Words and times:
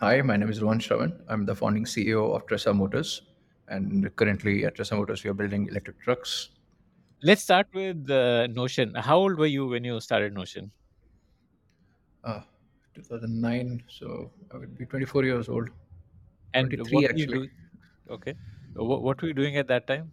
Hi, 0.00 0.22
my 0.22 0.36
name 0.36 0.48
is 0.48 0.62
Rohan 0.62 0.78
Shravan. 0.78 1.12
I'm 1.28 1.44
the 1.44 1.56
founding 1.56 1.84
CEO 1.84 2.32
of 2.32 2.46
Tresa 2.46 2.72
Motors. 2.72 3.22
And 3.66 4.14
currently 4.14 4.64
at 4.64 4.76
Tresa 4.76 4.96
Motors, 4.96 5.24
we 5.24 5.30
are 5.30 5.34
building 5.34 5.66
electric 5.66 6.00
trucks. 6.00 6.50
Let's 7.20 7.42
start 7.42 7.66
with 7.74 8.08
uh, 8.08 8.46
Notion. 8.46 8.94
How 8.94 9.18
old 9.18 9.36
were 9.36 9.46
you 9.46 9.66
when 9.66 9.82
you 9.82 9.98
started 9.98 10.34
Notion? 10.34 10.70
Uh, 12.22 12.42
2009, 12.94 13.82
so 13.88 14.30
I 14.54 14.58
would 14.58 14.78
be 14.78 14.86
24 14.86 15.24
years 15.24 15.48
old. 15.48 15.68
And 16.54 16.70
23 16.70 16.78
what 16.78 16.94
were 16.94 17.00
you 17.00 17.08
actually. 17.08 17.38
doing? 17.38 17.50
Okay. 18.08 18.34
What, 18.74 19.02
what 19.02 19.20
were 19.20 19.26
you 19.26 19.34
doing 19.34 19.56
at 19.56 19.66
that 19.66 19.88
time? 19.88 20.12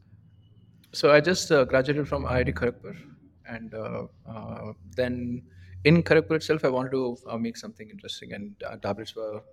So 0.94 1.12
I 1.12 1.22
just 1.22 1.52
uh, 1.52 1.64
graduated 1.64 2.08
from 2.08 2.24
IIT 2.24 2.56
Kharagpur, 2.56 2.98
and 3.48 3.76
uh, 3.76 4.08
uh, 4.28 4.74
then 4.96 5.44
in 5.84 6.02
Kharagpur 6.02 6.38
itself, 6.38 6.66
I 6.66 6.70
wanted 6.70 6.90
to 6.94 7.18
uh, 7.30 7.38
make 7.38 7.56
something 7.56 7.88
interesting, 7.88 8.34
and 8.34 8.56
uh, 8.68 8.78
tablets 8.78 9.16
were 9.16 9.44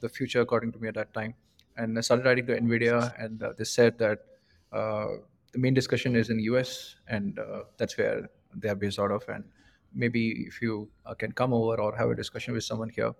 the 0.00 0.08
future 0.08 0.40
according 0.40 0.72
to 0.72 0.78
me 0.78 0.88
at 0.88 0.94
that 0.94 1.12
time. 1.14 1.34
And 1.76 1.96
I 1.96 2.02
started 2.02 2.26
writing 2.26 2.46
to 2.46 2.60
Nvidia, 2.60 3.12
and 3.18 3.42
uh, 3.42 3.52
they 3.56 3.64
said 3.64 3.98
that 3.98 4.18
uh, 4.72 5.06
the 5.52 5.58
main 5.58 5.74
discussion 5.74 6.16
is 6.16 6.30
in 6.30 6.36
the 6.36 6.44
US, 6.44 6.96
and 7.08 7.38
uh, 7.38 7.62
that's 7.78 7.96
where 7.96 8.28
they 8.54 8.68
are 8.68 8.74
based 8.74 8.98
out 8.98 9.10
of. 9.10 9.26
And 9.28 9.44
maybe 9.94 10.44
if 10.46 10.60
you 10.60 10.88
uh, 11.06 11.14
can 11.14 11.32
come 11.32 11.52
over 11.52 11.80
or 11.80 11.96
have 11.96 12.10
a 12.10 12.14
discussion 12.14 12.54
with 12.54 12.64
someone 12.64 12.88
here, 12.88 13.12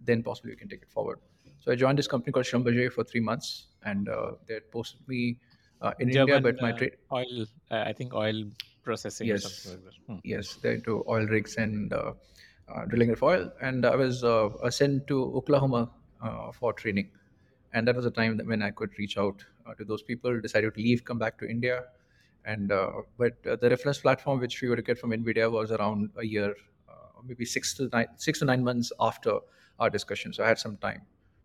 then 0.00 0.22
possibly 0.22 0.52
we 0.52 0.56
can 0.56 0.68
take 0.68 0.82
it 0.82 0.90
forward. 0.90 1.18
So 1.60 1.72
I 1.72 1.74
joined 1.74 1.98
this 1.98 2.06
company 2.06 2.32
called 2.32 2.46
Schlumberger 2.46 2.92
for 2.92 3.04
three 3.04 3.20
months, 3.20 3.66
and 3.84 4.08
uh, 4.08 4.32
they 4.46 4.54
had 4.54 4.70
posted 4.70 5.06
me 5.08 5.38
uh, 5.80 5.92
in 5.98 6.08
India, 6.08 6.40
but 6.40 6.60
my 6.60 6.72
uh, 6.72 6.76
trade, 6.76 6.96
oil, 7.12 7.46
uh, 7.70 7.84
I 7.86 7.92
think 7.92 8.14
oil 8.14 8.44
processing 8.82 9.30
or 9.30 9.38
something 9.38 9.58
yes, 9.58 9.74
like 9.74 9.84
that. 9.84 10.12
Hmm. 10.12 10.18
yes, 10.24 10.54
they're 10.62 10.72
into 10.72 11.04
oil 11.08 11.26
rigs 11.26 11.56
and 11.56 11.92
uh, 11.92 12.12
uh, 12.74 12.84
drilling 12.86 13.10
of 13.10 13.22
oil. 13.22 13.50
And 13.60 13.84
I 13.84 13.96
was 13.96 14.24
uh, 14.24 14.46
uh, 14.46 14.70
sent 14.70 15.06
to 15.08 15.24
Oklahoma 15.36 15.82
uh, 15.82 15.86
for 16.54 16.72
training, 16.72 17.10
and 17.72 17.86
that 17.86 17.96
was 17.96 18.06
a 18.06 18.10
time 18.10 18.38
when 18.44 18.62
I 18.62 18.70
could 18.70 18.90
reach 18.98 19.16
out 19.18 19.44
uh, 19.66 19.74
to 19.74 19.84
those 19.84 20.02
people. 20.02 20.40
Decided 20.40 20.74
to 20.74 20.80
leave, 20.80 21.04
come 21.04 21.18
back 21.18 21.38
to 21.38 21.48
India, 21.48 21.84
and 22.44 22.72
uh, 22.72 22.90
but 23.16 23.34
uh, 23.46 23.56
the 23.56 23.70
reference 23.70 23.98
platform 23.98 24.40
which 24.40 24.60
we 24.62 24.68
were 24.68 24.76
to 24.76 24.82
get 24.82 24.98
from 24.98 25.10
Nvidia 25.10 25.50
was 25.50 25.70
around 25.72 26.10
a 26.16 26.24
year, 26.24 26.54
uh, 26.88 27.20
maybe 27.24 27.44
six 27.44 27.74
to 27.74 27.88
nine, 27.92 28.06
six 28.16 28.38
to 28.40 28.44
nine 28.44 28.64
months 28.64 28.92
after 29.00 29.38
our 29.78 29.90
discussion. 29.90 30.32
So 30.32 30.44
I 30.44 30.48
had 30.48 30.58
some 30.58 30.76
time. 30.78 31.02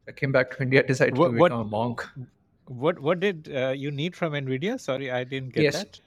I 0.08 0.12
came 0.12 0.32
back 0.32 0.52
to 0.52 0.64
India, 0.64 0.84
decided 0.88 1.16
to 1.16 1.22
What 1.22 1.34
what 1.34 1.52
become 1.52 1.62
a 1.62 1.66
monk. 1.66 2.06
what 2.66 3.00
what 3.00 3.20
did 3.20 3.50
uh, 3.54 3.70
you 3.70 3.92
need 3.92 4.16
from 4.16 4.34
Nvidia? 4.34 4.80
Sorry, 4.80 5.12
I 5.12 5.24
didn't 5.24 5.54
get 5.54 5.64
Yes. 5.64 5.74
that. 5.74 6.00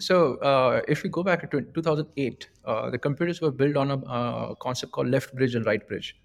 So 0.00 0.36
uh, 0.38 0.80
if 0.88 1.02
we 1.02 1.10
go 1.10 1.22
back 1.22 1.50
to 1.50 1.60
2008, 1.60 2.48
uh, 2.64 2.90
the 2.90 2.98
computers 2.98 3.40
were 3.40 3.50
built 3.52 3.76
on 3.76 3.90
a 3.90 3.96
uh, 4.04 4.54
concept 4.56 4.92
called 4.92 5.08
left 5.08 5.34
bridge 5.34 5.54
and 5.54 5.64
right 5.64 5.86
bridge. 5.86 6.20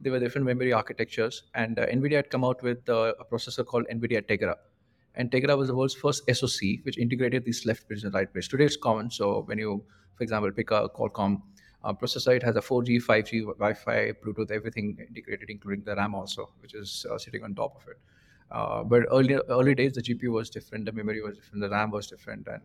They 0.00 0.10
were 0.10 0.20
different 0.20 0.46
memory 0.46 0.72
architectures, 0.72 1.42
and 1.54 1.78
uh, 1.78 1.86
NVIDIA 1.86 2.16
had 2.16 2.30
come 2.30 2.44
out 2.44 2.62
with 2.62 2.88
uh, 2.88 3.14
a 3.18 3.24
processor 3.24 3.66
called 3.66 3.86
NVIDIA 3.92 4.22
Tegra. 4.22 4.54
And 5.14 5.30
Tegra 5.30 5.58
was 5.58 5.68
the 5.68 5.74
world's 5.74 5.94
first 5.94 6.22
SoC 6.32 6.84
which 6.84 6.96
integrated 6.98 7.44
these 7.44 7.66
left 7.66 7.88
bridge 7.88 8.04
and 8.04 8.14
right 8.14 8.32
bridge. 8.32 8.48
Today 8.48 8.66
it's 8.66 8.76
common. 8.76 9.10
So 9.10 9.42
when 9.42 9.58
you, 9.58 9.84
for 10.14 10.22
example, 10.22 10.52
pick 10.52 10.70
a 10.70 10.88
Qualcomm 10.88 11.42
uh, 11.82 11.92
processor, 11.92 12.36
it 12.36 12.42
has 12.44 12.54
a 12.54 12.60
4G, 12.60 13.02
5G, 13.02 13.42
Wi-Fi, 13.42 14.12
Bluetooth, 14.24 14.52
everything 14.52 14.96
integrated, 15.08 15.50
including 15.50 15.84
the 15.84 15.96
RAM 15.96 16.14
also, 16.14 16.50
which 16.60 16.74
is 16.74 17.04
uh, 17.10 17.18
sitting 17.18 17.42
on 17.42 17.54
top 17.54 17.74
of 17.76 17.88
it. 17.88 17.98
Uh, 18.50 18.82
but 18.82 19.02
early 19.10 19.34
early 19.48 19.74
days, 19.74 19.92
the 19.92 20.02
GPU 20.02 20.30
was 20.32 20.48
different, 20.48 20.86
the 20.86 20.92
memory 20.92 21.20
was 21.20 21.36
different, 21.36 21.62
the 21.62 21.68
RAM 21.68 21.90
was 21.90 22.06
different, 22.06 22.46
and 22.46 22.62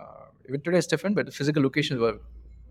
uh, 0.00 0.24
even 0.48 0.60
today 0.62 0.78
it's 0.78 0.86
different. 0.86 1.14
But 1.14 1.26
the 1.26 1.32
physical 1.32 1.62
locations 1.62 2.00
were 2.00 2.18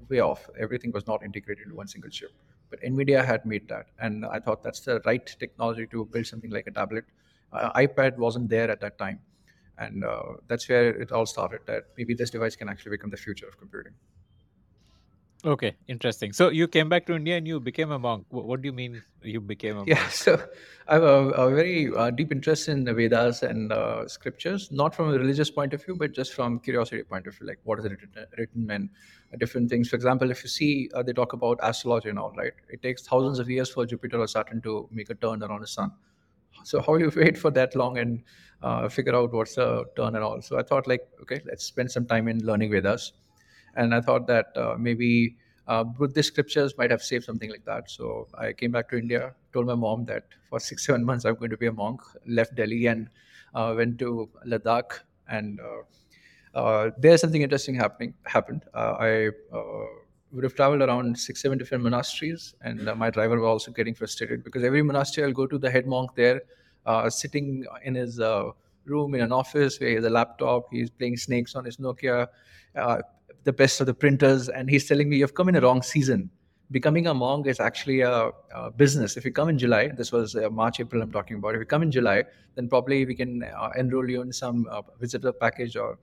way 0.09 0.19
off. 0.19 0.49
Everything 0.59 0.91
was 0.91 1.07
not 1.07 1.23
integrated 1.23 1.65
into 1.65 1.75
one 1.75 1.87
single 1.87 2.09
chip. 2.09 2.31
But 2.71 2.81
Nvidia 2.81 3.23
had 3.23 3.45
made 3.45 3.67
that, 3.69 3.87
and 3.99 4.25
I 4.25 4.39
thought 4.39 4.63
that's 4.63 4.79
the 4.81 5.01
right 5.05 5.27
technology 5.39 5.85
to 5.87 6.05
build 6.05 6.25
something 6.25 6.49
like 6.49 6.67
a 6.67 6.71
tablet. 6.71 7.05
Uh, 7.53 7.71
iPad 7.73 8.17
wasn't 8.17 8.49
there 8.49 8.71
at 8.71 8.81
that 8.81 8.97
time, 8.97 9.19
and 9.77 10.03
uh, 10.05 10.23
that's 10.47 10.67
where 10.69 10.89
it 10.89 11.11
all 11.11 11.27
started. 11.27 11.59
That 11.67 11.83
maybe 11.97 12.15
this 12.15 12.31
device 12.31 12.55
can 12.55 12.69
actually 12.69 12.91
become 12.91 13.11
the 13.11 13.17
future 13.17 13.47
of 13.47 13.59
computing. 13.59 13.93
Okay, 15.43 15.75
interesting. 15.87 16.33
So 16.33 16.49
you 16.49 16.67
came 16.67 16.87
back 16.87 17.07
to 17.07 17.15
India 17.15 17.35
and 17.35 17.47
you 17.47 17.59
became 17.59 17.91
a 17.91 17.97
monk. 17.97 18.25
Wh- 18.29 18.45
What 18.45 18.61
do 18.61 18.67
you 18.67 18.73
mean 18.73 19.01
you 19.23 19.41
became 19.41 19.71
a 19.77 19.85
monk? 19.85 19.87
Yeah, 19.89 20.01
monk? 20.01 20.11
so 20.11 20.39
I 20.87 20.93
have 20.93 21.03
a, 21.03 21.29
a 21.31 21.55
very 21.55 21.91
uh, 21.95 22.11
deep 22.11 22.31
interest 22.31 22.69
in 22.69 22.83
the 22.83 22.93
Vedas 22.93 23.41
and 23.41 23.71
uh, 23.73 24.07
scriptures, 24.07 24.71
not 24.71 24.93
from 24.93 25.09
a 25.09 25.13
religious 25.17 25.49
point 25.49 25.73
of 25.73 25.83
view, 25.83 25.95
but 25.95 26.11
just 26.13 26.33
from 26.35 26.59
curiosity 26.59 27.01
point 27.03 27.25
of 27.25 27.35
view, 27.35 27.47
like 27.47 27.59
what 27.63 27.79
is 27.79 27.85
written, 27.85 28.09
written 28.37 28.69
and 28.69 28.89
uh, 29.33 29.37
different 29.37 29.67
things. 29.71 29.89
For 29.89 29.95
example, 29.95 30.29
if 30.29 30.43
you 30.43 30.49
see, 30.49 30.91
uh, 30.93 31.01
they 31.01 31.13
talk 31.13 31.33
about 31.33 31.57
astrology 31.63 32.09
and 32.09 32.19
all, 32.19 32.33
right? 32.37 32.53
It 32.69 32.83
takes 32.83 33.01
thousands 33.07 33.39
of 33.39 33.49
years 33.49 33.69
for 33.71 33.83
Jupiter 33.87 34.19
or 34.19 34.27
Saturn 34.27 34.61
to 34.61 34.87
make 34.91 35.09
a 35.09 35.15
turn 35.15 35.41
around 35.41 35.61
the 35.61 35.67
sun. 35.67 35.91
So 36.63 36.81
how 36.81 36.97
do 36.97 37.05
you 37.05 37.11
wait 37.15 37.35
for 37.37 37.49
that 37.51 37.75
long 37.75 37.97
and 37.97 38.23
uh, 38.61 38.89
figure 38.89 39.15
out 39.15 39.33
what's 39.33 39.55
the 39.55 39.85
turn 39.95 40.15
and 40.15 40.23
all? 40.23 40.41
So 40.41 40.59
I 40.59 40.61
thought, 40.63 40.87
like, 40.87 41.07
okay, 41.23 41.41
let's 41.45 41.65
spend 41.65 41.91
some 41.91 42.05
time 42.05 42.27
in 42.27 42.45
learning 42.45 42.69
Vedas 42.71 43.13
and 43.75 43.93
I 43.93 44.01
thought 44.01 44.27
that 44.27 44.55
uh, 44.55 44.75
maybe 44.77 45.37
uh, 45.67 45.83
Buddhist 45.83 46.27
scriptures 46.27 46.77
might 46.77 46.91
have 46.91 47.01
saved 47.01 47.25
something 47.25 47.49
like 47.49 47.65
that. 47.65 47.89
So 47.89 48.27
I 48.37 48.53
came 48.53 48.71
back 48.71 48.89
to 48.89 48.97
India, 48.97 49.33
told 49.53 49.67
my 49.67 49.75
mom 49.75 50.05
that 50.05 50.25
for 50.49 50.59
six 50.59 50.85
seven 50.87 51.03
months 51.03 51.25
I'm 51.25 51.35
going 51.35 51.51
to 51.51 51.57
be 51.57 51.67
a 51.67 51.71
monk. 51.71 52.01
Left 52.27 52.55
Delhi 52.55 52.87
and 52.87 53.09
uh, 53.53 53.73
went 53.75 53.99
to 53.99 54.29
Ladakh, 54.45 54.99
and 55.29 55.59
uh, 55.59 56.59
uh, 56.59 56.91
there's 56.97 57.21
something 57.21 57.41
interesting 57.41 57.75
happening 57.75 58.13
happened. 58.25 58.63
Uh, 58.73 58.95
I 58.99 59.29
would 60.33 60.45
have 60.45 60.55
traveled 60.55 60.81
around 60.81 61.17
six 61.19 61.41
seven 61.41 61.57
different 61.57 61.83
monasteries, 61.83 62.55
and 62.61 62.89
my 62.97 63.09
driver 63.09 63.39
was 63.39 63.47
also 63.47 63.71
getting 63.71 63.93
frustrated 63.93 64.43
because 64.43 64.63
every 64.63 64.81
monastery 64.81 65.27
I'll 65.27 65.33
go 65.33 65.47
to, 65.47 65.57
the 65.57 65.69
head 65.69 65.85
monk 65.85 66.15
there, 66.15 66.41
sitting 67.09 67.65
in 67.83 67.95
his 67.95 68.19
room 68.85 69.13
in 69.13 69.21
an 69.21 69.31
office 69.31 69.79
where 69.79 69.89
he 69.89 69.95
has 69.95 70.05
a 70.05 70.09
laptop, 70.09 70.67
he's 70.71 70.89
playing 70.89 71.17
snakes 71.17 71.55
on 71.55 71.65
his 71.65 71.77
Nokia. 71.77 72.27
The 73.43 73.53
best 73.53 73.81
of 73.81 73.87
the 73.87 73.93
printers, 73.93 74.49
and 74.49 74.69
he's 74.69 74.87
telling 74.87 75.09
me 75.09 75.17
you've 75.17 75.33
come 75.33 75.49
in 75.49 75.55
a 75.55 75.61
wrong 75.61 75.81
season. 75.81 76.29
Becoming 76.71 77.07
a 77.07 77.13
monk 77.13 77.47
is 77.47 77.59
actually 77.59 78.01
a, 78.01 78.31
a 78.55 78.71
business. 78.71 79.17
If 79.17 79.25
you 79.25 79.31
come 79.31 79.49
in 79.49 79.57
July, 79.57 79.89
this 79.89 80.11
was 80.11 80.35
uh, 80.35 80.49
March, 80.49 80.79
April, 80.79 81.01
I'm 81.01 81.11
talking 81.11 81.37
about. 81.37 81.55
If 81.55 81.59
you 81.59 81.65
come 81.65 81.83
in 81.83 81.91
July, 81.91 82.23
then 82.55 82.69
probably 82.69 83.05
we 83.05 83.15
can 83.15 83.43
uh, 83.43 83.69
enroll 83.75 84.09
you 84.09 84.21
in 84.21 84.31
some 84.31 84.67
uh, 84.71 84.81
visitor 84.99 85.33
package. 85.33 85.75
Or 85.75 85.99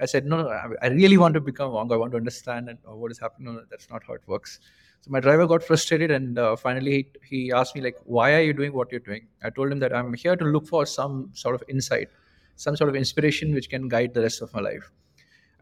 I 0.00 0.06
said, 0.06 0.24
no, 0.26 0.42
no, 0.42 0.48
I 0.82 0.88
really 0.88 1.16
want 1.16 1.34
to 1.34 1.40
become 1.40 1.70
a 1.70 1.72
monk. 1.72 1.90
I 1.92 1.96
want 1.96 2.12
to 2.12 2.18
understand 2.18 2.68
and, 2.68 2.78
uh, 2.88 2.94
what 2.94 3.10
is 3.10 3.18
happening. 3.18 3.54
No, 3.54 3.62
that's 3.70 3.90
not 3.90 4.02
how 4.06 4.14
it 4.14 4.22
works. 4.26 4.60
So 5.00 5.10
my 5.10 5.20
driver 5.20 5.46
got 5.46 5.62
frustrated, 5.62 6.10
and 6.10 6.38
uh, 6.38 6.56
finally 6.56 7.08
he, 7.30 7.46
he 7.46 7.52
asked 7.52 7.74
me 7.74 7.82
like, 7.82 7.96
"Why 8.04 8.34
are 8.34 8.40
you 8.40 8.52
doing 8.52 8.72
what 8.72 8.90
you're 8.90 9.00
doing?" 9.00 9.26
I 9.42 9.50
told 9.50 9.70
him 9.70 9.78
that 9.80 9.94
I'm 9.94 10.14
here 10.14 10.34
to 10.34 10.44
look 10.44 10.66
for 10.66 10.86
some 10.86 11.30
sort 11.34 11.54
of 11.54 11.62
insight, 11.68 12.08
some 12.56 12.74
sort 12.74 12.88
of 12.88 12.96
inspiration 12.96 13.52
which 13.52 13.68
can 13.68 13.88
guide 13.88 14.14
the 14.14 14.22
rest 14.22 14.40
of 14.40 14.54
my 14.54 14.60
life 14.60 14.90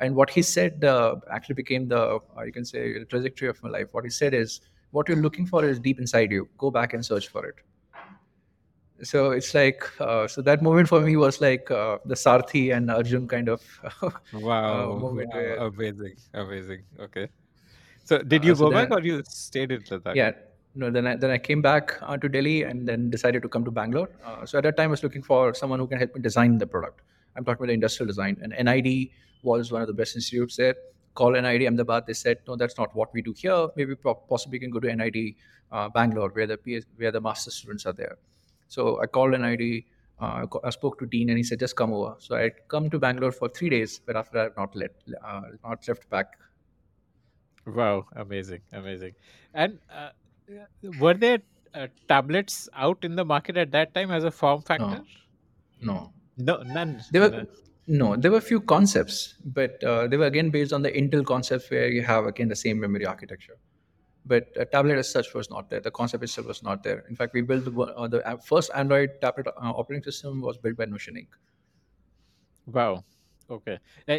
and 0.02 0.14
what 0.16 0.30
he 0.30 0.42
said 0.42 0.84
uh, 0.84 1.16
actually 1.30 1.54
became 1.54 1.88
the 1.88 2.02
uh, 2.36 2.42
you 2.44 2.52
can 2.52 2.64
say 2.64 2.98
the 2.98 3.04
trajectory 3.04 3.48
of 3.48 3.62
my 3.62 3.70
life. 3.70 3.88
What 3.92 4.04
he 4.04 4.10
said 4.10 4.34
is 4.34 4.60
what 4.90 5.08
you're 5.08 5.22
looking 5.26 5.46
for 5.46 5.64
is 5.64 5.78
deep 5.78 6.00
inside 6.00 6.30
you. 6.30 6.48
Go 6.58 6.70
back 6.70 6.92
and 6.94 7.04
search 7.04 7.28
for 7.28 7.46
it. 7.46 7.56
So 9.02 9.30
it's 9.32 9.54
like 9.54 9.84
uh, 10.00 10.28
so 10.28 10.42
that 10.42 10.62
moment 10.62 10.88
for 10.88 11.00
me 11.00 11.16
was 11.16 11.40
like 11.40 11.70
uh, 11.70 11.98
the 12.04 12.14
sarthi 12.14 12.76
and 12.76 12.90
arjun 12.90 13.26
kind 13.28 13.48
of 13.48 13.62
uh, 14.02 14.10
Wow, 14.32 14.96
moment 15.04 15.30
wow, 15.32 15.40
where 15.40 15.56
amazing, 15.56 16.16
amazing. 16.34 16.82
Okay. 17.00 17.28
So 18.04 18.18
did 18.18 18.44
uh, 18.44 18.48
you 18.48 18.54
so 18.54 18.64
go 18.66 18.70
back 18.70 18.90
then 18.90 18.98
or 18.98 19.02
you 19.02 19.22
stayed 19.24 19.72
in 19.72 19.82
Ladakh? 19.82 20.16
yeah. 20.16 20.32
No 20.74 20.90
then 20.90 21.06
I, 21.06 21.16
then 21.16 21.30
I 21.30 21.38
came 21.38 21.62
back 21.62 21.96
uh, 22.02 22.16
to 22.16 22.28
delhi 22.28 22.62
and 22.62 22.88
then 22.88 23.10
decided 23.10 23.42
to 23.42 23.48
come 23.48 23.64
to 23.64 23.70
bangalore. 23.70 24.10
Uh, 24.24 24.46
so 24.46 24.58
at 24.58 24.64
that 24.64 24.76
time 24.76 24.88
i 24.88 24.94
was 24.98 25.02
looking 25.02 25.22
for 25.22 25.54
someone 25.54 25.78
who 25.78 25.86
can 25.86 25.98
help 25.98 26.14
me 26.14 26.22
design 26.22 26.58
the 26.58 26.66
product. 26.66 27.02
I'm 27.36 27.44
talking 27.44 27.60
about 27.60 27.68
the 27.68 27.74
industrial 27.74 28.06
design 28.06 28.38
and 28.42 28.52
nid 28.68 29.10
was 29.42 29.72
one 29.72 29.82
of 29.82 29.88
the 29.88 29.98
best 30.02 30.16
institutes 30.16 30.56
there 30.56 30.74
call 31.20 31.32
nid 31.46 31.62
ahmedabad 31.70 32.06
they 32.06 32.18
said 32.24 32.38
no 32.48 32.56
that's 32.56 32.78
not 32.82 32.94
what 33.00 33.12
we 33.14 33.22
do 33.22 33.34
here 33.44 33.68
maybe 33.76 33.94
po- 33.94 34.20
possibly 34.34 34.58
can 34.58 34.70
go 34.76 34.80
to 34.80 34.94
nid 35.02 35.18
uh, 35.70 35.88
bangalore 35.88 36.30
where 36.30 36.46
the 36.46 36.58
PS, 36.64 36.86
where 36.96 37.12
the 37.16 37.20
master 37.20 37.50
students 37.50 37.86
are 37.86 37.96
there 38.02 38.16
so 38.68 39.00
i 39.02 39.06
called 39.06 39.38
nid 39.46 39.84
uh, 40.20 40.46
I 40.62 40.70
spoke 40.70 41.00
to 41.00 41.06
Dean 41.06 41.30
and 41.30 41.36
he 41.36 41.42
said, 41.42 41.58
just 41.58 41.74
come 41.74 41.92
over. 41.92 42.14
So 42.20 42.36
I 42.36 42.50
come 42.68 42.88
to 42.90 42.98
Bangalore 43.04 43.32
for 43.32 43.48
three 43.48 43.70
days, 43.70 43.98
but 44.06 44.14
after 44.14 44.34
that, 44.34 44.46
I've 44.50 44.56
not, 44.56 44.76
let, 44.76 44.90
uh, 45.20 45.40
not 45.64 45.88
left 45.88 46.08
back 46.10 46.26
Wow, 47.66 48.06
amazing, 48.16 48.62
amazing. 48.72 49.14
And 49.54 49.78
uh, 49.90 50.10
were 50.98 51.14
there 51.14 51.42
uh, 51.74 51.86
tablets 52.08 52.68
out 52.74 53.04
in 53.04 53.14
the 53.14 53.24
market 53.24 53.56
at 53.56 53.70
that 53.70 53.94
time 53.94 54.10
as 54.10 54.24
a 54.24 54.30
form 54.30 54.62
factor? 54.62 55.04
No, 55.80 56.12
no. 56.36 56.56
No, 56.56 56.62
none. 56.62 57.00
There 57.10 57.20
were 57.20 57.30
none. 57.30 57.48
No, 57.86 58.16
there 58.16 58.30
were 58.30 58.38
a 58.38 58.40
few 58.40 58.60
concepts, 58.60 59.34
but 59.44 59.82
uh, 59.82 60.06
they 60.06 60.16
were 60.16 60.26
again 60.26 60.50
based 60.50 60.72
on 60.72 60.82
the 60.82 60.90
Intel 60.90 61.24
concepts 61.24 61.70
where 61.70 61.88
you 61.88 62.02
have 62.02 62.26
again 62.26 62.48
the 62.48 62.56
same 62.56 62.78
memory 62.78 63.06
architecture. 63.06 63.56
But 64.24 64.48
a 64.56 64.64
tablet 64.64 64.98
as 64.98 65.10
such 65.10 65.34
was 65.34 65.50
not 65.50 65.68
there. 65.68 65.80
The 65.80 65.90
concept 65.90 66.22
itself 66.22 66.46
was 66.46 66.62
not 66.62 66.84
there. 66.84 67.04
In 67.08 67.16
fact, 67.16 67.34
we 67.34 67.42
built 67.42 67.64
the, 67.64 67.72
uh, 67.72 68.06
the 68.06 68.26
uh, 68.26 68.36
first 68.36 68.70
Android 68.74 69.20
tablet 69.20 69.48
uh, 69.48 69.52
operating 69.60 70.04
system 70.04 70.40
was 70.40 70.56
built 70.58 70.76
by 70.76 70.84
Notion 70.84 71.14
Inc. 71.16 71.26
Wow. 72.66 73.04
Okay. 73.50 73.80
Uh, 74.06 74.18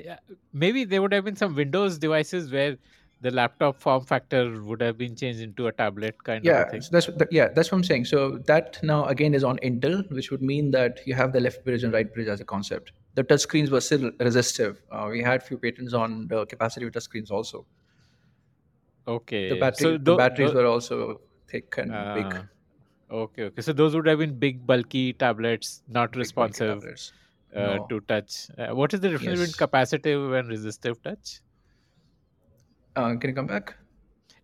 maybe 0.52 0.84
there 0.84 1.02
would 1.02 1.14
have 1.14 1.24
been 1.24 1.38
some 1.38 1.56
Windows 1.56 1.98
devices 1.98 2.52
where 2.52 2.78
the 3.24 3.32
laptop 3.32 3.82
form 3.82 4.06
factor 4.06 4.62
would 4.64 4.82
have 4.82 4.98
been 4.98 5.16
changed 5.16 5.42
into 5.42 5.68
a 5.68 5.74
tablet 5.74 6.24
kind 6.24 6.48
of 6.48 6.60
Yeah, 6.60 6.66
thing. 6.70 6.82
so 6.82 6.90
that's 6.92 7.08
that, 7.08 7.32
yeah, 7.32 7.48
that's 7.50 7.72
what 7.72 7.78
I'm 7.78 7.84
saying. 7.84 8.06
So 8.06 8.38
that 8.48 8.78
now 8.84 9.06
again 9.06 9.34
is 9.34 9.44
on 9.46 9.58
Intel, 9.60 10.10
which 10.12 10.30
would 10.30 10.42
mean 10.42 10.72
that 10.72 11.00
you 11.06 11.14
have 11.14 11.32
the 11.32 11.40
left 11.40 11.64
bridge 11.64 11.84
and 11.84 11.94
right 11.94 12.12
bridge 12.14 12.28
as 12.28 12.42
a 12.42 12.46
concept. 12.46 12.92
The 13.14 13.24
touch 13.24 13.42
screens 13.42 13.72
were 13.72 13.80
still 13.82 14.12
resistive. 14.20 14.82
Uh, 14.92 15.08
we 15.10 15.22
had 15.22 15.42
few 15.44 15.58
patents 15.58 15.94
on 15.94 16.28
the 16.28 16.46
capacity 16.46 16.86
of 16.86 16.92
touch 16.92 17.04
screens 17.04 17.32
also. 17.32 17.66
The 19.48 19.56
Okay, 19.56 19.56
battery 19.56 19.98
so 19.98 19.98
the 19.98 20.14
batteries 20.14 20.54
were 20.54 20.66
also 20.66 21.22
thick 21.48 21.78
and 21.78 22.12
big, 22.12 22.36
uh, 22.36 22.44
okay, 23.12 23.44
okay. 23.46 23.62
So 23.62 23.74
those 23.74 23.96
would 23.96 24.08
have 24.08 24.20
been 24.20 24.40
big, 24.40 24.66
bulky 24.66 25.14
tablets, 25.14 25.84
not 25.88 26.16
big 26.38 26.56
responsive 26.56 26.66
tablets. 26.66 27.14
uh, 27.56 27.80
No, 27.80 27.90
to 27.90 28.02
touch. 28.02 28.48
Uh, 28.58 28.76
what 28.76 28.94
is 28.94 29.02
the 29.02 29.10
difference 29.10 29.40
between 29.40 29.54
capacitive 29.54 30.40
and 30.40 30.50
resistive 30.50 31.02
touch? 31.04 31.42
Uh, 32.96 33.16
can 33.16 33.30
you 33.30 33.36
come 33.36 33.48
back? 33.48 33.76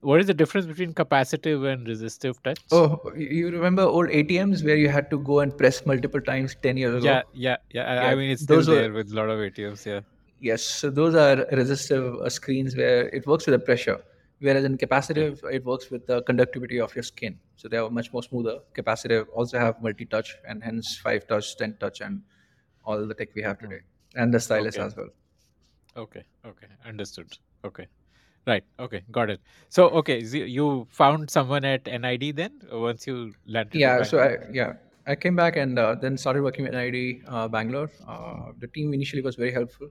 What 0.01 0.21
is 0.21 0.27
the 0.27 0.33
difference 0.33 0.65
between 0.65 0.93
capacitive 0.93 1.71
and 1.71 1.87
resistive 1.87 2.41
touch? 2.41 2.59
Oh, 2.71 2.99
you 3.17 3.49
remember 3.49 3.81
old 3.81 4.07
ATMs 4.09 4.63
where 4.63 4.75
you 4.77 4.87
had 4.89 5.09
to 5.09 5.19
go 5.19 5.39
and 5.41 5.55
press 5.57 5.85
multiple 5.85 6.21
times 6.21 6.55
ten 6.63 6.77
years 6.77 7.03
Yeah, 7.03 7.19
ago? 7.19 7.29
yeah, 7.33 7.57
yeah. 7.71 7.83
I, 7.83 8.11
I 8.11 8.15
mean, 8.15 8.29
it's 8.31 8.43
still 8.43 8.57
those 8.57 8.67
there 8.67 8.93
with 8.93 9.11
a 9.11 9.15
lot 9.15 9.29
of 9.29 9.39
ATMs. 9.39 9.85
Yeah. 9.85 10.01
Yes, 10.39 10.63
so 10.63 10.89
those 10.89 11.15
are 11.15 11.45
resistive 11.51 12.15
uh, 12.15 12.29
screens 12.29 12.77
where 12.77 13.09
it 13.09 13.27
works 13.27 13.45
with 13.45 13.59
the 13.59 13.59
pressure, 13.59 13.99
whereas 14.39 14.63
in 14.63 14.77
capacitive 14.77 15.43
it 15.51 15.65
works 15.65 15.91
with 15.91 16.07
the 16.07 16.21
conductivity 16.23 16.79
of 16.79 16.95
your 16.95 17.03
skin. 17.03 17.37
So 17.57 17.67
they 17.67 17.75
are 17.75 17.89
much 17.89 18.13
more 18.13 18.23
smoother. 18.23 18.59
Capacitive 18.73 19.25
also 19.33 19.59
have 19.59 19.81
multi-touch 19.81 20.33
and 20.47 20.63
hence 20.63 20.95
five 20.97 21.27
touch, 21.27 21.57
ten 21.57 21.75
touch, 21.77 21.99
and 21.99 22.21
all 22.85 23.05
the 23.05 23.13
tech 23.13 23.35
we 23.35 23.41
have 23.41 23.59
today, 23.59 23.81
and 24.15 24.33
the 24.33 24.39
stylus 24.39 24.77
Okay. 24.77 24.85
as 24.85 24.95
well. 24.95 25.09
Okay. 25.97 26.23
Okay. 26.45 26.67
Understood. 26.85 27.37
Okay. 27.65 27.87
Right. 28.49 28.63
Okay. 28.79 29.03
Got 29.11 29.29
it. 29.29 29.41
So, 29.69 29.89
okay, 30.01 30.23
so 30.23 30.37
you 30.37 30.87
found 30.89 31.29
someone 31.29 31.63
at 31.63 31.87
NID 31.87 32.35
then 32.35 32.53
once 32.71 33.05
you 33.05 33.33
landed 33.45 33.75
Yeah, 33.75 34.01
so 34.01 34.19
I 34.19 34.37
yeah 34.51 34.73
I 35.05 35.15
came 35.15 35.35
back 35.35 35.55
and 35.55 35.77
uh, 35.77 35.95
then 36.03 36.17
started 36.17 36.41
working 36.41 36.65
at 36.65 36.73
NID 36.73 37.21
uh, 37.27 37.47
Bangalore. 37.47 37.91
Uh, 38.07 38.53
the 38.57 38.67
team 38.67 38.93
initially 38.93 39.21
was 39.21 39.35
very 39.35 39.51
helpful, 39.51 39.89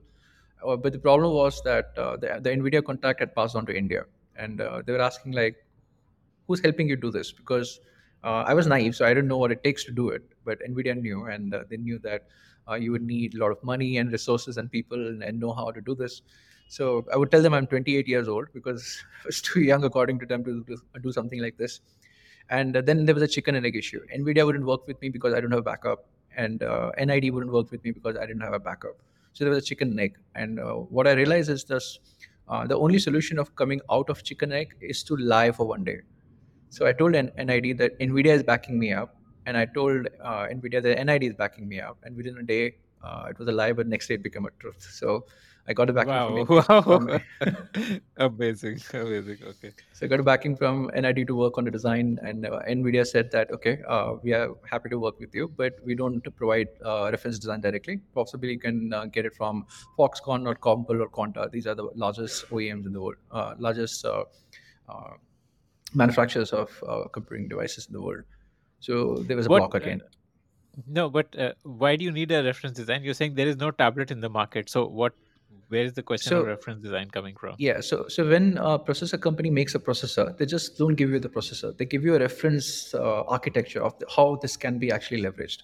uh, 0.65 0.75
but 0.75 0.91
the 0.91 0.99
problem 0.99 1.33
was 1.33 1.61
that 1.63 1.97
uh, 1.97 2.17
the, 2.17 2.39
the 2.41 2.49
NVIDIA 2.49 2.83
contact 2.83 3.21
had 3.21 3.33
passed 3.33 3.55
on 3.55 3.65
to 3.67 3.77
India, 3.83 4.03
and 4.35 4.61
uh, 4.61 4.81
they 4.85 4.91
were 4.91 5.01
asking 5.01 5.31
like, 5.31 5.55
who's 6.47 6.61
helping 6.61 6.89
you 6.89 6.97
do 6.97 7.11
this? 7.11 7.31
Because 7.31 7.79
uh, 8.23 8.43
I 8.51 8.53
was 8.53 8.67
naive, 8.67 8.95
so 8.95 9.05
I 9.05 9.13
didn't 9.13 9.29
know 9.29 9.37
what 9.37 9.51
it 9.51 9.63
takes 9.63 9.85
to 9.85 9.91
do 9.91 10.09
it. 10.09 10.23
But 10.43 10.59
Nvidia 10.69 10.99
knew, 10.99 11.25
and 11.25 11.53
uh, 11.53 11.63
they 11.69 11.77
knew 11.77 11.99
that 11.99 12.27
uh, 12.69 12.75
you 12.75 12.91
would 12.91 13.03
need 13.03 13.35
a 13.35 13.39
lot 13.39 13.51
of 13.51 13.63
money 13.63 13.97
and 13.97 14.11
resources 14.11 14.57
and 14.57 14.69
people 14.69 15.07
and, 15.07 15.23
and 15.23 15.39
know 15.39 15.53
how 15.53 15.71
to 15.71 15.81
do 15.81 15.95
this. 15.95 16.21
So 16.69 17.03
I 17.11 17.17
would 17.17 17.31
tell 17.31 17.41
them 17.41 17.55
I'm 17.55 17.65
28 17.65 18.07
years 18.07 18.27
old 18.27 18.47
because 18.53 19.03
I 19.23 19.25
was 19.25 19.41
too 19.41 19.61
young, 19.61 19.83
according 19.83 20.19
to 20.19 20.25
them, 20.27 20.43
to 20.45 20.63
do, 21.01 21.11
something 21.11 21.41
like 21.41 21.57
this. 21.57 21.81
And 22.51 22.77
uh, 22.77 22.81
then 22.81 23.05
there 23.05 23.15
was 23.15 23.23
a 23.23 23.27
chicken 23.27 23.55
and 23.55 23.65
egg 23.65 23.75
issue. 23.75 24.01
Nvidia 24.15 24.45
wouldn't 24.45 24.65
work 24.65 24.87
with 24.87 25.01
me 25.01 25.09
because 25.09 25.33
I 25.33 25.41
don't 25.41 25.51
have 25.51 25.61
a 25.61 25.63
backup, 25.63 26.05
and 26.37 26.61
uh, 26.61 26.91
NID 26.97 27.33
wouldn't 27.33 27.51
work 27.51 27.71
with 27.71 27.83
me 27.83 27.91
because 27.91 28.15
I 28.17 28.25
didn't 28.27 28.41
have 28.41 28.53
a 28.53 28.59
backup. 28.59 28.97
So 29.33 29.43
there 29.43 29.53
was 29.53 29.63
a 29.63 29.65
chicken 29.65 29.89
and 29.89 29.99
egg. 29.99 30.17
And 30.35 30.59
uh, 30.59 30.73
what 30.73 31.07
I 31.07 31.13
realized 31.13 31.49
is 31.49 31.63
this: 31.63 31.99
uh, 32.47 32.67
the 32.67 32.77
only 32.77 32.99
solution 32.99 33.39
of 33.39 33.55
coming 33.55 33.81
out 33.91 34.09
of 34.09 34.23
chicken 34.23 34.51
egg 34.51 34.75
is 34.79 35.03
to 35.03 35.17
lie 35.17 35.51
for 35.51 35.65
one 35.65 35.83
day. 35.83 36.01
So 36.69 36.85
I 36.85 36.93
told 36.93 37.13
NID 37.13 37.79
that 37.79 37.99
NVIDIA 37.99 38.33
is 38.33 38.43
backing 38.43 38.77
me 38.77 38.93
up, 38.93 39.15
and 39.47 39.57
I 39.57 39.65
told 39.65 40.07
uh, 40.23 40.45
NVIDIA 40.57 40.83
that 40.83 41.03
NID 41.03 41.23
is 41.23 41.33
backing 41.33 41.67
me 41.67 41.79
up. 41.79 41.97
And 42.03 42.15
within 42.15 42.37
a 42.37 42.43
day, 42.43 42.75
uh, 43.03 43.25
it 43.29 43.37
was 43.39 43.47
a 43.47 43.51
lie, 43.51 43.71
but 43.73 43.87
next 43.87 44.07
day 44.07 44.15
it 44.15 44.23
became 44.23 44.45
a 44.45 44.51
truth. 44.59 44.81
So 44.91 45.25
I 45.67 45.73
got 45.73 45.89
a 45.89 45.93
backing 45.93 46.45
from 46.47 46.47
Wow. 46.49 46.81
From, 46.81 47.07
Wow. 47.07 47.19
amazing. 48.17 48.79
Amazing. 48.93 49.37
Okay. 49.49 49.71
so 49.93 50.05
I 50.05 50.09
got 50.09 50.19
a 50.19 50.23
backing 50.23 50.55
from 50.55 50.89
NID 50.95 51.27
to 51.27 51.35
work 51.35 51.57
on 51.57 51.65
the 51.65 51.71
design, 51.71 52.17
and 52.23 52.45
uh, 52.45 52.59
NVIDIA 52.67 53.05
said 53.05 53.29
that 53.31 53.51
okay, 53.51 53.79
uh, 53.87 54.13
we 54.23 54.33
are 54.33 54.55
happy 54.69 54.89
to 54.89 54.97
work 54.99 55.19
with 55.19 55.35
you, 55.35 55.47
but 55.55 55.73
we 55.85 55.95
don't 55.95 56.21
provide 56.35 56.67
uh, 56.83 57.09
reference 57.11 57.37
design 57.39 57.61
directly. 57.61 57.99
Possibly 58.15 58.51
you 58.53 58.59
can 58.59 58.91
uh, 58.93 59.05
get 59.05 59.25
it 59.25 59.35
from 59.35 59.65
Foxconn 59.97 60.47
or 60.47 60.55
Compal 60.55 61.01
or 61.01 61.07
Quanta. 61.07 61.49
These 61.51 61.67
are 61.67 61.75
the 61.75 61.89
largest 61.95 62.49
OEMs 62.49 62.85
in 62.85 62.93
the 62.93 63.01
world, 63.01 63.17
uh, 63.31 63.53
largest 63.59 64.05
uh, 64.05 64.23
uh, 64.89 65.11
manufacturers 65.93 66.51
of 66.51 66.83
uh, 66.87 67.03
computing 67.09 67.47
devices 67.47 67.87
in 67.87 67.93
the 67.93 68.01
world. 68.01 68.23
So 68.79 69.17
there 69.27 69.37
was 69.37 69.45
a 69.45 69.49
What? 69.49 69.59
block 69.59 69.75
again. 69.75 70.01
No, 70.87 71.09
but 71.09 71.37
uh, 71.37 71.53
why 71.63 71.95
do 71.95 72.05
you 72.05 72.11
need 72.11 72.31
a 72.31 72.43
reference 72.43 72.77
design? 72.77 73.03
You're 73.03 73.13
saying 73.13 73.35
there 73.35 73.47
is 73.47 73.57
no 73.57 73.71
tablet 73.71 74.11
in 74.11 74.19
the 74.19 74.29
market. 74.29 74.69
So, 74.69 74.85
what? 74.87 75.13
Where 75.69 75.83
is 75.83 75.93
the 75.93 76.01
question 76.01 76.35
of 76.35 76.47
reference 76.47 76.81
design 76.81 77.11
coming 77.11 77.35
from? 77.35 77.55
yeah, 77.59 77.79
so 77.79 78.07
so 78.07 78.27
when 78.27 78.57
a 78.57 78.79
processor 78.79 79.21
company 79.21 79.51
makes 79.51 79.75
a 79.75 79.79
processor, 79.79 80.35
they 80.35 80.47
just 80.47 80.79
don't 80.79 80.95
give 80.95 81.11
you 81.11 81.19
the 81.19 81.29
processor. 81.29 81.77
They 81.77 81.85
give 81.85 82.03
you 82.03 82.15
a 82.15 82.19
reference 82.19 82.95
uh, 82.95 83.21
architecture 83.23 83.83
of 83.83 83.97
the, 83.99 84.07
how 84.15 84.37
this 84.41 84.57
can 84.57 84.79
be 84.79 84.91
actually 84.91 85.21
leveraged. 85.21 85.61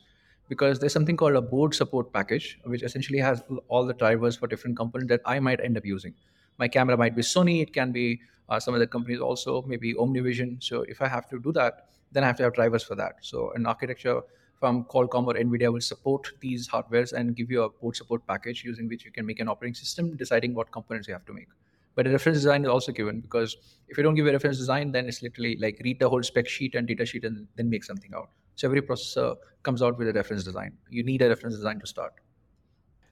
Because 0.48 0.78
there's 0.78 0.94
something 0.94 1.18
called 1.18 1.36
a 1.36 1.42
board 1.42 1.74
support 1.74 2.14
package, 2.14 2.60
which 2.66 2.84
essentially 2.84 3.18
has 3.18 3.42
all 3.68 3.84
the 3.84 3.96
drivers 3.96 4.36
for 4.36 4.46
different 4.46 4.78
components 4.78 5.10
that 5.10 5.22
I 5.26 5.40
might 5.40 5.60
end 5.60 5.76
up 5.76 5.86
using. 5.86 6.14
My 6.60 6.68
camera 6.68 6.96
might 6.96 7.16
be 7.16 7.24
Sony. 7.24 7.64
It 7.64 7.74
can 7.74 7.92
be 7.92 8.20
uh, 8.50 8.60
some 8.60 8.76
other 8.76 8.86
companies 8.86 9.20
also, 9.20 9.64
maybe 9.64 9.96
OmniVision. 9.96 10.64
So 10.64 10.84
if 10.84 11.02
I 11.02 11.08
have 11.08 11.28
to 11.30 11.40
do 11.40 11.52
that, 11.54 11.88
then 12.12 12.24
I 12.24 12.28
have 12.28 12.38
to 12.38 12.44
have 12.44 12.54
drivers 12.54 12.84
for 12.84 12.96
that. 12.96 13.16
So 13.22 13.52
an 13.56 13.66
architecture 13.66 14.22
from 14.60 14.86
Qualcomm 14.86 15.28
or 15.28 15.34
NVIDIA 15.34 15.72
will 15.72 15.82
support 15.82 16.28
these 16.40 16.68
hardwares 16.68 17.14
and 17.14 17.36
give 17.36 17.52
you 17.52 17.64
a 17.64 17.70
board 17.70 17.96
support 17.96 18.26
package 18.28 18.64
using 18.64 18.88
which 18.88 19.06
you 19.06 19.12
can 19.12 19.26
make 19.26 19.40
an 19.40 19.48
operating 19.48 19.76
system, 19.76 20.16
deciding 20.16 20.54
what 20.54 20.72
components 20.72 21.08
you 21.08 21.14
have 21.14 21.26
to 21.26 21.34
make. 21.34 21.48
But 21.96 22.08
a 22.08 22.12
reference 22.12 22.40
design 22.40 22.64
is 22.64 22.70
also 22.70 22.92
given 22.92 23.22
because 23.22 23.56
if 23.88 23.98
you 23.98 24.04
don't 24.04 24.16
give 24.16 24.28
a 24.28 24.32
reference 24.32 24.58
design, 24.58 24.92
then 24.92 25.08
it's 25.08 25.22
literally 25.22 25.58
like 25.58 25.80
read 25.84 26.00
the 26.00 26.10
whole 26.10 26.24
spec 26.24 26.48
sheet 26.48 26.76
and 26.76 26.88
data 26.88 27.06
sheet 27.06 27.24
and 27.24 27.48
then 27.56 27.70
make 27.70 27.84
something 27.84 28.12
out. 28.14 28.30
So 28.56 28.68
every 28.68 28.82
processor 28.82 29.36
comes 29.64 29.82
out 29.82 29.98
with 29.98 30.10
a 30.10 30.14
reference 30.14 30.44
design. 30.44 30.78
You 30.90 31.04
need 31.04 31.22
a 31.22 31.30
reference 31.30 31.56
design 31.56 31.80
to 31.80 31.88
start. 31.88 32.14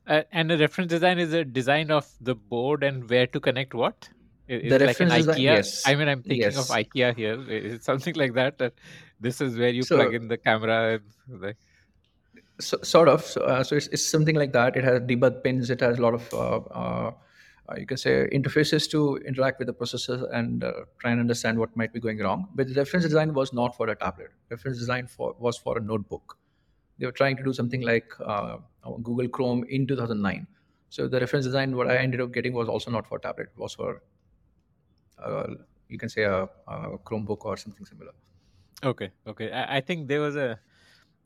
Uh, 0.06 0.24
and 0.34 0.52
a 0.52 0.58
reference 0.58 0.90
design 0.90 1.18
is 1.18 1.32
a 1.32 1.46
design 1.46 1.90
of 1.90 2.10
the 2.20 2.36
board 2.36 2.84
and 2.84 3.10
where 3.10 3.28
to 3.28 3.40
connect 3.40 3.74
what? 3.74 4.10
I- 4.50 4.54
Is 4.54 4.70
The 4.70 4.80
like 4.80 4.82
an 4.82 4.88
reference 4.88 5.14
design, 5.16 5.36
IKEA? 5.38 5.82
I 5.86 5.96
mean, 5.96 6.08
I'm 6.08 6.24
thinking 6.24 6.58
of. 6.58 6.68
IKEA 6.68 7.16
here. 7.16 7.42
Is 7.50 7.74
it 7.76 7.84
something 7.84 8.16
like 8.16 8.34
that? 8.34 8.58
That 8.58 8.74
this 9.20 9.42
is 9.42 9.58
where 9.58 9.70
you 9.70 9.84
plug 9.86 10.14
in 10.14 10.28
the 10.28 10.38
camera 10.38 11.00
and 11.28 11.42
like. 11.42 11.58
so, 12.60 12.78
sort 12.84 13.08
of 13.08 13.22
so, 13.26 13.42
uh, 13.42 13.64
so 13.64 13.76
it's, 13.76 13.88
it's 13.88 14.06
something 14.06 14.36
like 14.36 14.52
that 14.54 14.76
it 14.76 14.84
has 14.84 15.00
debug 15.02 15.44
pins 15.44 15.70
it 15.70 15.80
has 15.82 15.98
a 15.98 16.02
lot 16.02 16.14
of 16.14 16.34
uh, 16.34 16.58
uh, 16.82 17.12
uh, 17.70 17.76
you 17.78 17.86
can 17.86 17.98
say 17.98 18.30
interfaces 18.32 18.90
to 18.90 19.18
interact 19.26 19.58
with 19.60 19.68
the 19.68 19.74
processor 19.74 20.30
and 20.34 20.64
uh, 20.64 20.72
try 21.00 21.12
and 21.12 21.20
understand 21.20 21.58
what 21.58 21.76
might 21.76 21.92
be 21.94 22.00
going 22.00 22.20
wrong 22.20 22.48
but 22.54 22.68
the 22.68 22.76
reference 22.76 23.06
design 23.06 23.34
was 23.34 23.54
not 23.54 23.76
for 23.76 23.90
a 23.90 23.96
tablet 23.96 24.30
reference 24.52 24.78
design 24.78 25.08
for 25.08 25.36
was 25.40 25.58
for 25.58 25.78
a 25.78 25.82
notebook 25.82 26.38
they 27.00 27.06
were 27.08 27.12
trying 27.24 27.36
to 27.36 27.44
do 27.44 27.54
something 27.54 27.82
like 27.82 28.12
uh, 28.24 28.58
google 29.02 29.28
chrome 29.28 29.64
in 29.70 29.88
2009 29.88 30.46
so 30.90 31.08
the 31.08 31.20
reference 31.20 31.46
design 31.46 31.76
what 31.76 31.90
i 31.90 31.98
ended 31.98 32.22
up 32.22 32.32
getting 32.32 32.54
was 32.54 32.70
also 32.70 32.92
not 32.92 33.08
for 33.08 33.18
tablet 33.18 33.50
it 33.56 33.60
was 33.60 33.74
for 33.74 34.02
you 35.88 35.98
can 35.98 36.10
say 36.10 36.24
a, 36.24 36.44
a 36.68 36.98
chromebook 37.06 37.46
or 37.46 37.58
something 37.58 37.86
similar 37.86 38.14
Okay, 38.84 39.12
okay. 39.28 39.52
I, 39.52 39.78
I 39.78 39.82
think 39.82 40.08
there 40.08 40.22
was 40.22 40.36
a 40.36 40.60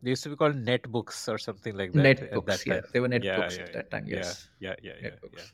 they 0.01 0.11
used 0.11 0.23
to 0.23 0.29
be 0.29 0.35
called 0.35 0.55
netbooks 0.55 1.27
or 1.27 1.37
something 1.37 1.75
like 1.75 1.93
that 1.93 2.03
netbooks 2.03 2.65
yeah 2.65 2.81
they 2.93 2.99
were 2.99 3.07
Yeah, 3.09 3.49
netbooks 3.49 3.57
yeah, 3.57 3.65
at 3.65 3.73
that 3.73 3.91
time 3.91 4.05
yes 4.07 4.49
yeah, 4.59 4.75
yeah, 4.81 4.93
yeah, 5.01 5.01
yeah. 5.01 5.09
netbooks 5.09 5.51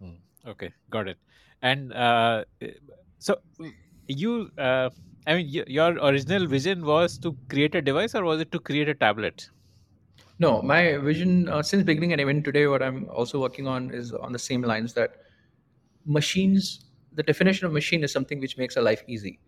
Hmm. 0.00 0.16
Okay, 0.46 0.72
got 0.90 1.08
it. 1.08 1.18
And 1.62 1.92
uh, 1.92 2.44
so 3.18 3.36
you, 4.08 4.50
uh, 4.56 4.90
I 5.26 5.36
mean, 5.36 5.48
your 5.48 5.92
original 5.98 6.46
vision 6.46 6.84
was 6.84 7.18
to 7.18 7.36
create 7.50 7.74
a 7.74 7.82
device, 7.82 8.14
or 8.14 8.24
was 8.24 8.40
it 8.40 8.50
to 8.52 8.58
create 8.60 8.88
a 8.88 8.94
tablet? 8.94 9.50
No, 10.38 10.62
my 10.62 10.96
vision 10.96 11.48
uh, 11.48 11.62
since 11.62 11.84
beginning 11.84 12.12
and 12.12 12.20
even 12.20 12.42
today, 12.42 12.66
what 12.66 12.82
I'm 12.82 13.08
also 13.10 13.40
working 13.40 13.66
on 13.66 13.90
is 13.92 14.12
on 14.12 14.32
the 14.32 14.38
same 14.38 14.62
lines 14.62 14.94
that 14.94 15.16
machines. 16.06 16.89
The 17.12 17.22
definition 17.22 17.66
of 17.66 17.72
machine 17.72 18.02
is 18.04 18.12
something 18.12 18.40
which 18.40 18.56
makes 18.56 18.76
our 18.76 18.82
life 18.82 19.02
easy. 19.06 19.38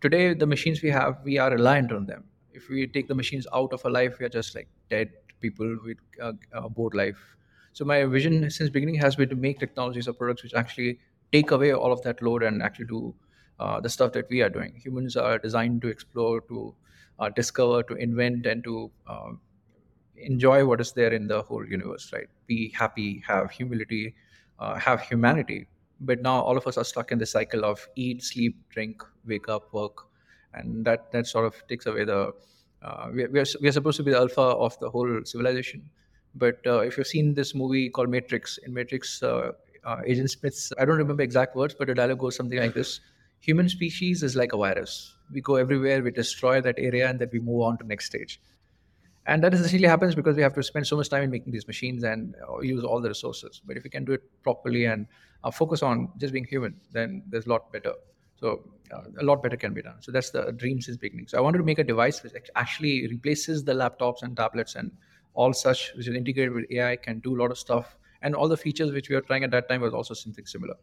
Today, 0.00 0.34
the 0.34 0.46
machines 0.46 0.82
we 0.82 0.90
have, 0.90 1.18
we 1.24 1.38
are 1.38 1.50
reliant 1.50 1.92
on 1.92 2.06
them. 2.06 2.24
If 2.52 2.68
we 2.68 2.86
take 2.86 3.08
the 3.08 3.14
machines 3.14 3.46
out 3.54 3.72
of 3.72 3.84
our 3.84 3.90
life, 3.90 4.18
we 4.18 4.26
are 4.26 4.30
just 4.30 4.54
like 4.54 4.68
dead 4.90 5.10
people 5.40 5.76
with 5.84 5.98
uh, 6.20 6.32
a 6.52 6.68
bored 6.68 6.94
life. 6.94 7.18
So 7.72 7.84
my 7.84 8.04
vision 8.04 8.48
since 8.50 8.70
beginning 8.70 8.94
has 8.96 9.16
been 9.16 9.28
to 9.28 9.36
make 9.36 9.58
technologies 9.58 10.08
or 10.08 10.12
products 10.12 10.42
which 10.42 10.54
actually 10.54 10.98
take 11.32 11.50
away 11.50 11.72
all 11.72 11.92
of 11.92 12.02
that 12.02 12.22
load 12.22 12.42
and 12.42 12.62
actually 12.62 12.86
do 12.86 13.14
uh, 13.58 13.80
the 13.80 13.88
stuff 13.88 14.12
that 14.12 14.28
we 14.30 14.42
are 14.42 14.48
doing. 14.48 14.74
Humans 14.76 15.16
are 15.16 15.38
designed 15.38 15.82
to 15.82 15.88
explore, 15.88 16.40
to 16.42 16.74
uh, 17.18 17.28
discover, 17.30 17.82
to 17.84 17.94
invent, 17.94 18.46
and 18.46 18.62
to 18.64 18.90
um, 19.06 19.40
enjoy 20.16 20.64
what 20.64 20.80
is 20.80 20.92
there 20.92 21.12
in 21.12 21.26
the 21.26 21.42
whole 21.42 21.66
universe, 21.66 22.10
right? 22.12 22.28
Be 22.46 22.70
happy, 22.70 23.22
have 23.26 23.50
humility, 23.50 24.14
uh, 24.58 24.74
have 24.76 25.02
humanity. 25.02 25.66
But 26.00 26.20
now 26.22 26.40
all 26.40 26.56
of 26.56 26.66
us 26.66 26.76
are 26.76 26.84
stuck 26.84 27.12
in 27.12 27.18
the 27.18 27.26
cycle 27.26 27.64
of 27.64 27.88
eat, 27.96 28.22
sleep, 28.22 28.56
drink, 28.68 29.02
wake 29.26 29.48
up, 29.48 29.72
work, 29.72 30.04
and 30.52 30.84
that 30.84 31.10
that 31.12 31.26
sort 31.26 31.46
of 31.46 31.66
takes 31.68 31.86
away 31.86 32.04
the. 32.04 32.32
Uh, 32.82 33.08
we, 33.12 33.26
we, 33.26 33.40
are, 33.40 33.46
we 33.60 33.68
are 33.68 33.72
supposed 33.72 33.96
to 33.96 34.02
be 34.02 34.10
the 34.12 34.18
alpha 34.18 34.40
of 34.40 34.78
the 34.78 34.90
whole 34.90 35.20
civilization, 35.24 35.88
but 36.34 36.58
uh, 36.66 36.80
if 36.80 36.98
you've 36.98 37.06
seen 37.06 37.32
this 37.34 37.54
movie 37.54 37.88
called 37.88 38.10
Matrix, 38.10 38.58
in 38.58 38.74
Matrix, 38.74 39.22
uh, 39.22 39.52
uh, 39.84 40.00
Agent 40.04 40.30
Smith's. 40.30 40.72
I 40.78 40.84
don't 40.84 40.98
remember 40.98 41.22
exact 41.22 41.56
words, 41.56 41.74
but 41.78 41.88
the 41.88 41.94
dialogue 41.94 42.18
goes 42.18 42.36
something 42.36 42.58
like 42.58 42.74
this: 42.74 43.00
"Human 43.40 43.68
species 43.68 44.22
is 44.22 44.36
like 44.36 44.52
a 44.52 44.56
virus. 44.56 45.14
We 45.32 45.40
go 45.40 45.56
everywhere, 45.56 46.02
we 46.02 46.10
destroy 46.10 46.60
that 46.60 46.74
area, 46.78 47.08
and 47.08 47.18
then 47.18 47.30
we 47.32 47.40
move 47.40 47.62
on 47.62 47.78
to 47.78 47.86
next 47.86 48.06
stage." 48.06 48.40
And 49.26 49.42
that 49.42 49.52
essentially 49.52 49.88
happens 49.88 50.14
because 50.14 50.36
we 50.36 50.42
have 50.42 50.54
to 50.54 50.62
spend 50.62 50.86
so 50.86 50.96
much 50.96 51.08
time 51.08 51.22
in 51.24 51.30
making 51.30 51.52
these 51.52 51.66
machines 51.66 52.04
and 52.04 52.34
uh, 52.48 52.60
use 52.60 52.84
all 52.84 53.00
the 53.00 53.08
resources. 53.08 53.60
But 53.66 53.76
if 53.76 53.82
we 53.82 53.90
can 53.90 54.04
do 54.04 54.12
it 54.12 54.22
properly 54.42 54.84
and 54.84 55.06
uh, 55.42 55.50
focus 55.50 55.82
on 55.82 56.10
just 56.18 56.32
being 56.32 56.44
human 56.44 56.76
then 56.92 57.22
there's 57.28 57.46
a 57.46 57.48
lot 57.48 57.72
better. 57.72 57.92
So 58.40 58.62
uh, 58.94 59.02
a 59.20 59.24
lot 59.24 59.42
better 59.42 59.56
can 59.56 59.74
be 59.74 59.82
done. 59.82 59.96
So 60.00 60.12
that's 60.12 60.30
the 60.30 60.52
dream 60.52 60.80
since 60.80 60.96
beginning. 60.96 61.26
So 61.26 61.38
i 61.38 61.40
wanted 61.40 61.58
to 61.58 61.64
make 61.64 61.80
a 61.80 61.84
device 61.84 62.22
which 62.22 62.34
actually 62.54 63.08
replaces 63.08 63.64
the 63.64 63.72
laptops 63.72 64.22
and 64.22 64.36
tablets 64.36 64.76
and 64.76 64.92
all 65.34 65.52
such 65.52 65.92
which 65.96 66.06
is 66.06 66.14
integrated 66.14 66.54
with 66.54 66.70
ai 66.70 66.96
can 66.96 67.18
do 67.18 67.36
a 67.36 67.38
lot 67.38 67.50
of 67.50 67.58
stuff. 67.58 67.96
And 68.22 68.34
all 68.34 68.48
the 68.48 68.56
features 68.56 68.92
which 68.92 69.08
we 69.08 69.16
were 69.16 69.22
trying 69.22 69.42
at 69.42 69.50
that 69.50 69.68
time 69.68 69.80
was 69.80 69.92
also 69.92 70.14
something 70.14 70.46
similar. 70.46 70.74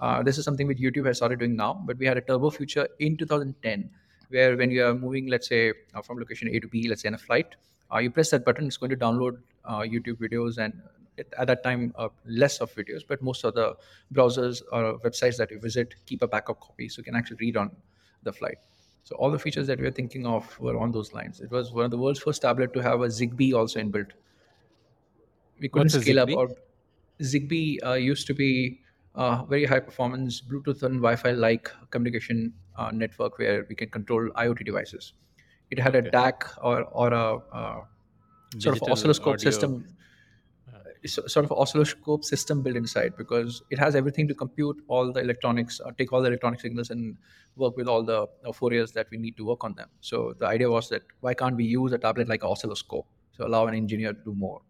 Uh, 0.00 0.22
this 0.22 0.36
is 0.36 0.44
something 0.44 0.66
which 0.66 0.78
youtube 0.78 1.06
has 1.06 1.18
started 1.18 1.38
doing 1.38 1.54
now 1.54 1.80
but 1.86 1.96
we 1.96 2.04
had 2.04 2.16
a 2.16 2.20
turbo 2.20 2.50
feature 2.50 2.88
in 2.98 3.16
2010 3.16 3.88
where 4.30 4.56
when 4.56 4.68
you 4.68 4.84
are 4.84 4.94
moving 4.94 5.28
let's 5.28 5.46
say 5.46 5.72
uh, 5.94 6.02
from 6.02 6.18
location 6.18 6.48
a 6.48 6.58
to 6.58 6.66
b 6.66 6.88
let's 6.88 7.02
say 7.02 7.06
in 7.06 7.14
a 7.14 7.18
flight 7.18 7.54
you 7.98 8.10
press 8.10 8.30
that 8.30 8.44
button 8.44 8.66
it's 8.66 8.76
going 8.76 8.90
to 8.90 8.96
download 8.96 9.38
uh, 9.64 9.80
youtube 9.80 10.16
videos 10.16 10.58
and 10.58 10.80
it, 11.16 11.32
at 11.38 11.46
that 11.46 11.62
time 11.62 11.92
uh, 11.96 12.08
less 12.26 12.60
of 12.60 12.74
videos 12.74 13.02
but 13.06 13.22
most 13.22 13.44
of 13.44 13.54
the 13.54 13.76
browsers 14.14 14.62
or 14.72 14.98
websites 15.00 15.36
that 15.36 15.50
you 15.50 15.58
visit 15.60 15.94
keep 16.06 16.22
a 16.22 16.28
backup 16.28 16.60
copy 16.60 16.88
so 16.88 17.00
you 17.00 17.04
can 17.04 17.14
actually 17.14 17.36
read 17.40 17.56
on 17.56 17.70
the 18.22 18.32
flight. 18.32 18.58
So 19.04 19.16
all 19.16 19.30
the 19.30 19.38
features 19.38 19.66
that 19.66 19.78
we 19.78 19.84
were 19.84 19.90
thinking 19.90 20.26
of 20.26 20.58
were 20.60 20.78
on 20.78 20.92
those 20.92 21.12
lines. 21.12 21.40
It 21.40 21.50
was 21.50 21.72
one 21.72 21.84
of 21.84 21.90
the 21.90 21.98
world's 21.98 22.20
first 22.20 22.42
tablet 22.42 22.72
to 22.74 22.82
have 22.82 23.00
a 23.00 23.08
zigbee 23.08 23.52
also 23.52 23.80
inbuilt. 23.80 24.10
We 25.58 25.68
couldn't 25.68 25.90
scale 25.90 26.20
up 26.20 26.28
Zigbee? 26.28 26.36
or 26.36 26.48
zigbee 27.20 27.78
uh, 27.84 27.92
used 27.94 28.26
to 28.28 28.34
be 28.34 28.80
uh, 29.14 29.44
very 29.44 29.64
high 29.64 29.80
performance 29.80 30.40
bluetooth 30.40 30.82
and 30.82 30.96
wi-fi 30.96 31.32
like 31.32 31.70
communication 31.90 32.52
uh, 32.76 32.90
network 32.92 33.38
where 33.38 33.66
we 33.68 33.74
can 33.74 33.90
control 33.90 34.30
iot 34.36 34.64
devices 34.64 35.12
it 35.72 35.78
had 35.86 35.94
a 35.94 36.02
dac 36.14 36.44
or, 36.62 36.82
or 37.02 37.12
a 37.12 37.26
uh, 37.60 37.80
sort 38.58 38.76
of 38.76 38.82
oscilloscope 38.94 39.34
audio. 39.34 39.50
system 39.50 39.84
sort 41.06 41.44
of 41.44 41.52
oscilloscope 41.52 42.24
system 42.24 42.62
built 42.62 42.76
inside 42.76 43.14
because 43.16 43.62
it 43.70 43.78
has 43.78 43.96
everything 44.00 44.28
to 44.28 44.34
compute 44.34 44.76
all 44.88 45.12
the 45.12 45.20
electronics, 45.20 45.80
uh, 45.80 45.90
take 45.98 46.12
all 46.12 46.22
the 46.22 46.28
electronic 46.28 46.60
signals 46.60 46.90
and 46.90 47.16
work 47.56 47.76
with 47.76 47.88
all 47.88 48.04
the 48.04 48.22
uh, 48.22 48.52
Fouriers 48.58 48.92
that 48.92 49.08
we 49.10 49.18
need 49.18 49.36
to 49.36 49.44
work 49.44 49.64
on 49.64 49.74
them. 49.74 49.88
So 50.00 50.34
the 50.38 50.46
idea 50.46 50.70
was 50.70 50.88
that 50.90 51.02
why 51.20 51.34
can't 51.34 51.56
we 51.56 51.64
use 51.64 51.92
a 51.92 51.98
tablet 51.98 52.28
like 52.28 52.44
an 52.44 52.50
oscilloscope 52.50 53.06
to 53.36 53.46
allow 53.46 53.66
an 53.66 53.74
engineer 53.74 54.12
to 54.12 54.20
do 54.24 54.34
more? 54.34 54.60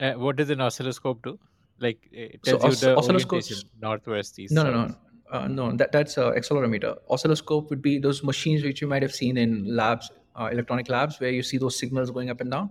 Uh, 0.00 0.12
what 0.12 0.36
does 0.36 0.50
an 0.50 0.60
oscilloscope 0.60 1.22
do? 1.24 1.38
Like 1.80 2.08
it 2.12 2.40
So 2.44 2.52
tells 2.52 2.62
you 2.64 2.70
os- 2.70 2.80
the 2.80 2.96
orientation, 2.96 3.58
northwest, 3.80 4.38
east, 4.38 4.54
No, 4.54 4.62
no, 4.64 4.86
no. 4.86 4.94
Uh, 5.30 5.46
no, 5.46 5.76
that, 5.76 5.92
that's 5.92 6.16
an 6.16 6.32
accelerometer. 6.32 6.96
Oscilloscope 7.10 7.68
would 7.70 7.82
be 7.82 7.98
those 7.98 8.22
machines 8.22 8.62
which 8.62 8.80
you 8.80 8.88
might 8.88 9.02
have 9.02 9.14
seen 9.14 9.36
in 9.36 9.76
labs, 9.76 10.10
uh, 10.36 10.48
electronic 10.50 10.88
labs, 10.88 11.20
where 11.20 11.30
you 11.30 11.42
see 11.42 11.58
those 11.58 11.78
signals 11.78 12.10
going 12.10 12.30
up 12.30 12.40
and 12.40 12.50
down. 12.50 12.70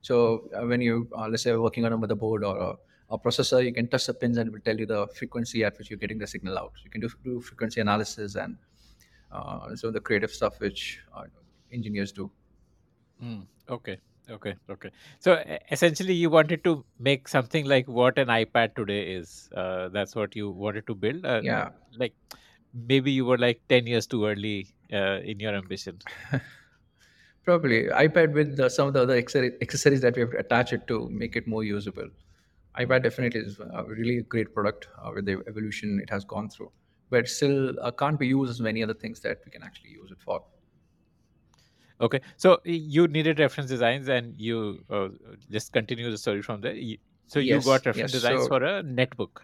So 0.00 0.48
uh, 0.56 0.66
when 0.66 0.80
you, 0.80 1.08
uh, 1.16 1.28
let's 1.28 1.42
say, 1.42 1.54
working 1.54 1.84
on 1.84 1.92
a 1.92 1.98
motherboard 1.98 2.46
or 2.48 2.56
a, 2.58 3.14
a 3.14 3.18
processor, 3.18 3.62
you 3.64 3.72
can 3.72 3.88
touch 3.88 4.06
the 4.06 4.14
pins 4.14 4.38
and 4.38 4.48
it 4.48 4.52
will 4.52 4.60
tell 4.60 4.78
you 4.78 4.86
the 4.86 5.06
frequency 5.08 5.64
at 5.64 5.76
which 5.78 5.90
you're 5.90 5.98
getting 5.98 6.18
the 6.18 6.26
signal 6.26 6.58
out. 6.58 6.72
You 6.82 6.90
can 6.90 7.00
do, 7.00 7.10
do 7.22 7.40
frequency 7.40 7.80
analysis 7.80 8.36
and 8.36 8.56
uh, 9.30 9.68
of 9.82 9.92
the 9.92 10.00
creative 10.00 10.30
stuff 10.30 10.60
which 10.60 11.00
uh, 11.14 11.24
engineers 11.72 12.12
do. 12.12 12.30
Mm, 13.22 13.46
okay, 13.68 13.98
okay, 14.30 14.54
okay. 14.70 14.90
So 15.20 15.34
e- 15.40 15.58
essentially, 15.70 16.14
you 16.14 16.30
wanted 16.30 16.64
to 16.64 16.84
make 16.98 17.28
something 17.28 17.66
like 17.66 17.88
what 17.88 18.18
an 18.18 18.28
iPad 18.28 18.74
today 18.74 19.14
is. 19.14 19.48
Uh, 19.54 19.88
that's 19.88 20.14
what 20.14 20.34
you 20.36 20.50
wanted 20.50 20.86
to 20.86 20.94
build. 20.94 21.24
Uh, 21.24 21.42
Yeah. 21.42 21.70
Like 21.96 22.14
maybe 22.72 23.12
you 23.12 23.24
were 23.24 23.38
like 23.38 23.62
ten 23.68 23.86
years 23.86 24.06
too 24.06 24.24
early 24.26 24.74
uh, 24.92 25.20
in 25.24 25.40
your 25.40 25.54
ambition. 25.54 25.98
Probably 27.44 27.84
iPad 27.86 28.32
with 28.34 28.60
uh, 28.60 28.68
some 28.68 28.88
of 28.88 28.94
the 28.94 29.02
other 29.02 29.16
accessories 29.16 30.00
that 30.02 30.14
we 30.14 30.20
have 30.20 30.32
attached 30.34 30.72
it 30.72 30.86
to 30.86 31.08
make 31.10 31.34
it 31.34 31.46
more 31.48 31.64
usable. 31.64 32.08
iPad 32.78 33.02
definitely 33.02 33.40
is 33.40 33.58
a 33.60 33.84
really 33.84 34.22
great 34.22 34.54
product 34.54 34.88
uh, 35.02 35.10
with 35.14 35.26
the 35.26 35.42
evolution 35.48 36.00
it 36.02 36.10
has 36.10 36.24
gone 36.24 36.48
through, 36.50 36.70
but 37.10 37.28
still 37.28 37.74
uh, 37.80 37.90
can't 37.90 38.18
be 38.18 38.28
used 38.28 38.50
as 38.50 38.60
many 38.60 38.82
other 38.82 38.94
things 38.94 39.20
that 39.20 39.40
we 39.44 39.50
can 39.50 39.62
actually 39.64 39.90
use 39.90 40.10
it 40.12 40.20
for. 40.20 40.44
Okay, 42.02 42.20
so 42.36 42.60
you 42.64 43.06
needed 43.06 43.38
reference 43.38 43.70
designs, 43.70 44.08
and 44.08 44.34
you 44.38 44.84
uh, 44.90 45.08
just 45.50 45.72
continue 45.72 46.10
the 46.10 46.18
story 46.18 46.42
from 46.42 46.60
there. 46.60 46.74
So 47.28 47.38
you 47.38 47.54
Yes, 47.54 47.64
got 47.64 47.86
reference 47.86 47.96
yes, 47.96 48.12
designs 48.12 48.42
so- 48.42 48.48
for 48.48 48.62
a 48.64 48.82
netbook. 48.82 49.42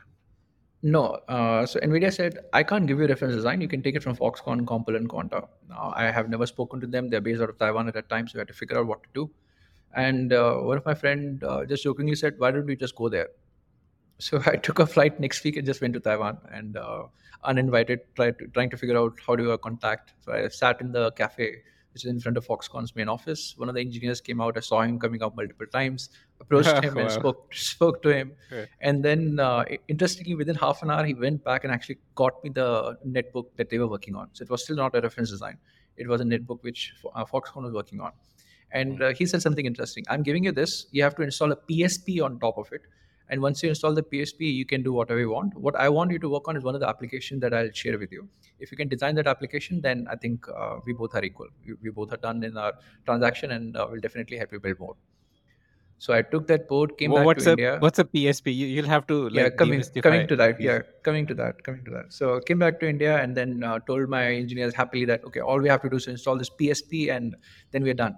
No, 0.81 1.05
uh, 1.29 1.67
so 1.67 1.81
NVIDIA 1.81 2.13
said, 2.15 2.39
I 2.53 2.63
can't 2.63 2.87
give 2.87 3.01
you 3.01 3.07
reference 3.09 3.35
design. 3.35 3.61
You 3.61 3.67
can 3.67 3.83
take 3.83 3.97
it 3.97 4.03
from 4.03 4.15
Foxconn, 4.17 4.65
Compal, 4.65 4.95
and 4.95 5.09
Quanta. 5.09 5.49
Now, 5.69 5.93
I 5.97 6.05
have 6.05 6.29
never 6.31 6.47
spoken 6.47 6.81
to 6.81 6.87
them. 6.87 7.11
They're 7.11 7.21
based 7.21 7.41
out 7.43 7.49
of 7.49 7.59
Taiwan 7.59 7.89
at 7.89 7.95
that 7.95 8.09
time, 8.09 8.29
so 8.29 8.35
we 8.37 8.39
had 8.39 8.47
to 8.47 8.55
figure 8.55 8.79
out 8.79 8.87
what 8.87 9.03
to 9.03 9.09
do. 9.13 9.31
And 9.97 10.33
uh, 10.33 10.55
one 10.59 10.77
of 10.77 10.87
my 10.87 10.95
friend 10.95 11.43
uh, 11.43 11.65
just 11.65 11.83
jokingly 11.83 12.15
said, 12.15 12.35
why 12.39 12.53
don't 12.53 12.65
we 12.67 12.77
just 12.77 12.95
go 12.95 13.09
there? 13.09 13.29
So 14.21 14.41
I 14.47 14.55
took 14.57 14.79
a 14.79 14.87
flight 14.87 15.19
next 15.21 15.43
week 15.45 15.57
and 15.57 15.67
just 15.67 15.81
went 15.81 15.95
to 15.95 16.01
Taiwan 16.01 16.39
and 16.53 16.77
uh, 16.77 17.05
uninvited, 17.45 18.01
tried 18.15 18.39
to, 18.39 18.47
trying 18.49 18.71
to 18.71 18.77
figure 18.77 18.97
out 18.99 19.15
how 19.25 19.35
do 19.37 19.53
I 19.53 19.57
contact. 19.57 20.15
So 20.25 20.33
I 20.33 20.49
sat 20.49 20.81
in 20.81 20.91
the 20.93 21.11
cafe, 21.13 21.57
which 21.99 22.05
is 22.05 22.13
in 22.13 22.21
front 22.21 22.37
of 22.37 22.47
Foxconn's 22.47 22.95
main 22.95 23.09
office. 23.09 23.55
One 23.57 23.69
of 23.69 23.75
the 23.75 23.81
engineers 23.81 24.21
came 24.21 24.41
out. 24.41 24.57
I 24.57 24.61
saw 24.61 24.83
him 24.83 25.01
coming 25.01 25.21
out 25.21 25.35
multiple 25.35 25.67
times, 25.67 26.11
approached 26.41 26.85
him 26.85 26.97
and 26.97 27.11
spoke 27.11 27.53
spoke 27.53 28.03
to 28.05 28.11
him. 28.11 28.33
Yeah. 28.53 28.67
And 28.81 29.05
then, 29.05 29.41
uh, 29.41 29.65
interestingly, 29.89 30.37
within 30.37 30.55
half 30.55 30.85
an 30.85 30.93
hour, 30.93 31.05
he 31.05 31.15
went 31.15 31.43
back 31.43 31.65
and 31.65 31.73
actually 31.73 31.99
got 32.15 32.45
me 32.45 32.51
the 32.51 32.97
netbook 33.05 33.47
that 33.57 33.69
they 33.69 33.79
were 33.79 33.89
working 33.89 34.15
on. 34.15 34.29
So 34.33 34.45
it 34.45 34.51
was 34.51 34.63
still 34.63 34.77
not 34.77 34.95
a 34.95 35.01
reference 35.01 35.31
design. 35.31 35.59
It 35.97 36.07
was 36.07 36.21
a 36.21 36.25
netbook 36.25 36.63
which 36.63 36.95
uh, 37.17 37.25
Foxconn 37.25 37.65
was 37.65 37.73
working 37.73 38.01
on. 38.01 38.13
And 38.71 39.03
uh, 39.03 39.13
he 39.13 39.27
said 39.27 39.43
something 39.43 39.67
interesting. 39.67 40.05
I'm 40.09 40.23
giving 40.23 40.45
you 40.45 40.53
this. 40.53 40.87
You 40.93 41.03
have 41.03 41.17
to 41.17 41.23
install 41.23 41.51
a 41.51 41.57
PSP 41.57 42.23
on 42.23 42.39
top 42.39 42.59
of 42.59 42.71
it. 42.71 42.83
And 43.31 43.43
once 43.43 43.63
you 43.63 43.69
install 43.69 43.95
the 43.95 44.03
PSP, 44.03 44.41
you 44.41 44.65
can 44.65 44.83
do 44.83 44.93
whatever 44.93 45.21
you 45.21 45.31
want. 45.31 45.55
What 45.55 45.77
I 45.77 45.89
want 45.89 46.11
you 46.11 46.19
to 46.21 46.29
work 46.29 46.49
on 46.49 46.57
is 46.57 46.65
one 46.65 46.75
of 46.75 46.81
the 46.81 46.89
applications 46.89 47.41
that 47.43 47.53
I'll 47.53 47.71
share 47.73 47.99
with 47.99 48.11
you. 48.11 48.29
If 48.59 48.71
you 48.73 48.77
can 48.77 48.89
design 48.89 49.15
that 49.17 49.27
application, 49.27 49.81
then 49.81 50.07
I 50.11 50.17
think 50.17 50.47
uh, 50.49 50.77
we 50.87 50.95
both 50.95 51.15
are 51.15 51.25
equal. 51.25 51.49
We, 51.67 51.75
we 51.83 51.91
both 51.91 52.13
are 52.13 52.17
done 52.17 52.43
in 52.43 52.57
our 52.57 52.73
transaction, 53.05 53.51
and 53.51 53.77
uh, 53.77 53.87
we'll 53.91 54.01
definitely 54.01 54.39
help 54.39 54.53
you 54.53 54.61
build 54.61 54.79
more. 54.79 54.97
So 55.99 56.15
I 56.15 56.23
took 56.23 56.47
that 56.47 56.69
board, 56.69 56.97
came 56.97 57.11
Wha- 57.11 57.19
back 57.19 57.27
what's 57.27 57.45
to 57.45 57.51
a 57.51 57.53
India. 57.53 57.77
what's 57.81 57.99
a 57.99 58.05
PSP? 58.05 58.55
You, 58.55 58.67
you'll 58.67 58.87
have 58.87 59.07
to 59.09 59.29
like 59.29 59.35
yeah, 59.35 59.49
coming 59.51 59.83
coming 60.01 60.29
to 60.29 60.37
that. 60.37 60.61
Yeah, 60.61 60.83
coming 61.03 61.27
to 61.27 61.35
that. 61.35 61.63
Coming 61.65 61.85
to 61.87 61.91
that. 61.91 62.13
So 62.13 62.41
came 62.41 62.61
back 62.61 62.79
to 62.81 62.89
India 62.89 63.21
and 63.21 63.37
then 63.37 63.65
uh, 63.65 63.81
told 63.81 64.09
my 64.09 64.25
engineers 64.27 64.75
happily 64.75 65.05
that 65.07 65.25
okay, 65.25 65.41
all 65.41 65.59
we 65.61 65.69
have 65.69 65.83
to 65.83 65.91
do 65.91 65.97
is 65.97 66.07
install 66.07 66.39
this 66.39 66.51
PSP, 66.51 67.11
and 67.15 67.37
then 67.73 67.83
we're 67.83 67.95
done. 67.95 68.17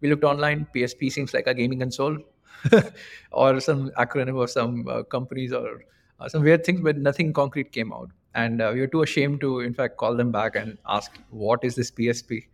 We 0.00 0.08
looked 0.08 0.24
online. 0.24 0.68
PSP 0.74 1.10
seems 1.10 1.34
like 1.34 1.48
a 1.48 1.54
gaming 1.54 1.80
console, 1.80 2.16
or 3.32 3.60
some 3.60 3.90
acronym 3.90 4.42
of 4.42 4.50
some 4.50 4.86
uh, 4.88 5.02
companies 5.02 5.52
or 5.52 5.84
uh, 6.20 6.28
some 6.28 6.42
weird 6.42 6.64
things, 6.64 6.80
but 6.80 6.96
nothing 6.96 7.32
concrete 7.32 7.72
came 7.72 7.92
out. 7.92 8.10
And 8.34 8.60
uh, 8.60 8.70
we 8.74 8.80
were 8.80 8.88
too 8.88 9.02
ashamed 9.02 9.40
to, 9.42 9.60
in 9.60 9.74
fact, 9.74 9.96
call 9.96 10.16
them 10.16 10.32
back 10.32 10.56
and 10.56 10.76
ask, 10.88 11.12
"What 11.30 11.62
is 11.62 11.76
this 11.76 11.90
PSP?" 11.90 12.46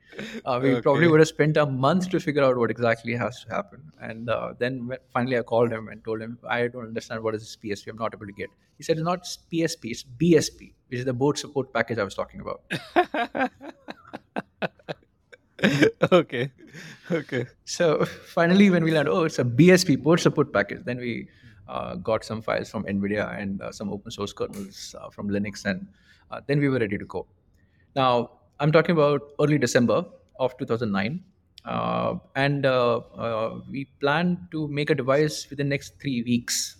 Uh, 0.44 0.60
we 0.62 0.80
probably 0.80 1.08
would 1.08 1.20
have 1.20 1.28
spent 1.28 1.56
a 1.56 1.64
month 1.64 2.10
to 2.10 2.20
figure 2.20 2.42
out 2.42 2.58
what 2.58 2.70
exactly 2.70 3.14
has 3.14 3.44
to 3.44 3.54
happen. 3.54 3.80
And 4.00 4.28
uh, 4.28 4.54
then 4.58 4.90
finally, 5.12 5.38
I 5.38 5.42
called 5.42 5.72
him 5.72 5.88
and 5.88 6.04
told 6.04 6.20
him, 6.20 6.38
"I 6.46 6.66
don't 6.66 6.84
understand 6.84 7.22
what 7.22 7.34
is 7.34 7.42
this 7.42 7.56
PSP. 7.56 7.88
I'm 7.88 7.96
not 7.96 8.14
able 8.14 8.26
to 8.26 8.32
get." 8.32 8.50
He 8.76 8.84
said, 8.84 8.98
"It's 8.98 9.04
not 9.04 9.24
PSP. 9.52 9.90
It's 9.90 10.04
BSP, 10.04 10.74
which 10.88 11.00
is 11.00 11.06
the 11.06 11.14
board 11.14 11.38
support 11.38 11.72
package 11.72 11.98
I 11.98 12.04
was 12.04 12.14
talking 12.14 12.40
about." 12.40 12.62
okay, 16.12 16.50
okay. 17.10 17.46
So 17.64 18.04
finally, 18.04 18.70
when 18.70 18.84
we 18.84 18.92
learned, 18.92 19.08
oh, 19.08 19.24
it's 19.24 19.38
a 19.38 19.44
BSP 19.44 20.02
board 20.02 20.20
support 20.20 20.52
package, 20.52 20.84
then 20.84 20.98
we 20.98 21.28
uh, 21.68 21.96
got 21.96 22.24
some 22.24 22.42
files 22.42 22.70
from 22.70 22.84
NVIDIA 22.84 23.38
and 23.38 23.60
uh, 23.62 23.72
some 23.72 23.90
open 23.90 24.10
source 24.10 24.32
kernels 24.32 24.94
uh, 24.98 25.10
from 25.10 25.28
Linux, 25.28 25.64
and 25.64 25.86
uh, 26.30 26.40
then 26.46 26.60
we 26.60 26.68
were 26.68 26.78
ready 26.78 26.98
to 26.98 27.04
go. 27.04 27.26
Now, 27.94 28.30
I'm 28.58 28.72
talking 28.72 28.92
about 28.92 29.22
early 29.40 29.58
December 29.58 30.04
of 30.38 30.56
2009. 30.58 31.22
Uh, 31.62 32.14
and 32.36 32.64
uh, 32.64 33.00
we 33.70 33.84
plan 34.00 34.48
to 34.50 34.66
make 34.68 34.88
a 34.88 34.94
device 34.94 35.46
within 35.50 35.66
the 35.66 35.70
next 35.70 36.00
three 36.00 36.22
weeks. 36.22 36.76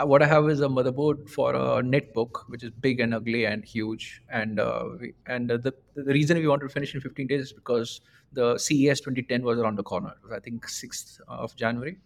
Uh, 0.00 0.06
what 0.06 0.22
I 0.22 0.26
have 0.26 0.48
is 0.48 0.60
a 0.60 0.68
motherboard 0.68 1.28
for 1.28 1.54
a 1.54 1.82
netbook, 1.82 2.42
which 2.48 2.62
is 2.62 2.70
big 2.70 3.00
and 3.00 3.14
ugly 3.14 3.44
and 3.46 3.64
huge. 3.64 4.22
And 4.30 4.60
uh, 4.60 4.84
we, 5.00 5.12
and 5.26 5.50
uh, 5.50 5.56
the 5.56 5.72
the 5.94 6.12
reason 6.12 6.38
we 6.38 6.46
wanted 6.46 6.68
to 6.68 6.72
finish 6.72 6.94
in 6.94 7.00
15 7.00 7.26
days 7.26 7.40
is 7.46 7.52
because 7.52 8.00
the 8.32 8.58
CES 8.58 9.00
2010 9.00 9.42
was 9.42 9.58
around 9.58 9.76
the 9.76 9.82
corner. 9.82 10.12
I 10.32 10.38
think 10.40 10.66
6th 10.66 11.20
of 11.28 11.56
January, 11.56 11.98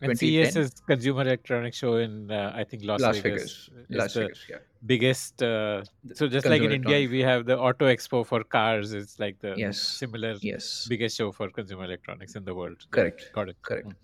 And 0.00 0.18
CES 0.18 0.56
is 0.56 0.70
Consumer 0.86 1.22
Electronics 1.22 1.76
Show 1.76 1.96
in 1.96 2.30
uh, 2.30 2.52
I 2.54 2.64
think 2.64 2.84
Las, 2.84 3.00
Las 3.00 3.18
Vegas. 3.18 3.68
Vegas. 3.72 3.86
Las 3.90 4.14
the 4.14 4.20
Vegas, 4.20 4.40
yeah. 4.48 4.56
biggest. 4.86 5.42
Uh, 5.42 5.82
so 6.14 6.28
just 6.28 6.46
like 6.46 6.62
in 6.62 6.72
India, 6.72 7.08
we 7.16 7.20
have 7.20 7.44
the 7.46 7.58
Auto 7.58 7.86
Expo 7.86 8.24
for 8.26 8.42
cars. 8.44 8.92
It's 8.94 9.18
like 9.18 9.38
the 9.40 9.54
Yes. 9.56 9.78
similar 9.80 10.34
Yes. 10.40 10.86
biggest 10.88 11.16
show 11.18 11.30
for 11.32 11.50
consumer 11.50 11.84
electronics 11.84 12.36
in 12.36 12.44
the 12.44 12.54
world. 12.54 12.86
Correct. 12.90 13.30
got 13.34 13.48
it. 13.48 13.56
Correct. 13.62 13.88
Mm. 13.88 13.94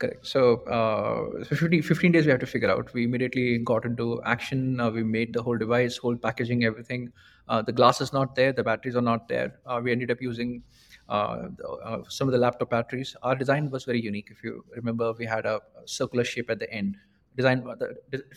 Correct. 0.00 0.26
So, 0.26 0.62
uh, 0.64 1.44
so 1.44 1.56
15, 1.56 1.82
15 1.82 2.12
days 2.12 2.24
we 2.24 2.30
have 2.30 2.40
to 2.40 2.46
figure 2.46 2.70
out. 2.70 2.92
We 2.94 3.04
immediately 3.04 3.58
got 3.58 3.84
into 3.84 4.22
action. 4.24 4.80
Uh, 4.80 4.90
we 4.90 5.02
made 5.04 5.34
the 5.34 5.42
whole 5.42 5.58
device, 5.58 5.98
whole 5.98 6.16
packaging, 6.16 6.64
everything. 6.64 7.12
Uh, 7.48 7.60
the 7.60 7.72
glass 7.72 8.00
is 8.00 8.10
not 8.10 8.34
there. 8.34 8.50
The 8.54 8.64
batteries 8.64 8.96
are 8.96 9.02
not 9.02 9.28
there. 9.28 9.58
Uh, 9.66 9.78
we 9.84 9.92
ended 9.92 10.10
up 10.10 10.22
using 10.22 10.62
uh, 11.10 11.48
uh, 11.84 11.98
some 12.08 12.28
of 12.28 12.32
the 12.32 12.38
laptop 12.38 12.70
batteries. 12.70 13.14
Our 13.22 13.34
design 13.36 13.68
was 13.70 13.84
very 13.84 14.00
unique. 14.00 14.28
If 14.30 14.42
you 14.42 14.64
remember, 14.74 15.12
we 15.12 15.26
had 15.26 15.44
a, 15.44 15.60
circular 15.84 16.24
shape 16.24 16.48
at 16.48 16.60
the 16.60 16.72
end. 16.72 16.96
Design 17.36 17.62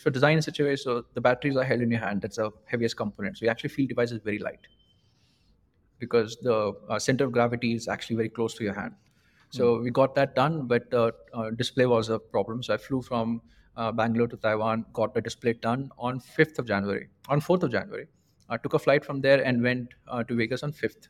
for 0.00 0.10
design 0.10 0.36
in 0.36 0.42
such 0.42 0.60
a 0.60 0.64
way 0.64 0.76
so 0.76 1.04
the 1.14 1.20
batteries 1.20 1.56
are 1.56 1.64
held 1.64 1.80
in 1.80 1.90
your 1.90 2.00
hand. 2.00 2.22
That's 2.22 2.36
the 2.36 2.50
heaviest 2.66 2.96
component. 2.96 3.38
So 3.38 3.44
you 3.44 3.50
actually 3.50 3.70
feel 3.70 3.86
device 3.88 4.12
is 4.12 4.20
very 4.22 4.38
light 4.38 4.60
because 5.98 6.36
the 6.42 6.72
center 6.98 7.24
of 7.24 7.32
gravity 7.32 7.74
is 7.74 7.88
actually 7.88 8.16
very 8.16 8.28
close 8.28 8.54
to 8.54 8.64
your 8.64 8.74
hand. 8.74 8.94
So 9.56 9.78
we 9.80 9.90
got 9.90 10.14
that 10.16 10.34
done, 10.34 10.66
but 10.66 10.90
the 10.90 11.02
uh, 11.32 11.50
display 11.50 11.86
was 11.86 12.08
a 12.08 12.18
problem. 12.18 12.62
So 12.62 12.74
I 12.74 12.76
flew 12.76 13.02
from 13.02 13.40
uh, 13.76 13.90
Bangalore 13.92 14.28
to 14.28 14.36
Taiwan, 14.36 14.84
got 14.92 15.14
the 15.14 15.20
display 15.20 15.52
done 15.54 15.90
on 15.98 16.20
5th 16.20 16.58
of 16.58 16.66
January. 16.66 17.08
On 17.28 17.40
4th 17.40 17.62
of 17.62 17.70
January, 17.72 18.06
I 18.48 18.56
took 18.56 18.74
a 18.74 18.78
flight 18.78 19.04
from 19.04 19.20
there 19.20 19.42
and 19.44 19.62
went 19.62 19.94
uh, 20.08 20.22
to 20.24 20.36
Vegas 20.36 20.62
on 20.62 20.72
5th. 20.72 21.08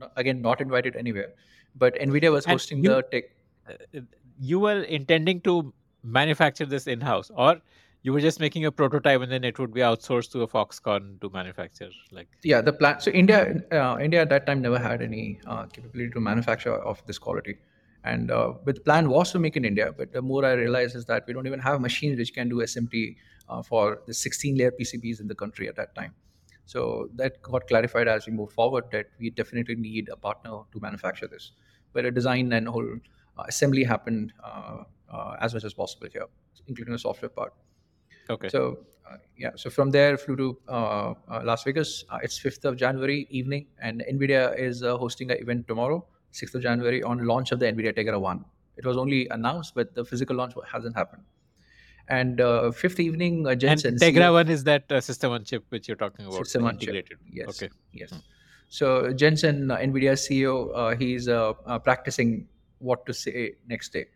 No- 0.00 0.10
Again, 0.16 0.40
not 0.42 0.60
invited 0.60 0.96
anywhere, 0.96 1.32
but 1.76 1.94
Nvidia 1.94 2.32
was 2.32 2.44
And 2.46 2.52
hosting 2.52 2.82
you 2.82 2.90
the 2.90 3.02
tech. 3.02 3.24
uh, 3.68 4.00
you 4.38 4.58
were 4.58 4.82
intending 4.82 5.40
to 5.42 5.72
manufacture 6.02 6.66
this 6.66 6.86
in 6.86 7.00
house, 7.00 7.30
or 7.34 7.60
you 8.02 8.12
were 8.12 8.20
just 8.20 8.40
making 8.40 8.64
a 8.64 8.72
prototype 8.72 9.20
and 9.20 9.30
then 9.30 9.44
it 9.44 9.58
would 9.58 9.72
be 9.74 9.80
outsourced 9.80 10.30
to 10.32 10.42
a 10.42 10.48
Foxconn 10.48 11.20
to 11.20 11.28
manufacture. 11.30 11.90
Like, 12.10 12.28
Yeah, 12.42 12.60
the 12.62 12.72
plan. 12.72 13.00
So 13.00 13.10
India, 13.10 13.40
uh, 13.70 13.98
India 14.00 14.22
at 14.22 14.30
that 14.30 14.46
time 14.46 14.62
never 14.62 14.78
had 14.78 15.02
any 15.02 15.38
uh, 15.46 15.66
capability 15.66 16.10
to 16.12 16.20
manufacture 16.20 16.74
of 16.74 17.04
this 17.06 17.18
quality, 17.18 17.58
and 18.04 18.30
uh, 18.30 18.54
but 18.64 18.76
the 18.76 18.80
plan 18.80 19.08
was 19.08 19.32
to 19.32 19.38
make 19.38 19.56
in 19.56 19.64
India. 19.64 19.92
But 19.96 20.12
the 20.12 20.22
more 20.22 20.44
I 20.44 20.52
realized 20.52 20.96
is 20.96 21.04
that 21.06 21.24
we 21.26 21.32
don't 21.32 21.46
even 21.46 21.60
have 21.60 21.80
machines 21.80 22.18
which 22.18 22.32
can 22.34 22.48
do 22.48 22.56
SMT 22.56 23.16
uh, 23.48 23.62
for 23.62 24.02
the 24.06 24.12
16-layer 24.12 24.72
PCBs 24.72 25.20
in 25.20 25.28
the 25.28 25.34
country 25.34 25.68
at 25.68 25.76
that 25.76 25.94
time. 25.94 26.14
So 26.66 27.10
that 27.16 27.42
got 27.42 27.66
clarified 27.66 28.08
as 28.08 28.26
we 28.26 28.32
move 28.32 28.52
forward 28.52 28.84
that 28.92 29.06
we 29.18 29.30
definitely 29.30 29.74
need 29.74 30.08
a 30.08 30.16
partner 30.16 30.60
to 30.72 30.80
manufacture 30.80 31.26
this. 31.26 31.52
But 31.92 32.04
a 32.04 32.10
design 32.10 32.52
and 32.52 32.68
whole 32.68 32.88
uh, 33.36 33.42
assembly 33.48 33.84
happened 33.84 34.32
uh, 34.42 34.84
uh, 35.12 35.36
as 35.40 35.52
much 35.52 35.64
as 35.64 35.74
possible 35.74 36.06
here, 36.12 36.26
including 36.68 36.92
the 36.92 36.98
software 36.98 37.28
part. 37.28 37.52
okay, 38.30 38.48
So 38.48 38.78
uh, 39.10 39.16
yeah, 39.36 39.50
so 39.56 39.70
from 39.70 39.90
there 39.90 40.16
flew 40.16 40.36
to 40.36 40.58
uh, 40.68 41.14
uh, 41.28 41.40
Las 41.44 41.64
Vegas. 41.64 42.04
Uh, 42.08 42.18
it's 42.22 42.38
fifth 42.38 42.64
of 42.64 42.76
January 42.76 43.26
evening, 43.30 43.66
and 43.82 44.04
Nvidia 44.10 44.56
is 44.58 44.82
uh, 44.82 44.96
hosting 44.96 45.30
an 45.30 45.38
event 45.38 45.66
tomorrow, 45.66 46.06
sixth 46.30 46.54
of 46.54 46.62
January, 46.62 47.02
on 47.02 47.24
launch 47.26 47.52
of 47.52 47.58
the 47.58 47.66
Nvidia 47.66 47.96
Tegra 47.96 48.20
One. 48.20 48.44
It 48.76 48.86
was 48.86 48.96
only 48.96 49.28
announced, 49.28 49.74
but 49.74 49.94
the 49.94 50.04
physical 50.04 50.36
launch 50.36 50.54
hasn't 50.70 50.96
happened. 50.96 51.22
And 52.08 52.40
uh, 52.40 52.70
fifth 52.72 52.98
evening, 52.98 53.46
uh, 53.46 53.50
and 53.50 53.60
Jensen, 53.60 53.96
Tegra 53.96 54.28
CEO 54.28 54.32
one 54.32 54.48
is 54.48 54.64
that 54.64 54.90
uh, 54.90 55.00
system 55.00 55.32
on 55.32 55.44
chip 55.44 55.64
which 55.68 55.86
you're 55.86 55.96
talking 55.96 56.26
about, 56.26 56.46
system 56.46 56.64
on 56.64 56.78
chip. 56.78 56.88
integrated. 56.88 57.18
Yes, 57.32 57.48
Okay, 57.48 57.70
yes. 57.92 58.10
Hmm. 58.10 58.16
So 58.68 59.12
Jensen, 59.12 59.70
uh, 59.70 59.76
Nvidia 59.76 60.14
CEO, 60.14 60.70
uh, 60.74 60.96
he's 60.96 61.28
uh, 61.28 61.52
practicing 61.84 62.48
what 62.78 63.06
to 63.06 63.14
say 63.14 63.52
next 63.68 63.92
day 63.92 64.06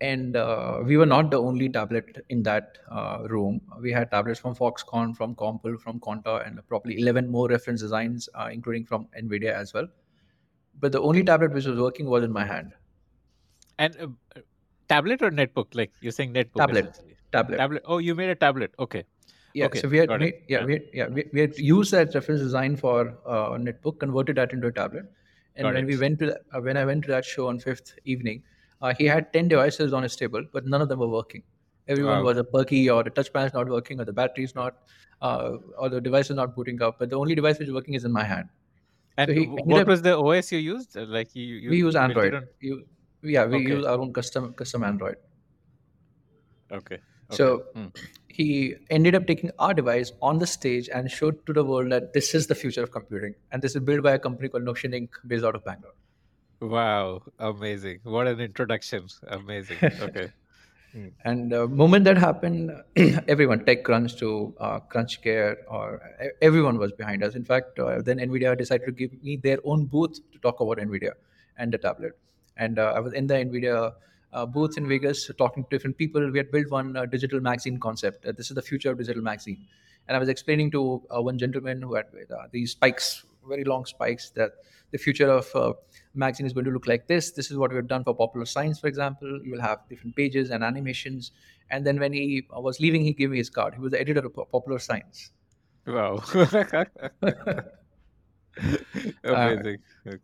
and 0.00 0.36
uh, 0.36 0.80
we 0.84 0.96
were 0.96 1.06
not 1.06 1.30
the 1.30 1.40
only 1.40 1.68
tablet 1.68 2.24
in 2.28 2.42
that 2.42 2.78
uh, 2.90 3.20
room. 3.28 3.60
We 3.80 3.92
had 3.92 4.10
tablets 4.10 4.40
from 4.40 4.54
Foxconn, 4.54 5.16
from 5.16 5.34
Compal, 5.34 5.80
from 5.80 6.00
Quanta, 6.00 6.36
and 6.36 6.60
probably 6.68 6.98
11 6.98 7.28
more 7.28 7.48
reference 7.48 7.80
designs, 7.80 8.28
uh, 8.34 8.48
including 8.52 8.84
from 8.84 9.08
NVIDIA 9.18 9.52
as 9.52 9.72
well. 9.72 9.88
But 10.80 10.92
the 10.92 11.00
only 11.00 11.22
tablet 11.24 11.52
which 11.52 11.66
was 11.66 11.78
working 11.78 12.06
was 12.06 12.22
in 12.24 12.32
my 12.32 12.44
hand. 12.44 12.72
and 13.78 13.96
uh, 14.00 14.40
tablet 14.88 15.22
or 15.22 15.30
netbook? 15.30 15.74
Like 15.74 15.92
you're 16.00 16.12
saying 16.12 16.32
netbook 16.34 16.56
Tablet. 16.62 16.98
Tablet. 17.32 17.56
Tablet. 17.58 17.82
Oh, 17.86 17.98
you 17.98 18.14
made 18.14 18.30
a 18.30 18.34
tablet. 18.34 18.72
Okay. 18.78 19.04
Yeah. 19.54 19.66
Okay, 19.66 19.80
So 19.80 19.88
we 19.88 19.98
had, 19.98 20.10
made, 20.20 20.34
yeah, 20.48 20.60
Yeah. 20.60 20.64
we 20.66 20.72
had, 20.74 20.82
yeah, 20.92 21.08
we, 21.08 21.24
we 21.32 21.40
had 21.40 21.58
used 21.58 21.90
that 21.92 22.14
reference 22.14 22.40
design 22.40 22.76
for 22.76 23.14
uh, 23.26 23.54
a 23.54 23.58
netbook, 23.58 23.98
converted 24.00 24.36
that 24.36 24.52
into 24.52 24.66
a 24.68 24.72
tablet. 24.72 25.04
And 25.56 25.64
Got 25.64 25.74
when 25.74 25.84
it. 25.84 25.86
we 25.86 25.96
went 25.96 26.18
to 26.20 26.26
that, 26.26 26.40
uh, 26.54 26.60
when 26.60 26.76
I 26.76 26.84
went 26.84 27.04
to 27.04 27.10
that 27.10 27.24
show 27.24 27.48
on 27.48 27.58
fifth 27.58 27.94
evening, 28.04 28.42
uh, 28.82 28.92
he 28.98 29.06
had 29.06 29.32
10 29.32 29.48
devices 29.48 29.94
on 29.94 30.02
his 30.02 30.14
table, 30.14 30.44
but 30.52 30.66
none 30.66 30.82
of 30.82 30.90
them 30.90 30.98
were 30.98 31.08
working. 31.08 31.42
Everyone 31.88 32.18
Wow. 32.18 32.24
was 32.24 32.36
a 32.36 32.44
perky 32.44 32.90
or 32.90 33.02
the 33.02 33.10
touchpad 33.10 33.46
is 33.46 33.54
not 33.54 33.68
working 33.68 33.98
or 34.00 34.04
the 34.04 34.12
battery 34.12 34.44
is 34.44 34.54
not, 34.54 34.76
uh, 35.22 35.52
or 35.78 35.88
the 35.88 36.00
device 36.00 36.28
is 36.30 36.36
not 36.36 36.54
booting 36.54 36.82
up. 36.82 36.98
But 36.98 37.08
the 37.10 37.16
only 37.16 37.34
device 37.34 37.58
which 37.58 37.68
is 37.68 37.74
working 37.74 37.94
is 37.94 38.04
in 38.04 38.12
my 38.12 38.24
hand. 38.24 38.48
And 39.18 39.30
ended 39.30 39.48
what 39.72 39.82
up- 39.82 39.88
was 39.88 40.02
the 40.02 40.16
OS 40.18 40.52
you 40.52 40.58
used? 40.58 40.96
Uh, 40.96 41.04
Like 41.06 41.34
you, 41.34 41.44
you 41.64 41.70
we 41.70 41.78
use 41.78 41.96
Android. 41.96 42.34
on- 42.34 42.46
You, 42.60 42.84
yeah, 43.22 43.46
we 43.46 43.56
Okay. 43.56 43.68
use 43.76 43.84
our 43.86 43.98
own 43.98 44.12
custom 44.12 44.52
custom 44.54 44.84
Android. 44.84 45.16
Okay. 46.72 46.98
So. 47.30 47.64
Hmm. 47.74 47.86
he 48.36 48.46
ended 48.94 49.14
up 49.16 49.26
taking 49.28 49.50
our 49.66 49.72
device 49.76 50.10
on 50.20 50.38
the 50.40 50.46
stage 50.46 50.88
and 50.96 51.10
showed 51.10 51.36
to 51.46 51.52
the 51.58 51.62
world 51.68 51.90
that 51.92 52.12
this 52.16 52.34
is 52.38 52.46
the 52.48 52.54
future 52.62 52.82
of 52.86 52.90
computing, 52.96 53.34
and 53.50 53.62
this 53.66 53.74
is 53.78 53.80
built 53.90 54.02
by 54.06 54.12
a 54.16 54.18
company 54.18 54.50
called 54.54 54.64
Notion 54.64 54.92
Inc. 54.98 55.08
based 55.26 55.42
out 55.50 55.54
of 55.58 55.64
Bangalore. 55.68 55.94
Wow, 56.74 57.22
amazing! 57.38 58.00
What 58.16 58.26
an 58.32 58.42
introduction! 58.46 59.06
Amazing. 59.38 59.78
Okay. 60.08 60.26
And 61.24 61.52
the 61.52 61.66
moment 61.68 62.04
that 62.04 62.16
happened, 62.16 62.70
everyone, 63.28 63.60
TechCrunch 63.60 64.18
to 64.18 64.54
uh, 64.58 64.80
CrunchCare, 64.80 65.56
or 65.68 66.00
everyone 66.40 66.78
was 66.78 66.92
behind 66.92 67.22
us. 67.22 67.34
In 67.34 67.44
fact, 67.44 67.78
uh, 67.78 68.00
then 68.02 68.18
NVIDIA 68.18 68.56
decided 68.56 68.86
to 68.86 68.92
give 68.92 69.10
me 69.22 69.36
their 69.36 69.58
own 69.64 69.84
booth 69.84 70.18
to 70.32 70.38
talk 70.38 70.60
about 70.60 70.78
NVIDIA 70.78 71.12
and 71.58 71.72
the 71.72 71.78
tablet. 71.78 72.18
And 72.56 72.78
uh, 72.78 72.92
I 72.96 73.00
was 73.00 73.12
in 73.12 73.26
the 73.26 73.34
NVIDIA 73.34 73.92
uh, 74.32 74.46
booth 74.46 74.78
in 74.78 74.88
Vegas 74.88 75.30
talking 75.36 75.64
to 75.64 75.68
different 75.70 75.98
people. 75.98 76.30
We 76.30 76.38
had 76.38 76.50
built 76.50 76.70
one 76.70 76.96
uh, 76.96 77.06
digital 77.06 77.40
magazine 77.40 77.78
concept. 77.78 78.24
Uh, 78.24 78.32
this 78.32 78.50
is 78.50 78.54
the 78.54 78.62
future 78.62 78.90
of 78.90 78.98
digital 78.98 79.22
magazine. 79.22 79.66
And 80.08 80.16
I 80.16 80.18
was 80.18 80.28
explaining 80.28 80.70
to 80.70 81.02
one 81.10 81.36
gentleman 81.36 81.82
who 81.82 81.94
had 81.94 82.06
these 82.52 82.72
spikes, 82.72 83.24
very 83.48 83.64
long 83.64 83.84
spikes, 83.86 84.30
that 84.30 84.52
the 84.92 84.98
future 84.98 85.28
of 85.30 85.54
uh, 85.54 85.72
magazine 86.14 86.46
is 86.46 86.52
going 86.52 86.64
to 86.64 86.70
look 86.70 86.86
like 86.86 87.06
this. 87.06 87.32
This 87.32 87.50
is 87.50 87.56
what 87.56 87.72
we've 87.72 87.86
done 87.86 88.04
for 88.04 88.14
popular 88.14 88.46
science, 88.46 88.78
for 88.78 88.86
example. 88.86 89.40
You 89.44 89.52
will 89.52 89.60
have 89.60 89.80
different 89.88 90.16
pages 90.16 90.50
and 90.50 90.62
animations. 90.64 91.32
And 91.70 91.86
then 91.86 91.98
when 91.98 92.12
he 92.12 92.46
uh, 92.56 92.60
was 92.60 92.80
leaving, 92.80 93.02
he 93.02 93.12
gave 93.12 93.30
me 93.30 93.38
his 93.38 93.50
card. 93.50 93.74
He 93.74 93.80
was 93.80 93.92
the 93.92 94.00
editor 94.00 94.24
of 94.24 94.34
Popular 94.50 94.78
Science. 94.78 95.30
Wow. 95.86 96.22
amazing. 99.24 99.78
Okay. 100.06 100.18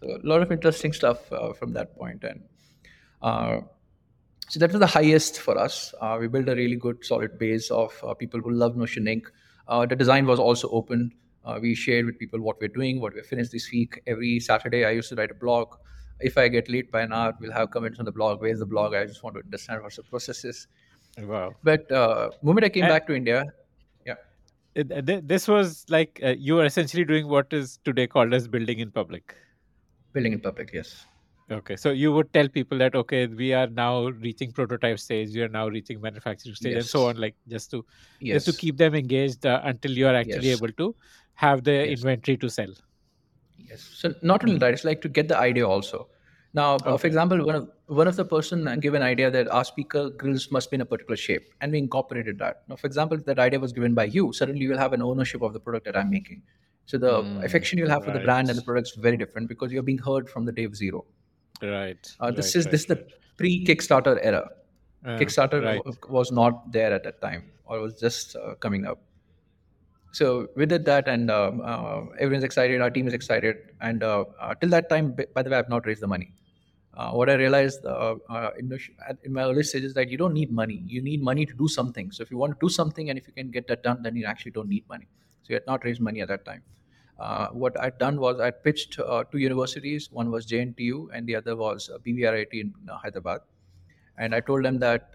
So 0.00 0.18
a 0.22 0.26
lot 0.26 0.42
of 0.42 0.50
interesting 0.50 0.92
stuff 0.92 1.32
uh, 1.32 1.52
from 1.52 1.72
that 1.74 1.96
point. 1.96 2.24
And 2.24 2.42
uh, 3.22 3.60
so 4.48 4.60
that 4.60 4.70
was 4.72 4.80
the 4.80 4.86
highest 4.86 5.40
for 5.40 5.58
us. 5.58 5.94
Uh, 6.00 6.18
we 6.20 6.28
built 6.28 6.48
a 6.48 6.54
really 6.54 6.76
good, 6.76 7.04
solid 7.04 7.38
base 7.38 7.70
of 7.70 7.92
uh, 8.04 8.14
people 8.14 8.40
who 8.40 8.50
love 8.50 8.76
Notion 8.76 9.04
Inc. 9.04 9.24
Uh, 9.68 9.86
the 9.86 9.96
design 9.96 10.26
was 10.26 10.38
also 10.38 10.68
open. 10.70 11.12
Uh, 11.46 11.58
we 11.62 11.74
shared 11.74 12.04
with 12.06 12.18
people 12.18 12.40
what 12.40 12.60
we're 12.60 12.68
doing, 12.76 13.00
what 13.00 13.14
we 13.14 13.22
finished 13.22 13.52
this 13.52 13.70
week. 13.70 14.00
Every 14.06 14.40
Saturday, 14.40 14.84
I 14.84 14.90
used 14.90 15.08
to 15.10 15.14
write 15.14 15.30
a 15.30 15.34
blog. 15.34 15.76
If 16.20 16.36
I 16.38 16.48
get 16.48 16.68
late 16.68 16.90
by 16.90 17.02
an 17.02 17.12
hour, 17.12 17.34
we'll 17.40 17.52
have 17.52 17.70
comments 17.70 17.98
on 18.00 18.04
the 18.04 18.12
blog. 18.12 18.40
Where's 18.40 18.58
the 18.58 18.66
blog? 18.66 18.94
I 18.94 19.04
just 19.06 19.22
want 19.22 19.36
to 19.36 19.42
understand 19.42 19.82
what 19.82 19.94
the 19.94 20.02
process 20.02 20.44
is. 20.44 20.66
Wow. 21.18 21.54
But 21.62 21.90
uh, 21.92 22.30
moment 22.42 22.64
I 22.64 22.68
came 22.70 22.84
And- 22.84 22.90
back 22.90 23.06
to 23.06 23.14
India, 23.14 23.44
yeah, 24.04 24.14
uh, 24.76 25.00
th- 25.02 25.22
this 25.24 25.46
was 25.46 25.84
like 25.88 26.20
uh, 26.22 26.34
you 26.36 26.54
were 26.56 26.64
essentially 26.64 27.04
doing 27.04 27.28
what 27.28 27.52
is 27.52 27.78
today 27.84 28.06
called 28.06 28.34
as 28.34 28.48
building 28.48 28.80
in 28.80 28.90
public. 28.90 29.34
building 30.12 30.32
in 30.32 30.40
public, 30.40 30.70
yes. 30.72 31.06
Okay, 31.54 31.76
so 31.76 31.90
you 31.90 32.10
would 32.12 32.32
tell 32.34 32.48
people 32.48 32.76
that 32.78 32.94
okay, 33.00 33.26
we 33.40 33.52
are 33.52 33.66
now 33.68 34.08
reaching 34.08 34.50
prototype 34.52 34.98
stage, 34.98 35.34
we 35.34 35.42
are 35.42 35.48
now 35.56 35.68
reaching 35.68 36.00
manufacturing 36.00 36.54
stage, 36.56 36.74
and 36.74 36.84
so 36.84 37.06
on, 37.08 37.16
like 37.24 37.36
just 37.48 37.70
to 37.70 37.84
Yes. 38.20 38.34
just 38.36 38.46
to 38.56 38.60
keep 38.62 38.76
them 38.78 38.94
engaged 38.96 39.46
uh, 39.46 39.60
until 39.72 39.92
you 39.92 40.08
are 40.08 40.14
actually 40.22 40.48
Yes. 40.48 40.58
able 40.62 40.72
to 40.80 40.94
have 41.36 41.64
the 41.64 41.72
Yes. 41.72 41.98
inventory 41.98 42.36
to 42.38 42.50
sell. 42.50 42.74
Yes. 43.70 43.82
So 44.02 44.12
not 44.22 44.44
only 44.44 44.58
that, 44.58 44.74
it's 44.74 44.84
like 44.84 45.00
to 45.02 45.08
get 45.08 45.28
the 45.28 45.38
idea 45.38 45.66
also. 45.68 46.08
Now, 46.54 46.76
uh, 46.76 46.96
for 46.96 47.06
example, 47.06 47.44
one 47.46 47.54
of 47.56 47.64
one 47.86 48.08
of 48.10 48.16
the 48.16 48.24
person 48.24 48.68
gave 48.80 48.94
an 48.98 49.02
idea 49.02 49.30
that 49.30 49.48
our 49.56 49.64
speaker 49.70 50.08
grills 50.10 50.50
must 50.50 50.70
be 50.70 50.76
in 50.76 50.80
a 50.80 50.86
particular 50.92 51.16
shape, 51.16 51.48
and 51.60 51.72
we 51.72 51.78
incorporated 51.78 52.38
that. 52.44 52.62
Now, 52.68 52.76
for 52.76 52.86
example, 52.86 53.18
if 53.18 53.26
that 53.26 53.38
idea 53.38 53.60
was 53.64 53.74
given 53.78 53.94
by 53.98 54.04
you, 54.04 54.32
suddenly 54.38 54.62
you 54.62 54.70
will 54.70 54.78
have 54.84 54.94
an 54.98 55.02
ownership 55.02 55.42
of 55.42 55.52
the 55.52 55.60
product 55.60 55.84
that 55.90 55.96
I'm 56.02 56.10
making. 56.10 56.42
So 56.86 56.98
the 56.98 57.12
Mm, 57.22 57.44
affection 57.44 57.78
you'll 57.78 57.90
have 57.90 58.04
for 58.04 58.12
the 58.16 58.20
brand 58.20 58.48
and 58.48 58.56
the 58.56 58.62
right. 58.62 58.66
product 58.70 58.88
is 58.92 58.94
very 59.08 59.16
different 59.24 59.48
because 59.48 59.72
you're 59.72 59.82
being 59.90 59.98
heard 59.98 60.30
from 60.30 60.46
the 60.46 60.52
day 60.52 60.64
of 60.64 60.76
zero. 60.76 61.04
Right. 61.62 62.14
Uh, 62.20 62.30
this 62.30 62.46
right, 62.46 62.56
is 62.60 62.66
right, 62.66 62.70
this 62.70 62.80
is 62.82 62.86
the 62.86 62.98
pre-Kickstarter 63.36 64.18
era. 64.22 64.48
Uh, 65.04 65.18
Kickstarter 65.18 65.62
right. 65.62 65.82
was 66.08 66.32
not 66.32 66.72
there 66.72 66.92
at 66.92 67.02
that 67.04 67.20
time, 67.20 67.50
or 67.66 67.80
was 67.80 68.00
just 68.00 68.36
uh, 68.36 68.54
coming 68.66 68.86
up. 68.86 69.02
So 70.16 70.48
we 70.56 70.64
did 70.64 70.86
that, 70.86 71.08
and 71.08 71.30
um, 71.30 71.60
uh, 71.62 72.00
everyone's 72.18 72.44
excited. 72.44 72.80
Our 72.80 72.90
team 72.90 73.06
is 73.06 73.12
excited, 73.12 73.56
and 73.82 74.02
uh, 74.02 74.24
uh, 74.40 74.54
till 74.54 74.70
that 74.70 74.88
time, 74.88 75.14
by 75.34 75.42
the 75.42 75.50
way, 75.50 75.58
I've 75.58 75.68
not 75.68 75.84
raised 75.84 76.00
the 76.00 76.06
money. 76.06 76.32
Uh, 76.94 77.10
what 77.10 77.28
I 77.28 77.34
realized 77.34 77.84
uh, 77.84 78.14
uh, 78.30 78.50
in, 78.58 78.72
in 79.24 79.32
my 79.34 79.42
early 79.42 79.62
stages 79.62 79.88
is 79.90 79.94
that 79.94 80.08
you 80.08 80.16
don't 80.16 80.32
need 80.32 80.50
money. 80.50 80.82
You 80.86 81.02
need 81.02 81.22
money 81.22 81.44
to 81.44 81.52
do 81.52 81.68
something. 81.68 82.10
So 82.12 82.22
if 82.22 82.30
you 82.30 82.38
want 82.38 82.58
to 82.58 82.66
do 82.66 82.70
something, 82.70 83.10
and 83.10 83.18
if 83.18 83.26
you 83.26 83.34
can 83.34 83.50
get 83.50 83.68
that 83.68 83.82
done, 83.82 84.02
then 84.02 84.16
you 84.16 84.24
actually 84.24 84.52
don't 84.52 84.70
need 84.70 84.88
money. 84.88 85.06
So 85.42 85.50
you 85.50 85.56
had 85.56 85.66
not 85.66 85.84
raised 85.84 86.00
money 86.00 86.22
at 86.22 86.28
that 86.28 86.46
time. 86.46 86.62
What 87.64 87.78
I'd 87.78 87.98
done 87.98 88.18
was 88.18 88.40
I 88.40 88.50
pitched 88.52 88.98
two 89.32 89.38
universities. 89.38 90.08
One 90.10 90.30
was 90.30 90.46
JNTU, 90.46 91.08
and 91.12 91.26
the 91.26 91.36
other 91.36 91.56
was 91.56 91.90
BVRIT 92.06 92.58
in 92.62 92.72
Hyderabad 92.88 93.40
and 94.18 94.34
I 94.34 94.40
told 94.40 94.64
them 94.64 94.78
that 94.78 95.10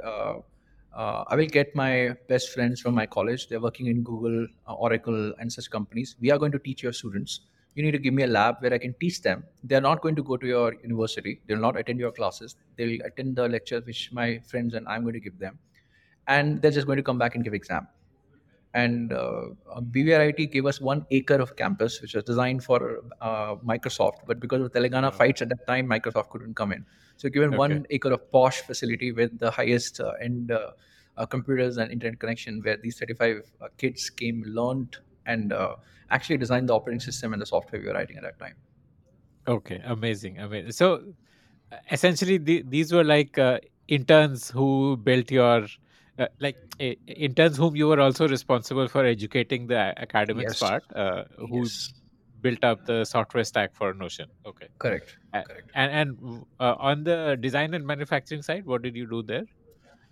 uh, 0.94 1.24
I 1.28 1.36
will 1.36 1.48
get 1.48 1.76
my 1.76 2.16
best 2.28 2.54
friends 2.54 2.82
from 2.82 2.96
my 2.96 3.06
college. 3.06 3.48
They're 3.48 3.60
working 3.60 3.88
in 3.88 4.04
Google, 4.04 4.48
uh, 4.68 4.74
Oracle, 4.74 5.34
and 5.40 5.52
such 5.52 5.70
companies. 5.70 6.16
We 6.20 6.32
are 6.32 6.38
going 6.38 6.52
to 6.52 6.60
teach 6.60 6.84
your 6.84 6.94
students. 6.94 7.42
You 7.76 7.84
need 7.84 7.92
to 7.92 8.00
give 8.00 8.14
me 8.14 8.24
a 8.24 8.28
lab 8.28 8.58
where 8.60 8.74
I 8.74 8.78
can 8.78 8.94
teach 9.00 9.22
them. 9.22 9.44
They're 9.64 9.82
not 9.82 10.02
going 10.02 10.16
to 10.18 10.24
go 10.24 10.36
to 10.36 10.46
your 10.46 10.74
university. 10.84 11.40
They'll 11.48 11.60
not 11.60 11.78
attend 11.78 12.00
your 12.00 12.12
classes. 12.12 12.56
They'll 12.76 13.02
attend 13.06 13.38
the 13.38 13.48
lectures 13.48 13.86
which 13.86 14.10
my 14.12 14.42
friends 14.46 14.74
and 14.74 14.88
I'm 14.88 15.04
going 15.04 15.14
to 15.14 15.22
give 15.22 15.40
them, 15.40 15.58
and 16.28 16.62
they're 16.62 16.72
just 16.72 16.88
going 16.88 16.98
to 16.98 17.04
come 17.04 17.18
back 17.18 17.36
and 17.36 17.44
give 17.44 17.54
exam 17.54 17.88
and 18.74 19.12
uh, 19.12 19.48
BVRIT 19.92 20.52
gave 20.52 20.66
us 20.66 20.80
one 20.80 21.06
acre 21.12 21.36
of 21.36 21.56
campus, 21.56 22.02
which 22.02 22.14
was 22.16 22.24
designed 22.24 22.64
for 22.64 23.04
uh, 23.20 23.56
Microsoft. 23.56 24.20
But 24.26 24.40
because 24.40 24.62
of 24.62 24.72
Telangana 24.72 25.12
Wow. 25.12 25.12
fights 25.14 25.42
at 25.42 25.50
that 25.50 25.68
time, 25.68 25.88
Microsoft 25.88 26.30
couldn't 26.30 26.56
come 26.56 26.72
in. 26.72 26.86
So 27.18 27.30
given 27.30 27.54
Okay. 27.54 27.58
one 27.58 27.86
acre 27.90 28.12
of 28.14 28.32
posh 28.32 28.62
facility 28.62 29.12
with 29.12 29.38
the 29.40 29.52
highest 29.52 30.00
uh, 30.00 30.12
end 30.22 30.52
uh, 30.52 30.72
uh, 31.18 31.26
computers 31.26 31.78
and 31.78 31.92
internet 31.92 32.20
connection, 32.20 32.62
where 32.62 32.78
these 32.78 32.98
35 32.98 33.42
uh, 33.62 33.68
kids 33.78 34.10
came, 34.10 34.44
learned, 34.46 34.98
and 35.26 35.52
uh, 35.54 35.76
actually 36.10 36.38
designed 36.38 36.70
the 36.70 36.74
operating 36.74 37.00
system 37.02 37.34
and 37.34 37.42
the 37.42 37.46
software 37.46 37.82
we 37.82 37.88
were 37.88 37.94
writing 37.94 38.18
at 38.18 38.24
that 38.24 38.40
time. 38.40 38.56
Okay. 39.48 39.82
Amazing. 39.84 40.40
Amazing. 40.40 40.72
So 40.72 41.14
uh, 41.72 41.78
essentially, 41.92 42.38
the, 42.38 42.64
these 42.68 42.94
were 42.94 43.04
like 43.04 43.38
uh, 43.38 43.60
interns 43.88 44.50
who 44.52 44.98
built 44.98 45.32
your. 45.32 45.68
Uh, 46.20 46.28
like 46.40 46.58
uh, 46.82 46.94
interns 47.08 47.58
whom 47.58 47.76
you 47.76 47.88
were 47.88 48.00
also 48.00 48.28
responsible 48.28 48.88
for 48.88 49.06
educating 49.06 49.66
the 49.68 49.78
academics 49.98 50.52
Yes. 50.52 50.60
part 50.60 50.84
uh, 50.96 51.24
who 51.38 51.62
Yes. 51.64 51.94
built 52.42 52.64
up 52.64 52.86
the 52.86 53.06
software 53.06 53.44
stack 53.44 53.74
for 53.74 53.94
notion 53.94 54.28
okay 54.46 54.68
Correct. 54.78 55.18
A- 55.34 55.44
Correct. 55.44 55.72
and 55.74 55.92
and 55.92 56.46
uh, 56.60 56.76
on 56.80 57.04
the 57.06 57.38
design 57.40 57.74
and 57.74 57.86
manufacturing 57.88 58.42
side 58.42 58.66
what 58.66 58.82
did 58.82 58.96
you 58.96 59.08
do 59.08 59.24
there 59.24 59.46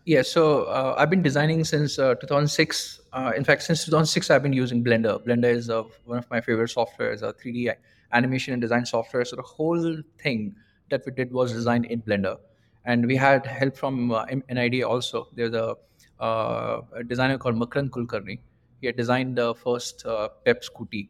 Yeah, 0.05 0.21
so 0.23 0.63
uh, 0.63 0.95
I've 0.97 1.09
been 1.09 1.21
designing 1.21 1.63
since 1.65 1.99
uh, 1.99 2.15
2006. 2.15 3.01
Uh, 3.13 3.31
in 3.35 3.43
fact, 3.43 3.63
since 3.63 3.85
2006, 3.85 4.31
I've 4.31 4.41
been 4.41 4.53
using 4.53 4.83
Blender. 4.83 5.23
Blender 5.25 5.51
is 5.51 5.69
uh, 5.69 5.83
one 6.05 6.17
of 6.17 6.29
my 6.31 6.41
favorite 6.41 6.71
softwares, 6.71 7.21
a 7.21 7.33
3d 7.33 7.69
animation 8.13 8.53
and 8.53 8.61
design 8.61 8.85
software. 8.85 9.23
So 9.25 9.35
the 9.35 9.41
whole 9.43 9.97
thing 10.17 10.55
that 10.89 11.03
we 11.05 11.11
did 11.11 11.31
was 11.31 11.51
designed 11.53 11.85
in 11.85 12.01
Blender, 12.01 12.37
and 12.85 13.05
we 13.05 13.15
had 13.17 13.45
help 13.45 13.75
from 13.75 14.11
uh, 14.11 14.25
NID 14.49 14.83
also. 14.83 15.27
There's 15.35 15.53
a, 15.53 15.75
uh, 16.19 16.81
a 16.95 17.03
designer 17.03 17.37
called 17.37 17.55
Makran 17.55 17.89
Kulkarni. 17.89 18.39
He 18.81 18.87
had 18.87 18.95
designed 18.95 19.37
the 19.37 19.55
first 19.55 20.05
uh, 20.05 20.29
Pep 20.45 20.63
Scooty, 20.63 21.09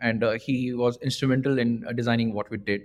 and 0.00 0.24
uh, 0.24 0.32
he 0.32 0.72
was 0.74 0.98
instrumental 1.02 1.58
in 1.58 1.84
uh, 1.86 1.92
designing 1.92 2.32
what 2.32 2.50
we 2.50 2.56
did. 2.56 2.82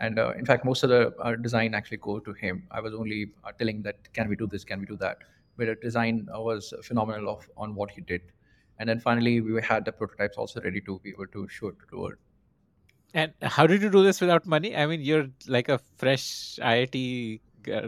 And 0.00 0.18
uh, 0.18 0.32
in 0.36 0.44
fact 0.44 0.64
most 0.64 0.82
of 0.82 0.90
the 0.90 1.36
design 1.40 1.74
actually 1.74 1.98
go 1.98 2.18
to 2.18 2.32
him. 2.32 2.64
I 2.70 2.80
was 2.80 2.94
only 2.94 3.30
telling 3.58 3.82
that 3.82 4.12
can 4.12 4.28
we 4.28 4.36
do 4.36 4.46
this? 4.46 4.64
Can 4.64 4.80
we 4.80 4.86
do 4.86 4.96
that? 4.96 5.18
But 5.56 5.66
the 5.66 5.76
design 5.76 6.26
was 6.32 6.74
phenomenal 6.82 7.28
of 7.28 7.48
on 7.56 7.76
what 7.76 7.92
he 7.92 8.00
did. 8.00 8.22
And 8.80 8.88
then 8.88 8.98
finally 8.98 9.40
we 9.40 9.62
had 9.62 9.84
the 9.84 9.92
prototypes 9.92 10.36
also 10.36 10.60
ready 10.60 10.80
to 10.80 10.98
be 11.04 11.10
able 11.10 11.28
to 11.28 11.46
show 11.48 11.68
it 11.68 11.78
to 11.78 11.86
the 11.92 11.96
world. 11.96 12.14
And 13.14 13.32
how 13.40 13.68
did 13.68 13.82
you 13.82 13.88
do 13.88 14.02
this 14.02 14.20
without 14.20 14.46
money? 14.46 14.76
I 14.76 14.86
mean 14.86 15.00
you're 15.00 15.28
like 15.46 15.68
a 15.68 15.78
fresh 15.96 16.58
iit 16.60 17.40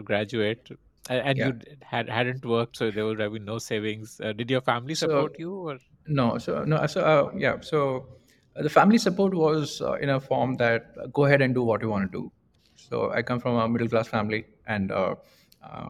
graduate 0.05 0.69
and 1.09 1.37
yeah 1.37 1.47
you 1.47 1.59
had 1.81 2.09
hadn't 2.09 2.45
worked 2.45 2.77
so 2.77 2.91
there 2.91 3.05
would 3.05 3.19
have 3.19 3.33
been 3.33 3.45
no 3.45 3.57
savings 3.57 4.19
uh, 4.23 4.33
did 4.33 4.49
your 4.49 4.61
family 4.61 4.95
so 4.95 5.07
support 5.07 5.37
you 5.39 5.53
or 5.53 5.77
No, 6.17 6.37
so 6.37 6.63
no, 6.63 6.85
so 6.87 7.01
uh, 7.01 7.31
yeah, 7.37 7.55
so 7.69 7.79
uh, 8.55 8.63
the 8.63 8.69
family 8.69 8.97
support 8.97 9.33
was 9.33 9.81
uh, 9.81 9.93
in 9.95 10.09
a 10.09 10.19
form 10.27 10.55
that 10.61 10.85
uh, 11.01 11.07
go 11.07 11.25
ahead 11.25 11.41
and 11.41 11.53
do 11.53 11.63
what 11.69 11.81
you 11.81 11.89
want 11.89 12.11
to 12.11 12.17
do. 12.19 12.31
So 12.75 13.11
I 13.11 13.21
come 13.21 13.39
from 13.39 13.57
a 13.63 13.67
middle 13.67 13.89
class 13.89 14.07
family 14.07 14.45
and 14.75 14.91
uh, 14.91 15.15
uh, 15.61 15.89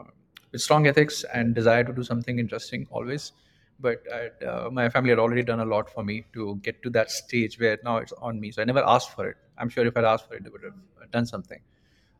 with 0.51 0.61
strong 0.61 0.87
ethics 0.87 1.23
and 1.33 1.53
desire 1.53 1.83
to 1.83 1.93
do 1.93 2.03
something 2.03 2.39
interesting 2.39 2.87
always. 2.89 3.31
But 3.79 4.01
uh, 4.11 4.71
my 4.71 4.89
family 4.89 5.11
had 5.11 5.19
already 5.19 5.43
done 5.43 5.59
a 5.59 5.65
lot 5.65 5.87
for 5.87 6.03
me 6.03 6.25
to 6.33 6.55
get 6.63 6.81
to 6.81 6.89
that 6.97 7.11
stage 7.11 7.59
where 7.59 7.77
now 7.83 7.97
it's 7.97 8.13
on 8.13 8.39
me. 8.39 8.51
So 8.51 8.63
I 8.63 8.65
never 8.65 8.83
asked 8.95 9.11
for 9.11 9.27
it. 9.27 9.37
I'm 9.59 9.69
sure 9.69 9.85
if 9.85 9.95
I'd 9.95 10.03
asked 10.03 10.27
for 10.27 10.33
it, 10.33 10.43
they 10.43 10.49
would 10.49 10.63
have 10.63 11.11
done 11.11 11.27
something. 11.27 11.59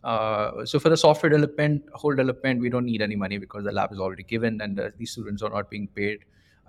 Uh, 0.07 0.65
so 0.65 0.79
for 0.79 0.87
the 0.87 0.95
software 0.95 1.29
development, 1.29 1.83
whole 1.93 2.15
development, 2.15 2.61
we 2.61 2.69
don't 2.69 2.85
need 2.85 3.01
any 3.01 3.17
money 3.17 3.37
because 3.37 3.65
the 3.65 3.71
lab 3.73 3.91
is 3.91 3.99
already 3.99 4.23
given 4.23 4.61
and 4.61 4.79
uh, 4.79 4.89
these 4.97 5.11
students 5.11 5.41
are 5.43 5.49
not 5.49 5.69
being 5.69 5.85
paid 5.89 6.19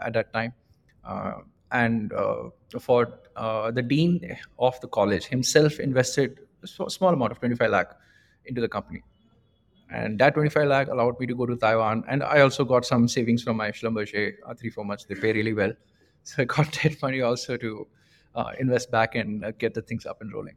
at 0.05 0.12
that 0.12 0.33
time. 0.33 0.53
Uh, 1.05 1.35
and 1.70 2.12
uh, 2.14 2.48
for 2.81 3.20
uh, 3.37 3.70
the 3.70 3.81
dean 3.81 4.37
of 4.59 4.81
the 4.81 4.88
college 4.88 5.27
himself 5.27 5.79
invested 5.79 6.40
a 6.64 6.90
small 6.90 7.14
amount 7.14 7.31
of 7.31 7.38
25 7.38 7.70
lakh 7.70 7.92
into 8.46 8.61
the 8.61 8.68
company. 8.68 9.05
And 9.88 10.18
that 10.18 10.35
25 10.35 10.66
lakh 10.66 10.88
allowed 10.88 11.20
me 11.20 11.29
to 11.29 11.35
go 11.37 11.46
to 11.46 11.55
Taiwan. 11.55 12.03
And 12.09 12.24
I 12.24 12.40
also 12.40 12.64
got 12.64 12.85
some 12.85 13.07
savings 13.07 13.44
from 13.44 13.57
my 13.57 13.70
Schlumberger, 13.70 14.33
three, 14.59 14.70
four 14.70 14.85
months. 14.85 15.05
They 15.05 15.14
pay 15.14 15.33
really 15.33 15.55
well. 15.55 15.72
So 16.24 16.42
I 16.42 16.44
got 16.44 16.70
that 16.83 17.01
money 17.01 17.22
also 17.22 17.57
to 17.57 17.87
invest 18.59 18.90
back 18.90 19.14
and 19.14 19.57
get 19.59 19.72
the 19.74 19.81
things 19.81 20.05
up 20.05 20.20
and 20.20 20.33
rolling. 20.33 20.57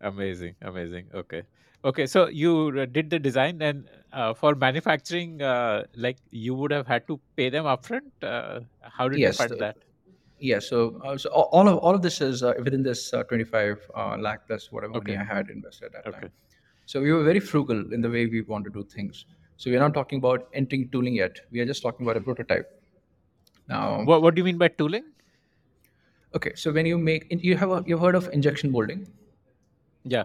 amazing 0.00 0.54
amazing 0.62 1.06
okay 1.20 1.42
okay 1.84 2.06
so 2.06 2.28
you 2.28 2.68
uh, 2.80 2.86
did 2.86 3.10
the 3.10 3.18
design 3.18 3.62
and 3.62 3.88
uh, 4.12 4.34
for 4.34 4.54
manufacturing 4.54 5.40
uh, 5.42 5.84
like 5.94 6.18
you 6.30 6.54
would 6.54 6.70
have 6.70 6.86
had 6.86 7.06
to 7.06 7.20
pay 7.36 7.48
them 7.50 7.64
upfront 7.64 8.10
uh, 8.22 8.60
how 8.82 9.08
did 9.08 9.24
you 9.24 9.30
Yes, 9.30 9.36
fund 9.38 9.50
the, 9.50 9.58
that 9.58 9.76
Yeah, 10.38 10.60
so, 10.60 11.00
uh, 11.04 11.16
so 11.18 11.30
all 11.30 11.48
all 11.58 11.68
of 11.68 11.78
all 11.78 11.94
of 11.98 12.02
this 12.02 12.20
is 12.20 12.42
uh, 12.42 12.54
within 12.64 12.82
this 12.82 13.12
uh, 13.14 13.22
25 13.24 13.78
uh, 13.94 14.16
lakh 14.26 14.46
plus 14.48 14.70
whatever 14.72 14.94
money 14.94 15.14
okay 15.14 15.16
I 15.16 15.24
had 15.24 15.50
invested 15.50 15.86
at 15.86 15.92
that 15.92 16.10
time. 16.12 16.24
okay 16.24 16.30
So 16.86 17.02
we 17.02 17.12
were 17.12 17.24
very 17.24 17.40
frugal 17.40 17.80
in 17.92 18.02
the 18.02 18.10
way 18.10 18.26
we 18.26 18.42
want 18.42 18.64
to 18.66 18.70
do 18.78 18.84
things. 18.84 19.24
So 19.56 19.70
we're 19.70 19.80
not 19.86 19.94
talking 19.94 20.18
about 20.18 20.48
entering 20.54 20.90
tooling 20.90 21.14
yet. 21.14 21.40
We 21.50 21.60
are 21.60 21.66
just 21.66 21.82
talking 21.82 22.06
about 22.06 22.16
a 22.18 22.20
prototype. 22.20 22.68
Now, 23.68 24.04
what, 24.04 24.22
what 24.22 24.34
do 24.34 24.40
you 24.40 24.44
mean 24.44 24.58
by 24.58 24.68
tooling 24.68 25.04
okay, 26.34 26.54
so 26.54 26.72
when 26.72 26.86
you 26.86 26.98
make, 26.98 27.26
you 27.30 27.56
have 27.56 27.70
a, 27.70 27.82
you've 27.86 28.00
heard 28.00 28.14
of 28.14 28.28
injection 28.32 28.70
molding. 28.70 29.06
yeah 30.04 30.24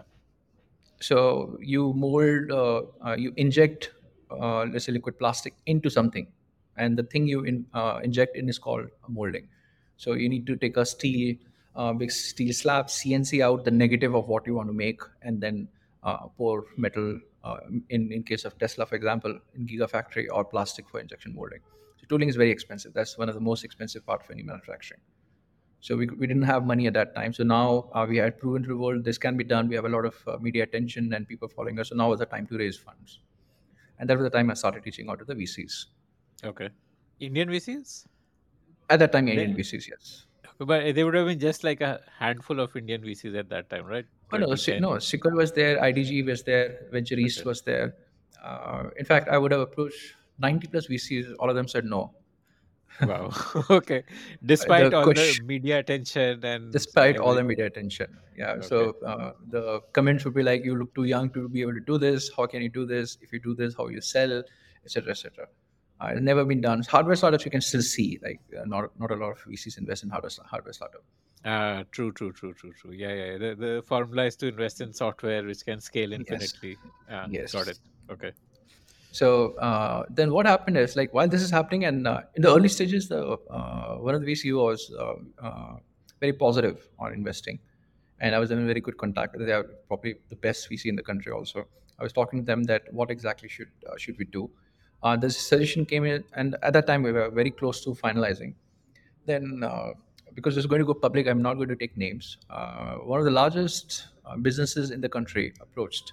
So 1.02 1.58
you 1.60 1.92
mold, 1.94 2.52
uh, 2.52 2.82
uh, 3.04 3.16
you 3.16 3.32
inject, 3.36 3.90
uh, 4.30 4.64
let's 4.64 4.84
say, 4.84 4.92
liquid 4.92 5.18
plastic 5.18 5.54
into 5.66 5.90
something, 5.90 6.28
and 6.76 6.96
the 6.96 7.02
thing 7.02 7.26
you 7.26 7.42
in, 7.42 7.66
uh, 7.74 8.00
inject 8.04 8.36
in 8.36 8.48
is 8.48 8.58
called 8.58 8.86
molding. 9.08 9.48
So 9.96 10.12
you 10.12 10.28
need 10.28 10.46
to 10.46 10.56
take 10.56 10.76
a 10.76 10.86
steel, 10.86 11.36
uh, 11.74 11.92
big 11.92 12.12
steel 12.12 12.52
slab, 12.52 12.86
CNC 12.86 13.42
out 13.42 13.64
the 13.64 13.72
negative 13.72 14.14
of 14.14 14.28
what 14.28 14.46
you 14.46 14.54
want 14.54 14.68
to 14.68 14.72
make, 14.72 15.00
and 15.22 15.40
then 15.40 15.68
pour 16.36 16.64
metal. 16.76 17.20
In 17.90 18.12
in 18.12 18.22
case 18.22 18.44
of 18.44 18.56
Tesla, 18.56 18.86
for 18.86 18.94
example, 18.94 19.36
in 19.56 19.66
Gigafactory, 19.66 20.26
or 20.30 20.44
plastic 20.44 20.88
for 20.88 21.00
injection 21.00 21.34
molding. 21.34 21.58
So 21.96 22.06
tooling 22.08 22.28
is 22.28 22.36
very 22.36 22.52
expensive. 22.52 22.94
That's 22.94 23.18
one 23.18 23.28
of 23.28 23.34
the 23.34 23.40
most 23.40 23.64
expensive 23.64 24.06
part 24.06 24.22
of 24.22 24.30
any 24.30 24.44
manufacturing. 24.44 25.00
So 25.82 25.96
we, 25.96 26.06
we 26.20 26.26
didn't 26.28 26.44
have 26.44 26.64
money 26.64 26.86
at 26.88 26.94
that 26.94 27.14
time. 27.14 27.32
So 27.34 27.44
now 27.44 27.90
uh, 27.94 28.06
we 28.08 28.16
had 28.18 28.38
proven 28.38 28.62
to 28.64 28.68
the 28.68 28.76
world 28.76 29.04
this 29.04 29.18
can 29.18 29.36
be 29.36 29.44
done. 29.44 29.68
We 29.68 29.74
have 29.76 29.84
a 29.84 29.90
lot 29.96 30.06
of 30.06 30.16
uh, 30.28 30.38
media 30.40 30.64
attention 30.64 31.12
and 31.12 31.28
people 31.28 31.48
following 31.48 31.78
us. 31.80 31.90
So 31.90 31.96
now 31.96 32.08
was 32.10 32.20
the 32.20 32.26
time 32.26 32.46
to 32.48 32.58
raise 32.58 32.78
funds. 32.78 33.20
And 33.98 34.10
that 34.10 34.18
was 34.18 34.24
the 34.24 34.30
time 34.38 34.50
I 34.50 34.54
started 34.54 34.84
teaching 34.84 35.10
out 35.10 35.18
to 35.20 35.24
the 35.24 35.34
VCs. 35.34 35.86
okay 36.50 36.68
indian 37.20 37.48
vcs 37.50 37.90
At 38.90 38.98
that 39.00 39.12
time, 39.12 39.28
Indian 39.28 39.54
they, 39.54 39.62
VCs, 39.62 39.88
yes. 39.88 40.26
but 40.58 40.94
they 40.94 41.04
would 41.04 41.14
have 41.14 41.26
been 41.26 41.38
just 41.38 41.64
like 41.64 41.80
a 41.80 42.00
handful 42.18 42.60
of 42.60 42.74
indian 42.76 43.02
vcs 43.02 43.36
at 43.38 43.48
that 43.48 43.70
time 43.70 43.86
right 43.86 44.06
Oh 44.34 44.38
no, 44.38 44.54
Si- 44.54 44.78
no, 44.80 44.98
Sequoia 44.98 45.34
was 45.34 45.52
there, 45.52 45.78
IDG 45.78 46.22
was 46.24 46.42
there, 46.42 46.86
Venture 46.90 47.16
East 47.16 47.40
okay 47.40 47.48
was 47.50 47.60
there. 47.62 47.94
Uh, 48.42 48.88
in 48.96 49.04
fact, 49.04 49.28
I 49.28 49.36
would 49.36 49.52
have 49.52 49.60
approached 49.60 50.14
90 50.38 50.68
plus 50.68 50.86
VCs. 50.88 51.34
All 51.38 51.50
of 51.50 51.54
them 51.54 51.68
said 51.68 51.84
no. 51.84 52.14
Wow 53.00 53.30
okay 53.70 54.02
despite 54.44 54.90
the 54.90 54.96
all 54.98 55.06
the 55.06 55.40
media 55.44 55.78
attention 55.78 56.44
and 56.44 56.72
despite 56.72 57.18
all 57.18 57.34
the 57.34 57.42
media 57.42 57.66
attention, 57.66 58.06
yeah. 58.36 58.52
okay 58.52 58.66
So 58.66 58.96
uh, 59.06 59.32
the 59.48 59.80
comments 59.92 60.24
would 60.24 60.34
be 60.34 60.42
like, 60.42 60.64
"You 60.64 60.76
look 60.76 60.94
too 60.94 61.04
young 61.04 61.30
to 61.30 61.48
be 61.48 61.62
able 61.62 61.74
to 61.74 61.80
do 61.80 61.98
this. 61.98 62.30
How 62.36 62.46
can 62.46 62.62
you 62.62 62.68
do 62.68 62.86
this? 62.86 63.18
If 63.20 63.32
you 63.32 63.40
do 63.40 63.54
this, 63.54 63.74
how 63.76 63.88
you 63.88 64.00
sell, 64.00 64.42
etc., 64.84 65.10
etc." 65.10 65.46
Uh, 66.00 66.08
it's 66.12 66.20
never 66.20 66.44
been 66.44 66.60
done. 66.60 66.82
Hardware 66.88 67.16
startups 67.16 67.44
you 67.44 67.50
can 67.50 67.60
still 67.60 67.82
see 67.82 68.18
like 68.22 68.40
uh, 68.58 68.64
not 68.64 68.90
not 68.98 69.10
a 69.10 69.16
lot 69.16 69.32
of 69.32 69.38
VCs 69.44 69.78
invest 69.78 70.02
in 70.04 70.10
hardware 70.10 70.30
hardware 70.46 70.72
startup. 70.72 71.04
Ah, 71.44 71.82
true, 71.90 72.12
true, 72.12 72.32
true, 72.32 72.54
true, 72.54 72.72
true. 72.72 72.92
Yeah, 72.92 73.14
yeah. 73.14 73.38
The 73.38 73.54
the 73.66 73.82
formula 73.86 74.26
is 74.26 74.36
to 74.36 74.48
invest 74.48 74.80
in 74.80 74.92
software 74.92 75.44
which 75.44 75.64
can 75.64 75.80
scale 75.80 76.10
Yes, 76.10 76.20
infinitely. 76.20 76.76
Ah, 77.10 77.26
got 77.52 77.68
it. 77.68 77.78
Okay. 78.10 78.32
So 79.12 79.52
uh, 79.56 80.04
then 80.08 80.32
what 80.32 80.46
happened 80.46 80.78
is 80.78 80.96
like 80.96 81.12
while 81.12 81.28
this 81.28 81.42
is 81.42 81.50
happening 81.50 81.84
and 81.84 82.08
uh, 82.08 82.22
in 82.34 82.42
the 82.42 82.48
early 82.48 82.68
stages, 82.68 83.08
the 83.08 83.36
uh, 83.50 83.96
one 83.96 84.14
of 84.14 84.22
the 84.22 84.32
VC 84.32 84.56
was 84.56 84.90
uh, 84.98 85.46
uh, 85.46 85.76
very 86.18 86.32
positive 86.32 86.88
on 86.98 87.12
investing, 87.12 87.58
and 88.20 88.34
I 88.34 88.38
was 88.38 88.50
in 88.50 88.66
very 88.66 88.80
good 88.80 88.96
contact. 88.96 89.36
They 89.38 89.52
are 89.52 89.64
probably 89.86 90.14
the 90.30 90.36
best 90.36 90.70
VC 90.70 90.86
in 90.86 90.96
the 90.96 91.02
country. 91.02 91.30
Also, 91.30 91.66
I 91.98 92.02
was 92.02 92.14
talking 92.14 92.38
to 92.40 92.44
them 92.46 92.62
that 92.64 92.84
what 92.90 93.10
exactly 93.10 93.50
should 93.50 93.68
uh, 93.86 93.98
should 93.98 94.16
we 94.16 94.24
do. 94.24 94.50
Uh, 95.02 95.14
this 95.16 95.36
suggestion 95.36 95.84
came 95.84 96.06
in, 96.06 96.24
and 96.32 96.56
at 96.62 96.72
that 96.72 96.86
time 96.86 97.02
we 97.02 97.12
were 97.12 97.28
very 97.28 97.50
close 97.50 97.84
to 97.84 97.90
finalizing. 97.90 98.54
Then, 99.26 99.62
because 100.34 100.56
it's 100.56 100.66
going 100.66 100.80
to 100.80 100.86
go 100.86 100.94
public, 100.94 101.28
I'm 101.28 101.42
not 101.42 101.54
going 101.54 101.68
to 101.68 101.76
take 101.76 101.96
names. 101.96 102.38
One 102.48 103.18
of 103.18 103.24
the 103.26 103.30
largest 103.30 104.06
businesses 104.40 104.90
in 104.90 105.00
the 105.00 105.08
country 105.08 105.52
approached 105.60 106.12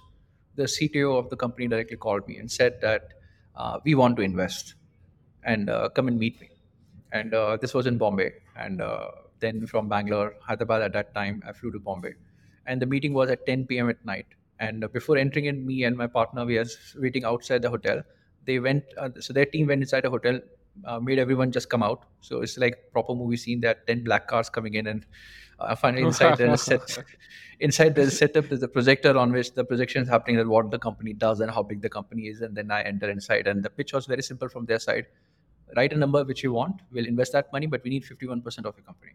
the 0.60 0.68
CTO 0.76 1.18
of 1.18 1.30
the 1.30 1.36
company 1.36 1.66
directly 1.74 1.96
called 1.96 2.26
me 2.28 2.36
and 2.36 2.50
said 2.50 2.80
that 2.86 3.14
uh, 3.56 3.78
we 3.84 3.94
want 3.94 4.16
to 4.18 4.22
invest 4.22 4.74
and 5.42 5.70
uh, 5.70 5.88
come 5.96 6.08
and 6.08 6.18
meet 6.18 6.40
me. 6.40 6.50
And 7.12 7.34
uh, 7.34 7.56
this 7.56 7.74
was 7.74 7.86
in 7.86 7.98
Bombay. 7.98 8.30
And 8.56 8.80
uh, 8.80 9.08
then 9.40 9.66
from 9.66 9.88
Bangalore, 9.88 10.34
Hyderabad 10.40 10.82
at 10.82 10.92
that 10.92 11.14
time, 11.14 11.42
I 11.46 11.52
flew 11.52 11.72
to 11.72 11.80
Bombay. 11.80 12.14
And 12.66 12.80
the 12.80 12.86
meeting 12.86 13.14
was 13.14 13.30
at 13.30 13.46
10 13.46 13.66
p.m. 13.66 13.88
at 13.88 14.04
night. 14.04 14.26
And 14.58 14.84
uh, 14.84 14.88
before 14.88 15.16
entering 15.16 15.46
in, 15.46 15.66
me 15.66 15.84
and 15.84 15.96
my 15.96 16.06
partner, 16.06 16.44
we 16.44 16.58
were 16.58 16.66
waiting 16.96 17.24
outside 17.24 17.62
the 17.62 17.70
hotel. 17.70 18.02
They 18.44 18.58
went, 18.58 18.84
uh, 18.98 19.10
so 19.18 19.32
their 19.32 19.46
team 19.46 19.66
went 19.66 19.82
inside 19.82 20.04
a 20.04 20.10
hotel, 20.10 20.40
made 21.00 21.18
everyone 21.18 21.50
just 21.52 21.68
come 21.68 21.82
out. 21.82 22.04
So 22.20 22.42
it's 22.42 22.56
like 22.58 22.76
proper 22.92 23.14
movie 23.14 23.36
scene. 23.36 23.64
Are 23.64 23.76
10 23.86 24.04
black 24.04 24.28
cars 24.28 24.50
coming 24.50 24.74
in. 24.74 24.86
And 24.86 25.06
uh, 25.60 25.74
finally, 25.74 26.02
inside 26.02 26.38
there's 26.38 26.60
a 26.60 26.64
set, 26.64 27.04
inside 27.60 27.94
there's 27.94 28.08
a 28.08 28.16
setup, 28.16 28.48
there's 28.48 28.62
a 28.62 28.68
projector 28.68 29.16
on 29.16 29.32
which 29.32 29.52
the 29.52 29.64
projection 29.64 30.02
is 30.02 30.08
happening 30.08 30.36
that 30.36 30.46
what 30.46 30.70
the 30.70 30.78
company 30.78 31.12
does 31.12 31.40
and 31.40 31.50
how 31.50 31.62
big 31.62 31.80
the 31.82 31.88
company 31.88 32.28
is. 32.28 32.40
And 32.40 32.56
then 32.56 32.70
I 32.70 32.82
enter 32.82 33.10
inside. 33.10 33.46
And 33.46 33.62
the 33.62 33.70
pitch 33.70 33.92
was 33.92 34.06
very 34.06 34.22
simple 34.22 34.48
from 34.48 34.66
their 34.66 34.78
side. 34.78 35.06
Write 35.76 35.92
a 35.92 35.96
number 35.96 36.24
which 36.24 36.42
you 36.42 36.52
want. 36.52 36.82
We'll 36.90 37.06
invest 37.06 37.32
that 37.32 37.52
money 37.52 37.66
but 37.66 37.82
we 37.84 37.90
need 37.90 38.04
51% 38.04 38.44
of 38.64 38.76
your 38.76 38.84
company. 38.84 39.12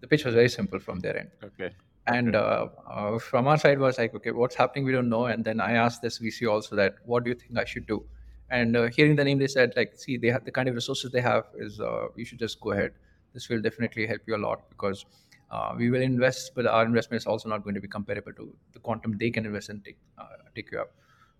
The 0.00 0.06
pitch 0.06 0.24
was 0.24 0.34
very 0.34 0.48
simple 0.48 0.78
from 0.78 1.00
their 1.00 1.18
end. 1.18 1.30
Okay. 1.42 1.74
and 2.08 2.36
uh, 2.36 2.66
uh, 2.88 3.18
from 3.18 3.48
our 3.48 3.58
side 3.58 3.80
was 3.80 3.98
like 3.98 4.14
okay 4.14 4.30
what's 4.30 4.54
happening 4.54 4.84
we 4.84 4.92
don't 4.92 5.08
know. 5.08 5.26
And 5.26 5.44
then 5.44 5.60
i 5.60 5.72
asked 5.72 6.02
this 6.02 6.18
vc 6.18 6.48
also 6.50 6.76
that 6.76 6.96
what 7.04 7.24
do 7.24 7.30
you 7.30 7.36
think 7.36 7.58
i 7.58 7.64
should 7.64 7.86
do? 7.86 8.04
And 8.50 8.76
uh, 8.76 8.88
hearing 8.96 9.16
the 9.16 9.24
name 9.24 9.38
they 9.38 9.48
said 9.48 9.72
like 9.76 9.96
see 9.96 10.16
they 10.16 10.28
have 10.28 10.44
the 10.44 10.52
kind 10.52 10.68
of 10.68 10.74
resources 10.74 11.10
they 11.10 11.20
have 11.20 11.46
is 11.58 11.80
uh, 11.80 12.08
you 12.14 12.24
should 12.24 12.38
just 12.38 12.60
go 12.60 12.72
ahead. 12.72 12.92
This 13.34 13.48
will 13.48 13.60
definitely 13.60 14.06
help 14.06 14.20
you 14.26 14.36
a 14.36 14.42
lot 14.48 14.68
because 14.68 15.04
uh, 15.50 15.74
we 15.76 15.90
will 15.90 16.02
invest 16.02 16.52
but 16.54 16.66
our 16.66 16.84
investment 16.84 17.22
is 17.22 17.26
also 17.26 17.48
not 17.48 17.62
going 17.62 17.74
to 17.74 17.80
be 17.80 17.88
comparable 17.88 18.32
to 18.32 18.54
the 18.72 18.78
quantum 18.80 19.16
they 19.18 19.30
can 19.30 19.46
invest 19.46 19.68
and 19.68 19.84
take 19.84 19.98
uh, 20.18 20.36
take 20.54 20.70
you 20.72 20.80
up 20.80 20.90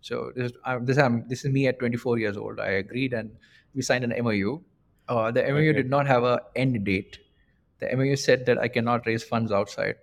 so 0.01 0.33
this 0.37 0.51
is 0.51 0.57
uh, 0.65 0.79
this 0.81 0.99
I'm 0.99 1.27
this 1.29 1.45
is 1.45 1.53
me 1.53 1.67
at 1.67 1.79
24 1.79 2.19
years 2.19 2.37
old. 2.37 2.61
I 2.61 2.69
agreed 2.83 3.13
and 3.13 3.31
we 3.75 3.83
signed 3.83 4.05
an 4.05 4.13
MOU. 4.25 4.61
Uh, 5.09 5.31
the 5.31 5.43
MOU 5.43 5.71
Okay. 5.71 5.73
did 5.73 5.91
not 5.91 6.07
have 6.07 6.23
a 6.23 6.41
end 6.55 6.85
date. 6.85 7.19
The 7.81 7.95
MOU 7.97 8.17
said 8.17 8.47
that 8.47 8.59
I 8.59 8.69
cannot 8.69 9.07
raise 9.07 9.25
funds 9.25 9.53
outside, 9.53 9.97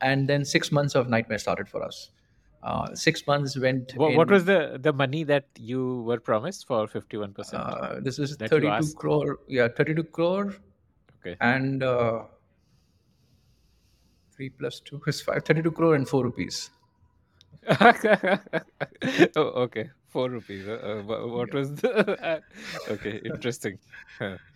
and 0.00 0.28
then 0.28 0.44
six 0.44 0.70
months 0.70 0.94
of 0.94 1.08
nightmare 1.08 1.38
started 1.38 1.68
for 1.68 1.82
us. 1.82 2.10
Uh, 2.62 2.94
six 2.94 3.26
months 3.26 3.56
went. 3.56 3.92
What, 3.96 4.14
what 4.16 4.30
was 4.30 4.44
the 4.44 4.78
the 4.82 4.92
money 4.92 5.24
that 5.24 5.46
you 5.56 6.02
were 6.02 6.20
promised 6.20 6.66
for 6.66 6.86
fifty 6.86 7.16
one 7.16 7.32
percent? 7.32 7.62
Uh, 7.62 8.00
this 8.00 8.18
is 8.18 8.36
32 8.36 8.94
crore. 8.96 9.38
Yeah, 9.48 9.68
32 9.68 10.04
crore, 10.04 10.56
Okay. 11.20 11.36
and 11.40 11.82
uh, 14.38 14.50
three 14.50 14.50
plus 14.50 14.80
two 14.80 15.00
is 15.06 15.20
five. 15.20 15.44
32 15.44 15.70
crore 15.72 15.94
and 15.94 16.08
four 16.08 16.24
rupees. 16.24 16.70
oh, 19.36 19.64
okay. 19.64 19.90
Four 20.08 20.30
rupees. 20.30 20.66
Uh, 20.66 20.72
uh, 20.72 21.02
wha- 21.02 21.26
what 21.26 21.52
was 21.52 21.74
the? 21.74 21.90
uh, 22.22 22.40
okay, 22.90 23.20
interesting. 23.24 23.78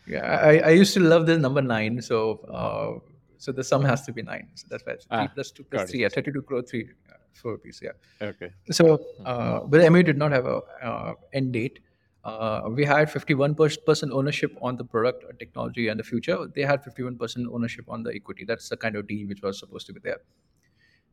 Yeah, 0.07 0.41
I, 0.43 0.59
I 0.59 0.71
used 0.71 0.95
to 0.95 1.01
love 1.01 1.27
the 1.27 1.39
number 1.39 1.63
nine. 1.63 2.01
So 2.03 2.41
uh, 2.49 2.99
so 3.39 3.53
the 3.53 3.65
sum 3.65 3.85
has 3.85 4.03
to 4.07 4.13
be 4.13 4.23
nine. 4.23 4.49
So 4.55 4.67
that's 4.71 4.85
why 4.87 4.93
it's 4.95 5.05
three 5.05 5.17
Ah, 5.19 5.29
plus 5.35 5.51
two 5.51 5.65
got 5.71 5.83
it. 5.83 5.89
three. 5.91 6.01
Yeah, 6.03 6.09
32 6.09 6.43
crore, 6.43 6.63
three, 6.63 6.89
uh, 7.11 7.17
four 7.35 7.53
rupees. 7.53 7.81
Yeah. 7.83 7.93
Okay. 8.21 8.51
So, 8.71 9.01
uh, 9.25 9.61
but 9.65 9.81
the 9.81 10.03
did 10.03 10.17
not 10.17 10.33
have 10.33 10.47
a 10.47 10.61
uh, 10.83 11.15
end 11.33 11.53
date. 11.53 11.81
Uh, 12.25 12.63
we 12.69 12.85
had 12.85 13.09
51% 13.09 14.11
ownership 14.13 14.57
on 14.63 14.77
the 14.77 14.85
product, 14.85 15.25
uh, 15.25 15.33
technology, 15.39 15.89
and 15.89 15.99
the 15.99 16.05
future. 16.05 16.47
They 16.47 16.63
had 16.63 16.83
51% 16.85 17.47
ownership 17.53 17.85
on 17.89 18.05
the 18.05 18.15
equity. 18.15 18.45
That's 18.45 18.69
the 18.69 18.77
kind 18.77 18.95
of 18.95 19.09
deal 19.09 19.27
which 19.27 19.43
was 19.43 19.59
supposed 19.59 19.87
to 19.89 19.93
be 19.93 20.01
there. 20.01 20.19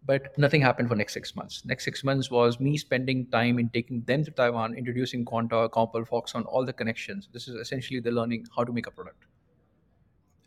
But 0.06 0.38
nothing 0.38 0.62
happened 0.62 0.88
for 0.88 0.96
next 0.96 1.14
six 1.14 1.36
months. 1.36 1.66
Next 1.66 1.84
six 1.84 2.04
months 2.04 2.30
was 2.32 2.60
me 2.60 2.78
spending 2.78 3.26
time 3.28 3.60
in 3.60 3.70
taking 3.70 4.02
them 4.02 4.24
to 4.24 4.32
Taiwan, 4.32 4.76
introducing 4.76 5.26
Quanta, 5.26 5.68
Compal, 5.70 6.08
Foxconn, 6.08 6.46
all 6.46 6.64
the 6.64 6.74
connections. 6.74 7.28
This 7.34 7.48
is 7.48 7.56
essentially 7.56 8.00
the 8.00 8.12
learning 8.12 8.46
how 8.56 8.64
to 8.64 8.72
make 8.72 8.88
a 8.88 8.92
product. 8.92 9.26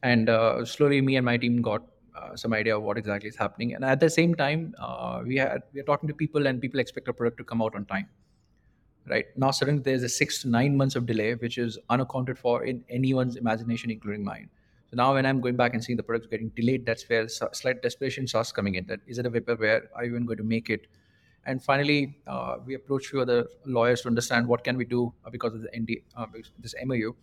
And 0.03 0.29
uh, 0.29 0.65
slowly, 0.65 1.01
me 1.01 1.17
and 1.17 1.25
my 1.25 1.37
team 1.37 1.61
got 1.61 1.83
uh, 2.17 2.37
some 2.37 2.53
idea 2.53 2.77
of 2.77 2.83
what 2.83 2.99
exactly 2.99 3.29
is 3.29 3.37
happening. 3.37 3.75
And 3.75 3.85
at 3.85 4.01
the 4.01 4.11
same 4.11 4.35
time, 4.35 4.75
uh, 4.79 5.23
we 5.25 5.37
had 5.37 5.63
we 5.73 5.81
are 5.81 5.85
talking 5.85 6.09
to 6.09 6.15
people, 6.15 6.47
and 6.47 6.61
people 6.61 6.81
expect 6.81 7.09
a 7.09 7.13
product 7.13 7.39
to 7.39 7.45
come 7.45 7.63
out 7.63 7.75
on 7.75 7.85
time. 7.85 8.09
Right 9.09 9.27
now, 9.37 9.51
suddenly 9.51 9.83
there's 9.83 10.03
a 10.03 10.09
six 10.09 10.43
to 10.43 10.49
nine 10.49 10.77
months 10.77 10.95
of 10.95 11.07
delay, 11.07 11.35
which 11.35 11.59
is 11.59 11.79
unaccounted 11.91 12.39
for 12.39 12.65
in 12.65 12.85
anyone's 12.89 13.37
imagination, 13.37 13.91
including 13.91 14.25
mine. 14.25 14.49
So 14.91 14.97
now, 14.97 15.15
when 15.15 15.27
I'm 15.27 15.41
going 15.41 15.57
back 15.57 15.75
and 15.75 15.83
seeing 15.83 15.97
the 15.97 16.03
products 16.03 16.29
getting 16.29 16.51
delayed, 16.51 16.87
that's 16.87 17.09
where 17.09 17.29
slight 17.29 17.83
desperation 17.83 18.27
starts 18.27 18.53
coming 18.53 18.77
in. 18.77 18.87
That 18.87 19.01
is 19.07 19.19
it 19.19 19.27
a 19.27 19.31
vaporware? 19.31 19.83
Are 19.95 20.05
you 20.05 20.11
even 20.11 20.27
going 20.27 20.39
to 20.39 20.45
make 20.45 20.71
it? 20.71 20.87
And 21.47 21.63
finally, 21.63 22.17
uh, 22.29 22.59
we 22.65 22.75
approached 22.75 23.09
few 23.09 23.21
other 23.21 23.49
lawyers 23.65 24.03
to 24.03 24.09
understand 24.09 24.47
what 24.47 24.63
can 24.63 24.77
we 24.77 24.85
do 24.85 25.13
uh, 25.25 25.31
because 25.31 25.55
of 25.55 25.63
the 25.63 25.71
ND, 25.77 26.03
uh, 26.17 26.27
this 26.61 26.75
MOU 26.85 27.15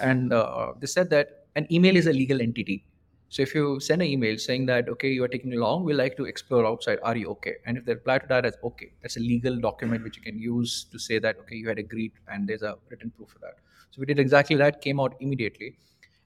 and 0.00 0.32
uh, 0.32 0.72
they 0.78 0.86
said 0.86 1.10
that 1.10 1.46
an 1.56 1.66
email 1.72 1.96
is 1.96 2.06
a 2.06 2.12
legal 2.12 2.40
entity 2.40 2.84
so 3.30 3.42
if 3.42 3.54
you 3.54 3.78
send 3.78 4.00
an 4.00 4.08
email 4.08 4.38
saying 4.38 4.64
that 4.66 4.88
okay 4.88 5.10
you 5.10 5.22
are 5.22 5.28
taking 5.28 5.52
long 5.52 5.84
we 5.84 5.92
like 5.92 6.16
to 6.16 6.24
explore 6.24 6.66
outside 6.66 6.98
are 7.02 7.16
you 7.16 7.28
okay? 7.28 7.56
And 7.66 7.76
if 7.76 7.84
they 7.84 7.94
reply 7.94 8.18
to 8.18 8.26
that 8.28 8.46
as 8.46 8.56
okay 8.64 8.92
that's 9.02 9.18
a 9.18 9.20
legal 9.20 9.56
document 9.56 10.02
which 10.02 10.16
you 10.16 10.22
can 10.22 10.38
use 10.38 10.86
to 10.92 10.98
say 10.98 11.18
that 11.18 11.38
okay 11.40 11.56
you 11.56 11.68
had 11.68 11.78
agreed 11.78 12.12
and 12.28 12.48
there's 12.48 12.62
a 12.62 12.76
written 12.88 13.10
proof 13.10 13.28
for 13.28 13.38
that. 13.40 13.56
So 13.90 14.00
we 14.00 14.06
did 14.06 14.18
exactly 14.18 14.56
that 14.56 14.80
came 14.80 14.98
out 14.98 15.14
immediately. 15.20 15.76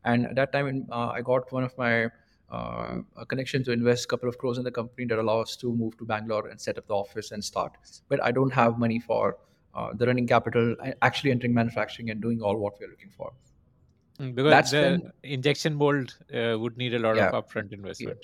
And 0.04 0.26
at 0.26 0.36
that 0.36 0.52
time 0.52 0.86
uh, 0.92 1.08
i 1.08 1.20
got 1.20 1.50
one 1.52 1.64
of 1.64 1.76
my 1.76 2.08
uh, 2.50 2.98
connection 3.28 3.64
to 3.64 3.72
invest 3.72 4.04
a 4.04 4.08
couple 4.08 4.28
of 4.28 4.38
crores 4.38 4.58
in 4.58 4.64
the 4.64 4.70
company 4.70 5.06
that 5.06 5.18
allow 5.18 5.40
us 5.40 5.56
to 5.56 5.74
move 5.74 5.96
to 5.98 6.04
bangalore 6.04 6.48
and 6.48 6.60
set 6.60 6.78
up 6.78 6.86
the 6.86 6.94
office 6.94 7.32
and 7.32 7.44
start. 7.44 7.72
But 8.08 8.22
i 8.22 8.30
don't 8.30 8.52
have 8.52 8.78
money 8.78 9.00
for 9.00 9.38
uh, 9.74 9.90
the 9.94 10.06
running 10.06 10.28
capital 10.28 10.76
actually 11.00 11.32
entering 11.32 11.54
manufacturing 11.54 12.10
and 12.10 12.22
doing 12.22 12.42
all 12.42 12.56
what 12.58 12.78
we're 12.78 12.90
looking 12.90 13.10
for 13.16 13.32
Because 14.30 14.50
That's 14.50 14.70
the 14.70 14.82
when- 15.02 15.12
injection 15.22 15.74
mold 15.74 16.14
uh, 16.34 16.56
would 16.58 16.76
need 16.76 16.94
a 16.94 16.98
lot 16.98 17.16
Yeah. 17.16 17.30
of 17.30 17.44
upfront 17.46 17.72
investment. 17.72 18.18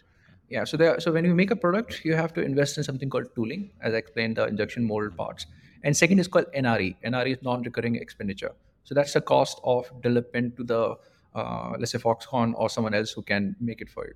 Yeah. 0.48 0.64
So 0.64 0.76
there. 0.76 0.98
So 1.00 1.12
when 1.12 1.24
you 1.24 1.34
make 1.34 1.50
a 1.50 1.56
product, 1.56 2.04
you 2.04 2.14
have 2.14 2.32
to 2.34 2.40
invest 2.42 2.78
in 2.78 2.84
something 2.84 3.11
called 3.11 3.34
tooling, 3.34 3.70
as 3.82 3.92
I 3.94 3.98
explained, 3.98 4.37
the 4.37 4.46
injection 4.46 4.84
mold 4.84 5.16
parts. 5.16 5.46
And 5.82 5.96
second 5.96 6.18
is 6.18 6.28
called 6.28 6.46
NRE. 6.54 6.96
NRE 7.04 7.32
is 7.37 7.42
non-recurring 7.42 7.96
expenditure. 7.96 8.52
So 8.84 8.94
that's 8.94 9.12
the 9.12 9.20
cost 9.20 9.61
of 9.64 9.90
development 10.02 10.56
to 10.56 10.64
the, 10.64 10.96
uh, 11.34 11.74
let's 11.78 11.92
say 11.92 11.98
Foxconn 11.98 12.54
or 12.56 12.70
someone 12.70 12.94
else 12.94 13.12
who 13.12 13.22
can 13.22 13.54
make 13.61 13.80
it 13.82 13.90
for 13.90 14.06
you. 14.08 14.14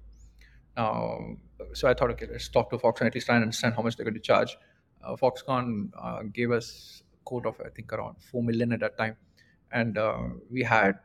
Um, 0.82 1.38
so 1.74 1.88
I 1.88 1.94
thought, 1.94 2.10
okay, 2.12 2.26
let's 2.30 2.48
talk 2.48 2.70
to 2.70 2.78
Foxconn 2.78 3.06
at 3.06 3.14
least 3.14 3.26
try 3.26 3.36
and 3.36 3.42
understand 3.42 3.74
how 3.74 3.82
much 3.82 3.96
they're 3.96 4.04
going 4.04 4.14
to 4.14 4.20
charge. 4.20 4.56
Uh, 5.04 5.14
Foxconn 5.16 5.90
uh, 6.00 6.22
gave 6.32 6.50
us 6.50 7.02
a 7.12 7.24
quote 7.24 7.44
of 7.46 7.60
I 7.64 7.68
think 7.68 7.92
around 7.92 8.16
four 8.30 8.42
million 8.42 8.72
at 8.72 8.80
that 8.80 8.96
time, 8.96 9.16
and 9.70 9.98
uh, 9.98 10.18
we 10.50 10.62
had 10.62 10.98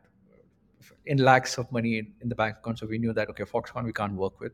in 1.06 1.18
lakhs 1.18 1.58
of 1.58 1.72
money 1.72 2.00
in, 2.22 2.30
the 2.30 2.36
bank 2.36 2.58
account. 2.58 2.80
So 2.80 2.88
we 2.88 2.98
knew 2.98 3.14
that 3.14 3.30
okay, 3.30 3.44
Foxconn 3.44 3.84
we 3.86 3.94
can't 3.94 4.14
work 4.14 4.40
with. 4.40 4.54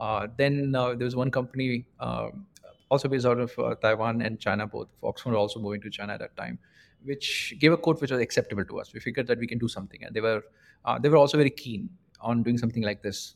Uh, 0.00 0.28
then 0.36 0.74
uh, 0.74 0.94
there 0.94 1.04
was 1.04 1.16
one 1.16 1.30
company 1.30 1.86
um, 2.00 2.46
also 2.88 3.08
based 3.08 3.26
out 3.26 3.38
of 3.38 3.58
uh, 3.58 3.74
Taiwan 3.76 4.22
and 4.22 4.38
China 4.38 4.66
both. 4.66 4.88
Foxconn 5.02 5.32
were 5.32 5.36
also 5.36 5.60
moving 5.60 5.80
to 5.80 5.90
China 5.90 6.14
at 6.14 6.20
that 6.20 6.36
time, 6.36 6.58
which 7.04 7.54
gave 7.58 7.72
a 7.72 7.76
quote 7.76 8.00
which 8.00 8.10
was 8.10 8.20
acceptable 8.20 8.64
to 8.64 8.80
us. 8.80 8.92
We 8.92 9.00
figured 9.00 9.26
that 9.26 9.38
we 9.38 9.46
can 9.46 9.58
do 9.58 9.68
something, 9.68 10.04
and 10.04 10.14
they 10.14 10.20
were 10.20 10.42
uh, 10.84 10.98
they 10.98 11.08
were 11.08 11.16
also 11.16 11.36
very 11.36 11.50
keen 11.50 11.90
on 12.20 12.42
doing 12.42 12.58
something 12.58 12.82
like 12.82 13.02
this. 13.02 13.34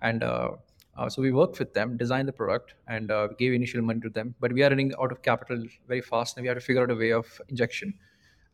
And 0.00 0.22
uh, 0.24 0.50
uh, 0.96 1.08
so 1.08 1.22
we 1.22 1.30
worked 1.30 1.58
with 1.58 1.72
them, 1.72 1.96
designed 1.96 2.28
the 2.28 2.32
product, 2.32 2.74
and 2.88 3.12
gave 3.38 3.52
initial 3.52 3.82
money 3.82 4.00
to 4.00 4.10
them. 4.10 4.34
But 4.40 4.52
we 4.52 4.62
are 4.62 4.68
running 4.68 4.92
out 5.00 5.12
of 5.12 5.22
capital 5.22 5.64
very 5.86 6.00
fast, 6.00 6.36
and 6.36 6.42
we 6.42 6.48
had 6.48 6.54
to 6.54 6.60
figure 6.60 6.82
out 6.82 6.90
a 6.90 6.96
way 6.96 7.12
of 7.12 7.40
injection. 7.48 7.94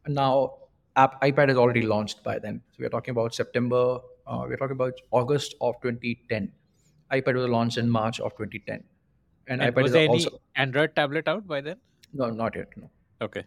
And 0.04 0.14
now 0.14 0.67
app 1.02 1.20
iPad 1.22 1.50
is 1.50 1.56
already 1.56 1.82
launched 1.82 2.22
by 2.24 2.38
then. 2.38 2.60
So 2.72 2.76
we're 2.84 2.88
talking 2.94 3.12
about 3.12 3.34
September. 3.34 3.82
Uh, 4.26 4.44
we're 4.48 4.56
talking 4.62 4.76
about 4.80 4.94
August 5.10 5.54
of 5.60 5.76
2010. 5.82 6.52
iPad 7.12 7.34
was 7.40 7.48
launched 7.48 7.78
in 7.78 7.88
March 7.90 8.20
of 8.20 8.36
2010, 8.36 8.84
and, 9.46 9.62
And 9.62 9.74
iPad 9.74 9.82
was 9.82 9.90
is 9.90 9.92
there 9.92 10.04
any 10.04 10.24
also 10.24 10.40
Android 10.56 10.94
tablet 10.96 11.28
out 11.28 11.46
by 11.46 11.60
then? 11.60 11.78
no, 12.12 12.30
not 12.30 12.54
yet. 12.56 12.68
No, 12.76 12.90
Okay. 13.20 13.44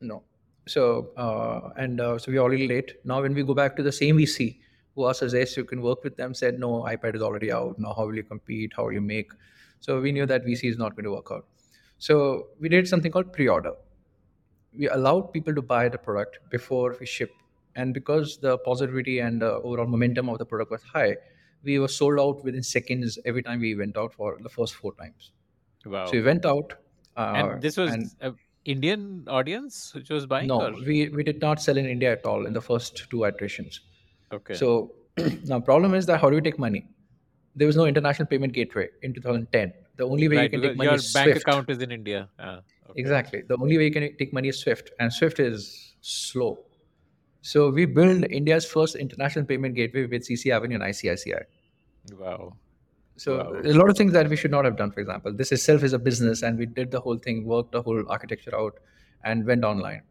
no. 0.00 0.22
So 0.66 1.10
uh, 1.16 1.70
and 1.76 2.00
uh, 2.00 2.18
so 2.18 2.30
we're 2.32 2.40
already 2.46 2.68
late. 2.68 2.92
Now 3.04 3.22
when 3.22 3.34
we 3.34 3.42
go 3.42 3.54
back 3.54 3.76
to 3.76 3.82
the 3.82 3.92
same 3.92 4.16
VC 4.18 4.58
who 4.94 5.08
asked 5.08 5.22
us, 5.22 5.32
yes, 5.34 5.56
you 5.56 5.64
can 5.64 5.82
work 5.82 6.04
with 6.04 6.16
them. 6.16 6.34
Said 6.34 6.58
no, 6.58 6.82
iPad 6.82 7.16
is 7.16 7.22
already 7.22 7.50
out. 7.52 7.78
Now 7.78 7.94
how 7.94 8.06
will 8.06 8.16
you 8.16 8.22
compete? 8.22 8.72
How 8.76 8.84
will 8.84 8.92
you 8.92 9.00
make? 9.00 9.32
So 9.80 10.00
we 10.00 10.12
knew 10.12 10.26
that 10.26 10.44
VC 10.44 10.70
is 10.70 10.78
not 10.78 10.94
going 10.94 11.04
to 11.04 11.10
work 11.12 11.28
out. 11.32 11.46
So 11.98 12.48
we 12.60 12.68
did 12.68 12.86
something 12.88 13.10
called 13.10 13.32
pre-order. 13.32 13.72
We 14.76 14.88
allowed 14.88 15.32
people 15.32 15.54
to 15.54 15.62
buy 15.62 15.88
the 15.88 15.98
product 15.98 16.38
before 16.50 16.96
we 16.98 17.06
ship, 17.06 17.30
and 17.76 17.92
because 17.92 18.38
the 18.38 18.58
positivity 18.58 19.18
and 19.20 19.40
the 19.40 19.54
overall 19.54 19.86
momentum 19.86 20.28
of 20.28 20.38
the 20.38 20.46
product 20.46 20.70
was 20.70 20.82
high, 20.82 21.16
we 21.62 21.78
were 21.78 21.88
sold 21.88 22.18
out 22.18 22.44
within 22.44 22.62
seconds 22.62 23.18
every 23.24 23.42
time 23.42 23.60
we 23.60 23.74
went 23.74 23.96
out 23.96 24.12
for 24.14 24.38
the 24.40 24.48
first 24.48 24.74
four 24.74 24.94
times. 24.94 25.32
Wow. 25.84 26.06
So 26.06 26.12
we 26.12 26.22
went 26.22 26.44
out. 26.44 26.74
Uh, 27.16 27.32
and 27.36 27.62
this 27.62 27.76
was 27.76 27.92
and 27.92 28.10
a 28.20 28.34
Indian 28.64 29.24
audience 29.28 29.92
which 29.94 30.10
was 30.10 30.26
buying? 30.26 30.46
no, 30.46 30.68
or? 30.68 30.72
we, 30.72 31.08
we 31.08 31.22
did 31.22 31.40
not 31.40 31.60
sell 31.60 31.76
in 31.76 31.86
India 31.86 32.12
at 32.12 32.24
all 32.24 32.46
in 32.46 32.52
the 32.52 32.60
first 32.60 33.08
two 33.10 33.24
iterations. 33.24 33.80
Okay. 34.32 34.54
So 34.54 34.92
now 35.44 35.60
problem 35.60 35.94
is 35.94 36.06
that 36.06 36.20
how 36.20 36.30
do 36.30 36.36
we 36.36 36.42
take 36.42 36.58
money? 36.58 36.86
There 37.54 37.66
was 37.66 37.76
no 37.76 37.84
international 37.84 38.26
payment 38.26 38.52
gateway 38.52 38.88
in 39.02 39.12
2010. 39.12 39.72
The 39.96 40.04
only 40.04 40.28
way 40.28 40.44
you 40.44 40.48
can 40.48 40.62
take 40.62 40.76
money 40.76 40.88
is. 40.88 40.90
your 40.90 40.94
is 40.94 41.12
bank 41.12 41.26
SWIFT. 41.32 41.42
account 41.42 41.70
is 41.70 41.82
in 41.82 41.92
India. 41.92 42.28
Okay. 42.92 43.00
Exactly. 43.00 43.42
The 43.42 43.56
only 43.58 43.78
way 43.78 43.84
you 43.84 43.90
can 43.92 44.16
take 44.16 44.32
money 44.32 44.48
is 44.48 44.58
Swift, 44.60 44.90
and 44.98 45.12
Swift 45.12 45.40
is 45.40 45.94
slow. 46.00 46.58
So 47.42 47.70
we 47.70 47.86
built 47.86 48.24
India's 48.30 48.64
first 48.64 48.96
international 48.96 49.44
payment 49.44 49.74
gateway 49.74 50.06
with 50.06 50.22
CC 50.22 50.50
Avenue 50.52 50.76
and 50.76 50.84
ICICI. 50.84 51.42
Wow. 52.18 52.56
So 53.16 53.38
Wow. 53.38 53.60
a 53.64 53.72
lot 53.74 53.90
of 53.90 53.96
things 53.96 54.12
that 54.12 54.28
we 54.28 54.36
should 54.36 54.50
not 54.50 54.64
have 54.64 54.76
done. 54.76 54.90
For 54.90 55.00
example, 55.00 55.32
this 55.32 55.52
itself 55.52 55.82
is 55.82 55.92
a 55.92 55.98
business, 55.98 56.42
and 56.42 56.58
we 56.58 56.66
did 56.66 56.90
the 56.90 57.00
whole 57.00 57.18
thing, 57.18 57.44
worked 57.44 57.72
the 57.72 57.82
whole 57.82 58.04
architecture 58.08 58.54
out, 58.56 58.78
and 59.24 59.44
went 59.46 59.64
online. 59.64 60.02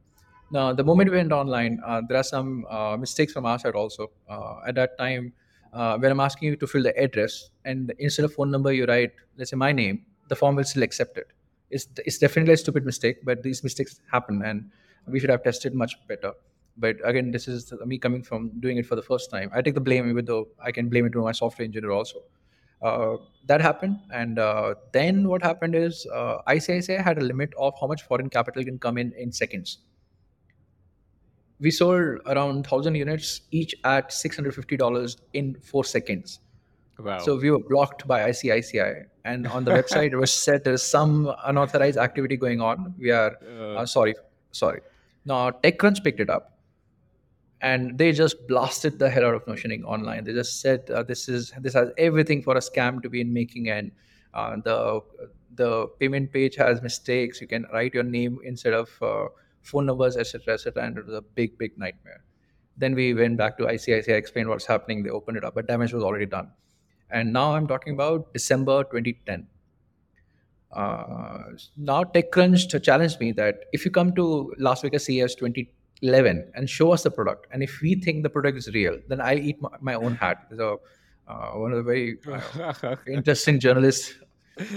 Now, 0.51 0.73
the 0.73 0.83
moment 0.83 1.09
we 1.11 1.17
went 1.17 1.31
online, 1.31 1.79
uh, 1.85 2.01
there 2.07 2.17
are 2.17 2.23
some 2.23 2.65
uh, 2.69 2.97
mistakes 2.97 3.33
from 3.33 3.45
our 3.45 3.57
side 3.59 3.75
also. 3.75 4.11
Uh, 4.29 4.59
at 4.67 4.75
that 4.75 4.97
time, 4.97 5.33
uh, 5.73 5.97
when 5.97 6.11
I'm 6.11 6.19
asking 6.19 6.49
you 6.49 6.55
to 6.57 6.67
fill 6.67 6.83
the 6.83 6.97
address, 7.01 7.49
and 7.65 7.93
instead 7.99 8.25
of 8.25 8.33
phone 8.33 8.51
number, 8.51 8.73
you 8.73 8.85
write, 8.85 9.13
let's 9.37 9.51
say 9.51 9.57
my 9.57 9.71
name, 9.71 10.05
the 10.27 10.35
form 10.35 10.55
will 10.55 10.63
still 10.65 10.83
accept 10.83 11.17
it. 11.17 11.27
It's, 11.71 11.87
it's 12.05 12.17
definitely 12.17 12.53
a 12.53 12.57
stupid 12.57 12.85
mistake, 12.85 13.17
but 13.23 13.43
these 13.43 13.63
mistakes 13.63 13.99
happen, 14.11 14.41
and 14.43 14.69
we 15.07 15.19
should 15.19 15.29
have 15.29 15.43
tested 15.43 15.73
much 15.73 15.95
better. 16.07 16.33
But 16.77 16.97
again, 17.03 17.31
this 17.31 17.47
is 17.47 17.73
me 17.85 17.97
coming 17.97 18.23
from 18.23 18.51
doing 18.59 18.77
it 18.77 18.85
for 18.85 18.95
the 18.95 19.01
first 19.01 19.29
time. 19.29 19.51
I 19.53 19.61
take 19.61 19.73
the 19.73 19.81
blame, 19.81 20.09
even 20.09 20.25
though 20.25 20.47
I 20.63 20.71
can 20.71 20.89
blame 20.89 21.05
it 21.05 21.11
to 21.13 21.21
my 21.21 21.31
software 21.31 21.65
engineer 21.65 21.91
also. 21.91 22.19
Uh, 22.81 23.17
that 23.45 23.61
happened, 23.61 23.99
and 24.11 24.39
uh, 24.39 24.73
then 24.91 25.27
what 25.27 25.43
happened 25.43 25.75
is 25.75 26.07
uh, 26.13 26.37
ICICI 26.47 27.03
had 27.03 27.17
a 27.17 27.21
limit 27.21 27.53
of 27.57 27.73
how 27.79 27.87
much 27.87 28.03
foreign 28.03 28.29
capital 28.29 28.63
can 28.63 28.79
come 28.79 28.97
in 28.97 29.11
in 29.13 29.31
seconds 29.31 29.79
we 31.61 31.69
sold 31.69 32.19
around 32.25 32.55
1000 32.55 32.95
units 32.95 33.41
each 33.51 33.75
at 33.83 34.09
$650 34.09 35.17
in 35.33 35.55
4 35.61 35.85
seconds 35.85 36.39
Wow. 36.99 37.17
so 37.19 37.35
we 37.35 37.49
were 37.49 37.59
blocked 37.59 38.05
by 38.07 38.29
ICICI 38.29 39.05
and 39.25 39.47
on 39.47 39.63
the 39.65 39.71
website 39.71 40.11
it 40.11 40.15
was 40.15 40.31
said 40.31 40.63
there's 40.63 40.83
some 40.83 41.33
unauthorized 41.45 41.97
activity 41.97 42.37
going 42.37 42.61
on. 42.61 42.93
We 42.97 43.11
are 43.11 43.37
Uh, 43.47 43.81
uh, 43.81 43.85
sorry 43.85 44.15
sorry. 44.51 44.81
Now 45.25 45.51
TechCrunch 45.51 46.03
picked 46.03 46.19
it 46.19 46.29
up 46.29 46.57
and 47.61 47.97
they 47.97 48.11
just 48.11 48.47
blasted 48.47 48.97
the 48.97 49.09
hell 49.09 49.25
out 49.25 49.35
of 49.35 49.47
Notion 49.47 49.71
Ink 49.71 49.85
online. 49.85 50.23
They 50.23 50.33
just 50.33 50.61
said 50.61 50.89
uh, 50.89 51.03
this 51.03 51.29
is 51.29 51.53
this 51.59 51.73
has 51.73 51.89
everything 51.97 52.41
for 52.41 52.55
a 52.57 52.59
scam 52.59 53.01
to 53.03 53.09
be 53.09 53.21
in 53.21 53.31
making 53.33 53.69
and 53.69 53.91
uh, 54.33 54.55
the 54.63 55.01
the 55.55 55.87
payment 55.99 56.31
page 56.31 56.55
has 56.55 56.81
mistakes. 56.81 57.41
You 57.41 57.47
can 57.47 57.65
write 57.73 57.93
your 57.93 58.03
name 58.03 58.39
instead 58.43 58.73
of 58.73 58.89
uh, 59.01 59.25
phone 59.61 59.85
numbers 59.85 60.17
etc 60.17 60.55
etc 60.55 60.83
and 60.83 60.97
it 60.97 61.05
was 61.05 61.13
a 61.13 61.21
big 61.21 61.57
big 61.57 61.77
nightmare. 61.77 62.23
Then 62.77 62.95
we 62.95 63.13
went 63.13 63.37
back 63.37 63.57
to 63.57 63.65
ICICI, 63.65 64.09
I 64.09 64.13
explained 64.13 64.49
what's 64.49 64.65
happening. 64.65 65.03
They 65.03 65.09
opened 65.09 65.37
it 65.37 65.43
up, 65.43 65.53
but 65.55 65.67
damage 65.67 65.93
was 65.93 66.03
already 66.03 66.25
done. 66.25 66.51
And 67.11 67.33
now 67.33 67.55
I'm 67.55 67.67
talking 67.67 67.93
about 67.93 68.33
December 68.33 68.83
2010. 68.85 69.47
Uh, 70.71 71.39
now 71.75 72.03
TechCrunch 72.03 72.81
challenged 72.83 73.19
me 73.19 73.31
that 73.33 73.65
if 73.73 73.83
you 73.83 73.91
come 73.91 74.13
to 74.15 74.53
Las 74.57 74.81
Vegas 74.81 75.05
CES 75.05 75.35
2011 75.35 76.51
and 76.55 76.69
show 76.69 76.91
us 76.93 77.03
the 77.03 77.11
product, 77.11 77.47
and 77.51 77.61
if 77.61 77.79
we 77.81 77.95
think 77.95 78.23
the 78.23 78.29
product 78.29 78.57
is 78.57 78.69
real, 78.73 78.97
then 79.09 79.19
I'll 79.19 79.37
eat 79.37 79.61
my, 79.61 79.69
my 79.81 79.93
own 79.95 80.15
hat. 80.15 80.47
So 80.55 80.79
uh, 81.27 81.51
one 81.51 81.71
of 81.71 81.77
the 81.77 81.83
very 81.83 82.17
uh, 82.31 82.95
interesting 83.07 83.59
journalists 83.59 84.13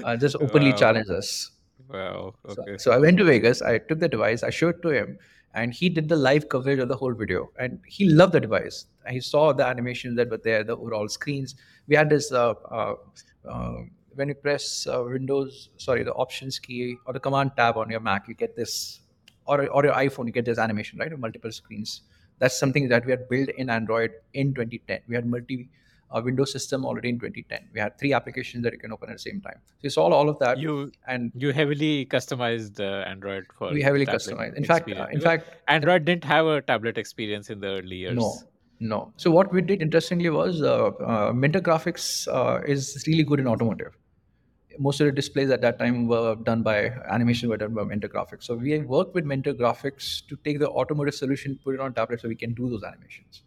uh, 0.03 0.17
just 0.17 0.35
openly 0.37 0.71
Wow. 0.71 0.77
challenged 0.77 1.11
us. 1.11 1.51
wow. 1.89 2.35
So, 2.49 2.63
Okay. 2.63 2.79
so 2.79 2.91
I 2.91 2.99
went 2.99 3.19
to 3.19 3.25
Vegas. 3.25 3.63
I 3.63 3.79
took 3.79 4.01
the 4.01 4.09
device. 4.09 4.43
I 4.43 4.51
showed 4.51 4.77
it 4.77 4.83
to 4.83 4.89
him, 4.89 5.19
and 5.55 5.73
he 5.73 5.89
did 5.89 6.09
the 6.09 6.17
live 6.17 6.49
coverage 6.49 6.81
of 6.81 6.89
the 6.89 6.97
whole 6.97 7.15
video. 7.15 7.51
And 7.59 7.81
he 7.87 8.09
loved 8.09 8.33
the 8.33 8.41
device. 8.41 8.87
He 9.09 9.21
saw 9.21 9.53
the 9.53 9.65
animations 9.65 10.17
that 10.17 10.29
were 10.29 10.39
there, 10.39 10.65
the 10.65 10.77
overall 10.77 11.09
screens. 11.09 11.55
We 11.87 11.95
had 11.95 12.11
this 12.11 12.33
uh, 12.33 12.55
uh, 12.71 12.95
uh, 13.49 13.75
when 14.15 14.29
you 14.29 14.35
press 14.35 14.87
uh, 14.87 15.05
Windows, 15.05 15.71
sorry, 15.77 16.03
the 16.03 16.13
Options 16.13 16.59
key 16.59 16.97
or 17.07 17.13
the 17.13 17.21
Command 17.21 17.53
tab 17.57 17.77
on 17.77 17.91
your 17.91 18.01
Mac, 18.01 18.29
you 18.29 18.35
get 18.35 18.57
this, 18.57 19.01
or 19.47 19.67
or 19.69 19.85
your 19.85 19.95
iPhone, 19.95 20.27
you 20.27 20.33
get 20.33 20.45
this 20.45 20.59
animation, 20.59 20.99
right, 20.99 21.17
multiple 21.19 21.53
screens. 21.53 22.03
That's 22.39 22.59
something 22.59 22.89
that 22.89 23.05
we 23.05 23.13
had 23.13 23.29
built 23.29 23.49
in 23.51 23.71
Android 23.71 24.13
in 24.33 24.55
2010. 24.55 25.01
We 25.09 25.15
had 25.15 25.27
multi. 25.27 25.69
Uh 26.11 26.21
Windows 26.25 26.53
system 26.53 26.85
already 26.85 27.09
in 27.09 27.19
2010. 27.19 27.69
We 27.73 27.81
had 27.81 27.99
three 27.99 28.13
applications 28.13 28.63
that 28.65 28.73
you 28.73 28.79
can 28.79 28.93
open 28.93 29.11
at 29.11 29.17
the 29.17 29.19
same 29.19 29.41
time. 29.41 29.59
So 29.65 29.81
you 29.83 29.91
saw 29.91 30.09
all 30.09 30.29
of 30.29 30.39
that, 30.39 30.59
You 30.59 30.93
and 31.07 31.33
you 31.35 31.53
heavily 31.53 32.07
customized 32.07 32.81
uh, 32.81 33.09
Android 33.09 33.47
for 33.59 33.73
we 33.73 33.83
heavily 33.83 34.07
customized. 34.07 34.55
In 34.55 34.65
fact, 34.65 34.91
uh, 34.91 35.07
in 35.11 35.21
fact, 35.21 35.49
Android 35.69 36.05
didn't 36.05 36.25
have 36.25 36.47
a 36.47 36.61
tablet 36.63 36.99
experience 36.99 37.51
in 37.51 37.61
the 37.61 37.69
early 37.69 37.97
years. 37.97 38.17
no, 38.17 38.35
no. 38.81 39.13
So 39.17 39.31
what 39.31 39.53
we 39.53 39.63
did 39.63 39.83
interestingly 39.83 40.31
was 40.31 40.63
uh, 40.63 40.89
uh, 41.13 41.33
Mentor 41.33 41.61
Graphics 41.61 42.29
uh, 42.29 42.61
is 42.67 43.03
really 43.07 43.25
good 43.25 43.41
in 43.41 43.47
automotive. 43.47 43.97
Most 44.79 45.01
of 45.01 45.07
the 45.07 45.13
displays 45.13 45.51
at 45.51 45.61
that 45.61 45.79
time 45.79 46.09
were 46.09 46.35
done 46.35 46.63
by 46.63 46.91
animation 47.09 47.49
were 47.49 47.57
done 47.57 47.75
by 47.75 47.85
Mentor 47.85 48.09
Graphics. 48.09 48.45
So 48.45 48.57
we 48.57 48.79
worked 48.81 49.15
with 49.15 49.25
Mentor 49.25 49.55
Graphics 49.55 50.27
to 50.29 50.37
take 50.45 50.59
the 50.59 50.69
automotive 50.69 51.15
solution, 51.15 51.59
put 51.63 51.75
it 51.75 51.81
on 51.81 51.95
tablet, 51.95 52.21
so 52.21 52.29
we 52.29 52.35
can 52.35 52.55
do 52.55 52.69
those 52.69 52.83
animations. 52.83 53.43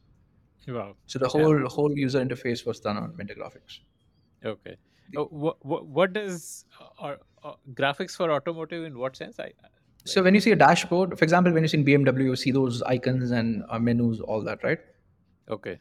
Wow. 0.68 0.96
So 1.06 1.20
the 1.20 1.30
Yeah. 1.34 1.44
whole 1.44 1.68
whole 1.70 1.98
user 1.98 2.24
interface 2.24 2.66
was 2.66 2.80
done 2.80 2.98
on 2.98 3.16
Mentor 3.16 3.36
Graphics. 3.36 3.80
Okay. 4.44 4.76
Uh, 5.16 5.24
what, 5.24 5.66
what 5.66 5.86
what 5.88 6.14
does 6.14 6.66
uh, 7.00 7.16
uh, 7.44 7.54
graphics 7.74 8.16
for 8.16 8.32
automotive 8.32 8.84
in 8.84 8.98
what 8.98 9.16
sense? 9.16 9.40
I 9.40 9.52
So 10.06 10.24
when 10.24 10.36
you 10.36 10.42
see 10.42 10.52
a 10.52 10.56
dashboard, 10.56 11.18
for 11.18 11.24
example, 11.24 11.54
when 11.54 11.64
you 11.64 11.70
see 11.70 11.78
in 11.80 11.86
BMW, 11.86 12.26
you 12.26 12.36
see 12.36 12.52
those 12.52 12.82
icons 12.84 13.32
and 13.32 13.64
uh, 13.70 13.80
menus, 13.80 14.20
all 14.22 14.42
that, 14.44 14.64
right? 14.64 14.80
okay. 15.50 15.80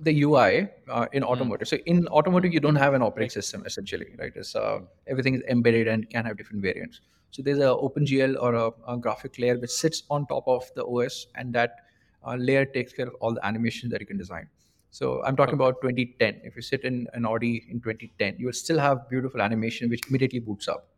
the 0.00 0.22
UI 0.22 0.68
uh, 0.88 1.06
in 1.12 1.24
automotive. 1.24 1.68
So 1.68 1.76
in 1.86 2.06
automotive, 2.08 2.52
you 2.52 2.60
don't 2.60 2.76
have 2.76 2.94
an 2.94 3.02
operating 3.02 3.30
system 3.30 3.64
essentially, 3.64 4.14
right? 4.18 4.32
It's 4.34 4.54
uh, 4.54 4.80
everything 5.06 5.34
is 5.34 5.42
embedded 5.48 5.88
and 5.88 6.08
can 6.10 6.24
have 6.26 6.36
different 6.36 6.62
variants. 6.62 7.00
So 7.30 7.42
there's 7.42 7.58
a 7.58 7.72
OpenGL 7.86 8.36
or 8.40 8.54
a, 8.54 8.70
a 8.86 8.96
graphic 8.98 9.38
layer 9.38 9.58
which 9.58 9.70
sits 9.70 10.02
on 10.10 10.26
top 10.26 10.44
of 10.46 10.70
the 10.76 10.84
OS, 10.84 11.26
and 11.36 11.54
that 11.54 11.76
uh, 12.26 12.36
layer 12.36 12.64
takes 12.64 12.92
care 12.92 13.06
of 13.06 13.14
all 13.20 13.34
the 13.34 13.44
animations 13.44 13.90
that 13.92 14.00
you 14.00 14.06
can 14.06 14.18
design. 14.18 14.48
So 14.90 15.22
I'm 15.24 15.36
talking 15.36 15.54
about 15.54 15.80
2010. 15.82 16.40
If 16.44 16.56
you 16.56 16.62
sit 16.62 16.84
in 16.84 17.06
an 17.12 17.26
Audi 17.26 17.66
in 17.70 17.80
2010, 17.80 18.36
you 18.38 18.46
will 18.46 18.52
still 18.52 18.78
have 18.78 19.08
beautiful 19.08 19.42
animation 19.42 19.90
which 19.90 20.00
immediately 20.08 20.40
boots 20.40 20.66
up. 20.68 20.88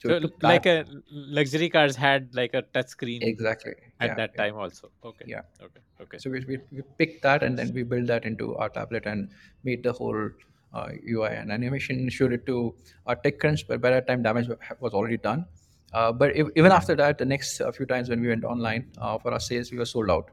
So, 0.00 0.20
So 0.20 0.28
like 0.42 0.66
a 0.66 0.84
luxury 1.10 1.68
cars 1.68 1.96
had 1.96 2.32
like 2.32 2.54
a 2.54 2.62
touch 2.62 2.88
screen 2.88 3.20
exactly 3.22 3.72
at 4.00 4.10
yeah, 4.10 4.14
that 4.14 4.30
yeah. 4.34 4.44
time 4.44 4.56
also. 4.56 4.90
Okay. 5.04 5.24
Yeah. 5.26 5.42
Okay. 5.60 5.80
Okay. 6.00 6.18
So 6.18 6.30
we, 6.30 6.44
we, 6.46 6.58
we 6.70 6.82
picked 6.98 7.22
that 7.22 7.42
and 7.42 7.58
then 7.58 7.72
we 7.74 7.82
built 7.82 8.06
that 8.06 8.24
into 8.24 8.54
our 8.56 8.68
tablet 8.68 9.06
and 9.06 9.30
made 9.64 9.82
the 9.82 9.92
whole 9.92 10.30
uh, 10.72 10.88
UI 11.08 11.30
and 11.30 11.50
animation. 11.50 12.08
Showed 12.10 12.32
it 12.32 12.46
to 12.46 12.74
our 13.06 13.16
TechCrunch, 13.16 13.66
but 13.66 13.80
by 13.80 13.90
that 13.90 14.06
time 14.06 14.22
damage 14.22 14.48
was 14.80 14.92
already 14.92 15.16
done. 15.16 15.46
Uh, 15.92 16.12
but 16.12 16.36
if, 16.36 16.46
even 16.56 16.70
after 16.70 16.94
that, 16.94 17.18
the 17.18 17.24
next 17.24 17.60
uh, 17.60 17.72
few 17.72 17.86
times 17.86 18.08
when 18.08 18.20
we 18.20 18.28
went 18.28 18.44
online 18.44 18.90
uh, 18.98 19.18
for 19.18 19.32
our 19.32 19.40
sales, 19.40 19.70
we 19.72 19.78
were 19.78 19.86
sold 19.86 20.10
out. 20.10 20.30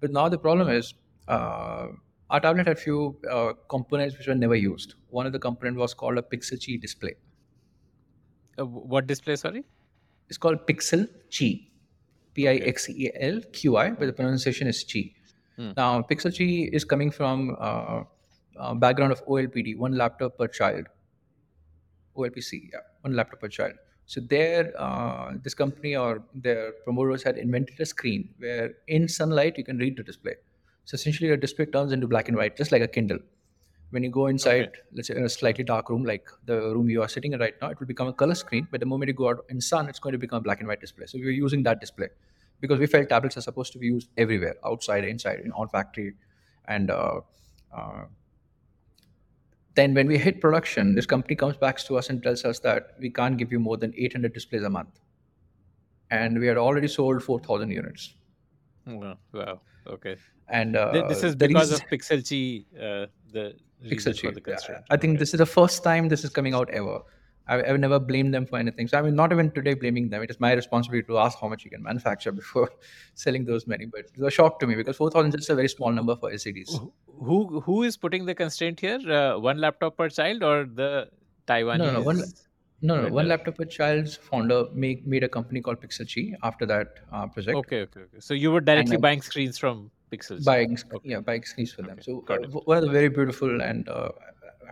But 0.00 0.10
now 0.10 0.28
the 0.28 0.38
problem 0.38 0.68
is 0.68 0.94
uh, 1.28 1.88
our 2.28 2.40
tablet 2.40 2.66
had 2.66 2.78
few 2.78 3.16
uh, 3.30 3.52
components 3.68 4.16
which 4.18 4.26
were 4.26 4.34
never 4.34 4.54
used. 4.54 4.94
One 5.08 5.26
of 5.26 5.32
the 5.32 5.38
component 5.38 5.76
was 5.76 5.94
called 5.94 6.18
a 6.18 6.22
Pixel 6.22 6.58
Qi 6.58 6.80
display. 6.80 7.14
Uh, 8.58 8.66
what 8.66 9.06
display? 9.06 9.36
Sorry. 9.36 9.64
It's 10.28 10.38
called 10.38 10.66
Pixel 10.66 11.08
Qi, 11.30 11.68
P 12.34 12.48
I 12.48 12.54
X 12.56 12.88
E 12.88 13.10
L 13.18 13.40
Q 13.52 13.76
I, 13.76 13.90
but 13.90 14.06
the 14.06 14.12
pronunciation 14.12 14.68
is 14.68 14.84
Chi. 14.84 15.12
Hmm. 15.56 15.70
Now, 15.76 16.02
Pixel 16.02 16.30
Qi 16.30 16.70
is 16.72 16.84
coming 16.84 17.10
from 17.10 17.56
uh, 17.58 18.02
uh, 18.58 18.74
background 18.74 19.12
of 19.12 19.24
OLPC, 19.26 19.76
one 19.76 19.96
laptop 19.96 20.38
per 20.38 20.46
child. 20.46 20.86
OLPC, 22.16 22.70
yeah, 22.72 22.80
one 23.00 23.16
laptop 23.16 23.40
per 23.40 23.48
child. 23.48 23.72
So 24.10 24.20
there, 24.20 24.72
uh, 24.76 25.34
this 25.40 25.54
company 25.54 25.94
or 25.94 26.24
their 26.34 26.72
promoters 26.84 27.22
had 27.22 27.38
invented 27.38 27.78
a 27.78 27.86
screen 27.86 28.30
where 28.38 28.74
in 28.88 29.06
sunlight 29.06 29.56
you 29.56 29.62
can 29.62 29.78
read 29.78 29.96
the 29.96 30.02
display. 30.02 30.34
So 30.84 30.96
essentially, 30.96 31.28
your 31.28 31.36
display 31.36 31.66
turns 31.66 31.92
into 31.92 32.08
black 32.08 32.26
and 32.26 32.36
white, 32.36 32.56
just 32.56 32.72
like 32.72 32.82
a 32.82 32.88
Kindle. 32.88 33.20
When 33.90 34.02
you 34.02 34.10
go 34.10 34.26
inside, 34.26 34.72
let's 34.92 35.06
say 35.06 35.14
in 35.14 35.22
a 35.22 35.28
slightly 35.28 35.62
dark 35.62 35.90
room, 35.90 36.02
like 36.04 36.28
the 36.44 36.56
room 36.74 36.90
you 36.90 37.02
are 37.02 37.08
sitting 37.08 37.34
in 37.34 37.38
right 37.38 37.54
now, 37.62 37.68
it 37.70 37.78
will 37.78 37.86
become 37.86 38.08
a 38.08 38.12
color 38.12 38.34
screen. 38.34 38.66
But 38.72 38.80
the 38.80 38.86
moment 38.86 39.10
you 39.10 39.14
go 39.14 39.28
out 39.28 39.44
in 39.48 39.60
sun, 39.60 39.88
it's 39.88 40.00
going 40.00 40.14
to 40.14 40.18
become 40.18 40.38
a 40.38 40.40
black 40.40 40.58
and 40.58 40.66
white 40.66 40.80
display. 40.80 41.06
So 41.06 41.18
we're 41.18 41.30
using 41.30 41.62
that 41.62 41.80
display 41.80 42.08
because 42.60 42.80
we 42.80 42.88
felt 42.88 43.08
tablets 43.08 43.36
are 43.36 43.42
supposed 43.42 43.72
to 43.74 43.78
be 43.78 43.86
used 43.86 44.08
everywhere, 44.18 44.56
outside, 44.64 45.04
inside, 45.04 45.38
in 45.44 45.52
all 45.52 45.68
factory, 45.68 46.14
and 46.66 46.90
uh, 46.90 47.20
uh, 47.72 48.06
then 49.80 49.94
when 49.94 50.06
we 50.12 50.18
hit 50.18 50.40
production, 50.40 50.94
this 50.94 51.06
company 51.06 51.34
comes 51.42 51.56
back 51.56 51.78
to 51.88 51.96
us 51.98 52.10
and 52.10 52.22
tells 52.22 52.44
us 52.44 52.58
that 52.60 52.94
we 53.00 53.10
can't 53.10 53.36
give 53.42 53.50
you 53.52 53.58
more 53.58 53.76
than 53.76 53.92
800 53.96 54.32
displays 54.32 54.62
a 54.62 54.70
month, 54.70 55.00
and 56.10 56.38
we 56.38 56.46
had 56.46 56.56
already 56.66 56.88
sold 56.88 57.22
4,000 57.22 57.70
units. 57.70 58.14
Wow. 58.86 59.16
wow. 59.32 59.60
Okay. 59.86 60.16
And 60.48 60.76
uh, 60.76 61.06
this 61.08 61.22
is 61.22 61.36
because 61.36 61.70
reason- 61.70 61.84
of 61.86 61.90
Pixel 61.90 62.18
Qi. 62.30 62.64
Uh, 62.76 63.06
the 63.32 63.54
Pixel 63.86 64.18
for 64.20 64.32
Chi. 64.32 64.34
the 64.34 64.42
Yeah. 64.68 64.80
I 64.90 64.96
think 64.96 65.12
Okay. 65.12 65.18
this 65.20 65.32
is 65.34 65.38
the 65.38 65.46
first 65.46 65.82
time 65.82 66.08
this 66.08 66.24
is 66.24 66.30
coming 66.30 66.54
out 66.54 66.68
ever. 66.70 67.00
I, 67.46 67.62
I've 67.62 67.80
never 67.80 67.98
blamed 67.98 68.32
them 68.34 68.46
for 68.46 68.58
anything. 68.58 68.88
So 68.88 68.98
I 68.98 69.02
mean, 69.02 69.14
not 69.14 69.32
even 69.32 69.50
today 69.50 69.74
blaming 69.74 70.08
them. 70.10 70.22
It 70.22 70.30
is 70.30 70.38
my 70.40 70.52
responsibility 70.52 71.06
to 71.08 71.18
ask 71.18 71.38
how 71.40 71.48
much 71.48 71.64
you 71.64 71.70
can 71.70 71.82
manufacture 71.82 72.32
before 72.42 72.70
selling 73.14 73.44
those 73.44 73.66
many. 73.66 73.86
But 73.86 74.00
it 74.00 74.18
was 74.18 74.28
a 74.28 74.30
shock 74.30 74.60
to 74.60 74.66
me 74.66 74.74
because 74.74 74.96
4,000 74.96 75.34
is 75.38 75.50
a 75.50 75.54
very 75.54 75.68
small 75.68 75.90
number 75.92 76.16
for 76.16 76.30
LCDs. 76.30 76.68
Who- 77.30 77.60
who 77.60 77.82
is 77.82 77.96
putting 77.96 78.24
the 78.24 78.34
constraint 78.34 78.80
here? 78.80 78.98
Uh, 79.10 79.38
one 79.38 79.58
laptop 79.58 79.96
per 79.96 80.08
child 80.08 80.42
or 80.42 80.64
the 80.64 81.08
Taiwanese? 81.46 81.78
no, 81.78 81.92
no, 81.92 82.02
one- 82.02 82.22
No, 82.82 82.94
no, 83.02 83.08
one 83.14 83.28
laptop 83.28 83.56
per 83.58 83.64
child's 83.66 84.16
founder 84.16 84.64
make, 84.72 85.06
made 85.06 85.22
a 85.22 85.28
company 85.28 85.60
called 85.60 85.82
Pixel 85.82 86.06
Qi 86.12 86.34
after 86.42 86.64
that 86.64 86.88
uh, 87.12 87.26
project, 87.26 87.56
Okay, 87.58 87.80
okay, 87.82 88.00
okay. 88.00 88.20
So 88.20 88.32
you 88.32 88.50
were 88.52 88.58
and 88.60 88.66
directly 88.66 88.92
then 88.96 89.00
buying 89.02 89.20
screens 89.20 89.58
from 89.58 89.90
Pixel 90.10 90.38
Qi. 90.38 90.44
buying 90.46 90.78
Okay, 90.94 91.10
yeah 91.10 91.20
buying 91.20 91.42
screens 91.44 91.72
for 91.74 91.82
them. 91.82 91.98
okay, 91.98 92.02
So 92.06 92.22
it. 92.36 92.42
w- 92.44 92.62
one 92.64 92.78
of 92.78 92.84
the 92.84 92.90
very 92.90 93.10
beautiful 93.10 93.60
and 93.60 93.86
uh, 93.86 94.08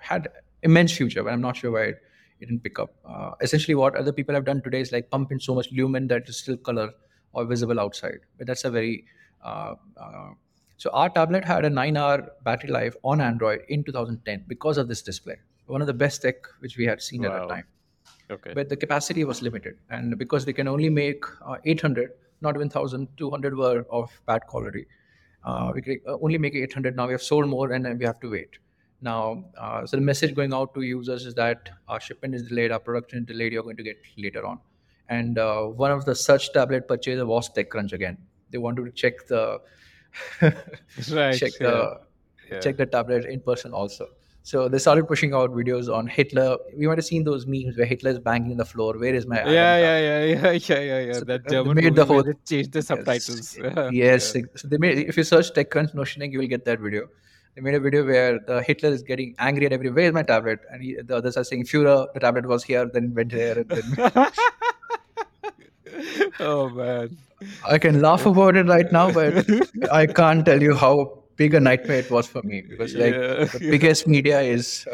had 0.00 0.28
immense 0.62 0.92
future, 0.96 1.22
but 1.22 1.34
I'm 1.34 1.42
not 1.42 1.58
sure 1.58 1.70
why 1.70 1.82
it, 1.92 1.98
it 2.40 2.46
didn't 2.46 2.62
pick 2.62 2.78
up. 2.78 2.94
Uh, 3.04 3.32
essentially, 3.40 3.74
what 3.74 3.96
other 3.96 4.12
people 4.12 4.34
have 4.34 4.44
done 4.44 4.62
today 4.62 4.80
is 4.80 4.92
like 4.92 5.10
pump 5.10 5.32
in 5.32 5.40
so 5.40 5.54
much 5.54 5.70
lumen 5.72 6.08
that 6.08 6.28
is 6.28 6.38
still 6.38 6.56
color 6.56 6.92
or 7.32 7.44
visible 7.44 7.80
outside. 7.80 8.20
But 8.36 8.46
that's 8.46 8.64
a 8.64 8.70
very 8.70 9.04
uh, 9.42 9.74
uh, 9.96 10.30
so 10.76 10.90
our 10.90 11.10
tablet 11.10 11.44
had 11.44 11.64
a 11.64 11.70
nine-hour 11.70 12.30
battery 12.44 12.70
life 12.70 12.94
on 13.02 13.20
Android 13.20 13.60
in 13.68 13.82
2010 13.82 14.44
because 14.46 14.78
of 14.78 14.88
this 14.88 15.02
display. 15.02 15.36
One 15.66 15.80
of 15.80 15.86
the 15.86 15.94
best 15.94 16.22
tech 16.22 16.36
which 16.60 16.76
we 16.78 16.84
had 16.86 17.02
seen 17.02 17.24
at 17.24 17.32
that 17.32 17.48
time 17.48 17.64
Okay. 18.30 18.52
but 18.52 18.68
the 18.68 18.76
capacity 18.76 19.24
was 19.24 19.40
limited 19.40 19.78
and 19.88 20.18
because 20.18 20.44
they 20.44 20.52
can 20.52 20.68
only 20.68 20.90
make 20.90 21.24
uh, 21.46 21.56
800 21.64 22.10
not 22.42 22.54
even 22.56 22.68
1000 22.68 23.08
200 23.16 23.56
were 23.56 23.86
of 23.90 24.20
bad 24.26 24.42
quality 24.46 24.86
uh, 25.44 25.72
we 25.74 25.80
can 25.80 25.98
uh, 26.06 26.16
only 26.20 26.36
make 26.36 26.54
800 26.54 26.94
now 26.94 27.06
we 27.06 27.12
have 27.12 27.22
sold 27.22 27.48
more 27.48 27.72
and 27.72 27.86
then 27.86 27.96
we 27.96 28.04
have 28.04 28.20
to 28.20 28.30
wait 28.30 28.58
now 29.00 29.44
uh, 29.56 29.86
so 29.86 29.96
the 29.96 30.02
message 30.02 30.34
going 30.34 30.52
out 30.52 30.74
to 30.74 30.82
users 30.82 31.24
is 31.26 31.34
that 31.34 31.70
our 31.88 32.00
shipment 32.00 32.34
is 32.34 32.42
delayed 32.48 32.72
our 32.72 32.80
production 32.80 33.20
is 33.20 33.26
delayed 33.26 33.52
you're 33.52 33.62
going 33.62 33.76
to 33.76 33.82
get 33.82 33.96
later 34.16 34.44
on 34.44 34.58
and 35.08 35.38
uh, 35.38 35.62
one 35.62 35.90
of 35.90 36.04
the 36.04 36.14
such 36.14 36.52
tablet 36.52 36.88
purchaser 36.88 37.24
was 37.26 37.48
techcrunch 37.50 37.92
again 37.92 38.18
they 38.50 38.58
wanted 38.58 38.84
to 38.84 38.90
check 38.92 39.26
the 39.28 39.60
Right. 40.40 41.36
check 41.38 41.52
Yeah. 41.60 41.66
the 41.70 42.00
Yeah. 42.50 42.60
check 42.60 42.76
the 42.78 42.86
tablet 42.86 43.26
in 43.26 43.40
person 43.40 43.72
also. 43.72 44.08
So 44.42 44.68
they 44.68 44.78
started 44.78 45.06
pushing 45.06 45.34
out 45.34 45.50
videos 45.50 45.92
on 45.94 46.06
Hitler. 46.06 46.56
We 46.74 46.86
might 46.86 46.96
have 46.96 47.04
seen 47.04 47.24
those 47.24 47.46
memes 47.46 47.76
where 47.76 47.84
Hitler 47.84 48.12
is 48.12 48.18
banging 48.18 48.56
the 48.56 48.64
floor. 48.64 48.96
Where 48.98 49.14
is 49.14 49.26
my 49.26 49.36
Yeah, 49.36 49.76
yeah, 49.76 49.98
yeah, 49.98 50.24
yeah, 50.24 50.50
yeah, 50.68 50.80
yeah, 50.80 51.00
yeah. 51.08 51.12
So 51.12 51.24
That 51.26 51.46
uh, 51.46 51.50
German 51.50 51.74
made 51.76 51.94
the 51.94 52.06
whole 52.06 52.22
they 52.22 52.32
changed 52.46 52.72
the 52.72 52.78
yes, 52.78 52.86
subtitles. 52.86 53.58
yes. 53.92 54.34
yeah. 54.34 54.42
So 54.56 54.68
they 54.68 54.78
made 54.78 54.98
if 55.12 55.18
you 55.18 55.24
search 55.24 55.52
TechCrunch 55.52 55.94
Notion 55.94 56.22
Ink, 56.22 56.32
you 56.32 56.38
will 56.38 56.46
get 56.46 56.64
that 56.64 56.80
video. 56.80 57.08
They 57.54 57.60
made 57.62 57.74
a 57.74 57.80
video 57.80 58.04
where 58.06 58.38
the 58.38 58.62
Hitler 58.62 58.90
is 58.90 59.02
getting 59.02 59.34
angry 59.38 59.66
at 59.66 59.72
every. 59.72 59.90
Where 59.90 60.06
is 60.06 60.12
my 60.12 60.22
tablet? 60.22 60.60
And 60.70 60.82
he, 60.82 60.96
the 61.02 61.16
others 61.16 61.36
are 61.36 61.44
saying, 61.44 61.64
"Führer, 61.64 62.06
the 62.14 62.20
tablet 62.20 62.46
was 62.46 62.62
here, 62.64 62.86
then 62.86 63.12
went 63.14 63.32
there, 63.32 63.58
and 63.58 63.68
then." 63.68 64.26
oh 66.40 66.68
man. 66.70 67.16
I 67.68 67.78
can 67.78 68.00
laugh 68.02 68.26
about 68.26 68.56
it 68.56 68.66
right 68.66 68.90
now, 68.90 69.10
but 69.12 69.46
I 69.92 70.06
can't 70.06 70.44
tell 70.44 70.60
you 70.62 70.74
how 70.74 71.22
big 71.36 71.54
a 71.54 71.60
nightmare 71.60 71.98
it 71.98 72.10
was 72.10 72.26
for 72.26 72.42
me 72.42 72.62
because 72.62 72.94
like 72.94 73.14
Yeah. 73.14 73.44
the 73.44 73.58
biggest 73.60 74.06
media 74.08 74.40
is 74.40 74.86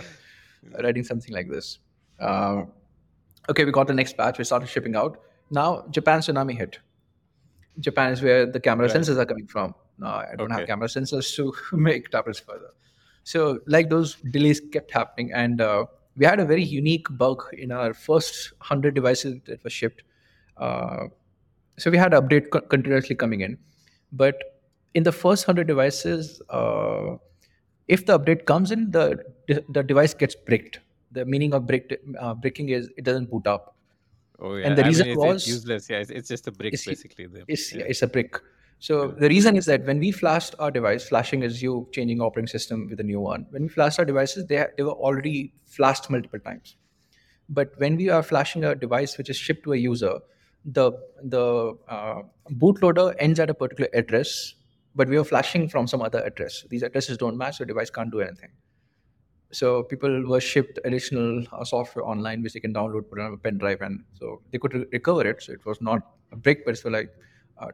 writing 0.83 1.05
something 1.05 1.35
like 1.35 1.49
this. 1.51 1.79
Uh, 2.21 2.65
okay, 3.49 3.65
we 3.65 3.73
got 3.73 3.87
the 3.87 3.95
next 3.95 4.17
batch. 4.19 4.39
We 4.39 4.45
started 4.45 4.69
shipping 4.69 4.95
out. 4.95 5.21
Now 5.51 5.87
Japan 5.91 6.21
tsunami 6.21 6.57
hit. 6.57 6.79
Japan 7.81 8.13
is 8.13 8.23
where 8.23 8.47
the 8.47 8.61
camera 8.61 8.87
Right. 8.89 8.97
sensors 8.97 9.17
are 9.17 9.27
coming 9.27 9.47
from. 9.47 9.75
No, 9.99 10.07
I 10.07 10.35
don't 10.37 10.51
have 10.51 10.67
camera 10.67 10.89
sensors 10.89 11.35
to 11.37 11.53
make 11.77 12.11
tablets 12.11 12.41
further. 12.41 12.71
So 13.23 13.61
like 13.67 13.89
those 13.91 14.17
delays 14.31 14.61
kept 14.73 14.91
happening, 14.91 15.33
and 15.33 15.61
uh, 15.61 15.87
we 16.17 16.27
had 16.27 16.41
a 16.41 16.45
very 16.45 16.63
unique 16.63 17.07
bug 17.11 17.43
in 17.53 17.73
our 17.73 17.95
first 17.95 18.53
hundred 18.59 18.95
devices 18.95 19.41
that 19.47 19.63
were 19.65 19.71
shipped. 19.71 20.03
Uh, 20.57 21.07
so 21.79 21.91
we 21.91 21.97
had 21.99 22.13
update 22.13 22.51
co- 22.51 22.61
continuously 22.61 23.17
coming 23.17 23.41
in, 23.41 23.57
but 24.13 24.43
in 24.95 25.03
the 25.03 25.13
first 25.13 25.45
hundred 25.45 25.67
devices, 25.67 26.43
uh, 26.51 27.17
if 27.89 28.05
the 28.07 28.19
update 28.19 28.45
comes 28.47 28.71
in, 28.71 28.91
the 28.91 29.25
the 29.69 29.83
device 29.83 30.15
gets 30.15 30.35
bricked. 30.35 30.81
The 31.13 31.25
meaning 31.25 31.55
of 31.55 31.67
bricked, 31.67 31.93
uh, 32.19 32.35
bricking 32.35 32.69
is 32.71 32.91
it 32.97 33.05
doesn't 33.05 33.31
boot 33.31 33.47
up 33.47 33.77
Oh 34.41 34.57
yeah. 34.57 34.67
and 34.67 34.77
the 34.79 34.83
I 34.85 34.89
reason 34.89 35.07
mean, 35.07 35.13
it's, 35.13 35.19
was 35.25 35.37
it's 35.43 35.49
useless. 35.49 35.89
Yeah, 35.89 35.99
it's, 35.99 36.11
it's 36.11 36.29
just 36.29 36.47
a 36.49 36.53
brick 36.53 36.73
basically. 36.73 37.29
It's, 37.47 37.73
Yeah. 37.73 37.85
it's 37.87 38.03
a 38.03 38.09
brick 38.09 38.35
so 38.79 39.09
the 39.09 39.29
reason 39.29 39.57
is 39.57 39.67
that 39.67 39.85
when 39.87 39.99
we 39.99 40.11
flashed 40.11 40.55
our 40.59 40.71
device 40.71 41.09
flashing 41.09 41.43
is 41.43 41.63
you 41.63 41.89
changing 41.93 42.21
operating 42.21 42.47
system 42.49 42.89
with 42.89 43.01
a 43.01 43.03
new 43.03 43.21
one. 43.21 43.47
When 43.51 43.63
we 43.63 43.69
flashed 43.69 43.99
our 43.99 44.05
devices 44.05 44.47
they, 44.47 44.65
they 44.77 44.83
were 44.83 44.93
already 44.93 45.53
flashed 45.67 46.11
multiple 46.11 46.39
times. 46.39 46.77
But 47.49 47.73
when 47.79 47.97
we 47.97 48.09
are 48.11 48.23
flashing 48.23 48.65
a 48.65 48.75
device 48.75 49.19
which 49.19 49.31
is 49.31 49.37
shipped 49.37 49.65
to 49.65 49.73
a 49.75 49.77
user 49.77 50.19
the 50.65 50.93
the 51.23 51.75
uh, 51.89 52.23
bootloader 52.53 53.15
ends 53.19 53.41
at 53.41 53.51
a 53.51 53.55
particular 53.55 53.91
address 53.95 54.55
but 54.95 55.09
we 55.09 55.17
are 55.17 55.25
flashing 55.25 55.69
from 55.69 55.87
some 55.89 56.03
other 56.03 56.23
address. 56.25 56.65
These 56.71 56.83
addresses 56.83 57.19
don't 57.19 57.37
match 57.37 57.59
so 57.59 57.65
device 57.65 57.91
can't 57.91 58.11
do 58.13 58.21
anything. 58.21 58.51
So 59.53 59.85
people 59.85 60.27
were 60.27 60.41
shipped 60.41 60.79
additional 60.85 61.45
uh, 61.53 61.65
software 61.65 62.05
online 62.05 62.43
which 62.43 62.55
they 62.55 62.61
can 62.61 62.75
download 62.75 63.09
put 63.09 63.21
on 63.21 63.33
a 63.35 63.37
pen 63.37 63.59
drive 63.59 63.83
and 63.83 64.05
so 64.19 64.41
they 64.51 64.59
could 64.59 64.75
re- 64.75 64.87
recover 64.93 65.27
it. 65.27 65.43
So 65.43 65.53
it 65.53 65.65
was 65.65 65.81
not 65.81 66.03
a 66.33 66.37
break 66.37 66.65
but 66.65 66.73
it's 66.73 66.85
like 66.85 67.11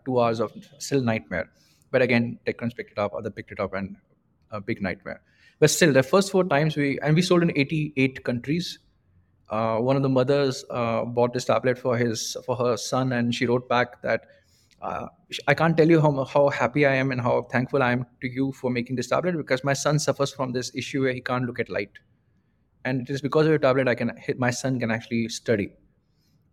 two 0.04 0.20
hours 0.20 0.40
of 0.40 0.52
still 0.78 1.02
nightmare. 1.02 1.50
But 1.90 2.02
again 2.02 2.38
techcrunch 2.46 2.76
picked 2.76 2.92
it 2.92 2.98
up 2.98 3.14
other 3.14 3.30
picked 3.30 3.52
it 3.52 3.60
up 3.60 3.74
and 3.74 3.96
a 4.50 4.60
big 4.60 4.82
nightmare. 4.82 5.20
But 5.58 5.70
still 5.70 5.92
the 5.92 6.02
first 6.02 6.30
four 6.30 6.44
times 6.44 6.76
we 6.76 6.98
and 7.00 7.14
we 7.14 7.22
sold 7.22 7.42
in 7.42 7.52
88 7.54 8.24
countries. 8.24 8.78
Uh, 9.48 9.78
one 9.78 9.96
of 9.96 10.02
the 10.02 10.08
mothers 10.08 10.64
uh, 10.70 11.04
bought 11.04 11.32
this 11.32 11.44
tablet 11.44 11.76
for 11.78 11.96
his 11.96 12.36
for 12.46 12.56
her 12.56 12.76
son 12.76 13.12
and 13.12 13.34
she 13.34 13.46
wrote 13.46 13.68
back 13.68 14.00
that 14.00 14.26
uh, 14.80 15.06
i 15.48 15.54
can't 15.54 15.76
tell 15.76 15.90
you 15.90 16.00
how, 16.00 16.24
how 16.24 16.48
happy 16.48 16.86
i 16.86 16.94
am 16.94 17.10
and 17.10 17.20
how 17.20 17.42
thankful 17.50 17.82
i 17.82 17.90
am 17.90 18.06
to 18.20 18.28
you 18.28 18.52
for 18.52 18.70
making 18.70 18.94
this 18.94 19.08
tablet 19.08 19.36
because 19.36 19.64
my 19.64 19.72
son 19.72 19.98
suffers 19.98 20.32
from 20.32 20.52
this 20.52 20.70
issue 20.74 21.02
where 21.02 21.12
he 21.12 21.20
can't 21.20 21.46
look 21.46 21.58
at 21.58 21.68
light. 21.68 21.90
And 22.84 23.02
it 23.02 23.10
is 23.10 23.20
because 23.20 23.46
of 23.46 23.50
your 23.50 23.58
tablet 23.58 23.88
i 23.88 23.94
can 23.96 24.12
my 24.38 24.50
son 24.50 24.78
can 24.78 24.92
actually 24.92 25.28
study 25.28 25.72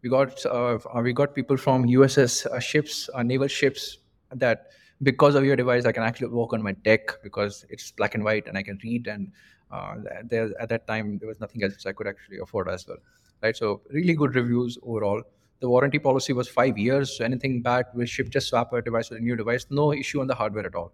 we 0.01 0.09
got 0.09 0.45
uh, 0.45 0.77
we 1.01 1.13
got 1.13 1.35
people 1.35 1.57
from 1.57 1.85
uss 1.87 2.45
uh, 2.45 2.59
ships 2.59 3.09
uh, 3.13 3.23
naval 3.23 3.47
ships 3.47 3.97
that 4.31 4.67
because 5.03 5.35
of 5.35 5.45
your 5.45 5.55
device 5.55 5.85
i 5.85 5.91
can 5.91 6.03
actually 6.03 6.27
work 6.27 6.53
on 6.53 6.61
my 6.61 6.71
deck 6.89 7.21
because 7.23 7.65
it's 7.69 7.91
black 7.91 8.15
and 8.15 8.23
white 8.23 8.47
and 8.47 8.57
i 8.57 8.63
can 8.63 8.79
read 8.83 9.07
and 9.07 9.31
uh, 9.71 9.95
there 10.23 10.49
at 10.59 10.69
that 10.69 10.87
time 10.87 11.17
there 11.19 11.27
was 11.27 11.39
nothing 11.39 11.63
else 11.63 11.85
i 11.85 11.91
could 11.91 12.07
actually 12.07 12.37
afford 12.39 12.69
as 12.69 12.87
well 12.87 12.97
right? 13.41 13.55
So 13.55 13.81
really 13.89 14.13
good 14.13 14.35
reviews 14.35 14.77
overall. 14.83 15.21
The 15.59 15.69
warranty 15.69 15.99
policy 15.99 16.33
was 16.33 16.47
five 16.47 16.77
years. 16.77 17.17
So 17.17 17.25
anything 17.25 17.61
bad 17.61 17.85
we 17.93 18.05
ship 18.05 18.29
just 18.29 18.47
swap 18.47 18.73
a 18.73 18.81
device 18.81 19.09
with 19.09 19.19
a 19.19 19.21
new 19.21 19.35
device? 19.35 19.65
No 19.69 19.93
issue 19.93 20.21
on 20.21 20.27
the 20.27 20.35
hardware 20.35 20.65
at 20.65 20.75
all. 20.75 20.91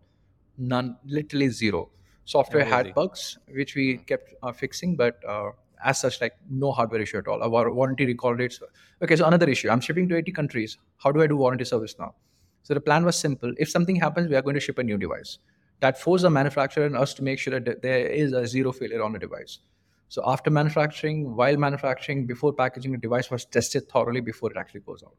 None 0.58 0.98
literally 1.06 1.50
zero. 1.50 1.90
Software 2.26 2.64
had 2.64 2.94
bugs 2.94 3.38
which 3.50 3.76
we 3.76 3.98
kept 3.98 4.34
uh, 4.42 4.52
fixing 4.54 4.96
but 4.96 5.20
uh, 5.28 5.50
as 5.84 6.00
such 6.00 6.22
like 6.22 6.34
no 6.50 6.72
hardware 6.72 7.02
issue 7.02 7.18
at 7.18 7.28
all. 7.28 7.44
Our 7.44 7.72
warranty 7.74 8.06
recall 8.06 8.34
rates. 8.34 8.60
Okay 9.02 9.16
so 9.16 9.26
another 9.26 9.50
issue. 9.50 9.70
I'm 9.70 9.82
shipping 9.82 10.08
to 10.10 10.18
80 10.18 10.32
countries. 10.32 10.78
How 10.98 11.12
do 11.12 11.22
i 11.22 11.28
do 11.28 11.38
warranty 11.38 11.66
service 11.66 11.96
now? 12.00 12.16
So 12.64 12.74
the 12.74 12.82
plan 12.82 13.06
was 13.06 13.18
simple. 13.18 13.54
If 13.58 13.70
something 13.70 13.96
happens 13.96 14.30
we 14.30 14.36
are 14.36 14.42
going 14.42 14.56
to 14.56 14.60
ship 14.60 14.78
a 14.78 14.84
new 14.84 14.98
device. 14.98 15.38
That 15.80 16.00
forced 16.00 16.24
the 16.24 16.30
manufacturer 16.30 16.86
and 16.86 16.96
us 16.96 17.14
to 17.16 17.24
make 17.24 17.40
sure 17.40 17.60
that 17.60 17.82
there 17.82 18.08
is 18.08 18.32
a 18.34 18.48
zero 18.48 18.72
failure 18.72 19.04
on 19.04 19.12
the 19.14 19.20
device. 19.20 19.60
So 20.08 20.22
after 20.26 20.50
manufacturing 20.50 21.36
while 21.36 21.58
manufacturing 21.58 22.26
before 22.26 22.54
packaging 22.54 22.92
the 22.92 22.98
device 22.98 23.30
was 23.32 23.46
tested 23.46 23.90
thoroughly 23.90 24.22
before 24.22 24.52
it 24.52 24.58
actually 24.58 24.82
goes 24.82 25.04
out. 25.04 25.16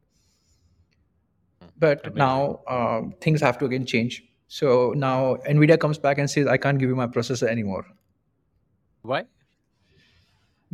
But 1.79 2.07
Amazing. 2.07 2.19
now 2.19 2.61
um, 2.69 3.15
things 3.21 3.41
have 3.41 3.59
to 3.59 3.65
again 3.67 3.85
change. 3.85 4.23
So 4.47 4.95
now 4.97 5.37
nvidia 5.49 5.79
comes 5.79 5.99
back 5.99 6.19
and 6.19 6.31
says 6.31 6.47
i 6.47 6.57
can't 6.57 6.79
give 6.79 6.89
you 6.89 6.97
my 6.97 7.09
processor 7.09 7.49
anymore. 7.49 7.85
Why? 9.03 9.25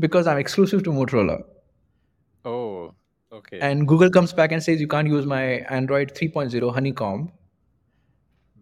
Because 0.05 0.27
i'm 0.33 0.39
exclusive 0.39 0.83
to 0.85 0.91
motorola 0.99 1.43
Oh, 2.45 2.95
okay. 3.39 3.59
and 3.61 3.87
google 3.89 4.11
comes 4.11 4.33
back 4.33 4.53
and 4.53 4.63
says 4.67 4.81
you 4.81 4.89
can't 4.95 5.09
use 5.09 5.27
my 5.27 5.43
android 5.79 6.15
3.0 6.15 6.73
honeycomb 6.75 7.31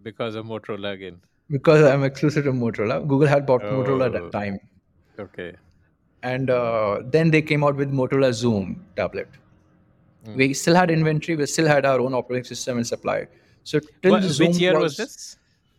because 0.03 0.35
of 0.35 0.47
Motorola 0.47 0.93
again. 0.93 1.21
because 1.57 1.83
i'm 1.91 2.05
exclusive 2.09 2.45
to 2.45 2.53
motorola 2.53 2.97
google 3.13 3.29
had 3.35 3.47
bought 3.47 3.63
motorola 3.63 4.07
at 4.07 4.15
Oh. 4.15 4.19
that 4.25 4.33
time 4.39 4.59
Okay. 5.27 5.53
and 6.23 6.51
uh, 6.51 7.01
then 7.17 7.31
they 7.31 7.43
came 7.53 7.65
out 7.69 7.77
with 7.77 7.93
motorola 8.03 8.31
Xoom 8.43 8.77
tablet 8.97 9.29
Mm. 10.27 10.35
we 10.41 10.47
still 10.61 10.75
had 10.75 10.91
inventory 10.91 11.35
we 11.41 11.47
still 11.51 11.67
had 11.71 11.85
our 11.89 12.01
own 12.05 12.15
operating 12.21 12.45
system 12.53 12.79
and 12.79 12.87
supply 12.87 13.19
so 13.73 13.81
till 14.03 14.15
Xoom 14.29 14.49
which 14.49 14.57
year 14.63 14.73
was 14.79 14.97
this? 14.97 15.13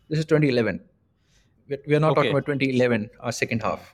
this 0.08 0.18
is 0.20 0.24
2011 0.30 0.80
we 1.72 1.78
we 1.88 1.94
are 1.98 2.00
not 2.04 2.14
talking 2.18 2.30
about 2.36 2.46
2011 2.46 3.10
our 3.20 3.32
second 3.40 3.62
half 3.66 3.90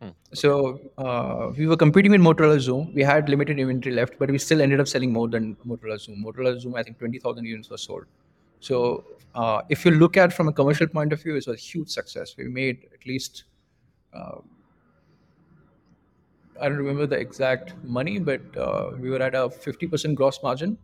Hmm, 0.00 0.10
so 0.32 0.80
uh, 0.98 1.50
we 1.56 1.66
were 1.66 1.76
competing 1.76 2.12
with 2.12 2.20
motorola 2.20 2.58
Xoom. 2.58 2.94
We 2.94 3.02
had 3.02 3.28
limited 3.28 3.58
inventory 3.58 3.94
left 3.94 4.18
but 4.18 4.30
we 4.30 4.38
still 4.38 4.60
ended 4.60 4.78
up 4.80 4.86
selling 4.86 5.12
more 5.12 5.28
than 5.28 5.56
motorola 5.66 5.96
Xoom. 6.04 6.22
Motorola 6.24 6.54
Xoom 6.64 6.76
i 6.78 6.82
think 6.84 6.98
20000 6.98 7.44
units 7.44 7.68
were 7.70 7.78
sold. 7.78 8.04
So 8.60 9.04
uh, 9.34 9.62
if 9.68 9.84
you 9.84 9.90
look 9.90 10.16
at 10.16 10.32
from 10.32 10.48
a 10.48 10.52
commercial 10.52 10.86
point 10.86 11.12
of 11.12 11.22
view 11.22 11.32
it 11.32 11.46
was 11.46 11.48
a 11.48 11.56
huge 11.56 11.88
success. 11.88 12.36
We 12.36 12.48
made 12.48 12.86
at 12.94 13.06
least 13.06 13.44
uh, 14.14 14.38
i 16.60 16.68
don't 16.68 16.78
remember 16.78 17.06
the 17.06 17.16
exact 17.16 17.74
money 17.84 18.18
but 18.18 18.40
uh, 18.56 18.90
we 18.98 19.10
were 19.10 19.22
at 19.22 19.34
a 19.34 19.48
50% 19.48 20.14
gross 20.16 20.40
margin. 20.42 20.78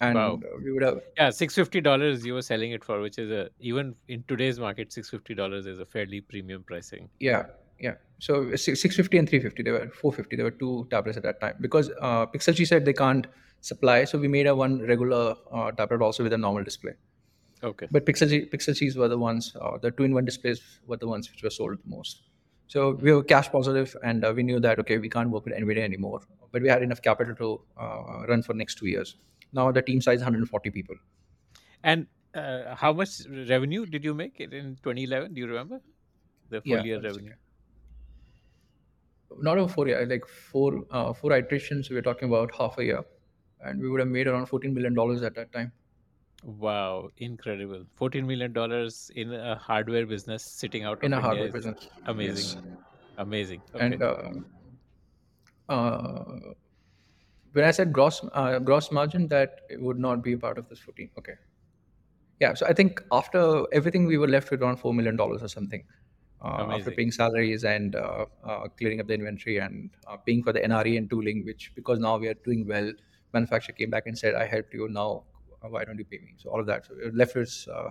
And 0.00 0.16
Wow. 0.16 0.40
we 0.62 0.72
would 0.72 0.82
have 0.82 1.00
Yeah, 1.16 1.30
six 1.30 1.54
fifty 1.54 1.80
dollars 1.80 2.24
you 2.26 2.34
were 2.34 2.42
selling 2.42 2.72
it 2.72 2.84
for, 2.84 3.00
which 3.00 3.18
is 3.18 3.30
a 3.30 3.48
even 3.58 3.94
in 4.08 4.24
today's 4.28 4.58
market, 4.60 4.92
six 4.92 5.08
fifty 5.08 5.34
dollars 5.34 5.66
is 5.66 5.78
a 5.80 5.86
fairly 5.86 6.20
premium 6.20 6.62
pricing. 6.62 7.08
yeah 7.20 7.46
yeah. 7.84 7.94
So 8.18 8.34
650 8.56 9.18
and 9.18 9.28
350, 9.28 9.62
they 9.62 9.70
were 9.70 9.88
450. 10.02 10.36
There 10.36 10.44
were 10.44 10.58
two 10.64 10.86
tablets 10.90 11.16
at 11.16 11.24
that 11.24 11.40
time 11.40 11.56
because 11.60 11.90
uh, 12.00 12.26
Pixel 12.26 12.54
Qi 12.60 12.66
said 12.66 12.84
they 12.84 12.92
can't 13.00 13.26
supply, 13.60 14.04
so 14.04 14.18
we 14.18 14.28
made 14.28 14.46
a 14.46 14.54
one 14.54 14.78
regular 14.92 15.34
uh, 15.52 15.70
tablet 15.72 16.02
also 16.02 16.22
with 16.22 16.32
a 16.32 16.38
normal 16.38 16.64
display. 16.64 16.94
Okay. 17.62 17.88
But 17.90 18.06
Pixel 18.06 18.30
Qi, 18.32 18.50
Pixel 18.54 18.78
Qis 18.80 18.96
were 18.96 19.08
the 19.08 19.18
ones, 19.18 19.50
uh, 19.60 19.76
the 19.78 19.90
two-in-one 19.90 20.24
displays 20.24 20.62
were 20.86 20.96
the 20.96 21.08
ones 21.08 21.30
which 21.30 21.42
were 21.42 21.50
sold 21.50 21.78
the 21.84 21.90
most. 21.96 22.22
So 22.66 22.92
we 23.06 23.12
were 23.12 23.22
cash 23.22 23.50
positive, 23.50 23.94
and 24.02 24.24
uh, 24.24 24.32
we 24.34 24.42
knew 24.42 24.58
that 24.60 24.78
okay, 24.80 24.98
we 24.98 25.10
can't 25.10 25.30
work 25.30 25.44
with 25.44 25.54
Nvidia 25.54 25.84
anymore. 25.90 26.20
But 26.52 26.62
we 26.62 26.68
had 26.68 26.82
enough 26.82 27.02
capital 27.02 27.34
to 27.42 27.60
uh, 27.84 28.26
run 28.28 28.42
for 28.42 28.54
next 28.54 28.76
two 28.76 28.86
years. 28.86 29.16
Now 29.52 29.70
the 29.70 29.82
team 29.82 30.00
size 30.00 30.16
is 30.16 30.22
140 30.22 30.70
people. 30.70 30.96
And 31.82 32.06
uh, 32.34 32.74
how 32.74 32.92
much 32.92 33.10
revenue 33.54 33.86
did 33.86 34.04
you 34.04 34.14
make 34.14 34.40
in 34.40 34.76
2011? 34.82 35.34
Do 35.34 35.40
you 35.40 35.46
remember 35.46 35.80
the 36.50 36.60
full 36.62 36.76
Yeah, 36.76 36.82
year 36.82 37.00
revenue? 37.00 37.34
Not 39.38 39.58
over 39.58 39.72
four 39.72 39.88
years, 39.88 40.08
like 40.08 40.26
four 40.26 40.84
uh, 40.90 41.12
four 41.12 41.32
iterations. 41.32 41.90
We 41.90 41.96
were 41.96 42.02
talking 42.02 42.28
about 42.28 42.54
half 42.54 42.78
a 42.78 42.84
year, 42.84 43.04
and 43.60 43.80
we 43.80 43.88
would 43.90 44.00
have 44.00 44.08
made 44.08 44.26
around 44.28 44.46
14 44.46 44.72
million 44.74 44.94
dollars 44.94 45.22
at 45.22 45.34
that 45.34 45.52
time. 45.52 45.72
Wow, 46.42 47.10
incredible! 47.16 47.84
14 47.94 48.26
million 48.26 48.52
dollars 48.52 49.10
in 49.16 49.32
a 49.32 49.56
hardware 49.56 50.06
business 50.06 50.44
sitting 50.44 50.84
out 50.84 51.02
in 51.02 51.12
a 51.14 51.20
hardware 51.20 51.46
India 51.46 51.48
is 51.48 51.52
business. 51.52 51.88
amazing. 52.06 52.46
Yes, 52.46 52.56
Amazing. 53.16 53.62
Okay. 53.74 53.86
and 53.86 54.02
uh, 54.02 54.32
uh, 55.68 56.54
when 57.52 57.64
I 57.64 57.70
said 57.70 57.92
gross 57.92 58.20
uh, 58.32 58.58
gross 58.58 58.90
margin, 58.90 59.28
that 59.28 59.60
it 59.70 59.80
would 59.80 59.98
not 59.98 60.22
be 60.22 60.36
part 60.36 60.58
of 60.58 60.68
this 60.68 60.78
14. 60.80 61.10
Okay, 61.18 61.34
yeah. 62.40 62.54
So 62.54 62.66
I 62.66 62.72
think 62.72 63.02
after 63.12 63.64
everything, 63.72 64.06
we 64.06 64.18
were 64.18 64.28
left 64.28 64.50
with 64.50 64.62
around 64.62 64.76
four 64.78 64.92
million 64.94 65.16
dollars 65.16 65.42
or 65.42 65.48
something. 65.48 65.84
Uh, 66.40 66.66
after 66.72 66.92
paying 66.92 67.10
salaries 67.10 67.64
and 67.64 67.96
uh, 67.96 68.26
uh, 68.42 68.68
clearing 68.68 69.00
up 69.00 69.06
the 69.06 69.14
inventory 69.14 69.56
and 69.58 69.90
uh, 70.06 70.16
paying 70.16 70.42
for 70.42 70.52
the 70.52 70.62
NRE 70.62 70.96
and 70.98 71.08
tooling, 71.08 71.42
which 71.44 71.72
because 71.74 71.98
now 71.98 72.18
we 72.18 72.28
are 72.28 72.34
doing 72.34 72.66
well, 72.66 72.92
manufacturer 73.32 73.74
came 73.74 73.88
back 73.88 74.06
and 74.06 74.18
said, 74.18 74.34
"I 74.34 74.44
helped 74.46 74.74
you. 74.74 74.86
Now, 74.88 75.24
why 75.60 75.84
don't 75.84 75.98
you 75.98 76.04
pay 76.04 76.18
me?" 76.18 76.34
So 76.36 76.50
all 76.50 76.60
of 76.60 76.66
that. 76.66 76.84
So 76.84 76.94
it 76.98 77.14
left 77.14 77.34
us, 77.36 77.66
uh, 77.66 77.90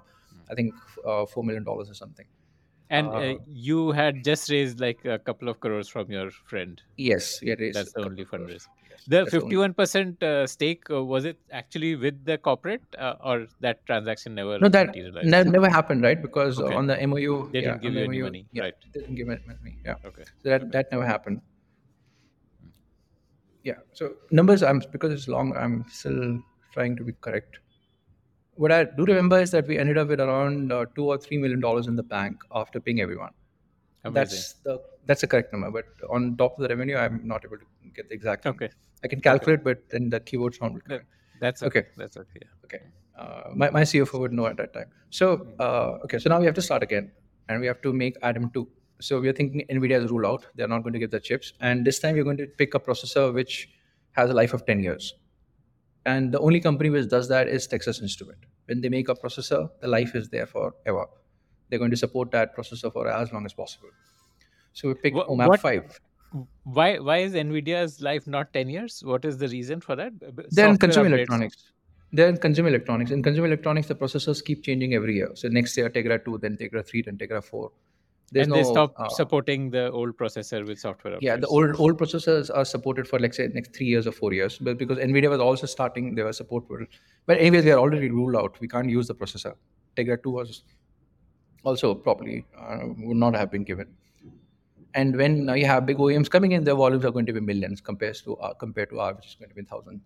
I 0.52 0.54
think, 0.54 0.76
uh, 1.04 1.26
four 1.26 1.44
million 1.44 1.64
dollars 1.64 1.90
or 1.90 1.96
something. 1.96 2.28
And 2.90 3.08
uh, 3.08 3.36
Uh, 3.36 3.36
you 3.48 3.92
had 3.92 4.24
just 4.24 4.50
raised 4.50 4.80
like 4.80 5.04
a 5.06 5.18
couple 5.20 5.50
of 5.50 5.60
crores 5.60 5.90
from 5.90 6.12
your 6.12 6.30
friend. 6.32 6.82
yes, 6.98 7.40
is. 7.42 7.74
That's 7.76 7.94
the 7.94 8.02
only 8.02 8.26
fundraise. 8.26 8.68
Yes, 8.90 9.08
The 9.08 9.26
only 9.26 9.32
51% 9.32 10.22
uh, 10.24 10.48
stake, 10.48 10.84
uh, 10.90 11.04
was 11.04 11.26
it 11.26 11.40
actually 11.52 11.96
with 11.96 12.24
the 12.26 12.38
corporate 12.38 12.84
uh, 12.98 13.16
or 13.22 13.48
that 13.62 13.86
transaction 13.86 14.36
never 14.36 14.60
No, 14.60 14.70
that 14.70 14.96
ne- 14.96 15.44
never 15.44 15.70
happened, 15.70 16.04
right? 16.04 16.22
Because 16.22 16.60
Okay. 16.60 16.76
on 16.76 16.88
the 16.88 17.00
MOU, 17.02 17.52
They 17.52 17.62
yeah, 17.62 17.62
didn't 17.62 17.82
give 17.82 17.94
on 17.94 17.96
the 17.96 18.02
you 18.02 18.04
any 18.04 18.18
MOU, 18.18 18.26
money, 18.26 18.48
yeah, 18.52 18.64
right? 18.64 18.74
they 18.94 19.00
didn't 19.02 19.16
give 19.16 19.30
it 19.30 19.46
money. 19.48 19.78
Yeah, 19.86 19.96
Okay. 20.06 20.26
so 20.42 20.50
that 20.50 20.72
that 20.72 20.92
never 20.92 21.06
happened. 21.06 21.42
Yeah, 23.64 23.80
so 23.94 24.16
numbers, 24.32 24.62
I'm 24.62 24.80
because 24.92 25.12
it's 25.14 25.28
long. 25.28 25.56
I'm 25.56 25.86
still 25.88 26.42
trying 26.74 26.96
to 26.98 27.04
be 27.04 27.14
correct. 27.14 27.60
What 28.56 28.72
I 28.72 28.84
do 28.84 29.06
remember 29.06 29.40
is 29.40 29.52
that 29.52 29.68
we 29.68 29.78
ended 29.78 29.98
up 29.98 30.08
with 30.08 30.22
around 30.22 30.72
uh, 30.72 30.86
two 30.96 31.06
or 31.06 31.18
three 31.18 31.38
million 31.38 31.60
dollars 31.60 31.88
in 31.88 31.96
the 31.96 32.04
bank 32.04 32.38
after 32.54 32.80
paying 32.80 33.02
everyone. 33.02 33.32
Amazing. 34.04 34.14
That's 34.14 34.54
the 34.64 34.82
that's 35.06 35.22
the 35.22 35.28
correct 35.28 35.54
number. 35.54 35.72
But 35.72 35.86
on 36.10 36.38
top 36.38 36.58
of 36.58 36.64
the 36.64 36.70
revenue, 36.70 36.98
I'm 36.98 37.22
not 37.24 37.44
able 37.46 37.58
to 37.58 37.66
get 37.96 38.10
the 38.10 38.16
exact. 38.16 38.46
number. 38.46 38.66
Okay. 38.66 38.74
I 39.04 39.08
can 39.08 39.22
calculate, 39.22 39.64
but 39.64 39.90
then 39.90 40.10
the 40.10 40.20
keywords 40.20 40.60
sound 40.60 40.84
correct. 40.86 41.06
That's 41.42 41.64
okay. 41.64 41.80
Okay. 41.80 41.88
That's 41.98 42.18
okay. 42.18 42.40
Yeah. 42.42 42.66
Okay. 42.66 42.80
Uh, 43.18 43.50
my, 43.56 43.70
my 43.70 43.82
CFO 43.82 44.20
would 44.20 44.34
know 44.34 44.46
at 44.48 44.58
that 44.58 44.74
time. 44.74 44.88
So, 45.10 45.48
uh, 45.60 46.00
okay, 46.04 46.18
so 46.18 46.30
now 46.30 46.40
we 46.40 46.46
have 46.46 46.56
to 46.56 46.62
start 46.62 46.82
again 46.82 47.12
and 47.48 47.60
we 47.62 47.68
have 47.68 47.82
to 47.82 47.94
make 47.94 48.16
Adam 48.24 48.50
2. 48.52 48.68
So 49.02 49.20
we 49.20 49.28
are 49.30 49.34
thinking 49.34 49.66
NVIDIA 49.70 50.02
has 50.02 50.10
ruled 50.10 50.26
out. 50.26 50.48
They're 50.56 50.68
not 50.68 50.82
going 50.82 50.94
to 50.94 51.00
give 51.00 51.12
the 51.12 51.20
chips. 51.20 51.54
And 51.60 51.86
this 51.86 52.00
time 52.00 52.16
we're 52.16 52.24
going 52.24 52.38
to 52.38 52.48
pick 52.48 52.74
a 52.74 52.80
processor 52.80 53.34
which 53.34 53.70
has 54.14 54.30
a 54.30 54.34
life 54.34 54.54
of 54.54 54.66
10 54.66 54.82
years. 54.82 55.14
And 56.06 56.32
the 56.34 56.40
only 56.40 56.60
company 56.60 56.90
which 56.90 57.10
does 57.10 57.28
that 57.30 57.48
is 57.48 57.66
Texas 57.68 58.02
Instrument. 58.02 58.40
When 58.66 58.82
they 58.82 58.90
make 58.90 59.10
a 59.10 59.16
processor, 59.16 59.70
the 59.82 59.88
life 59.88 60.16
is 60.16 60.30
there 60.30 60.46
forever. 60.46 61.06
They're 61.70 61.80
going 61.80 61.92
to 61.92 61.98
support 61.98 62.32
that 62.32 62.56
processor 62.56 62.92
for 62.92 63.08
as 63.08 63.32
long 63.32 63.46
as 63.46 63.54
possible. 63.54 63.90
So 64.74 64.90
we 64.90 64.96
picked 64.96 65.16
OMAP 65.18 65.48
what- 65.48 65.60
5. 65.62 66.00
Why 66.64 66.98
why 66.98 67.18
is 67.20 67.34
Nvidia's 67.34 68.02
life 68.02 68.26
not 68.26 68.52
10 68.54 68.68
years? 68.68 69.04
What 69.06 69.24
is 69.24 69.38
the 69.38 69.48
reason 69.48 69.82
for 69.82 69.96
that? 69.96 70.20
B- 70.20 70.32
b- 70.36 70.44
They're 70.50 70.68
in 70.68 70.78
consumer 70.78 71.10
updates. 71.10 71.14
electronics. 71.14 71.72
They're 72.12 72.30
in 72.30 72.38
consumer 72.38 72.70
electronics. 72.70 73.12
In 73.12 73.22
consumer 73.22 73.48
electronics, 73.48 73.88
the 73.88 73.96
processors 73.96 74.44
keep 74.44 74.64
changing 74.64 74.96
every 74.96 75.16
year. 75.16 75.30
So 75.36 75.48
next 75.48 75.78
year, 75.78 75.92
Tegra 75.92 76.24
2, 76.26 76.40
then 76.40 76.58
Tegra 76.58 76.84
3, 76.86 77.04
then 77.04 77.18
Tegra 77.20 77.44
4. 77.44 77.72
There's 78.32 78.48
and 78.48 78.52
no, 78.52 78.56
they 78.56 78.64
stop 78.64 78.94
uh, 78.98 79.10
supporting 79.10 79.70
the 79.70 79.92
old 79.92 80.18
processor 80.18 80.66
with 80.68 80.80
software 80.80 81.14
updates. 81.14 81.22
yeah, 81.22 81.36
the 81.38 81.48
old 81.48 81.76
old 81.80 82.00
processors 82.00 82.50
are 82.54 82.66
supported 82.66 83.08
for 83.08 83.20
let's 83.20 83.38
say 83.38 83.48
next 83.48 83.76
three 83.76 83.86
years 83.86 84.08
or 84.08 84.12
four 84.12 84.34
years. 84.34 84.58
But 84.58 84.78
because 84.78 84.98
Nvidia 84.98 85.30
was 85.30 85.40
also 85.40 85.68
starting, 85.68 86.16
their 86.16 86.32
support 86.34 86.68
for. 86.68 86.88
But 87.28 87.38
anyways, 87.38 87.64
they 87.64 87.72
are 87.72 87.80
already 87.80 88.10
ruled 88.10 88.36
out. 88.36 88.60
We 88.60 88.68
can't 88.68 88.90
use 88.90 89.08
the 89.08 89.16
processor. 89.16 89.54
Tegra 89.96 90.22
2 90.22 90.32
was 90.32 90.64
also 91.64 91.94
probably 91.94 92.46
uh, 92.60 92.80
would 92.98 93.18
not 93.18 93.36
have 93.36 93.52
been 93.52 93.64
given. 93.64 93.88
And 94.96 95.16
when 95.16 95.50
uh, 95.50 95.54
you 95.54 95.66
have 95.66 95.86
big 95.86 95.98
OEMs 95.98 96.30
coming 96.30 96.52
in, 96.52 96.64
their 96.64 96.76
volumes 96.76 97.06
are 97.06 97.12
going 97.12 97.26
to 97.26 97.34
be 97.34 97.40
millions 97.40 97.82
compared 97.82 98.16
to 98.24 98.36
uh, 98.38 98.54
compared 98.54 98.90
to 98.92 99.00
ours, 99.00 99.16
which 99.18 99.28
is 99.28 99.36
going 99.36 99.50
to 99.50 99.56
be 99.56 99.64
thousand. 99.64 100.02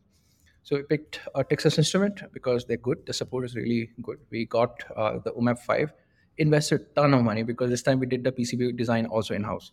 So 0.64 0.76
we 0.76 0.84
picked 0.84 1.22
a 1.34 1.44
Texas 1.44 1.78
Instrument 1.78 2.22
because 2.34 2.66
they're 2.66 2.78
good. 2.78 3.06
The 3.06 3.14
support 3.14 3.46
is 3.46 3.56
really 3.56 3.90
good. 4.02 4.20
We 4.30 4.46
got 4.46 4.84
uh, 4.98 5.20
the 5.24 5.32
OMAP 5.32 5.60
5, 5.60 5.94
invested 6.38 6.82
a 6.82 7.02
ton 7.02 7.14
of 7.14 7.24
money 7.24 7.44
because 7.44 7.70
this 7.70 7.82
time 7.82 8.00
we 8.00 8.06
did 8.06 8.24
the 8.24 8.32
PCB 8.32 8.76
design 8.78 9.06
also 9.06 9.34
in 9.34 9.44
house. 9.44 9.72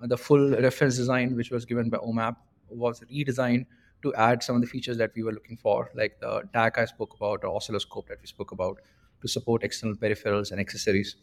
the 0.00 0.16
full 0.16 0.50
reference 0.50 0.96
design, 0.96 1.34
which 1.36 1.50
was 1.50 1.64
given 1.64 1.88
by 1.88 1.98
OMAP, 1.98 2.36
was 2.68 3.00
redesigned 3.00 3.66
to 4.02 4.14
add 4.14 4.42
some 4.42 4.56
of 4.56 4.62
the 4.62 4.68
features 4.68 4.98
that 4.98 5.12
we 5.14 5.22
were 5.22 5.32
looking 5.32 5.56
for, 5.56 5.90
like 5.94 6.18
the 6.20 6.42
DAC 6.54 6.78
I 6.78 6.84
spoke 6.84 7.14
about, 7.16 7.44
or 7.44 7.56
oscilloscope 7.56 8.08
that 8.08 8.18
we 8.20 8.26
spoke 8.26 8.52
about, 8.52 8.78
to 9.22 9.28
support 9.28 9.64
external 9.64 9.96
peripherals 9.96 10.52
and 10.52 10.60
accessories. 10.60 11.16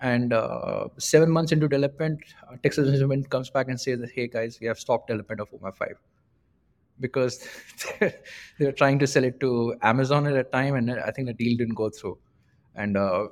And 0.00 0.32
uh, 0.32 0.88
seven 0.96 1.30
months 1.30 1.52
into 1.52 1.68
development, 1.68 2.20
uh, 2.50 2.56
Texas 2.62 2.88
Instruments 2.88 3.28
comes 3.28 3.50
back 3.50 3.68
and 3.68 3.78
says 3.78 4.00
that, 4.00 4.10
hey 4.10 4.28
guys, 4.28 4.58
we 4.60 4.66
have 4.66 4.78
stopped 4.78 5.08
development 5.08 5.40
of 5.40 5.50
OMAP 5.50 5.76
5 5.76 5.88
because 7.00 7.46
they 8.00 8.12
were 8.60 8.72
trying 8.72 8.98
to 8.98 9.06
sell 9.06 9.24
it 9.24 9.40
to 9.40 9.74
Amazon 9.82 10.26
at 10.26 10.36
a 10.36 10.44
time, 10.44 10.74
and 10.74 10.90
I 10.90 11.10
think 11.10 11.26
the 11.26 11.34
deal 11.34 11.56
didn't 11.56 11.74
go 11.74 11.90
through. 11.90 12.18
And 12.74 12.96
uh, 12.96 13.28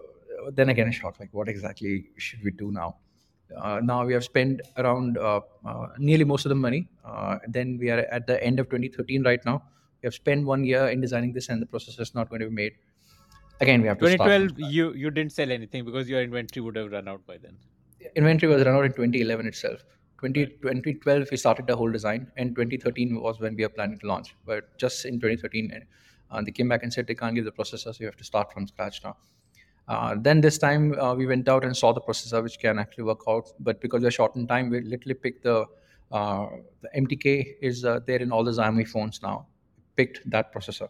then 0.52 0.68
again, 0.68 0.88
a 0.88 0.92
shock 0.92 1.18
like, 1.20 1.30
what 1.32 1.48
exactly 1.48 2.10
should 2.16 2.42
we 2.44 2.50
do 2.50 2.70
now? 2.70 2.96
Uh, 3.56 3.80
now 3.82 4.04
we 4.04 4.12
have 4.12 4.24
spent 4.24 4.60
around 4.76 5.16
uh, 5.18 5.40
uh, 5.64 5.86
nearly 5.98 6.24
most 6.24 6.44
of 6.44 6.50
the 6.50 6.54
money. 6.54 6.88
Uh, 7.04 7.38
then 7.48 7.78
we 7.78 7.90
are 7.90 8.00
at 8.00 8.26
the 8.26 8.42
end 8.44 8.60
of 8.60 8.66
2013 8.66 9.22
right 9.24 9.44
now. 9.44 9.62
We 10.02 10.06
have 10.06 10.14
spent 10.14 10.44
one 10.46 10.64
year 10.64 10.88
in 10.88 11.00
designing 11.00 11.32
this, 11.32 11.48
and 11.48 11.60
the 11.60 11.66
processor 11.66 12.00
is 12.00 12.14
not 12.14 12.28
going 12.28 12.40
to 12.40 12.48
be 12.48 12.54
made. 12.54 12.74
Again, 13.60 13.80
we 13.82 13.88
have 13.88 13.98
to 13.98 14.06
start 14.06 14.30
2012, 14.30 14.72
you 14.72 14.92
you 14.94 15.10
didn't 15.10 15.32
sell 15.32 15.50
anything 15.50 15.84
because 15.84 16.08
your 16.08 16.22
inventory 16.22 16.62
would 16.64 16.76
have 16.76 16.92
run 16.92 17.08
out 17.08 17.26
by 17.26 17.38
then. 17.38 17.56
inventory 18.14 18.52
was 18.52 18.64
run 18.64 18.74
out 18.76 18.84
in 18.84 18.92
2011 18.92 19.46
itself 19.46 19.80
20, 20.18 20.46
2012 20.62 21.28
we 21.30 21.36
started 21.36 21.66
the 21.66 21.76
whole 21.76 21.90
design 21.90 22.30
and 22.36 22.54
2013 22.54 23.20
was 23.20 23.40
when 23.40 23.54
we 23.56 23.64
are 23.64 23.68
planning 23.68 23.98
to 23.98 24.06
launch 24.06 24.34
but 24.46 24.76
just 24.78 25.04
in 25.04 25.14
2013 25.14 25.86
uh, 26.30 26.42
they 26.42 26.50
came 26.50 26.68
back 26.68 26.82
and 26.82 26.92
said 26.92 27.06
they 27.06 27.14
can't 27.14 27.34
give 27.34 27.44
the 27.44 27.52
processor 27.52 27.94
so 27.94 27.96
you 28.00 28.06
have 28.06 28.16
to 28.16 28.24
start 28.24 28.52
from 28.52 28.66
scratch 28.66 29.02
now 29.04 29.16
uh, 29.88 30.14
then 30.18 30.40
this 30.40 30.58
time 30.58 30.98
uh, 30.98 31.14
we 31.14 31.26
went 31.26 31.48
out 31.48 31.64
and 31.64 31.76
saw 31.76 31.92
the 31.92 32.00
processor 32.00 32.42
which 32.42 32.58
can 32.58 32.78
actually 32.78 33.04
work 33.04 33.20
out 33.26 33.50
but 33.58 33.80
because 33.80 34.02
we're 34.02 34.10
short 34.10 34.36
in 34.36 34.46
time 34.46 34.68
we 34.68 34.80
literally 34.82 35.14
picked 35.14 35.42
the 35.42 35.64
uh, 36.12 36.46
the 36.82 36.88
mtk 37.00 37.54
is 37.62 37.84
uh, 37.84 37.98
there 38.06 38.18
in 38.18 38.30
all 38.30 38.44
the 38.44 38.50
xiaomi 38.50 38.86
phones 38.86 39.22
now 39.22 39.46
picked 39.96 40.20
that 40.30 40.52
processor 40.54 40.88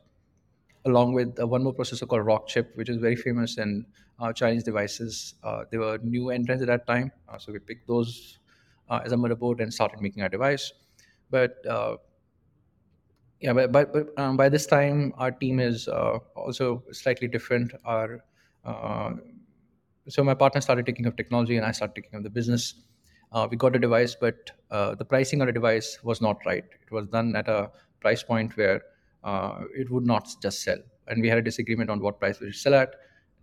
along 0.85 1.13
with 1.13 1.39
uh, 1.41 1.47
one 1.47 1.63
more 1.63 1.75
processor 1.75 2.09
called 2.09 2.25
Rockchip, 2.25 2.75
which 2.75 2.89
is 2.89 2.97
very 2.97 3.17
famous 3.17 3.59
in 3.59 3.85
uh, 4.21 4.33
Chinese 4.33 4.63
devices. 4.63 5.35
They 5.71 5.77
were 5.77 5.99
new 6.03 6.31
entrants 6.31 6.63
at 6.63 6.69
that 6.69 6.87
time, 6.87 7.11
so 7.39 7.53
we 7.53 7.59
picked 7.59 7.87
those 7.89 8.39
as 8.89 9.13
a 9.13 9.17
motherboard 9.17 9.61
and 9.61 9.75
started 9.75 10.01
making 10.01 10.23
our 10.23 10.31
device. 10.31 10.73
But 11.31 11.57
yeah, 13.41 13.53
but, 13.53 13.71
but, 13.73 13.93
but 13.93 14.19
um, 14.19 14.37
by 14.37 14.49
this 14.49 14.67
time, 14.67 15.13
our 15.19 15.31
team 15.31 15.61
is 15.61 15.89
also 15.89 16.83
slightly 16.93 17.29
different. 17.29 17.73
Our 17.85 18.25
uh, 18.65 19.13
so 20.09 20.25
my 20.25 20.35
partner 20.35 20.61
started 20.61 20.87
taking 20.87 21.07
up 21.07 21.17
technology, 21.17 21.57
and 21.57 21.67
I 21.67 21.73
started 21.73 21.95
taking 21.95 22.17
up 22.17 22.23
the 22.23 22.31
business. 22.31 22.75
Uh, 23.33 23.47
we 23.51 23.57
got 23.57 23.77
a 23.77 23.79
device, 23.79 24.17
but 24.19 24.51
uh, 24.71 24.95
the 24.95 25.05
pricing 25.05 25.41
on 25.43 25.47
the 25.47 25.53
device 25.53 25.99
was 26.03 26.21
not 26.21 26.39
right. 26.47 26.65
It 26.83 26.91
was 26.91 27.07
done 27.09 27.37
at 27.37 27.49
a 27.49 27.71
price 28.01 28.23
point 28.23 28.57
where 28.57 28.83
uh, 29.25 29.65
it 29.77 29.91
would 29.91 30.07
not 30.07 30.29
just 30.41 30.63
sell, 30.63 30.79
and 31.09 31.21
we 31.21 31.29
had 31.29 31.39
a 31.39 31.43
disagreement 31.43 31.91
on 31.91 32.01
what 32.01 32.19
price 32.19 32.41
we 32.41 32.51
should 32.51 32.61
sell 32.61 32.75
at. 32.75 32.95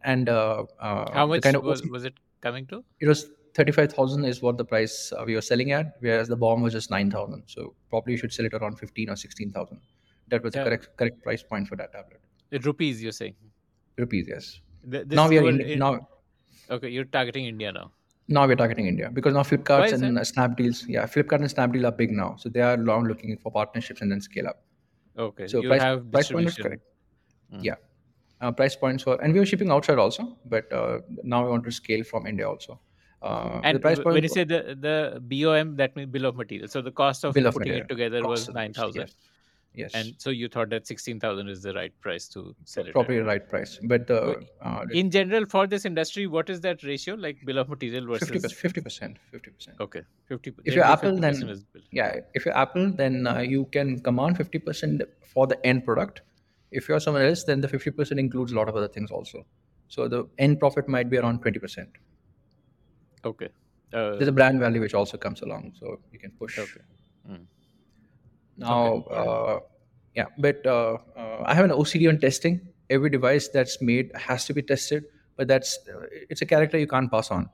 And 0.03 0.29
uh, 0.29 0.65
uh, 0.79 1.11
How 1.11 1.25
much 1.27 1.41
kind 1.41 1.55
of 1.55 1.63
was, 1.63 1.83
was 1.83 2.03
it 2.05 2.13
coming 2.41 2.65
to? 2.67 2.83
it 2.99 3.07
was 3.07 3.27
35,000 3.55 4.25
is 4.25 4.41
what 4.41 4.57
the 4.57 4.65
price 4.65 5.11
uh, 5.17 5.23
we 5.25 5.33
were 5.35 5.41
selling 5.41 5.71
at, 5.71 5.95
whereas 5.99 6.27
the 6.27 6.35
bomb 6.35 6.61
was 6.61 6.73
just 6.73 6.91
9,000. 6.91 7.43
So 7.47 7.73
probably 7.89 8.13
you 8.13 8.17
should 8.17 8.33
sell 8.33 8.45
it 8.45 8.53
around 8.53 8.77
15 8.77 9.09
or 9.09 9.15
16,000. 9.15 9.79
That 10.27 10.43
was 10.43 10.53
Yeah. 10.55 10.63
the 10.63 10.69
correct 10.69 10.97
correct 10.97 11.23
price 11.23 11.43
point 11.43 11.67
for 11.67 11.75
that 11.75 11.91
tablet. 11.91 12.19
Uh, 12.53 12.59
Rupees, 12.59 13.01
you're 13.01 13.11
saying. 13.11 13.35
Rupees, 13.97 14.27
yes. 14.27 14.61
Th- 14.91 15.05
now 15.07 15.27
we 15.29 15.37
are 15.39 15.49
in, 15.49 15.61
in- 15.61 15.79
now 15.79 16.07
Okay, 16.69 16.89
you're 16.89 17.05
targeting 17.05 17.45
India 17.45 17.71
now. 17.71 17.91
Now 18.27 18.47
we're 18.47 18.55
targeting 18.55 18.87
India 18.87 19.09
because 19.13 19.33
now 19.35 19.41
is 19.41 20.01
and 20.01 20.17
that? 20.17 20.21
uh, 20.21 20.23
Snapdeals, 20.23 20.87
yeah, 20.87 21.05
Flipkart 21.05 21.41
and 21.41 21.45
Snapdeal 21.45 21.85
are 21.87 21.91
big 21.91 22.11
now, 22.11 22.35
so 22.39 22.49
they 22.49 22.61
are 22.61 22.75
long 22.77 23.05
looking 23.05 23.37
for 23.37 23.51
partnerships 23.51 24.01
and 24.01 24.11
then 24.11 24.19
scale 24.19 24.47
up. 24.47 24.63
Okay, 25.17 25.47
So 25.47 25.61
you 25.61 25.69
price 25.69 25.81
have 25.81 26.11
price 26.11 26.29
point 26.31 26.47
is 26.47 26.55
correct. 26.55 26.81
Yeah, 27.61 27.75
uh, 28.41 28.51
price 28.51 28.75
points 28.75 29.03
for, 29.03 29.21
and 29.21 29.31
we 29.33 29.39
were 29.39 29.45
shipping 29.45 29.69
outside 29.69 29.99
also, 29.99 30.37
but 30.45 30.71
uh, 30.73 30.99
now 31.23 31.43
we 31.43 31.51
want 31.51 31.63
to 31.65 31.71
scale 31.71 32.03
from 32.03 32.25
India 32.25 32.49
also. 32.49 32.79
Uh, 33.21 33.61
the 33.61 33.63
And 33.67 33.83
when 33.83 34.03
point 34.03 34.23
you 34.23 34.29
say 34.29 34.43
the 34.43 34.75
the 34.87 35.19
BOM, 35.21 35.75
that 35.77 35.95
means 35.95 36.11
bill 36.11 36.25
of 36.25 36.35
material. 36.35 36.67
So 36.67 36.81
the 36.81 36.91
cost 36.91 37.23
of 37.23 37.35
putting 37.35 37.75
it 37.75 37.87
together 37.87 38.21
cost 38.23 38.49
was 38.49 38.55
nine 38.55 38.73
thousand, 38.73 39.01
yes, 39.01 39.15
yes, 39.75 39.93
and 39.93 40.13
so 40.17 40.29
you 40.29 40.47
thought 40.47 40.69
that 40.69 40.87
sixteen 40.87 41.19
thousand 41.19 41.49
is 41.49 41.61
the 41.61 41.73
right 41.73 41.93
price 42.01 42.27
to 42.29 42.55
sell 42.65 42.85
it 42.85 42.93
probably 42.93 43.17
the 43.17 43.25
right 43.25 43.47
price. 43.49 43.79
But 43.83 44.09
uh, 44.09 44.35
uh, 44.61 44.85
In 44.91 45.11
general, 45.11 45.45
for 45.45 45.67
this 45.67 45.85
industry, 45.85 46.27
what 46.27 46.49
is 46.49 46.61
that 46.61 46.83
ratio? 46.83 47.15
Like 47.15 47.37
bill 47.45 47.57
of 47.59 47.69
material 47.69 48.05
versus 48.07 48.29
50 48.29 48.39
versus 48.39 48.57
percent, 48.83 49.17
fifty 49.31 49.51
percent. 49.51 49.77
okay, 49.79 50.01
fifty. 50.27 50.53
If 50.63 50.75
you're 50.75 50.83
Apple, 50.83 51.11
50% 51.11 51.21
then 51.21 51.65
yeah, 51.91 52.19
if 52.33 52.45
you're 52.45 52.57
Apple, 52.57 52.91
then 52.91 53.27
uh, 53.27 53.39
you 53.39 53.65
can 53.71 53.99
command 53.99 54.37
fifty 54.37 54.59
percent 54.59 55.01
for 55.33 55.47
the 55.47 55.63
end 55.65 55.85
product. 55.85 56.21
If 56.71 56.89
you're 56.89 56.99
someone 56.99 57.23
else, 57.23 57.43
then 57.43 57.61
the 57.61 57.67
fifty 57.67 57.91
percent 57.91 58.19
includes 58.19 58.51
a 58.51 58.55
lot 58.55 58.69
of 58.69 58.75
other 58.75 58.87
things 58.87 59.11
also. 59.11 59.45
So 59.87 60.07
the 60.07 60.27
end 60.39 60.59
profit 60.59 60.87
might 60.87 61.09
be 61.09 61.17
around 61.17 61.41
twenty 61.41 61.59
percent. 61.59 61.89
Okay. 63.23 63.49
Uh, 63.93 64.15
There's 64.15 64.27
a 64.27 64.31
brand 64.31 64.59
value 64.59 64.81
which 64.81 64.93
also 64.93 65.17
comes 65.17 65.41
along, 65.41 65.73
so 65.79 65.99
you 66.11 66.19
can 66.19 66.31
push. 66.31 66.59
okay. 66.59 66.81
Mm. 67.29 67.45
Now, 68.57 69.03
uh, 69.03 69.59
yeah, 70.15 70.25
but 70.37 70.65
uh, 70.65 70.97
uh, 71.17 71.43
I 71.45 71.53
have 71.53 71.65
an 71.65 71.71
OCD 71.71 72.07
on 72.07 72.19
testing. 72.19 72.61
Every 72.89 73.09
device 73.09 73.47
that's 73.49 73.81
made 73.81 74.11
has 74.15 74.45
to 74.45 74.53
be 74.53 74.61
tested, 74.61 75.05
but 75.35 75.47
that's 75.47 75.77
uh, 75.93 76.05
it's 76.29 76.41
a 76.41 76.45
character 76.45 76.77
you 76.77 76.87
can't 76.87 77.11
pass 77.11 77.31
on. 77.31 77.49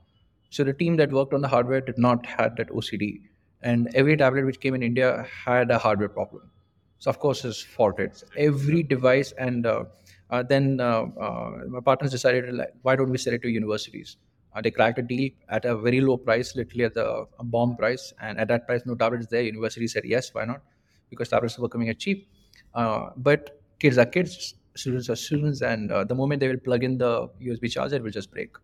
So 0.49 0.63
the 0.63 0.73
team 0.73 0.97
that 0.97 1.11
worked 1.11 1.33
on 1.33 1.41
the 1.41 1.47
hardware 1.47 1.81
did 1.81 1.97
not 1.97 2.25
had 2.25 2.57
that 2.57 2.69
OCD, 2.69 3.21
and 3.61 3.89
every 3.95 4.17
tablet 4.17 4.45
which 4.45 4.59
came 4.59 4.75
in 4.75 4.83
India 4.83 5.25
had 5.45 5.71
a 5.71 5.77
hardware 5.77 6.09
problem. 6.09 6.51
So 6.99 7.09
of 7.09 7.19
course 7.19 7.43
it's 7.45 7.61
faulted. 7.61 8.11
Every 8.37 8.83
device, 8.83 9.31
and 9.39 9.65
uh, 9.65 9.85
uh, 10.29 10.43
then 10.43 10.79
uh, 10.79 11.05
uh, 11.19 11.51
my 11.67 11.79
partners 11.79 12.11
decided, 12.11 12.53
like, 12.53 12.73
why 12.83 12.95
don't 12.95 13.09
we 13.09 13.17
sell 13.17 13.33
it 13.33 13.41
to 13.41 13.49
universities? 13.49 14.17
Uh, 14.53 14.61
they 14.61 14.69
cracked 14.69 14.99
a 14.99 15.01
deal 15.01 15.31
at 15.49 15.65
a 15.65 15.75
very 15.75 16.01
low 16.01 16.17
price, 16.17 16.55
literally 16.55 16.83
at 16.83 16.93
the 16.93 17.25
a 17.39 17.43
bomb 17.43 17.75
price, 17.75 18.13
and 18.21 18.37
at 18.37 18.47
that 18.49 18.67
price, 18.67 18.83
no 18.85 18.93
tablets 18.95 19.27
there. 19.27 19.41
University 19.41 19.87
said 19.87 20.03
yes, 20.05 20.33
why 20.33 20.45
not? 20.45 20.61
Because 21.11 21.29
tablets 21.29 21.59
were 21.59 21.69
coming 21.69 21.89
at 21.89 21.99
cheap. 21.99 22.27
Uh, 22.73 23.09
but 23.17 23.61
kids 23.79 23.99
are 23.99 24.05
kids, 24.07 24.55
students 24.75 25.09
are 25.11 25.15
students, 25.15 25.61
and 25.61 25.91
uh, 25.91 26.03
the 26.03 26.15
moment 26.15 26.39
they 26.39 26.47
will 26.47 26.57
plug 26.57 26.83
in 26.83 26.97
the 26.97 27.29
USB 27.39 27.69
charger, 27.69 27.97
it 27.97 28.03
will 28.03 28.17
just 28.19 28.31
break 28.31 28.57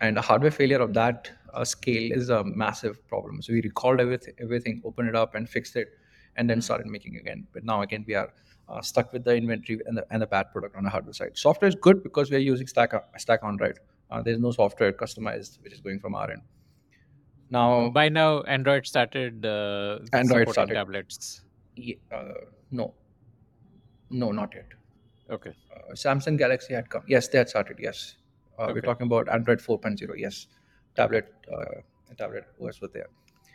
and 0.00 0.18
a 0.18 0.20
hardware 0.20 0.50
failure 0.50 0.80
of 0.80 0.92
that 0.94 1.30
uh, 1.52 1.64
scale 1.64 2.12
is 2.12 2.28
a 2.28 2.44
massive 2.44 3.06
problem. 3.08 3.40
So 3.42 3.52
we 3.52 3.62
recalled 3.62 4.00
everything, 4.00 4.34
everything, 4.40 4.82
opened 4.84 5.08
it 5.08 5.16
up, 5.16 5.34
and 5.34 5.48
fixed 5.48 5.76
it, 5.76 5.88
and 6.36 6.50
then 6.50 6.60
started 6.60 6.86
making 6.86 7.16
again. 7.16 7.46
But 7.52 7.64
now 7.64 7.82
again, 7.82 8.04
we 8.06 8.14
are 8.14 8.32
uh, 8.68 8.80
stuck 8.80 9.12
with 9.12 9.24
the 9.24 9.36
inventory 9.36 9.80
and 9.86 9.96
the, 9.96 10.06
and 10.10 10.20
the 10.20 10.26
bad 10.26 10.50
product 10.52 10.76
on 10.76 10.84
the 10.84 10.90
hardware 10.90 11.12
side. 11.12 11.32
Software 11.34 11.68
is 11.68 11.74
good 11.74 12.02
because 12.02 12.30
we 12.30 12.36
are 12.36 12.46
using 12.52 12.66
Stock 12.66 12.92
Stock 13.18 13.40
Android. 13.44 13.78
Uh, 14.10 14.20
there's 14.22 14.38
no 14.38 14.50
software 14.50 14.92
customized 14.92 15.62
which 15.62 15.72
is 15.72 15.80
going 15.80 15.98
from 15.98 16.14
our 16.14 16.30
end. 16.30 16.42
Now, 17.54 17.88
By 17.96 18.08
now, 18.08 18.28
Android 18.42 18.86
started 18.86 19.46
uh, 19.46 19.98
Android 20.12 20.48
started. 20.50 20.74
tablets. 20.74 21.42
ye- 21.76 21.98
uh, 22.12 22.22
no, 22.70 22.86
no, 24.22 24.30
not 24.38 24.54
yet. 24.60 24.66
Okay. 25.36 25.52
Uh, 25.74 25.92
Samsung 26.04 26.38
Galaxy 26.38 26.74
had 26.74 26.88
come. 26.94 27.04
Yes, 27.16 27.28
they 27.28 27.38
had 27.42 27.48
started. 27.48 27.78
Yes, 27.88 28.16
uh, 28.58 28.70
we're 28.74 28.80
talking 28.88 29.06
about 29.06 29.28
Android 29.36 29.60
4.0. 29.60 30.16
Yes, 30.24 30.48
tablet, 30.96 31.30
uh, 31.58 31.64
tablet 32.18 32.44
OS 32.60 32.80
was 32.80 32.90
there. 32.98 33.06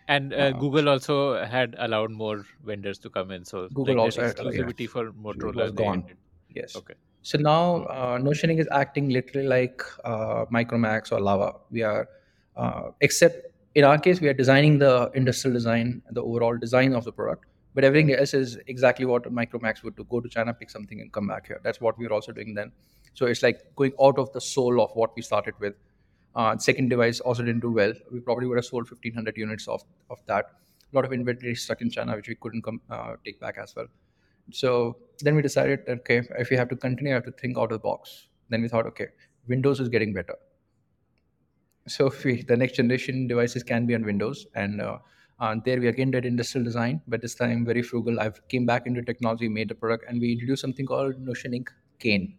And 0.07 0.33
uh, 0.33 0.51
Google 0.63 0.89
also 0.89 1.17
had 1.55 1.75
allowed 1.77 2.09
more 2.21 2.43
vendors 2.65 2.97
to 2.99 3.09
come 3.17 3.29
in. 3.31 3.45
So 3.45 3.67
Google 3.81 3.99
also 4.05 4.23
had- 4.23 4.37
yeah. 4.37 4.43
exclusivity 4.45 4.89
for 4.95 5.11
Motorola 5.11 5.63
was 5.65 5.71
gone. 5.83 5.99
ended. 6.01 6.17
Yes. 6.61 6.75
Okay. 6.75 6.95
So 7.21 7.37
now 7.37 7.83
uh, 7.97 8.17
Notion 8.17 8.49
Ink 8.49 8.59
is 8.61 8.67
acting 8.71 9.09
literally 9.09 9.47
like 9.47 9.83
uh, 10.05 10.45
Micromax 10.45 11.11
or 11.11 11.19
Lava. 11.19 11.51
We 11.69 11.83
are, 11.83 12.07
uh, 12.55 12.89
except 13.01 13.45
in 13.75 13.83
our 13.83 13.97
case, 13.97 14.19
we 14.19 14.27
are 14.27 14.33
designing 14.33 14.79
the 14.79 15.11
industrial 15.13 15.53
design, 15.53 16.01
the 16.11 16.21
overall 16.21 16.57
design 16.57 16.93
of 16.93 17.03
the 17.03 17.11
product. 17.11 17.45
But 17.75 17.83
everything 17.83 18.13
else 18.13 18.33
is 18.33 18.57
exactly 18.67 19.05
what 19.05 19.23
Micromax 19.31 19.83
would 19.83 19.95
do: 19.95 20.03
go 20.05 20.19
to 20.19 20.27
China, 20.27 20.53
pick 20.53 20.69
something, 20.69 21.01
and 21.01 21.11
come 21.11 21.27
back 21.27 21.47
here. 21.47 21.59
That's 21.63 21.79
what 21.79 21.97
we're 21.97 22.11
also 22.11 22.31
doing 22.31 22.53
then. 22.55 22.71
So 23.13 23.25
it's 23.25 23.43
like 23.43 23.61
going 23.75 23.93
out 24.01 24.17
of 24.17 24.31
the 24.33 24.41
soul 24.41 24.81
of 24.81 24.91
what 24.95 25.15
we 25.15 25.21
started 25.21 25.53
with. 25.59 25.75
Uh, 26.35 26.57
second 26.57 26.89
device 26.89 27.19
also 27.19 27.43
didn't 27.43 27.61
do 27.61 27.71
well. 27.71 27.93
We 28.11 28.19
probably 28.19 28.47
would 28.47 28.57
have 28.57 28.65
sold 28.65 28.89
1,500 28.89 29.37
units 29.37 29.67
of, 29.67 29.83
of 30.09 30.19
that. 30.27 30.45
A 30.91 30.95
lot 30.95 31.05
of 31.05 31.13
inventory 31.13 31.55
stuck 31.55 31.81
in 31.81 31.89
China, 31.89 32.15
which 32.15 32.27
we 32.27 32.35
couldn't 32.35 32.63
come, 32.63 32.81
uh, 32.89 33.15
take 33.25 33.39
back 33.39 33.57
as 33.57 33.75
well. 33.75 33.87
So 34.51 34.97
then 35.19 35.35
we 35.35 35.41
decided, 35.41 35.81
okay, 35.87 36.21
if 36.37 36.49
we 36.49 36.57
have 36.57 36.69
to 36.69 36.75
continue, 36.75 37.13
I 37.13 37.15
have 37.15 37.25
to 37.25 37.31
think 37.31 37.57
out 37.57 37.65
of 37.65 37.69
the 37.71 37.79
box. 37.79 38.27
Then 38.49 38.61
we 38.61 38.67
thought, 38.67 38.87
okay, 38.87 39.07
Windows 39.47 39.79
is 39.79 39.89
getting 39.89 40.13
better. 40.13 40.35
So 41.87 42.11
we, 42.23 42.43
the 42.43 42.55
next 42.55 42.75
generation 42.75 43.27
devices 43.27 43.63
can 43.63 43.87
be 43.87 43.95
on 43.95 44.03
Windows, 44.03 44.45
and 44.53 44.79
uh, 44.79 44.99
uh, 45.39 45.55
there 45.63 45.79
we 45.79 45.87
again 45.87 46.11
did 46.11 46.25
industrial 46.25 46.65
design, 46.65 47.01
but 47.07 47.21
this 47.21 47.35
time 47.35 47.65
very 47.65 47.81
frugal. 47.81 48.19
I 48.19 48.31
came 48.49 48.65
back 48.65 48.85
into 48.85 49.01
technology, 49.01 49.47
made 49.47 49.69
the 49.69 49.75
product, 49.75 50.05
and 50.07 50.19
we 50.19 50.33
introduced 50.33 50.61
something 50.61 50.85
called 50.85 51.19
Notion 51.19 51.53
Ink 51.53 51.71
Cain. 51.99 52.37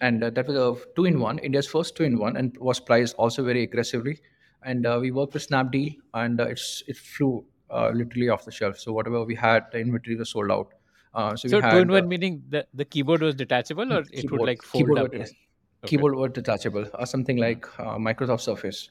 And 0.00 0.24
uh, 0.24 0.30
that 0.30 0.46
was 0.46 0.56
a 0.56 0.76
two 0.96 1.04
in 1.04 1.20
one 1.20 1.38
india's 1.38 1.66
first 1.66 1.94
two 1.94 2.04
in 2.04 2.18
one 2.18 2.36
and 2.36 2.56
was 2.58 2.80
priced 2.80 3.14
also 3.16 3.44
very 3.44 3.62
aggressively. 3.62 4.18
And 4.62 4.86
uh, 4.86 4.98
we 5.00 5.10
worked 5.10 5.34
with 5.34 5.46
snapdeal 5.46 5.96
and 6.14 6.40
uh, 6.40 6.44
it's 6.44 6.82
it 6.86 6.96
flew 6.96 7.44
uh, 7.70 7.90
literally 7.94 8.28
off 8.28 8.44
the 8.44 8.50
shelf. 8.50 8.78
So 8.78 8.92
whatever 8.92 9.24
we 9.24 9.34
had 9.34 9.66
the 9.72 9.78
inventory 9.78 10.16
was 10.16 10.30
sold 10.30 10.50
out. 10.50 10.72
Uh, 11.14 11.36
so, 11.36 11.48
So 11.48 11.60
two 11.60 11.78
in 11.78 11.88
one 11.88 12.04
uh, 12.04 12.06
meaning 12.06 12.42
the, 12.48 12.66
the 12.72 12.84
keyboard 12.84 13.20
was 13.20 13.34
detachable 13.34 13.92
or 13.92 14.04
it 14.10 14.30
would 14.30 14.42
like 14.42 14.62
fold 14.62 14.84
keyboard 14.84 14.98
up. 14.98 15.14
was, 15.14 15.34
Okay. 15.82 15.96
keyboard 15.96 16.14
was 16.14 16.30
detachable 16.32 16.86
or 16.98 17.06
something 17.06 17.38
like 17.38 17.66
uh, 17.78 17.96
microsoft 17.96 18.40
surface 18.42 18.90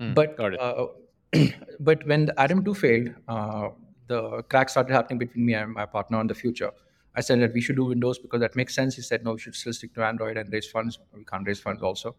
Mm, 0.00 0.14
but 0.14 0.60
uh, 0.60 0.86
but 1.80 2.06
when 2.06 2.26
the 2.26 2.40
Adam 2.40 2.64
2 2.64 2.74
failed, 2.74 3.14
uh, 3.28 3.68
the 4.06 4.42
crack 4.48 4.68
started 4.68 4.92
happening 4.92 5.18
between 5.18 5.46
me 5.46 5.54
and 5.54 5.72
my 5.72 5.86
partner 5.86 6.18
on 6.18 6.26
the 6.26 6.34
future. 6.34 6.70
I 7.16 7.20
said 7.20 7.40
that 7.40 7.52
we 7.52 7.60
should 7.60 7.76
do 7.76 7.84
Windows 7.84 8.18
because 8.18 8.40
that 8.40 8.56
makes 8.56 8.74
sense. 8.74 8.96
He 8.96 9.02
said, 9.02 9.24
no, 9.24 9.34
we 9.34 9.38
should 9.38 9.54
still 9.54 9.72
stick 9.72 9.94
to 9.94 10.04
Android 10.04 10.36
and 10.36 10.52
raise 10.52 10.68
funds. 10.68 10.98
We 11.14 11.24
can't 11.24 11.46
raise 11.46 11.60
funds 11.60 11.80
also. 11.80 12.16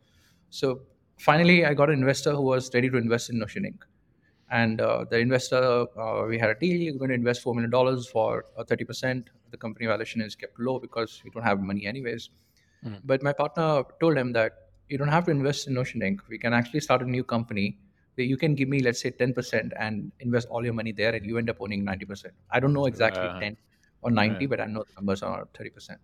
So 0.50 0.82
finally, 1.18 1.66
I 1.66 1.74
got 1.74 1.90
an 1.90 2.00
investor 2.00 2.32
who 2.32 2.44
was 2.44 2.74
ready 2.74 2.90
to 2.90 2.98
invest 2.98 3.30
in 3.30 3.40
Notion 3.40 3.66
Ink. 3.66 3.84
And 4.50 4.80
uh, 4.80 5.04
the 5.10 5.18
investor, 5.18 5.86
uh, 6.00 6.26
we 6.28 6.40
had 6.40 6.50
a 6.50 6.56
deal. 6.56 6.80
He's 6.80 6.96
going 6.96 7.10
to 7.10 7.16
invest 7.16 7.44
$4 7.44 7.56
million 7.56 8.04
for 8.04 8.46
uh, 8.58 8.64
30%. 8.64 9.26
The 9.52 9.58
company 9.58 9.86
valuation 9.86 10.22
is 10.22 10.34
kept 10.34 10.58
low 10.60 10.80
because 10.80 11.22
we 11.26 11.30
don't 11.32 11.44
have 11.44 11.60
money 11.60 11.86
anyways. 11.86 12.30
Mhm. 12.86 13.00
But 13.04 13.24
my 13.24 13.34
partner 13.34 13.84
told 14.00 14.18
him 14.18 14.32
that 14.34 14.54
you 14.90 14.98
don't 14.98 15.14
have 15.18 15.26
to 15.26 15.32
invest 15.32 15.68
in 15.68 15.74
Notion 15.74 16.02
Ink. 16.02 16.22
We 16.30 16.38
can 16.38 16.54
actually 16.54 16.82
start 16.88 17.02
a 17.02 17.10
new 17.10 17.24
company 17.24 17.78
where 18.16 18.26
you 18.26 18.38
can 18.38 18.56
give 18.56 18.70
me, 18.70 18.80
let's 18.80 19.02
say, 19.02 19.12
10% 19.12 19.74
and 19.78 20.12
invest 20.20 20.48
all 20.50 20.64
your 20.64 20.74
money 20.74 20.92
there 20.92 21.14
and 21.14 21.26
you 21.26 21.38
end 21.38 21.50
up 21.50 21.58
owning 21.60 21.84
90%. 21.84 22.34
I 22.50 22.60
don't 22.60 22.74
know 22.74 22.86
exactly 22.86 23.28
Uh, 23.28 23.40
10 23.40 23.58
or 24.02 24.12
90, 24.12 24.46
yeah. 24.46 24.48
but 24.48 24.62
I 24.62 24.66
know 24.66 24.84
the 24.84 24.94
numbers 24.96 25.24
are 25.24 25.48
30%. 25.54 26.00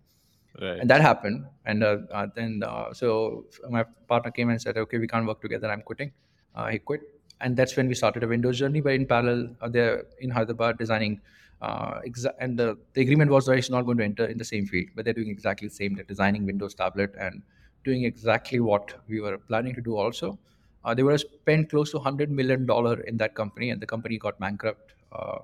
Right. 0.60 0.80
And 0.80 0.90
that 0.90 1.00
happened. 1.00 1.46
And 1.64 1.82
uh, 1.82 1.98
uh, 2.10 2.26
then, 2.34 2.62
uh, 2.62 2.92
so 2.92 3.46
my 3.70 3.84
partner 4.08 4.30
came 4.30 4.50
and 4.50 4.60
said, 4.60 4.76
okay, 4.76 4.98
we 4.98 5.06
can't 5.06 5.26
work 5.26 5.40
together. 5.40 5.70
I'm 5.70 5.82
quitting. 5.82 6.12
Uh, 6.54 6.68
he 6.68 6.78
quit. 6.78 7.00
And 7.40 7.56
that's 7.56 7.76
when 7.76 7.88
we 7.88 7.94
started 7.94 8.22
a 8.22 8.28
Windows 8.28 8.58
journey. 8.58 8.80
But 8.80 8.92
in 8.94 9.06
parallel, 9.06 9.56
uh, 9.60 9.68
they're 9.68 10.04
in 10.20 10.30
Hyderabad 10.30 10.78
designing. 10.78 11.20
Uh, 11.66 12.00
exa- 12.10 12.34
and 12.44 12.58
the, 12.58 12.68
the 12.94 13.00
agreement 13.06 13.30
was 13.30 13.46
that 13.46 13.54
he's 13.56 13.70
not 13.74 13.82
going 13.88 13.98
to 13.98 14.04
enter 14.04 14.24
in 14.26 14.36
the 14.38 14.44
same 14.44 14.66
field, 14.66 14.88
but 14.96 15.04
they're 15.04 15.14
doing 15.20 15.28
exactly 15.36 15.68
the 15.68 15.74
same. 15.74 15.94
They're 15.94 16.10
designing 16.14 16.44
Windows 16.52 16.74
tablet 16.74 17.14
and 17.26 17.42
doing 17.84 18.02
exactly 18.04 18.58
what 18.70 18.94
we 19.08 19.20
were 19.20 19.38
planning 19.38 19.74
to 19.76 19.80
do 19.80 19.96
also. 19.96 20.38
Uh, 20.84 20.92
they 20.94 21.04
were 21.04 21.16
spent 21.18 21.70
close 21.70 21.92
to 21.92 21.98
$100 21.98 22.28
million 22.40 22.62
in 23.06 23.16
that 23.18 23.34
company, 23.36 23.70
and 23.70 23.80
the 23.80 23.86
company 23.86 24.18
got 24.18 24.40
bankrupt 24.40 24.94
uh, 25.12 25.38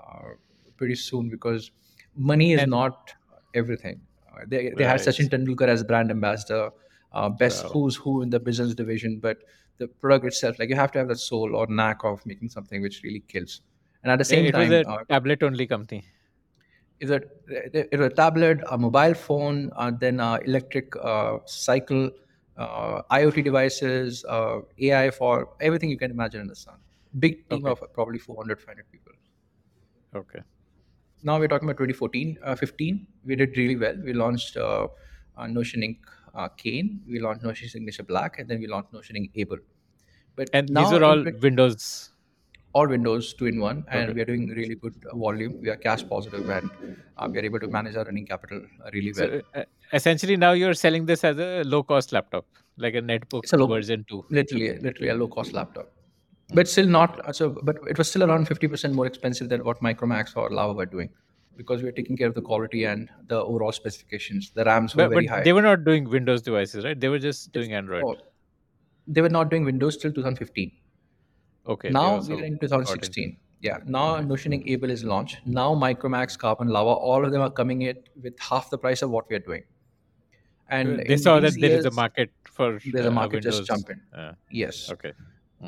uh, 0.00 0.28
pretty 0.76 0.94
soon 0.94 1.28
because 1.28 1.70
money 2.14 2.52
is 2.52 2.60
And- 2.62 2.70
not 2.70 3.12
everything. 3.54 4.00
Uh, 4.32 4.42
they, 4.46 4.70
they 4.76 4.84
had 4.84 5.00
Right. 5.00 5.08
Sachin 5.08 5.28
Tendulkar 5.30 5.66
as 5.68 5.82
brand 5.82 6.10
ambassador, 6.12 6.70
uh, 7.12 7.28
best 7.28 7.64
Wow. 7.64 7.70
who's 7.72 7.96
who 7.96 8.22
in 8.22 8.30
the 8.30 8.38
business 8.38 8.74
division, 8.74 9.18
but 9.18 9.38
the 9.78 9.88
product 9.88 10.26
itself, 10.26 10.58
like 10.60 10.68
you 10.68 10.76
have 10.76 10.92
to 10.92 10.98
have 11.00 11.08
that 11.08 11.18
soul 11.18 11.56
or 11.56 11.66
knack 11.66 12.04
of 12.04 12.24
making 12.24 12.50
something 12.50 12.80
which 12.82 13.02
really 13.02 13.24
kills. 13.26 13.62
And 14.02 14.12
at 14.12 14.18
the 14.18 14.24
same 14.24 14.46
it 14.46 14.52
time, 14.52 14.70
was 14.70 14.86
a 14.86 14.88
uh, 14.88 15.04
tablet 15.08 15.42
only 15.42 15.66
company. 15.66 16.04
is 17.00 17.10
a, 17.10 17.20
it 17.48 17.98
was 17.98 18.12
a 18.12 18.14
tablet, 18.14 18.60
a 18.70 18.78
mobile 18.78 19.14
phone, 19.14 19.70
uh, 19.76 19.90
then 19.90 20.20
uh, 20.20 20.38
electric 20.44 20.94
uh, 20.96 21.38
cycle, 21.44 22.10
uh, 22.56 23.02
IoT 23.10 23.44
devices, 23.44 24.24
uh, 24.28 24.60
AI 24.78 25.10
for 25.10 25.50
everything 25.60 25.90
you 25.90 25.98
can 25.98 26.10
imagine 26.10 26.40
in 26.40 26.46
the 26.46 26.56
sun. 26.56 26.76
Big 27.18 27.48
team 27.48 27.66
Okay. 27.66 27.82
of 27.82 27.92
probably 27.92 28.18
400, 28.18 28.60
500 28.60 28.90
people. 28.90 29.12
Okay. 30.14 30.40
Now 31.22 31.38
we're 31.38 31.48
talking 31.48 31.68
about 31.68 31.78
2014, 31.78 32.38
uh, 32.42 32.54
15. 32.54 33.06
We 33.24 33.36
did 33.36 33.56
really 33.56 33.76
well. 33.76 33.96
We 34.02 34.12
launched 34.12 34.56
uh, 34.56 34.88
uh, 35.36 35.46
Notion 35.46 35.82
Ink 35.82 35.98
uh, 36.34 36.48
Cain, 36.48 37.02
we 37.08 37.20
launched 37.20 37.42
Notion 37.42 37.68
Signature 37.68 38.02
Black, 38.04 38.38
and 38.38 38.48
then 38.48 38.60
we 38.60 38.66
launched 38.66 38.92
Notion 38.92 39.16
Ink 39.16 39.30
Able. 39.34 39.58
But 40.36 40.50
And 40.52 40.68
these 40.68 40.92
are 40.92 41.02
all 41.04 41.24
Windows. 41.40 42.10
All 42.76 42.88
Windows 42.92 43.32
two 43.40 43.46
in 43.52 43.60
one, 43.64 43.78
and 43.88 44.04
Okay. 44.10 44.14
we 44.18 44.22
are 44.24 44.28
doing 44.30 44.44
really 44.60 44.76
good 44.84 44.94
uh, 45.10 45.16
volume. 45.24 45.54
We 45.66 45.70
are 45.74 45.76
cash 45.86 46.04
positive, 46.12 46.48
and 46.58 46.70
uh, 47.16 47.28
we 47.32 47.38
are 47.42 47.44
able 47.50 47.60
to 47.66 47.68
manage 47.76 47.96
our 48.02 48.04
running 48.10 48.26
capital 48.32 48.62
uh, 48.84 48.90
really 48.96 49.12
well. 49.20 49.34
So 49.34 49.60
uh, 49.62 49.64
essentially, 50.00 50.36
now 50.46 50.52
you're 50.62 50.74
selling 50.84 51.06
this 51.12 51.24
as 51.32 51.38
a 51.48 51.50
low 51.74 51.82
cost 51.92 52.12
laptop, 52.18 52.46
like 52.86 52.94
a 53.02 53.02
netbook 53.12 53.44
It's 53.48 53.52
a 53.58 53.62
low- 53.64 53.72
version 53.76 54.04
2. 54.14 54.24
literally 54.40 54.70
literally 54.88 55.08
a 55.14 55.20
low 55.20 55.28
cost 55.36 55.52
laptop 55.60 55.92
but 56.58 56.68
still 56.72 56.88
not 56.94 57.14
uh, 57.28 57.32
so 57.36 57.46
but 57.68 57.78
it 57.92 57.98
was 58.00 58.08
still 58.10 58.24
around 58.26 58.46
50% 58.50 58.92
more 58.98 59.06
expensive 59.10 59.48
than 59.52 59.62
what 59.68 59.80
micromax 59.86 60.36
or 60.42 60.44
lava 60.58 60.74
were 60.80 60.86
doing 60.92 61.08
because 61.60 61.82
we 61.86 61.88
are 61.88 61.94
taking 61.96 62.16
care 62.20 62.28
of 62.32 62.36
the 62.38 62.44
quality 62.48 62.82
and 62.90 63.08
the 63.32 63.38
overall 63.50 63.72
specifications 63.78 64.50
the 64.60 64.64
rams 64.68 64.94
were 64.94 65.02
But, 65.04 65.14
very 65.14 65.26
but 65.26 65.32
high 65.34 65.42
they 65.48 65.54
were 65.58 65.64
not 65.66 65.82
doing 65.88 66.08
Windows 66.16 66.42
devices, 66.50 66.84
right? 66.88 67.00
They 67.06 67.10
were 67.14 67.18
just 67.24 67.50
doing 67.56 67.72
Android. 67.80 68.04
Oh, 68.10 68.14
they 69.16 69.24
were 69.26 69.34
not 69.38 69.50
doing 69.54 69.64
windows 69.70 69.96
till 70.04 70.12
2015 70.20 70.70
Okay. 71.68 71.90
now 71.90 72.06
also 72.16 72.36
we're 72.36 72.44
in 72.44 72.56
got 72.56 72.62
into- 72.62 72.68
2016 72.68 73.36
yeah 73.60 73.78
now 73.86 74.20
notion 74.20 74.52
Ink 74.52 74.64
able 74.66 74.90
is 74.90 75.04
launched 75.04 75.38
now 75.46 75.74
micromax 75.74 76.38
carbon 76.38 76.68
lava 76.68 76.90
all 76.90 77.24
of 77.24 77.32
them 77.32 77.40
are 77.40 77.50
coming 77.50 77.82
in 77.82 77.96
with 78.22 78.38
half 78.38 78.70
the 78.70 78.78
price 78.78 79.02
of 79.02 79.10
what 79.10 79.28
we 79.28 79.36
are 79.36 79.46
doing 79.50 79.64
and 80.68 81.00
They 81.06 81.16
saw 81.16 81.38
that 81.40 81.54
there 81.60 81.78
is 81.78 81.84
a 81.84 81.90
market 81.90 82.30
for 82.44 82.80
there's 82.84 83.06
a 83.06 83.08
uh, 83.08 83.12
market 83.12 83.42
just 83.42 83.66
jump 83.66 83.90
in. 83.90 84.00
Uh, 84.12 84.32
yes 84.50 84.90
okay. 84.90 85.12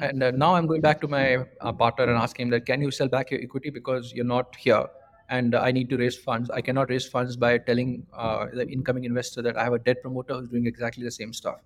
And 0.00 0.22
uh, 0.22 0.30
now 0.32 0.54
I'm 0.54 0.66
going 0.66 0.80
back 0.80 1.00
to 1.00 1.08
my 1.08 1.38
uh, 1.60 1.72
partner 1.72 2.04
and 2.04 2.16
asking 2.22 2.46
him 2.46 2.50
that 2.50 2.66
can 2.66 2.82
you 2.82 2.90
sell 2.90 3.08
back 3.08 3.30
your 3.30 3.40
equity 3.40 3.70
because 3.70 4.12
you're 4.12 4.24
not 4.24 4.54
here, 4.54 4.84
and 5.30 5.54
uh, 5.54 5.60
I 5.60 5.72
need 5.72 5.88
to 5.90 5.96
raise 5.96 6.16
funds. 6.16 6.50
I 6.50 6.60
cannot 6.60 6.90
raise 6.90 7.06
funds 7.06 7.36
by 7.36 7.58
telling 7.58 8.06
uh, 8.12 8.46
the 8.52 8.68
incoming 8.68 9.04
investor 9.04 9.40
that 9.42 9.56
I 9.56 9.64
have 9.64 9.72
a 9.72 9.78
debt 9.78 10.02
promoter 10.02 10.34
who's 10.34 10.48
doing 10.48 10.66
exactly 10.66 11.04
the 11.04 11.10
same 11.10 11.32
stuff. 11.32 11.60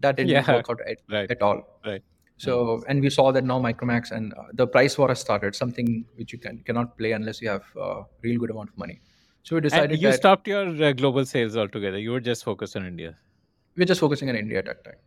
That 0.00 0.16
didn't 0.16 0.30
Yeah, 0.30 0.50
work 0.50 0.70
out 0.70 0.80
at, 0.88 0.98
right. 1.10 1.30
at 1.30 1.42
all. 1.42 1.80
Right. 1.84 2.02
So, 2.38 2.82
and 2.88 3.00
we 3.00 3.10
saw 3.10 3.32
that 3.32 3.44
now 3.44 3.60
Micromax 3.60 4.10
and 4.12 4.32
uh, 4.34 4.44
the 4.54 4.66
price 4.66 4.96
war 4.96 5.08
has 5.08 5.20
started, 5.20 5.54
something 5.56 6.04
which 6.16 6.32
you 6.32 6.38
can 6.38 6.58
cannot 6.60 6.96
play 6.96 7.12
unless 7.12 7.42
you 7.42 7.48
have 7.48 7.64
uh, 7.80 8.02
real 8.22 8.38
good 8.38 8.50
amount 8.50 8.70
of 8.70 8.78
money. 8.78 9.00
So 9.42 9.56
we 9.56 9.58
And 9.58 9.70
decided 9.70 10.00
you 10.00 10.08
that 10.08 10.16
stopped 10.18 10.46
your 10.46 10.66
uh, 10.84 10.92
global 10.92 11.24
sales 11.24 11.56
altogether. 11.56 11.98
You 11.98 12.12
were 12.12 12.20
just 12.20 12.44
focused 12.44 12.76
on 12.76 12.86
India. 12.86 13.16
we're 13.76 13.86
just 13.86 14.00
focusing 14.00 14.28
on 14.28 14.36
India 14.36 14.58
at 14.58 14.66
that 14.66 14.84
time. 14.84 15.00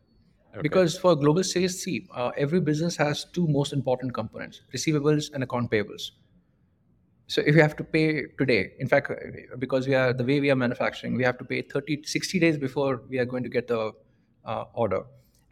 Okay. 0.53 0.61
Because 0.61 0.97
for 0.97 1.15
global 1.15 1.43
sales, 1.43 1.81
see, 1.81 2.07
uh, 2.13 2.31
every 2.37 2.59
business 2.59 2.97
has 2.97 3.25
two 3.25 3.47
most 3.47 3.71
important 3.73 4.13
components: 4.13 4.61
receivables 4.73 5.31
and 5.33 5.43
account 5.43 5.71
payables. 5.71 6.11
So 7.27 7.41
if 7.45 7.55
you 7.55 7.61
have 7.61 7.77
to 7.77 7.83
pay 7.85 8.23
today, 8.37 8.73
in 8.79 8.89
fact, 8.89 9.09
uh, 9.11 9.55
because 9.57 9.87
we 9.87 9.95
are 9.95 10.11
the 10.11 10.25
way 10.25 10.41
we 10.41 10.51
are 10.51 10.55
manufacturing, 10.55 11.15
we 11.15 11.23
have 11.23 11.37
to 11.37 11.45
pay 11.45 11.61
30, 11.61 12.03
60 12.03 12.39
days 12.39 12.57
before 12.57 13.03
we 13.09 13.19
are 13.19 13.25
going 13.25 13.43
to 13.43 13.49
get 13.49 13.67
the 13.69 13.93
uh, 14.43 14.65
order, 14.73 15.03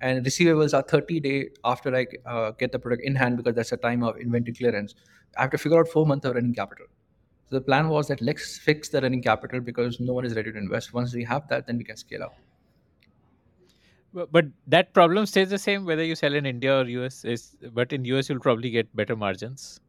and 0.02 0.26
receivables 0.26 0.74
are 0.74 0.82
30 0.82 1.20
day 1.20 1.50
after 1.64 1.96
I 1.96 2.08
uh, 2.26 2.52
get 2.52 2.72
the 2.72 2.80
product 2.80 3.04
in 3.04 3.16
hand 3.16 3.38
because 3.38 3.56
that's 3.56 3.70
the 3.70 3.78
time 3.78 4.04
of 4.04 4.18
inventory 4.18 4.54
clearance. 4.54 4.96
I 5.38 5.42
have 5.44 5.52
to 5.52 5.58
figure 5.58 5.80
out 5.80 5.88
four 5.88 6.06
months 6.06 6.26
of 6.26 6.36
running 6.36 6.54
capital. 6.54 6.86
So 7.50 7.56
the 7.56 7.62
plan 7.62 7.90
was 7.90 8.08
that 8.08 8.22
let's 8.22 8.58
fix 8.58 8.90
the 8.90 9.02
running 9.02 9.22
capital 9.24 9.60
because 9.60 10.00
no 10.00 10.14
one 10.14 10.26
is 10.26 10.36
ready 10.36 10.52
to 10.52 10.58
invest. 10.58 10.94
Once 10.94 11.14
we 11.14 11.24
have 11.24 11.48
that, 11.50 11.68
then 11.68 11.78
we 11.78 11.84
can 11.84 11.98
scale 11.98 12.24
up. 12.24 12.36
But, 14.14 14.32
but 14.32 14.46
that 14.68 14.94
problem 14.94 15.26
stays 15.26 15.50
the 15.50 15.58
same 15.58 15.86
whether 15.86 16.04
you 16.04 16.16
sell 16.16 16.34
in 16.34 16.46
India 16.46 16.80
or 16.80 16.86
US. 16.86 17.26
Is 17.26 17.56
but 17.74 17.92
in 17.94 18.06
US 18.06 18.30
you'll 18.30 18.40
probably 18.40 18.70
get 18.70 18.94
better 18.96 19.16
margins. 19.16 19.80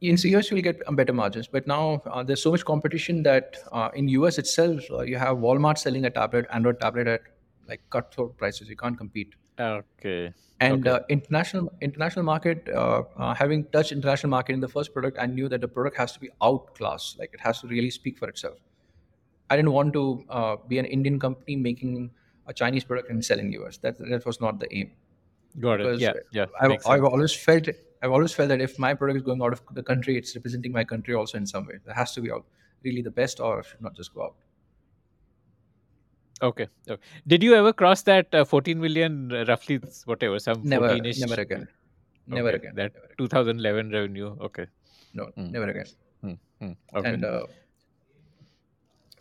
in 0.00 0.16
US 0.32 0.50
you'll 0.50 0.62
get 0.62 0.82
um, 0.86 0.96
better 0.96 1.12
margins, 1.12 1.48
but 1.48 1.66
now 1.66 2.02
uh, 2.06 2.22
there's 2.22 2.42
so 2.42 2.50
much 2.50 2.64
competition 2.64 3.22
that 3.22 3.56
uh, 3.72 3.88
in 3.94 4.08
US 4.08 4.38
itself 4.38 4.82
uh, 4.90 5.00
you 5.02 5.16
have 5.16 5.38
Walmart 5.38 5.78
selling 5.78 6.04
a 6.04 6.10
tablet, 6.10 6.46
Android 6.52 6.80
tablet 6.80 7.06
at 7.06 7.22
like 7.68 7.80
cutthroat 7.90 8.36
prices. 8.36 8.68
You 8.68 8.76
can't 8.76 8.96
compete. 8.96 9.34
Okay. 9.60 10.32
And 10.60 10.86
Okay. 10.86 10.90
uh, 10.90 11.00
international 11.08 11.72
international 11.80 12.24
market, 12.24 12.68
uh, 12.68 13.02
uh, 13.16 13.34
having 13.34 13.64
touched 13.66 13.92
international 13.92 14.30
market 14.30 14.52
in 14.54 14.60
the 14.60 14.68
first 14.68 14.92
product, 14.92 15.18
I 15.20 15.26
knew 15.26 15.48
that 15.48 15.60
the 15.60 15.68
product 15.68 15.96
has 15.96 16.12
to 16.12 16.20
be 16.20 16.30
outclassed. 16.42 17.18
Like 17.18 17.30
it 17.32 17.40
has 17.40 17.60
to 17.60 17.68
really 17.68 17.90
speak 17.90 18.18
for 18.18 18.28
itself. 18.28 18.58
I 19.50 19.56
didn't 19.56 19.72
want 19.72 19.92
to 19.94 20.24
uh, 20.28 20.56
be 20.66 20.78
an 20.78 20.84
Indian 20.84 21.18
company 21.18 21.56
making 21.56 22.10
a 22.46 22.52
Chinese 22.52 22.84
product 22.84 23.10
and 23.10 23.24
selling 23.24 23.52
US. 23.52 23.78
That 23.78 23.98
that 23.98 24.26
was 24.26 24.40
not 24.40 24.58
the 24.60 24.72
aim. 24.74 24.92
Got 25.60 25.80
it. 25.80 26.00
Yeah. 26.00 26.12
Yeah. 26.32 26.46
I've, 26.60 26.78
I've 26.86 27.04
always 27.04 27.34
felt 27.34 27.68
I've 28.02 28.10
always 28.12 28.32
felt 28.32 28.48
that 28.48 28.60
if 28.60 28.78
my 28.78 28.94
product 28.94 29.16
is 29.18 29.22
going 29.22 29.42
out 29.42 29.52
of 29.52 29.62
the 29.72 29.82
country, 29.82 30.16
it's 30.16 30.34
representing 30.36 30.72
my 30.72 30.84
country 30.84 31.14
also 31.14 31.38
in 31.38 31.46
some 31.46 31.66
way. 31.66 31.74
It 31.74 31.92
has 31.92 32.12
to 32.14 32.20
be 32.20 32.30
out 32.30 32.44
really 32.84 33.02
the 33.02 33.10
best, 33.10 33.40
or 33.40 33.62
should 33.62 33.80
not 33.80 33.96
just 33.96 34.14
go 34.14 34.22
out. 34.24 34.36
Okay. 36.42 36.68
okay. 36.88 37.02
Did 37.26 37.42
you 37.42 37.54
ever 37.54 37.72
cross 37.72 38.02
that 38.02 38.32
uh, 38.34 38.44
14 38.44 38.80
million, 38.80 39.32
uh, 39.32 39.44
roughly 39.48 39.80
whatever, 40.04 40.38
some 40.38 40.62
Never, 40.64 40.88
14-ish? 40.88 41.18
never 41.20 41.40
again. 41.40 41.68
Never 42.26 42.48
Okay, 42.48 42.56
again. 42.58 42.72
That 42.76 42.92
never 42.94 43.04
again. 43.06 43.16
2011 43.18 43.90
revenue. 43.90 44.36
Okay. 44.40 44.66
No, 45.14 45.24
Hmm. 45.36 45.50
never 45.50 45.68
again. 45.68 45.86
Hmm, 46.22 46.72
Okay. 46.94 47.08
And 47.12 47.24
uh, 47.24 47.42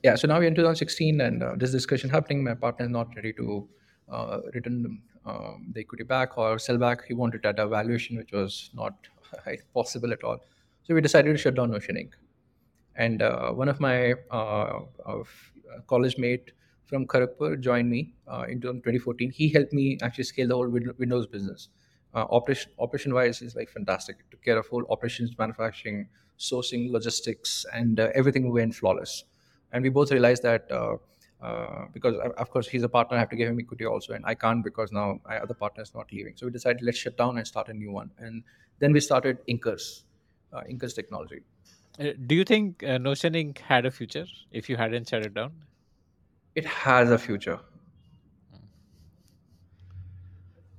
yeah, 0.03 0.15
so 0.15 0.27
now 0.27 0.37
we're 0.39 0.47
in 0.47 0.55
2016, 0.55 1.21
and 1.21 1.43
uh, 1.43 1.55
this 1.55 1.71
discussion 1.71 2.09
happening. 2.09 2.43
My 2.43 2.53
partner 2.53 2.85
is 2.85 2.91
not 2.91 3.15
ready 3.15 3.33
to 3.33 3.67
uh, 4.09 4.39
return 4.53 5.01
um, 5.25 5.67
the 5.73 5.81
equity 5.81 6.03
back 6.03 6.37
or 6.37 6.59
sell 6.59 6.77
back. 6.77 7.05
He 7.07 7.13
wanted 7.13 7.45
at 7.45 7.59
a 7.59 7.67
valuation 7.67 8.17
which 8.17 8.31
was 8.31 8.69
not 8.73 8.93
possible 9.73 10.11
at 10.13 10.23
all. 10.23 10.37
So 10.83 10.93
we 10.93 11.01
decided 11.01 11.31
to 11.31 11.37
shut 11.37 11.55
down 11.55 11.71
Notion 11.71 11.97
Ink. 11.97 12.15
And 12.95 13.21
uh, 13.21 13.51
one 13.51 13.69
of 13.69 13.79
my 13.79 14.13
uh, 14.31 14.79
of 15.05 15.29
college 15.87 16.17
mate 16.17 16.51
from 16.87 17.05
Kharagpur 17.05 17.59
joined 17.59 17.89
me 17.89 18.13
uh, 18.27 18.45
in 18.47 18.61
2014. 18.61 19.31
He 19.31 19.49
helped 19.49 19.73
me 19.73 19.97
actually 20.01 20.23
scale 20.23 20.47
the 20.47 20.55
whole 20.55 20.69
Windows 20.69 21.27
business. 21.27 21.69
Uh, 22.13 22.25
operation 22.31 22.71
operation 22.79 23.13
wise 23.13 23.41
is 23.41 23.55
like 23.55 23.69
fantastic. 23.69 24.17
It 24.19 24.31
took 24.31 24.41
care 24.41 24.57
of 24.57 24.67
whole 24.67 24.85
operations, 24.89 25.37
manufacturing, 25.37 26.07
sourcing, 26.39 26.89
logistics, 26.91 27.65
and 27.73 27.99
uh, 27.99 28.09
everything 28.15 28.51
went 28.51 28.73
flawless. 28.73 29.25
And 29.73 29.83
we 29.83 29.89
both 29.89 30.11
realized 30.11 30.43
that 30.43 30.71
uh, 30.71 30.95
uh, 31.41 31.85
because 31.93 32.15
uh, 32.15 32.29
of 32.37 32.49
course 32.49 32.67
he's 32.67 32.83
a 32.83 32.89
partner, 32.89 33.17
I 33.17 33.19
have 33.19 33.29
to 33.29 33.35
give 33.35 33.49
him 33.49 33.59
equity 33.59 33.85
also, 33.85 34.13
and 34.13 34.25
I 34.25 34.33
can't 34.35 34.63
because 34.63 34.91
now 34.91 35.19
my 35.27 35.37
other 35.37 35.53
partner 35.53 35.83
is 35.83 35.93
not 35.93 36.11
leaving. 36.13 36.33
So 36.37 36.45
we 36.45 36.53
decided 36.53 36.81
let's 36.81 36.97
shut 36.97 37.17
down 37.17 37.37
and 37.37 37.45
start 37.45 37.67
a 37.67 37.73
new 37.73 37.91
one. 37.91 38.09
And 38.17 38.43
then 38.79 38.93
we 38.93 39.01
started 39.01 39.45
Inkers, 39.47 40.03
Inkers 40.53 40.95
Technology. 40.95 41.41
Do 41.99 42.35
you 42.35 42.43
think 42.43 42.83
Notion 42.83 43.35
Ink. 43.35 43.59
had 43.59 43.85
a 43.85 43.91
future 43.91 44.25
if 44.51 44.69
you 44.69 44.77
hadn't 44.77 45.09
shut 45.09 45.25
it 45.25 45.33
down? 45.33 45.51
It 46.57 46.65
has 46.65 47.09
a 47.11 47.17
future. 47.17 47.59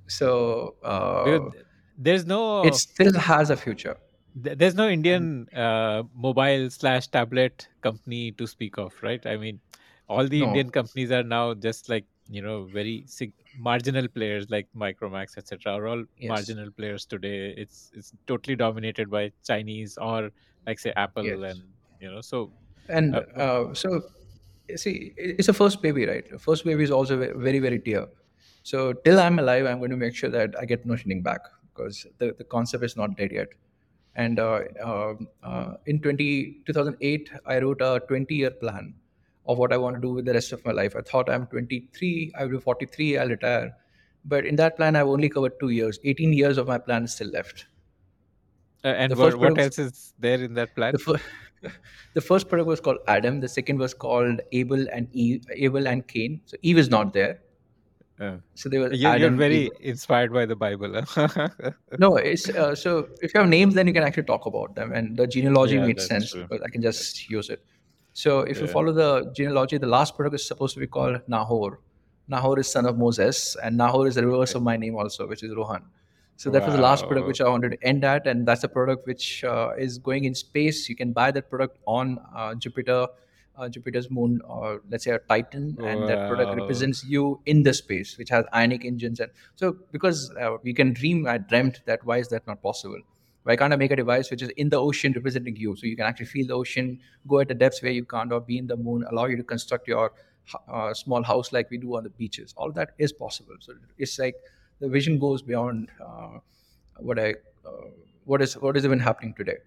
So 0.07 0.75
uh, 0.83 1.23
Because 1.23 1.53
there's 1.97 2.25
no 2.25 2.65
it 2.65 2.75
still 2.75 3.13
has 3.19 3.49
a 3.49 3.57
future. 3.57 3.97
there's 4.35 4.75
no 4.75 4.87
Indian 4.89 5.47
uh, 5.53 6.03
mobile 6.13 6.69
slash 6.69 7.07
tablet 7.07 7.67
company 7.81 8.31
to 8.33 8.47
speak 8.47 8.77
of, 8.77 8.93
right? 9.01 9.25
I 9.25 9.37
mean, 9.37 9.59
all 10.07 10.27
the 10.27 10.39
No. 10.39 10.43
Indian 10.43 10.69
companies 10.69 11.11
are 11.11 11.23
now 11.23 11.53
just 11.53 11.89
like 11.89 12.05
you 12.27 12.41
know 12.41 12.65
very 12.65 13.05
sig- 13.07 13.33
marginal 13.57 14.07
players 14.07 14.49
like 14.49 14.67
Micromax, 14.75 15.37
etc. 15.37 15.73
Are 15.73 15.87
all 15.87 16.05
Yes. 16.17 16.29
marginal 16.29 16.71
players 16.71 17.05
today. 17.05 17.53
It's 17.57 17.91
it's 17.93 18.13
totally 18.27 18.55
dominated 18.55 19.09
by 19.09 19.31
Chinese 19.45 19.97
or 19.97 20.31
like 20.67 20.79
say 20.79 20.93
Apple 20.95 21.23
Yes. 21.25 21.43
and 21.43 21.73
you 21.99 22.11
know 22.11 22.21
so 22.21 22.53
And 22.89 23.15
Uh, 23.15 23.19
uh, 23.35 23.73
so, 23.73 24.01
see, 24.75 25.13
it's 25.17 25.47
a 25.47 25.53
first 25.53 25.81
baby, 25.81 26.05
right? 26.05 26.41
First 26.41 26.65
baby 26.65 26.83
is 26.83 26.91
also 26.91 27.17
very, 27.17 27.59
very 27.59 27.77
dear. 27.77 28.07
So 28.63 28.93
till 28.93 29.19
I'm 29.19 29.39
alive, 29.39 29.65
I'm 29.65 29.79
going 29.79 29.91
to 29.91 29.97
make 29.97 30.15
sure 30.15 30.29
that 30.29 30.53
I 30.59 30.65
get 30.65 30.85
Notion 30.85 31.11
Ink 31.11 31.23
back 31.23 31.41
because 31.73 32.05
the, 32.17 32.35
the 32.37 32.43
concept 32.43 32.83
is 32.83 32.95
not 32.97 33.17
dead 33.17 33.31
yet. 33.31 33.47
And 34.15 34.39
uh, 34.39 34.61
um, 34.83 35.27
uh, 35.43 35.73
in 35.85 36.01
20, 36.01 36.63
2008, 36.65 37.31
I 37.45 37.59
wrote 37.59 37.81
a 37.81 38.01
20 38.07 38.35
year 38.35 38.51
plan 38.51 38.93
of 39.47 39.57
what 39.57 39.71
I 39.73 39.77
want 39.77 39.95
to 39.95 40.01
do 40.01 40.13
with 40.13 40.25
the 40.25 40.33
rest 40.33 40.51
of 40.51 40.63
my 40.65 40.71
life. 40.71 40.95
I 40.95 41.01
thought 41.01 41.29
I'm 41.29 41.47
23, 41.47 42.33
I 42.37 42.43
will 42.43 42.51
be 42.51 42.59
43, 42.59 43.17
I'll 43.17 43.29
retire. 43.29 43.75
But 44.25 44.45
in 44.45 44.55
that 44.57 44.75
plan, 44.77 44.95
I've 44.95 45.07
only 45.07 45.29
covered 45.29 45.53
two 45.59 45.69
years. 45.69 45.99
18 46.03 46.33
years 46.33 46.57
of 46.57 46.67
my 46.67 46.77
plan 46.77 47.05
is 47.05 47.13
still 47.13 47.29
left. 47.29 47.65
uh, 48.83 48.87
and 48.89 49.15
what, 49.15 49.35
what 49.35 49.57
else 49.57 49.79
is 49.79 50.13
there 50.19 50.41
in 50.41 50.53
that 50.55 50.75
plan? 50.75 50.93
The, 50.93 51.21
the 52.13 52.21
first 52.21 52.49
product 52.49 52.67
was 52.67 52.79
called 52.79 52.97
Adam. 53.07 53.39
The 53.39 53.47
second 53.47 53.77
was 53.79 53.93
called 53.93 54.41
Abel 54.51 54.85
and 54.91 55.07
Eve, 55.11 55.45
Abel 55.53 55.87
and 55.87 56.07
Cain. 56.07 56.41
So 56.45 56.57
Eve 56.61 56.77
is 56.77 56.89
not 56.89 57.13
there. 57.13 57.41
Uh, 58.19 58.37
So 58.53 58.67
they 58.69 58.79
were 58.79 58.93
you're, 58.93 59.15
you're 59.15 59.31
very 59.31 59.65
Eve. 59.65 59.71
inspired 59.79 60.33
by 60.33 60.45
the 60.45 60.55
Bible. 60.55 61.01
huh? 61.07 61.49
No, 61.99 62.17
it's 62.17 62.49
uh, 62.49 62.75
so 62.75 63.07
if 63.21 63.33
you 63.33 63.39
have 63.39 63.49
names, 63.49 63.75
then 63.75 63.87
you 63.87 63.93
can 63.93 64.03
actually 64.03 64.23
talk 64.23 64.45
about 64.45 64.75
them, 64.75 64.91
and 64.91 65.15
the 65.15 65.25
genealogy 65.27 65.75
Yeah, 65.75 65.85
made 65.85 66.01
sense. 66.01 66.35
I 66.35 66.69
can 66.69 66.81
just 66.81 67.29
use 67.29 67.49
it. 67.49 67.63
So 68.13 68.41
if 68.41 68.59
you 68.59 68.67
follow 68.67 68.91
the 68.91 69.31
genealogy, 69.33 69.77
the 69.77 69.87
last 69.87 70.15
product 70.17 70.35
is 70.35 70.45
supposed 70.45 70.73
to 70.73 70.79
be 70.81 70.87
called 70.87 71.21
Nahor. 71.27 71.79
Nahor 72.27 72.59
is 72.59 72.69
son 72.69 72.85
of 72.85 72.97
Moses, 72.97 73.55
and 73.63 73.77
Nahor 73.77 74.07
is 74.07 74.15
the 74.15 74.25
reverse 74.25 74.53
of 74.55 74.61
my 74.63 74.75
name 74.77 74.95
also, 74.95 75.25
which 75.25 75.41
is 75.41 75.55
Rohan. 75.55 75.83
So 76.41 76.49
that 76.49 76.65
was 76.65 76.73
the 76.73 76.81
last 76.81 77.05
product 77.07 77.27
which 77.27 77.41
I 77.41 77.49
wanted 77.53 77.71
to 77.75 77.79
end 77.91 78.05
at, 78.05 78.25
and 78.25 78.47
that's 78.47 78.63
a 78.63 78.69
product 78.69 79.05
which 79.05 79.43
uh, 79.43 79.71
is 79.77 79.97
going 79.97 80.23
in 80.23 80.33
space. 80.33 80.87
You 80.91 80.95
can 80.95 81.11
buy 81.11 81.31
that 81.37 81.49
product 81.49 81.79
on 81.85 82.17
uh, 82.35 82.55
Jupiter. 82.55 83.07
uh, 83.59 83.67
Jupiter's 83.67 84.09
moon, 84.09 84.41
or 84.47 84.81
let's 84.89 85.03
say 85.03 85.11
a 85.11 85.19
Titan, 85.19 85.77
and 85.83 86.07
that 86.07 86.27
product 86.29 86.57
represents 86.57 87.03
you 87.03 87.39
in 87.45 87.63
the 87.63 87.73
space, 87.73 88.17
which 88.17 88.29
has 88.29 88.45
ionic 88.53 88.85
engines. 88.85 89.19
And 89.19 89.31
so, 89.55 89.75
because 89.91 90.31
uh, 90.39 90.57
we 90.63 90.73
can 90.73 90.93
dream, 90.93 91.27
I 91.27 91.37
dreamt 91.39 91.81
that 91.85 92.05
why 92.05 92.17
is 92.17 92.29
that 92.29 92.47
not 92.47 92.61
possible? 92.61 93.01
Why 93.43 93.55
can't 93.55 93.73
I 93.73 93.75
make 93.75 93.91
a 93.91 93.95
device 93.95 94.29
which 94.31 94.41
is 94.41 94.49
in 94.49 94.69
the 94.69 94.77
ocean 94.77 95.13
representing 95.13 95.55
you, 95.55 95.75
so 95.75 95.87
you 95.87 95.95
can 95.95 96.05
actually 96.05 96.27
feel 96.27 96.47
the 96.47 96.53
ocean, 96.53 96.99
go 97.27 97.39
at 97.39 97.47
the 97.47 97.53
depths 97.53 97.81
where 97.81 97.91
you 97.91 98.05
can't, 98.05 98.31
or 98.31 98.39
be 98.39 98.57
in 98.57 98.67
the 98.67 98.77
moon, 98.77 99.05
allow 99.11 99.25
you 99.25 99.37
to 99.37 99.43
construct 99.43 99.87
your 99.87 100.13
uh, 100.71 100.93
small 100.93 101.23
house 101.23 101.51
like 101.51 101.69
we 101.69 101.77
do 101.77 101.95
on 101.95 102.03
the 102.03 102.09
beaches. 102.11 102.53
All 102.57 102.71
that 102.73 102.91
is 102.97 103.11
possible. 103.11 103.55
So 103.59 103.73
it's 103.97 104.17
like 104.19 104.35
the 104.79 104.89
vision 104.89 105.19
goes 105.19 105.41
beyond 105.41 105.89
uh, 106.05 106.39
what 106.97 107.19
I 107.19 107.35
uh, 107.65 107.89
what 108.25 108.41
is 108.41 108.53
what 108.57 108.77
is 108.77 108.85
even 108.85 108.99
happening 108.99 109.33
today. 109.35 109.57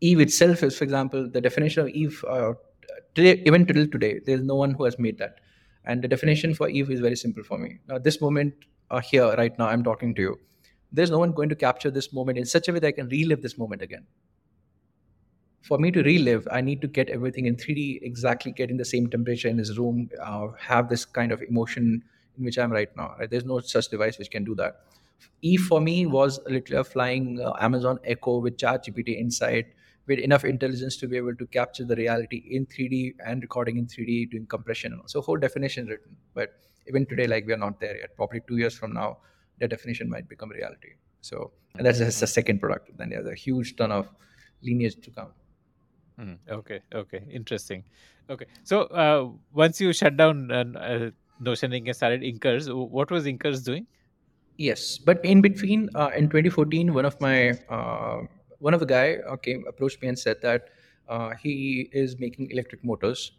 Eve 0.00 0.20
itself 0.20 0.62
is, 0.62 0.76
for 0.76 0.84
example, 0.84 1.28
the 1.28 1.40
definition 1.40 1.82
of 1.82 1.88
Eve 1.88 2.24
uh, 2.28 2.52
today, 3.14 3.42
even 3.46 3.64
till 3.66 3.86
today, 3.86 4.20
there's 4.26 4.42
no 4.42 4.54
one 4.54 4.72
who 4.72 4.84
has 4.84 4.98
made 4.98 5.18
that. 5.18 5.36
And 5.84 6.02
the 6.02 6.08
definition 6.08 6.54
for 6.54 6.68
Eve 6.68 6.90
is 6.90 7.00
very 7.00 7.16
simple 7.16 7.42
for 7.42 7.58
me. 7.58 7.78
Now, 7.88 7.98
this 7.98 8.20
moment 8.20 8.54
uh, 8.90 9.00
here, 9.00 9.34
right 9.36 9.56
now, 9.58 9.68
I'm 9.68 9.84
talking 9.84 10.14
to 10.14 10.22
you. 10.22 10.40
There's 10.92 11.10
no 11.10 11.18
one 11.18 11.32
going 11.32 11.48
to 11.48 11.54
capture 11.54 11.90
this 11.90 12.12
moment 12.12 12.38
in 12.38 12.44
such 12.44 12.68
a 12.68 12.72
way 12.72 12.78
that 12.80 12.88
I 12.88 12.92
can 12.92 13.08
relive 13.08 13.42
this 13.42 13.56
moment 13.56 13.82
again 13.82 14.06
for 15.64 15.78
me 15.78 15.90
to 15.90 16.02
relive, 16.02 16.46
I 16.50 16.60
need 16.60 16.82
to 16.82 16.88
get 16.88 17.08
everything 17.08 17.46
in 17.46 17.56
3D, 17.56 18.00
exactly 18.02 18.52
getting 18.52 18.76
the 18.76 18.84
same 18.84 19.08
temperature 19.08 19.48
in 19.48 19.56
his 19.56 19.78
room, 19.78 20.10
uh, 20.22 20.48
have 20.60 20.90
this 20.90 21.06
kind 21.06 21.32
of 21.32 21.40
emotion 21.40 22.02
in 22.38 22.44
which 22.44 22.58
I'm 22.58 22.70
right 22.70 22.94
now. 22.96 23.14
Right? 23.18 23.30
There's 23.30 23.44
no 23.44 23.60
such 23.60 23.88
device 23.88 24.18
which 24.18 24.30
can 24.30 24.44
do 24.44 24.54
that. 24.56 24.80
E 25.42 25.56
for 25.56 25.80
me 25.80 26.06
was 26.06 26.40
literally 26.46 26.80
a 26.80 26.84
flying 26.84 27.40
uh, 27.40 27.52
Amazon 27.60 27.98
Echo 28.04 28.38
with 28.38 28.56
ChatGPT 28.56 29.18
inside, 29.18 29.66
with 30.06 30.18
enough 30.18 30.44
intelligence 30.44 30.96
to 30.98 31.08
be 31.08 31.16
able 31.16 31.34
to 31.36 31.46
capture 31.46 31.84
the 31.84 31.96
reality 31.96 32.42
in 32.50 32.66
3D 32.66 33.14
and 33.24 33.42
recording 33.42 33.78
in 33.78 33.86
3D, 33.86 34.30
doing 34.30 34.46
compression. 34.46 35.00
So 35.06 35.20
whole 35.20 35.38
definition 35.38 35.86
written. 35.86 36.16
But 36.34 36.58
even 36.88 37.06
today, 37.06 37.26
like 37.26 37.46
we 37.46 37.52
are 37.52 37.58
not 37.58 37.80
there 37.80 37.96
yet. 37.96 38.16
Probably 38.16 38.40
two 38.46 38.56
years 38.56 38.74
from 38.74 38.92
now, 38.92 39.18
the 39.60 39.68
definition 39.68 40.10
might 40.10 40.28
become 40.28 40.50
reality. 40.50 40.94
So 41.20 41.52
and 41.76 41.86
that's 41.86 41.98
just 41.98 42.20
the 42.20 42.26
second 42.26 42.60
product. 42.60 42.96
Then 42.96 43.10
there's 43.10 43.26
a 43.26 43.34
huge 43.34 43.76
ton 43.76 43.92
of 43.92 44.08
lineage 44.62 45.00
to 45.02 45.10
come. 45.10 45.28
Mm, 46.20 46.38
okay, 46.48 46.80
okay, 46.94 47.22
interesting. 47.30 47.84
Okay, 48.30 48.46
so 48.62 48.82
uh, 48.82 49.30
once 49.52 49.80
you 49.80 49.92
shut 49.92 50.16
down 50.16 50.50
uh, 50.50 50.64
uh, 50.78 51.10
Notion 51.44 51.72
and 51.72 51.96
started 51.96 52.22
Inkers, 52.22 52.72
what 52.74 53.10
was 53.10 53.24
Inkers 53.24 53.64
doing? 53.64 53.86
Yes, 54.56 54.98
but 54.98 55.24
in 55.24 55.40
between, 55.40 55.88
uh, 55.94 56.10
in 56.16 56.28
2014, 56.28 56.94
one 56.94 57.04
of 57.04 57.20
my 57.20 57.50
uh, 57.68 58.22
one 58.58 58.72
of 58.72 58.80
the 58.80 58.86
guy 58.86 59.16
uh, 59.28 59.36
came 59.36 59.64
approached 59.68 60.00
me 60.00 60.08
and 60.08 60.18
said 60.18 60.40
that 60.42 60.68
uh, 61.08 61.30
he 61.30 61.88
is 61.92 62.18
making 62.20 62.50
electric 62.50 62.84
motors. 62.84 63.32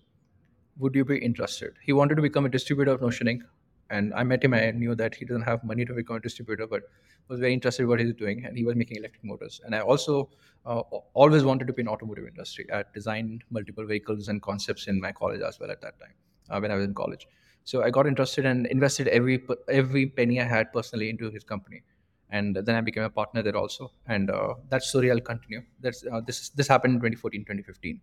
Would 0.77 0.93
you 0.93 1.05
be 1.05 1.17
interested? 1.17 1.73
He 1.81 1.93
wanted 1.93 2.15
to 2.15 2.21
become 2.21 2.45
a 2.45 2.49
distributor 2.49 2.91
of 2.91 3.01
Notion 3.01 3.29
Ink, 3.29 3.43
and 3.89 4.13
I 4.13 4.23
met 4.23 4.43
him. 4.43 4.53
I 4.53 4.71
knew 4.71 4.93
that 4.95 5.15
he 5.15 5.23
doesn't 5.23 5.43
have 5.43 5.63
money 5.63 5.85
to 5.85 5.93
become 5.93 6.17
a 6.17 6.19
distributor, 6.19 6.67
but 6.67 6.83
was 7.29 7.39
very 7.39 7.53
interested 7.53 7.83
in 7.83 7.89
what 7.89 8.01
he's 8.01 8.13
doing, 8.13 8.45
and 8.45 8.57
he 8.57 8.65
was 8.65 8.75
making 8.75 8.97
electric 8.97 9.23
motors. 9.23 9.61
And 9.65 9.73
I 9.73 9.79
also 9.79 10.29
uh, 10.65 10.81
always 11.13 11.43
wanted 11.43 11.67
to 11.67 11.73
be 11.73 11.81
in 11.81 11.87
automotive 11.87 12.27
industry. 12.27 12.67
I 12.73 12.83
designed 12.93 13.43
multiple 13.49 13.85
vehicles 13.85 14.27
and 14.27 14.41
concepts 14.41 14.87
in 14.87 14.99
my 14.99 15.11
college 15.11 15.41
as 15.41 15.59
well 15.59 15.71
at 15.71 15.81
that 15.81 15.95
time 15.99 16.61
when 16.61 16.71
I 16.71 16.75
was 16.75 16.85
in 16.85 16.93
college. 16.93 17.25
So 17.65 17.83
I 17.83 17.89
got 17.89 18.07
interested 18.07 18.45
and 18.45 18.67
invested 18.67 19.07
every 19.09 19.45
every 19.69 20.07
penny 20.07 20.39
I 20.41 20.45
had 20.45 20.71
personally 20.73 21.09
into 21.09 21.31
his 21.31 21.43
company, 21.43 21.83
and 22.29 22.55
then 22.55 22.75
I 22.75 22.81
became 22.81 23.03
a 23.03 23.09
partner 23.09 23.41
there 23.43 23.57
also. 23.57 23.91
And 24.07 24.29
uh, 24.29 24.55
that 24.69 24.83
story 24.83 25.11
I'll 25.11 25.19
continue. 25.31 25.63
That's 25.79 26.05
uh, 26.05 26.21
this 26.21 26.49
this 26.49 26.67
happened 26.67 26.95
in 26.95 26.99
2014, 27.01 27.45
2015. 27.45 28.01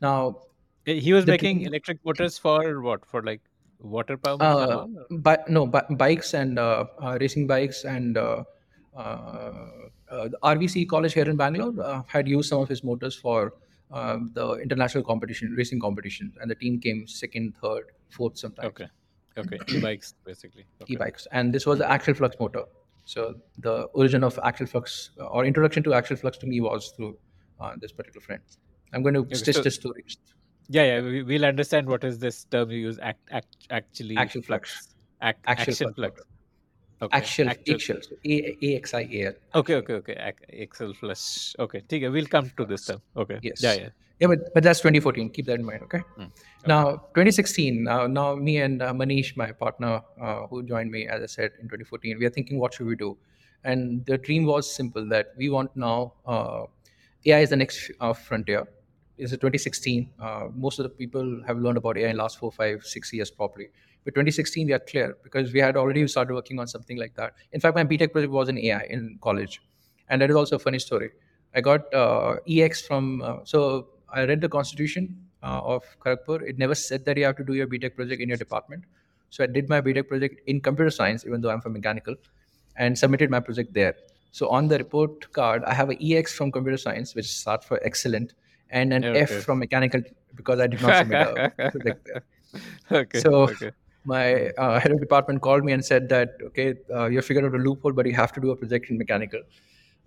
Now 0.00 0.42
He 0.86 1.12
was 1.12 1.26
making 1.26 1.62
electric 1.62 2.04
motors 2.04 2.38
for 2.38 2.80
what? 2.80 3.06
For 3.06 3.22
like 3.22 3.42
water 3.78 4.16
power 4.16 4.56
uh, 4.58 4.86
no, 5.48 5.66
bi- 5.66 5.86
bikes 5.90 6.34
and 6.34 6.58
uh, 6.58 6.86
uh, 7.00 7.18
racing 7.20 7.46
bikes 7.46 7.84
and 7.84 8.16
uh, 8.16 8.44
uh, 8.96 8.98
uh, 10.08 10.28
the 10.28 10.38
RVC 10.42 10.86
college 10.86 11.14
here 11.14 11.28
in 11.28 11.36
Bangalore 11.36 11.74
uh, 11.82 12.02
had 12.06 12.28
used 12.28 12.48
some 12.48 12.60
of 12.60 12.68
his 12.68 12.82
motors 12.84 13.16
for 13.16 13.54
uh, 13.90 14.18
the 14.32 14.54
international 14.54 15.04
competition, 15.04 15.54
racing 15.56 15.80
competition, 15.80 16.32
and 16.40 16.50
the 16.50 16.54
team 16.54 16.80
came 16.80 17.06
second, 17.06 17.54
third, 17.62 17.84
fourth 18.10 18.38
sometimes. 18.38 18.68
Okay, 18.68 18.88
okay, 19.38 19.58
e-bikes 19.68 20.14
basically. 20.24 20.64
Okay. 20.82 20.94
e-bikes 20.94 21.26
and 21.32 21.52
this 21.52 21.66
was 21.66 21.78
the 21.78 21.90
axial 21.90 22.14
flux 22.14 22.36
motor 22.38 22.64
so 23.04 23.34
the 23.58 23.82
origin 23.92 24.24
of 24.24 24.38
axial 24.42 24.66
flux 24.66 25.10
uh, 25.20 25.26
or 25.26 25.44
introduction 25.44 25.82
to 25.82 25.92
axial 25.92 26.16
flux 26.16 26.38
to 26.38 26.46
me 26.46 26.60
was 26.60 26.92
through 26.96 27.16
uh, 27.60 27.72
this 27.80 27.92
particular 27.92 28.24
friend 28.24 28.40
i'm 28.94 29.02
going 29.02 29.12
to 29.12 29.20
Okay, 29.20 29.34
stitch 29.34 29.56
so 29.56 29.62
the 29.62 29.70
story 29.70 30.04
yeah, 30.68 30.82
yeah, 30.84 31.00
we, 31.02 31.22
we'll 31.22 31.44
understand 31.44 31.88
what 31.88 32.04
is 32.04 32.18
this 32.18 32.44
term 32.44 32.70
you 32.70 32.78
use. 32.78 32.98
Act, 32.98 33.20
act 33.30 33.56
actually 33.70 34.16
axial 34.16 34.42
flux 34.42 34.70
flux, 34.70 34.94
act, 35.20 35.44
axial 35.46 35.72
action 35.72 35.94
flux 35.94 36.16
flux 36.16 36.22
okay. 37.04 37.16
actual 37.18 37.48
actual 37.54 37.74
axil 37.76 37.98
okay 39.60 39.76
okay 39.80 39.94
okay 40.00 40.16
excel 40.66 40.92
plus 41.00 41.22
okay 41.58 41.82
okay 41.86 42.08
we'll 42.08 42.32
come 42.36 42.50
to 42.58 42.64
this 42.72 42.86
then 42.90 43.00
okay 43.24 43.38
yes 43.42 43.62
yeah 43.66 43.76
yeah 43.82 43.92
yeah, 44.20 44.28
but, 44.28 44.54
but 44.54 44.62
that's 44.62 44.78
2014. 44.78 45.30
Keep 45.30 45.46
that 45.46 45.58
in 45.58 45.64
mind, 45.64 45.82
okay? 45.82 45.98
Mm. 46.18 46.26
okay. 46.26 46.30
Now, 46.66 46.92
2016, 47.14 47.88
uh, 47.88 48.06
now 48.06 48.36
me 48.36 48.58
and 48.58 48.80
uh, 48.80 48.92
Manish, 48.92 49.36
my 49.36 49.50
partner 49.50 50.02
uh, 50.20 50.46
who 50.46 50.62
joined 50.62 50.90
me, 50.90 51.08
as 51.08 51.22
I 51.22 51.26
said, 51.26 51.50
in 51.60 51.64
2014, 51.64 52.18
we 52.18 52.24
are 52.24 52.30
thinking, 52.30 52.58
what 52.58 52.74
should 52.74 52.86
we 52.86 52.94
do? 52.94 53.16
And 53.64 54.06
the 54.06 54.18
dream 54.18 54.44
was 54.44 54.72
simple 54.72 55.08
that 55.08 55.32
we 55.36 55.50
want 55.50 55.74
now 55.74 56.12
uh, 56.26 56.64
AI 57.26 57.40
is 57.40 57.50
the 57.50 57.56
next 57.56 57.90
uh, 58.00 58.12
frontier. 58.12 58.68
It's 59.16 59.32
2016. 59.32 60.10
Uh, 60.20 60.48
most 60.54 60.78
of 60.78 60.84
the 60.84 60.90
people 60.90 61.42
have 61.46 61.58
learned 61.58 61.78
about 61.78 61.96
AI 61.96 62.10
in 62.10 62.16
the 62.16 62.22
last 62.22 62.38
four, 62.38 62.52
five, 62.52 62.84
six 62.84 63.12
years, 63.12 63.30
probably 63.30 63.68
but 64.04 64.14
2016 64.14 64.66
we 64.66 64.72
are 64.72 64.78
clear 64.78 65.16
because 65.22 65.52
we 65.52 65.60
had 65.60 65.76
already 65.76 66.06
started 66.06 66.34
working 66.34 66.58
on 66.60 66.66
something 66.66 66.98
like 66.98 67.14
that. 67.14 67.34
In 67.52 67.60
fact 67.60 67.74
my 67.74 67.84
btech 67.84 68.12
project 68.12 68.32
was 68.32 68.48
in 68.48 68.58
ai 68.58 68.86
in 68.90 69.18
college. 69.22 69.62
And 70.08 70.20
that 70.20 70.30
is 70.30 70.36
also 70.36 70.56
a 70.56 70.58
funny 70.58 70.78
story. 70.78 71.10
I 71.54 71.60
got 71.60 71.92
uh, 71.94 72.36
ex 72.46 72.82
from 72.86 73.22
uh, 73.22 73.36
so 73.44 73.88
i 74.10 74.24
read 74.24 74.40
the 74.40 74.48
constitution 74.48 75.16
uh, 75.42 75.60
of 75.74 75.84
kharagpur. 76.00 76.42
It 76.42 76.58
never 76.58 76.74
said 76.74 77.04
that 77.06 77.16
you 77.16 77.24
have 77.24 77.36
to 77.36 77.44
do 77.44 77.54
your 77.54 77.66
btech 77.66 77.96
project 77.96 78.20
in 78.20 78.28
your 78.28 78.38
department. 78.38 78.84
So 79.30 79.44
i 79.44 79.46
did 79.46 79.68
my 79.68 79.80
btech 79.80 80.08
project 80.08 80.40
in 80.46 80.60
computer 80.60 80.90
science 80.90 81.24
even 81.26 81.40
though 81.40 81.50
i'm 81.50 81.60
from 81.60 81.72
mechanical 81.72 82.16
and 82.76 82.98
submitted 82.98 83.30
my 83.30 83.40
project 83.40 83.72
there. 83.72 83.94
So 84.32 84.48
on 84.48 84.68
the 84.68 84.78
report 84.78 85.32
card 85.32 85.64
i 85.64 85.72
have 85.72 85.90
an 85.90 85.98
ex 86.00 86.34
from 86.34 86.52
computer 86.52 86.76
science 86.76 87.14
which 87.14 87.32
starts 87.32 87.66
for 87.66 87.80
excellent 87.82 88.34
and 88.70 88.92
an 88.92 89.04
f 89.04 89.30
from 89.44 89.60
mechanical 89.60 90.02
because 90.34 90.60
i 90.60 90.66
did 90.66 90.82
not 90.82 90.98
submit 90.98 91.28
a 91.28 91.70
project 91.70 92.06
there. 92.12 92.24
Okay. 93.00 93.20
so 93.20 93.34
okay. 93.42 93.70
My 94.04 94.48
uh, 94.62 94.78
head 94.80 94.92
of 94.92 95.00
department 95.00 95.40
called 95.40 95.64
me 95.64 95.72
and 95.72 95.84
said 95.84 96.08
that 96.10 96.34
okay 96.46 96.74
uh, 96.94 97.06
you 97.06 97.22
figured 97.22 97.44
out 97.44 97.54
a 97.54 97.58
loophole 97.58 97.92
but 97.92 98.06
you 98.06 98.12
have 98.14 98.32
to 98.32 98.40
do 98.40 98.50
a 98.50 98.56
project 98.56 98.90
in 98.90 98.98
mechanical. 98.98 99.40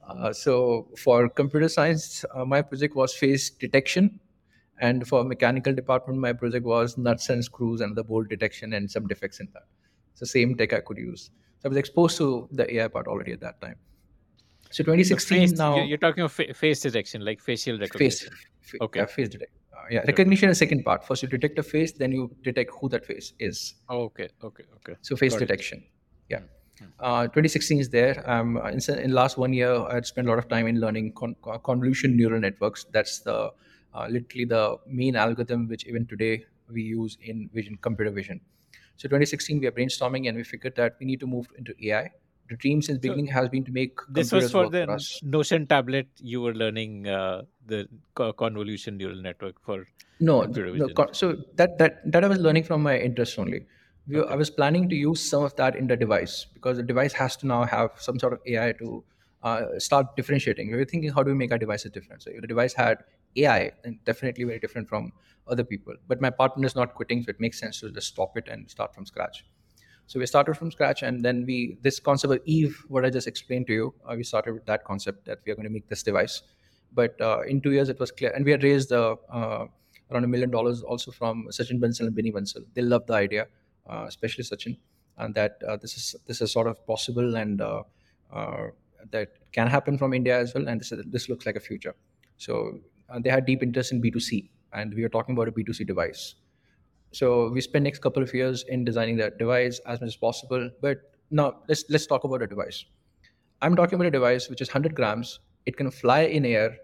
Uh, 0.07 0.31
so 0.31 0.87
for 0.97 1.27
computer 1.29 1.67
science 1.67 2.23
uh, 2.33 2.45
my 2.45 2.61
project 2.61 2.95
was 2.95 3.13
phase 3.15 3.49
detection. 3.49 4.19
And 4.79 5.07
for 5.07 5.23
mechanical 5.23 5.73
department 5.73 6.19
my 6.19 6.33
project 6.33 6.63
was 6.63 6.97
nuts 6.99 7.29
and 7.29 7.43
screws 7.43 7.81
and 7.81 7.95
the 7.95 8.03
bolt 8.03 8.29
detection 8.29 8.73
and 8.73 8.89
some 8.89 9.07
defects 9.07 9.39
in 9.39 9.47
that. 9.53 9.63
It's 10.11 10.19
the 10.19 10.27
same 10.27 10.55
tech 10.55 10.71
i 10.73 10.79
could 10.81 10.97
use. 10.99 11.31
So 11.59 11.65
i 11.65 11.67
was 11.69 11.77
exposed 11.77 12.17
to 12.19 12.47
the 12.51 12.71
ai 12.75 12.87
part 12.87 13.07
already 13.07 13.31
at 13.31 13.39
that 13.41 13.59
time. 13.59 13.75
So 14.69 14.83
So 14.83 14.83
2016 14.83 15.39
face, 15.39 15.51
now 15.57 15.77
you- 15.77 15.85
you're 15.85 15.97
talking 15.97 16.23
of 16.23 16.31
fa- 16.31 16.53
face 16.53 16.81
detection, 16.81 17.25
like 17.25 17.41
facial 17.41 17.77
face. 17.79 17.89
recognition. 17.89 18.29
fa- 18.61 18.77
Okay. 18.81 18.99
yeah, 18.99 19.05
face 19.07 19.29
detect 19.29 19.51
uh, 19.66 19.66
yeah 19.89 19.99
recognition 20.07 20.49
is 20.49 20.57
second 20.57 20.83
part. 20.83 21.05
First 21.05 21.23
you 21.23 21.29
detect 21.29 21.59
a 21.59 21.63
face 21.63 21.91
then 21.93 22.11
you 22.11 22.29
detect 22.43 22.71
who 22.79 22.89
that 22.89 23.05
face 23.05 23.33
is. 23.39 23.75
Oh, 23.89 24.01
Okay, 24.09 24.29
okay, 24.43 24.63
okay. 24.77 24.95
so 25.01 25.15
face 25.15 25.33
Got 25.33 25.41
it. 25.41 25.45
detection. 25.47 25.83
Yeah. 26.29 26.41
Uh, 26.99 27.23
2016 27.23 27.79
is 27.79 27.89
there. 27.89 28.23
Um, 28.29 28.57
in, 28.67 28.79
in 28.99 29.11
last 29.11 29.37
one 29.37 29.53
year 29.53 29.73
i 29.89 29.95
had 29.95 30.05
spent 30.05 30.27
a 30.27 30.29
lot 30.29 30.37
of 30.39 30.47
time 30.47 30.67
in 30.67 30.79
learning 30.79 31.13
con- 31.13 31.35
convolution 31.63 32.15
neural 32.15 32.39
networks. 32.39 32.85
That's 32.91 33.19
the 33.19 33.51
uh, 33.95 34.07
literally 34.09 34.45
the 34.45 34.77
main 34.85 35.15
algorithm 35.15 35.67
which 35.67 35.85
even 35.87 36.05
today 36.05 36.45
we 36.71 36.83
use 36.83 37.17
in 37.21 37.49
vision 37.53 37.77
computer 37.81 38.11
vision. 38.11 38.39
So 38.97 39.07
2016 39.07 39.59
we 39.59 39.67
are 39.67 39.71
brainstorming 39.71 40.27
and 40.27 40.37
we 40.37 40.43
figured 40.43 40.75
that 40.75 40.95
we 40.99 41.05
need 41.05 41.19
to 41.21 41.27
move 41.27 41.47
into 41.57 41.73
ai 41.89 42.11
the 42.49 42.55
dream 42.55 42.81
since 42.81 42.99
beginning 42.99 43.27
has 43.27 43.49
been 43.49 43.63
to 43.65 43.71
make 43.71 43.99
This 44.09 44.31
was 44.31 44.51
for 44.51 44.69
the 44.69 44.85
for 44.85 45.25
Notion 45.25 45.67
tablet. 45.67 46.07
You 46.19 46.41
were 46.41 46.53
learning 46.53 47.07
uh, 47.07 47.43
the 47.65 47.87
convolution 48.15 48.97
neural 48.97 49.21
network 49.21 49.61
for 49.63 49.85
no, 50.19 50.43
no 50.43 50.87
so 51.11 51.35
that 51.55 51.77
that 51.77 52.11
that 52.11 52.23
i 52.23 52.27
was 52.27 52.39
learning 52.39 52.63
from 52.63 52.81
my 52.81 52.97
interest 52.97 53.37
only. 53.37 53.65
We, 54.07 54.23
i 54.23 54.35
was 54.35 54.49
planning 54.49 54.89
to 54.89 54.95
use 54.95 55.29
some 55.29 55.43
of 55.43 55.55
that 55.57 55.75
in 55.75 55.87
the 55.87 55.97
device 55.97 56.45
because 56.53 56.77
the 56.77 56.83
device 56.83 57.13
has 57.13 57.35
to 57.37 57.47
now 57.47 57.63
have 57.65 57.91
some 57.97 58.17
sort 58.19 58.33
of 58.33 58.39
ai 58.47 58.71
to 58.79 59.03
uh, 59.43 59.77
start 59.77 60.15
differentiating. 60.15 60.71
We 60.71 60.77
were 60.77 60.85
thinking 60.85 61.11
how 61.11 61.23
do 61.23 61.31
we 61.31 61.37
make 61.37 61.51
our 61.51 61.57
devices 61.57 61.91
different? 61.91 62.23
So 62.23 62.31
if 62.33 62.41
the 62.41 62.47
device 62.47 62.73
had 62.73 63.03
ai 63.35 63.71
then 63.83 63.99
definitely 64.05 64.45
very 64.45 64.59
different 64.59 64.89
from 64.89 65.11
other 65.47 65.63
people. 65.63 65.93
But 66.07 66.21
my 66.21 66.29
partner 66.29 66.65
is 66.65 66.75
not 66.75 66.95
quitting 66.95 67.23
so 67.23 67.29
it 67.29 67.39
makes 67.39 67.59
sense 67.59 67.81
to 67.81 67.91
just 67.91 68.07
stop 68.07 68.37
it 68.37 68.47
and 68.47 68.69
start 68.69 68.95
from 68.95 69.05
scratch 69.05 69.45
so 70.07 70.19
we 70.19 70.25
started 70.25 70.55
from 70.55 70.71
scratch 70.71 71.03
and 71.03 71.23
then 71.23 71.45
we 71.45 71.77
this 71.81 71.99
concept 71.99 72.33
of 72.33 72.39
eve 72.45 72.83
what 72.87 73.05
i 73.05 73.09
just 73.09 73.27
explained 73.27 73.67
to 73.67 73.73
you 73.73 73.93
uh, 74.09 74.15
we 74.15 74.23
started 74.23 74.53
with 74.53 74.65
that 74.65 74.83
concept 74.83 75.25
that 75.25 75.39
we 75.45 75.51
are 75.51 75.55
going 75.55 75.67
to 75.67 75.73
make 75.77 75.87
this 75.87 76.03
device 76.03 76.41
but 76.93 77.19
uh, 77.21 77.41
in 77.41 77.61
two 77.61 77.71
years 77.71 77.89
it 77.89 77.99
was 77.99 78.11
clear 78.11 78.31
and 78.31 78.45
we 78.45 78.51
had 78.51 78.63
raised 78.63 78.89
the 78.89 79.15
uh, 79.29 79.65
around 80.11 80.23
a 80.23 80.27
million 80.27 80.49
dollars 80.49 80.81
also 80.81 81.11
from 81.11 81.47
Sachin 81.49 81.79
Bansal 81.79 82.07
and 82.07 82.15
Binny 82.15 82.31
Bansal. 82.31 82.63
They 82.73 82.81
love 82.81 83.05
the 83.07 83.13
idea, 83.13 83.47
uh, 83.89 84.05
especially 84.07 84.43
Sachin, 84.43 84.77
and 85.17 85.35
that 85.35 85.61
uh, 85.67 85.77
this 85.77 85.97
is 85.97 86.15
this 86.25 86.41
is 86.41 86.51
sort 86.51 86.67
of 86.67 86.85
possible 86.85 87.35
and 87.35 87.61
uh, 87.61 87.83
uh, 88.31 88.67
that 89.11 89.29
can 89.51 89.67
happen 89.67 89.97
from 89.97 90.13
India 90.13 90.39
as 90.39 90.53
well. 90.53 90.67
And 90.67 90.79
this 90.81 90.93
this 91.07 91.29
looks 91.29 91.45
like 91.45 91.55
a 91.55 91.59
future. 91.59 91.95
So 92.37 92.79
uh, 93.09 93.19
they 93.19 93.29
had 93.29 93.45
deep 93.45 93.63
interest 93.63 93.91
in 93.91 94.01
B2C, 94.01 94.49
and 94.73 94.93
we 94.93 95.03
are 95.03 95.09
talking 95.09 95.35
about 95.35 95.47
a 95.47 95.51
B2C 95.51 95.85
device. 95.85 96.35
So 97.11 97.49
we 97.49 97.61
spent 97.61 97.83
next 97.83 97.99
couple 97.99 98.21
of 98.21 98.33
years 98.33 98.63
in 98.67 98.83
designing 98.83 99.17
that 99.17 99.37
device 99.37 99.79
as 99.85 100.01
much 100.01 100.07
as 100.07 100.15
possible. 100.15 100.69
But 100.81 100.97
now 101.31 101.61
let's 101.67 101.85
let's 101.89 102.05
talk 102.05 102.23
about 102.23 102.41
a 102.41 102.47
device. 102.47 102.85
I'm 103.61 103.75
talking 103.75 103.95
about 103.95 104.07
a 104.07 104.11
device 104.11 104.49
which 104.49 104.61
is 104.61 104.69
100 104.69 104.95
grams. 104.95 105.39
It 105.65 105.77
can 105.77 105.89
fly 105.91 106.21
in 106.21 106.45
air, 106.45 106.77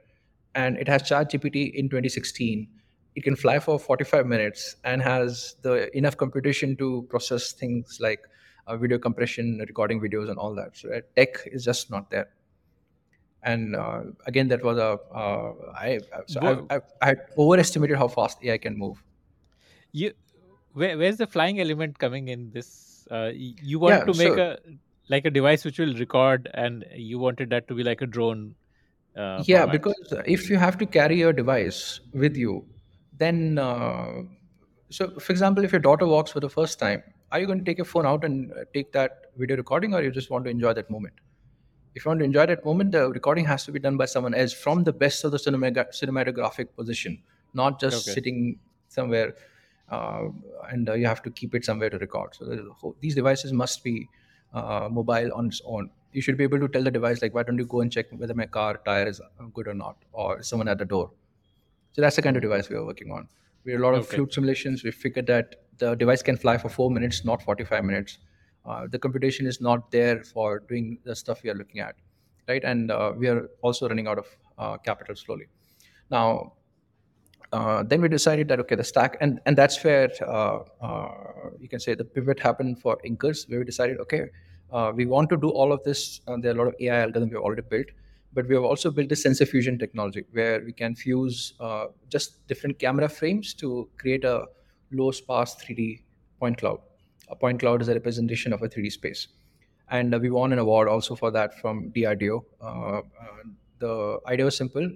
and 0.56 0.78
it 0.78 0.88
has 0.88 1.04
ChatGPT 1.04 1.74
in 1.74 1.90
2016. 1.90 2.68
It 3.16 3.24
can 3.24 3.36
fly 3.36 3.60
for 3.60 3.78
45 3.78 4.26
minutes 4.26 4.76
and 4.84 5.02
has 5.02 5.56
the 5.62 5.96
enough 5.96 6.18
computation 6.18 6.76
to 6.78 7.06
process 7.10 7.52
things 7.52 8.00
like 8.02 8.22
uh, 8.66 8.76
video 8.76 8.98
compression, 8.98 9.64
recording 9.68 10.02
videos, 10.02 10.30
and 10.30 10.40
all 10.40 10.56
that. 10.56 10.76
So 10.76 10.92
uh, 10.92 11.02
tech 11.16 11.38
is 11.46 11.64
just 11.64 11.92
not 11.92 12.10
there. 12.10 12.30
And 13.44 13.76
uh, 13.76 14.04
again, 14.26 14.48
that 14.48 14.64
was 14.64 14.78
a 14.78 15.00
uh, 15.14 15.54
I 15.76 16.00
so 16.28 16.66
I, 16.70 16.78
I, 16.78 17.12
I 17.12 17.16
overestimated 17.38 17.98
how 17.98 18.08
fast 18.08 18.38
AI 18.44 18.58
can 18.58 18.78
move. 18.78 19.04
You 19.94 20.14
where, 20.74 20.98
where's 20.98 21.18
the 21.18 21.28
flying 21.28 21.60
element 21.60 22.00
coming 22.00 22.28
in 22.30 22.52
this 22.52 23.08
uh, 23.12 23.32
you 23.34 23.80
want 23.80 24.06
Yeah. 24.06 24.06
to 24.06 24.14
make 24.14 24.38
So 24.38 24.38
a 24.38 24.60
like 25.10 25.26
a 25.26 25.32
device 25.32 25.66
which 25.66 25.80
will 25.80 25.96
record 25.96 26.50
and 26.54 26.86
you 26.96 27.20
wanted 27.20 27.50
that 27.52 27.68
to 27.68 27.76
be 27.76 27.84
like 27.84 28.02
a 28.02 28.08
drone 28.08 28.56
uh, 29.16 29.44
Yeah, 29.46 29.66
format 29.66 29.82
because 29.82 29.96
if 30.26 30.50
you 30.50 30.58
have 30.58 30.78
to 30.78 30.86
carry 30.86 31.18
your 31.18 31.34
device 31.34 32.00
with 32.14 32.38
you, 32.38 32.68
then 33.12 33.58
uh, 33.58 34.24
so 34.92 35.20
for 35.20 35.32
example, 35.32 35.64
if 35.64 35.72
your 35.72 35.82
daughter 35.82 36.06
walks 36.06 36.32
for 36.32 36.40
the 36.40 36.50
first 36.50 36.78
time, 36.78 37.02
are 37.32 37.40
you 37.40 37.48
going 37.48 37.58
to 37.60 37.66
take 37.66 37.78
your 37.80 37.86
phone 37.86 38.06
out 38.06 38.24
and 38.24 38.52
uh, 38.52 38.66
take 38.76 38.92
that 38.92 39.32
video 39.36 39.58
recording, 39.58 39.96
or 39.96 40.04
you 40.04 40.12
just 40.12 40.30
want 40.30 40.46
to 40.46 40.52
enjoy 40.52 40.74
that 40.74 40.90
moment? 40.92 41.16
If 41.96 42.06
you 42.06 42.10
want 42.10 42.20
to 42.20 42.26
enjoy 42.26 42.46
that 42.48 42.66
moment, 42.66 42.92
the 42.92 43.10
recording 43.12 43.46
has 43.46 43.66
to 43.66 43.72
be 43.72 43.80
done 43.80 43.98
by 43.98 44.06
someone 44.06 44.36
else 44.36 44.54
from 44.54 44.84
the 44.84 44.94
best 44.94 45.24
of 45.24 45.32
the 45.32 45.38
cinematographic 45.38 46.76
position, 46.76 47.24
not 47.54 47.80
just 47.80 48.02
okay 48.02 48.16
sitting 48.16 48.60
somewhere 48.90 49.36
and 50.72 50.90
uh, 50.90 50.94
you 50.94 51.06
have 51.08 51.22
to 51.24 51.30
keep 51.32 51.56
it 51.56 51.66
somewhere 51.66 51.90
to 51.90 51.98
record. 51.98 52.36
So 52.36 52.46
there's 52.46 52.66
a 52.66 52.74
whole- 52.74 52.96
these 53.00 53.16
devices 53.16 53.54
must 53.54 53.84
be 53.84 54.10
uh, 54.54 54.88
mobile 54.92 55.32
on 55.34 55.48
its 55.48 55.62
own. 55.66 55.92
You 56.12 56.22
should 56.22 56.38
be 56.38 56.44
able 56.44 56.60
to 56.60 56.68
tell 56.68 56.84
the 56.84 56.92
device 56.92 57.22
like, 57.22 57.34
why 57.34 57.44
don't 57.44 57.58
you 57.58 57.66
go 57.66 57.82
and 57.82 57.92
check 57.92 58.08
whether 58.12 58.34
my 58.34 58.46
car 58.46 58.78
tire 58.86 59.08
is 59.08 59.20
uh, 59.22 59.46
good 59.54 59.68
or 59.68 59.74
not, 59.74 59.98
or 60.12 60.44
someone 60.44 60.68
at 60.68 60.78
the 60.78 60.86
door. 60.86 61.12
So 61.94 62.02
that's 62.02 62.16
the 62.16 62.22
kind 62.22 62.36
of 62.36 62.42
device 62.42 62.70
we 62.70 62.76
are 62.76 62.86
working 62.86 63.12
on. 63.12 63.28
We 63.64 63.72
have 63.72 63.82
a 63.82 63.84
lot 63.84 63.94
of 63.96 64.06
okay 64.06 64.08
fluid 64.08 64.34
simulations. 64.34 64.84
We 64.84 64.92
figured 64.92 65.28
that 65.28 65.56
the 65.78 65.96
device 65.96 66.22
can 66.24 66.38
fly 66.38 66.58
for 66.58 66.70
four 66.70 66.90
minutes, 66.92 67.24
not 67.26 67.42
45 67.42 67.84
minutes. 67.86 68.18
Uh, 68.66 68.88
the 68.88 69.00
computation 69.00 69.46
is 69.46 69.60
not 69.62 69.92
there 69.92 70.24
for 70.24 70.60
doing 70.60 71.00
the 71.04 71.16
stuff 71.16 71.44
we 71.44 71.50
are 71.50 71.56
looking 71.56 71.80
at, 71.82 71.96
right? 72.48 72.64
And 72.64 72.92
uh, 72.92 73.14
we 73.16 73.28
are 73.28 73.50
also 73.62 73.88
running 73.88 74.08
out 74.08 74.18
of 74.18 74.28
uh, 74.58 74.78
capital 74.78 75.16
slowly. 75.16 75.48
Now, 76.10 76.54
uh, 77.54 77.84
then 77.84 78.02
we 78.02 78.10
decided 78.10 78.48
that 78.48 78.60
okay 78.60 78.76
the 78.76 78.84
stack 78.84 79.16
and 79.22 79.40
and 79.46 79.58
that's 79.58 79.84
where 79.84 80.10
uh, 80.28 80.60
uh, 80.82 81.10
you 81.60 81.70
can 81.70 81.80
say 81.80 81.94
the 81.94 82.04
pivot 82.04 82.40
happened 82.40 82.80
for 82.82 82.98
inkers 83.10 83.48
where 83.50 83.60
we 83.60 83.66
decided 83.66 84.00
okay 84.00 84.24
uh, 84.72 84.92
we 84.96 85.06
want 85.06 85.30
to 85.30 85.38
do 85.38 85.50
all 85.50 85.72
of 85.72 85.84
this 85.84 86.22
uh, 86.28 86.36
there 86.38 86.52
are 86.52 86.56
a 86.56 86.58
lot 86.62 86.68
of 86.68 86.76
ai 86.80 86.96
algorithms 87.06 87.36
we've 87.36 87.46
already 87.50 87.66
built 87.74 87.92
but 88.34 88.48
we 88.48 88.56
have 88.56 88.64
also 88.64 88.90
built 88.90 89.12
a 89.12 89.16
sensor 89.16 89.46
fusion 89.46 89.78
technology 89.78 90.24
where 90.32 90.64
we 90.66 90.74
can 90.74 90.96
fuse 90.96 91.54
uh, 91.60 91.86
just 92.10 92.48
different 92.48 92.80
camera 92.80 93.08
frames 93.08 93.54
to 93.54 93.88
create 93.98 94.24
a 94.24 94.46
low 94.92 95.12
sparse 95.12 95.56
3d 95.56 96.02
point 96.40 96.58
cloud. 96.58 96.80
A 97.30 97.36
point 97.36 97.60
cloud 97.60 97.84
is 97.84 97.90
a 97.90 97.94
representation 97.94 98.52
of 98.52 98.64
a 98.64 98.68
3d 98.68 98.92
space. 98.92 99.28
And 99.92 100.20
we 100.20 100.32
won 100.32 100.52
an 100.52 100.58
award 100.58 100.88
also 100.88 101.16
for 101.16 101.30
that 101.30 101.60
from 101.60 101.92
DRDO. 101.92 102.42
The 103.78 104.20
idea 104.28 104.46
was 104.46 104.58
simple: 104.58 104.90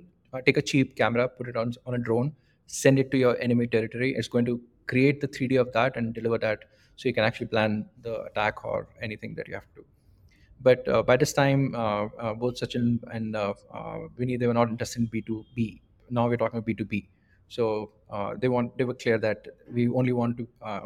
take 0.45 0.58
a 0.58 0.62
cheap 0.62 0.95
camera, 0.95 1.28
put 1.28 1.47
it 1.47 1.55
on 1.55 1.74
on 1.86 1.93
a 1.93 1.99
drone, 1.99 2.34
send 2.68 2.99
it 2.99 3.11
to 3.11 3.18
your 3.18 3.38
enemy 3.39 3.68
territory. 3.68 4.13
It's 4.15 4.28
going 4.28 4.45
to 4.45 4.61
create 4.88 5.22
the 5.22 5.28
3D 5.28 5.57
of 5.57 5.74
that 5.74 5.97
and 5.97 6.13
deliver 6.13 6.38
that, 6.39 6.65
so 6.95 7.09
you 7.09 7.13
can 7.13 7.24
actually 7.24 7.47
plan 7.47 7.89
the 8.01 8.24
attack 8.24 8.63
or 8.65 8.88
anything 9.01 9.36
that 9.36 9.47
you 9.47 9.55
have 9.55 9.68
to 9.76 9.82
do. 9.82 9.86
But 10.61 10.88
uh, 10.88 11.03
by 11.03 11.18
this 11.18 11.34
time, 11.34 11.76
uh, 11.76 12.05
uh, 12.20 12.34
both 12.34 12.59
Sachin 12.59 12.99
and 13.13 13.36
uh, 13.36 13.53
uh, 13.72 14.07
Vinny, 14.18 14.38
they 14.38 14.47
were 14.47 14.53
not 14.53 14.70
interested 14.70 15.01
in 15.01 15.07
B2B. 15.07 15.82
Now 16.09 16.28
we're 16.28 16.38
talking 16.38 16.61
B2B. 16.63 17.09
So 17.47 17.91
uh, 18.09 18.36
they 18.38 18.47
want 18.49 18.78
they 18.78 18.84
were 18.84 18.95
clear 18.95 19.18
that 19.20 19.47
we 19.72 19.88
only 19.89 20.13
want 20.13 20.38
to 20.38 20.47
uh, 20.61 20.82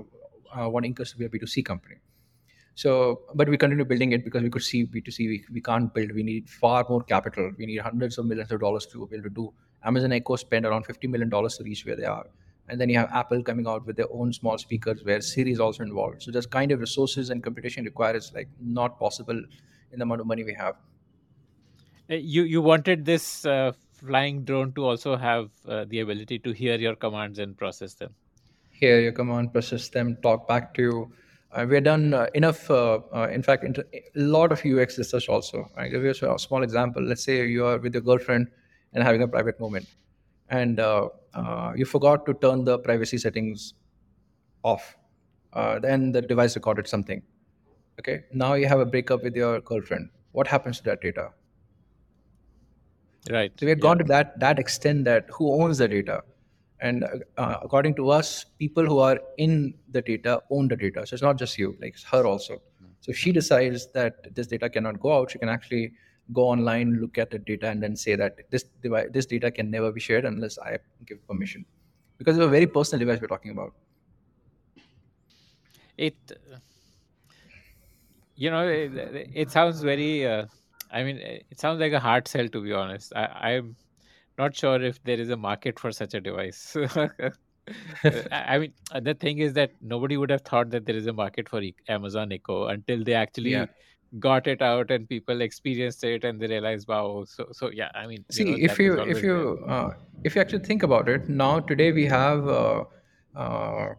want 0.69 0.85
Inkers 0.85 1.11
to 1.11 1.17
be 1.17 1.25
a 1.25 1.29
B2C 1.29 1.63
company. 1.63 1.95
So, 2.75 3.21
but 3.35 3.49
we 3.49 3.57
continue 3.57 3.85
building 3.85 4.13
it 4.13 4.23
because 4.23 4.41
we 4.43 4.49
could 4.49 4.63
see 4.63 4.85
B2C, 4.85 5.19
we, 5.19 5.45
we 5.51 5.61
can't 5.61 5.93
build. 5.93 6.13
We 6.13 6.23
need 6.23 6.49
far 6.49 6.85
more 6.89 7.03
capital. 7.03 7.51
We 7.57 7.65
need 7.65 7.77
hundreds 7.77 8.17
of 8.17 8.25
millions 8.25 8.51
of 8.51 8.59
dollars 8.61 8.85
to 8.87 9.07
be 9.07 9.17
able 9.17 9.23
to 9.25 9.29
do. 9.29 9.53
Amazon 9.83 10.13
Echo 10.13 10.35
spent 10.35 10.65
around 10.65 10.85
$50 10.85 11.09
million 11.09 11.29
to 11.29 11.63
reach 11.63 11.85
where 11.85 11.95
they 11.95 12.05
are. 12.05 12.27
And 12.69 12.79
then 12.79 12.89
you 12.89 12.97
have 12.97 13.09
Apple 13.11 13.43
coming 13.43 13.67
out 13.67 13.85
with 13.85 13.97
their 13.97 14.11
own 14.11 14.31
small 14.31 14.57
speakers 14.57 15.03
where 15.03 15.19
Siri 15.19 15.51
is 15.51 15.59
also 15.59 15.83
involved. 15.83 16.23
So, 16.23 16.31
this 16.31 16.45
kind 16.45 16.71
of 16.71 16.79
resources 16.79 17.29
and 17.29 17.43
computation 17.43 17.83
required 17.83 18.15
is 18.15 18.31
like 18.33 18.47
not 18.61 18.97
possible 18.99 19.37
in 19.91 19.99
the 19.99 20.03
amount 20.03 20.21
of 20.21 20.27
money 20.27 20.43
we 20.43 20.53
have. 20.53 20.75
Uh, 22.09 22.15
you 22.15 22.43
you 22.43 22.61
wanted 22.61 23.03
this 23.05 23.45
uh, 23.45 23.71
flying 23.93 24.43
drone 24.43 24.71
to 24.73 24.85
also 24.85 25.15
have 25.15 25.49
uh, 25.67 25.85
the 25.89 25.99
ability 25.99 26.39
to 26.39 26.51
hear 26.51 26.77
your 26.77 26.95
commands 26.95 27.39
and 27.39 27.57
process 27.57 27.93
them 27.95 28.13
Here 28.69 28.99
your 28.99 29.11
command, 29.11 29.51
process 29.51 29.89
them, 29.89 30.17
talk 30.23 30.47
back 30.47 30.73
to 30.75 30.81
you. 30.81 31.11
Uh, 31.53 31.65
we 31.67 31.75
have 31.75 31.83
done 31.83 32.13
uh, 32.13 32.27
enough, 32.33 32.69
uh, 32.71 32.99
uh, 33.13 33.27
in 33.29 33.43
fact, 33.43 33.63
inter- 33.63 33.83
a 33.93 34.01
lot 34.15 34.51
of 34.53 34.63
UX 34.63 34.97
research 34.97 35.27
also. 35.27 35.69
I 35.75 35.89
give 35.89 36.03
you 36.03 36.11
a 36.11 36.39
small 36.39 36.63
example. 36.63 37.03
Let's 37.03 37.23
say 37.23 37.45
you 37.45 37.65
are 37.65 37.77
with 37.77 37.93
your 37.93 38.01
girlfriend 38.01 38.47
and 38.93 39.03
having 39.03 39.21
a 39.21 39.27
private 39.27 39.59
moment, 39.59 39.87
and 40.49 40.79
uh, 40.79 41.09
uh, 41.33 41.73
you 41.75 41.85
forgot 41.85 42.25
to 42.27 42.33
turn 42.35 42.63
the 42.63 42.79
privacy 42.79 43.17
settings 43.17 43.73
off. 44.63 44.95
Uh, 45.53 45.79
then 45.79 46.11
the 46.13 46.21
device 46.21 46.55
recorded 46.55 46.87
something. 46.87 47.21
Okay, 47.99 48.23
now 48.33 48.53
you 48.53 48.67
have 48.67 48.79
a 48.79 48.85
breakup 48.85 49.23
with 49.23 49.35
your 49.35 49.59
girlfriend. 49.61 50.09
What 50.31 50.47
happens 50.47 50.77
to 50.77 50.83
that 50.85 51.01
data? 51.01 51.31
right 53.29 53.53
So 53.57 53.65
we 53.65 53.69
had 53.69 53.79
yeah 53.79 53.81
gone 53.81 53.97
to 53.99 54.03
that 54.05 54.39
that 54.39 54.59
extent 54.59 55.05
that 55.05 55.29
who 55.31 55.51
owns 55.61 55.77
the 55.77 55.87
data, 55.87 56.23
and 56.81 57.05
uh, 57.37 57.57
according 57.61 57.95
to 57.95 58.09
us, 58.09 58.45
people 58.59 58.85
who 58.85 58.99
are 58.99 59.19
in 59.37 59.73
the 59.91 60.01
data 60.01 60.41
own 60.49 60.67
the 60.67 60.75
data. 60.75 61.05
So 61.05 61.13
it's 61.13 61.23
not 61.23 61.37
just 61.37 61.57
you, 61.57 61.77
like 61.79 61.93
it's 61.93 62.03
her 62.03 62.25
also. 62.25 62.61
So 63.01 63.09
if 63.09 63.17
she 63.17 63.31
decides 63.31 63.87
that 63.93 64.33
this 64.35 64.47
data 64.47 64.69
cannot 64.69 64.99
go 64.99 65.13
out, 65.17 65.31
she 65.31 65.39
can 65.39 65.49
actually 65.49 65.93
go 66.33 66.43
online, 66.43 66.99
look 67.01 67.17
at 67.17 67.31
the 67.31 67.39
data, 67.39 67.67
and 67.67 67.81
then 67.81 67.95
say 67.95 68.15
that 68.15 68.37
this 68.51 68.65
device, 68.83 69.07
this 69.11 69.25
data 69.25 69.49
can 69.51 69.71
never 69.71 69.91
be 69.91 69.99
shared 69.99 70.25
unless 70.25 70.59
I 70.59 70.77
give 71.05 71.25
permission, 71.27 71.65
because 72.17 72.37
it's 72.37 72.45
a 72.45 72.49
very 72.49 72.67
personal 72.67 72.99
device 72.99 73.21
we're 73.21 73.27
talking 73.27 73.51
about. 73.51 73.73
it 75.97 76.15
uh, 76.53 76.57
you 78.35 78.49
know 78.49 78.67
it, 78.67 79.29
it 79.33 79.51
sounds 79.51 79.81
very 79.81 80.25
uh, 80.25 80.45
i 80.91 81.03
mean 81.03 81.17
it 81.17 81.59
sounds 81.59 81.79
like 81.79 81.93
a 81.93 81.99
hard 81.99 82.27
sell 82.27 82.47
to 82.47 82.61
be 82.61 82.73
honest 82.73 83.13
i 83.15 83.25
i'm 83.51 83.75
not 84.37 84.55
sure 84.55 84.81
if 84.81 85.01
there 85.03 85.19
is 85.19 85.29
a 85.29 85.37
market 85.37 85.79
for 85.79 85.91
such 85.91 86.13
a 86.13 86.21
device 86.21 86.75
Uh, 88.03 88.23
I 88.31 88.57
mean, 88.59 88.73
uh, 88.91 88.99
the 88.99 89.13
thing 89.13 89.37
is 89.37 89.53
that 89.53 89.71
nobody 89.81 90.17
would 90.17 90.29
have 90.29 90.41
thought 90.41 90.71
that 90.71 90.85
there 90.85 90.95
is 90.95 91.07
a 91.07 91.13
market 91.13 91.47
for 91.47 91.61
Amazon 91.87 92.31
Echo 92.31 92.65
until 92.67 93.03
they 93.03 93.13
Yeah. 93.43 93.65
actually 93.65 93.69
got 94.19 94.47
it 94.47 94.61
out 94.61 94.91
and 94.91 95.07
people 95.07 95.41
experienced 95.41 96.03
it 96.03 96.23
and 96.23 96.39
they 96.39 96.47
realized, 96.47 96.87
wow. 96.87 97.23
So, 97.27 97.47
so 97.51 97.69
yeah, 97.71 97.89
I 97.93 98.07
mean, 98.07 98.25
you 98.33 98.43
See, 98.43 98.43
know, 98.45 98.57
if 98.65 98.79
you 98.79 98.99
if 99.01 99.21
you 99.23 99.63
uh, 99.67 99.93
if 100.23 100.35
you 100.35 100.41
actually 100.41 100.63
think 100.63 100.83
about 100.83 101.09
it, 101.09 101.29
now 101.29 101.59
today 101.59 101.91
we 101.91 102.05
have 102.05 102.47
uh, 102.47 102.83
uh, 103.35 103.89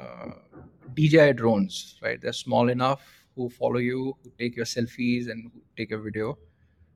uh, 0.00 0.30
DJI 0.94 1.32
drones, 1.32 1.98
right? 2.02 2.20
They're 2.20 2.32
small 2.32 2.68
enough 2.68 3.02
who 3.36 3.48
follow 3.50 3.78
you, 3.78 4.16
who 4.22 4.32
take 4.38 4.56
your 4.56 4.64
selfies 4.64 5.30
and 5.30 5.50
who 5.52 5.62
take 5.76 5.90
your 5.90 6.00
video. 6.00 6.38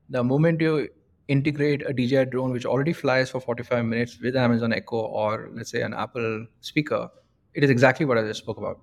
The 0.09 0.23
moment 0.23 0.61
you 0.61 0.89
integrate 1.27 1.81
a 1.87 1.93
DJI 1.93 2.25
drone 2.25 2.51
which 2.51 2.65
already 2.65 2.93
flies 2.93 3.29
for 3.31 3.39
45 3.39 3.85
minutes 3.85 4.19
with 4.21 4.35
Amazon 4.35 4.71
Echo 4.73 4.97
or 4.97 5.49
let's 5.53 5.71
say 5.71 5.81
an 5.81 5.93
Apple 5.93 6.45
speaker, 6.61 7.09
it 7.53 7.63
is 7.63 7.69
exactly 7.69 8.05
what 8.05 8.17
I 8.17 8.21
just 8.21 8.39
spoke 8.41 8.57
about. 8.57 8.79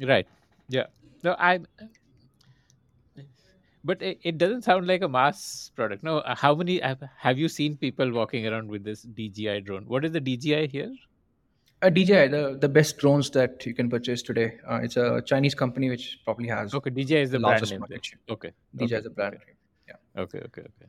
Right. 0.00 0.26
Yeah. 0.68 0.86
No, 1.22 1.36
I. 1.38 1.60
But 3.86 4.00
it, 4.00 4.18
it 4.22 4.38
doesn't 4.38 4.62
sound 4.62 4.86
like 4.86 5.02
a 5.02 5.08
mass 5.08 5.70
product. 5.76 6.02
No, 6.02 6.18
uh, 6.20 6.34
how 6.34 6.54
many 6.54 6.80
have, 6.80 7.02
have 7.18 7.38
you 7.38 7.48
seen 7.48 7.76
people 7.76 8.10
walking 8.12 8.46
around 8.46 8.68
with 8.68 8.82
this 8.82 9.02
DJI 9.02 9.60
drone? 9.60 9.84
What 9.86 10.06
is 10.06 10.12
the 10.12 10.20
DJI 10.20 10.68
here? 10.68 10.90
Uh, 11.82 11.90
DJI, 11.90 12.28
the, 12.28 12.56
the 12.58 12.68
best 12.68 12.96
drones 12.96 13.28
that 13.32 13.66
you 13.66 13.74
can 13.74 13.90
purchase 13.90 14.22
today. 14.22 14.56
Uh, 14.66 14.76
it's 14.82 14.96
a 14.96 15.20
Chinese 15.26 15.54
company 15.54 15.90
which 15.90 16.18
probably 16.24 16.48
has 16.48 16.72
Okay, 16.72 16.88
DJI 16.88 17.16
is 17.16 17.30
the 17.30 17.38
brand 17.38 17.70
name. 17.70 17.80
market 17.80 17.92
there. 17.94 18.02
share. 18.02 18.18
Okay. 18.30 18.52
DJI 18.74 18.84
Okay. 18.84 18.96
is 18.96 19.04
the 19.04 19.10
brand 19.10 19.34
name. 19.34 19.56
Yeah. 19.86 20.22
Okay. 20.22 20.38
Okay. 20.38 20.62
Okay. 20.62 20.86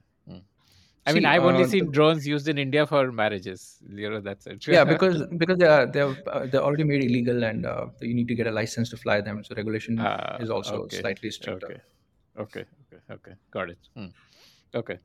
I 1.06 1.14
mean, 1.14 1.24
See, 1.24 1.26
I've 1.26 1.44
only 1.44 1.64
uh, 1.64 1.68
seen 1.68 1.92
drones 1.92 2.26
used 2.28 2.48
in 2.48 2.58
India 2.58 2.86
for 2.88 3.12
marriages. 3.12 3.78
You 3.88 4.10
know, 4.10 4.22
that's 4.22 4.48
it. 4.48 4.66
yeah, 4.68 4.84
because 4.84 5.24
because 5.38 5.58
they 5.58 5.68
are 5.68 5.86
they're 5.86 6.16
uh, 6.28 6.46
they're 6.48 6.64
already 6.64 6.84
made 6.84 7.04
illegal, 7.04 7.44
and 7.44 7.66
uh, 7.66 7.88
you 8.02 8.14
need 8.14 8.28
to 8.28 8.36
get 8.36 8.48
a 8.48 8.52
license 8.52 8.90
to 8.90 8.98
fly 8.98 9.22
them. 9.22 9.44
So 9.44 9.56
regulation 9.56 10.00
Ah, 10.00 10.38
is 10.40 10.50
also 10.50 10.78
okay, 10.86 10.98
slightly 11.00 11.30
stricter. 11.32 11.68
Okay, 11.68 11.82
okay, 12.46 12.66
okay, 12.86 13.02
okay. 13.12 13.34
Got 13.52 13.70
it. 13.70 13.78
Hmm. 13.96 14.08
Okay, 14.74 15.00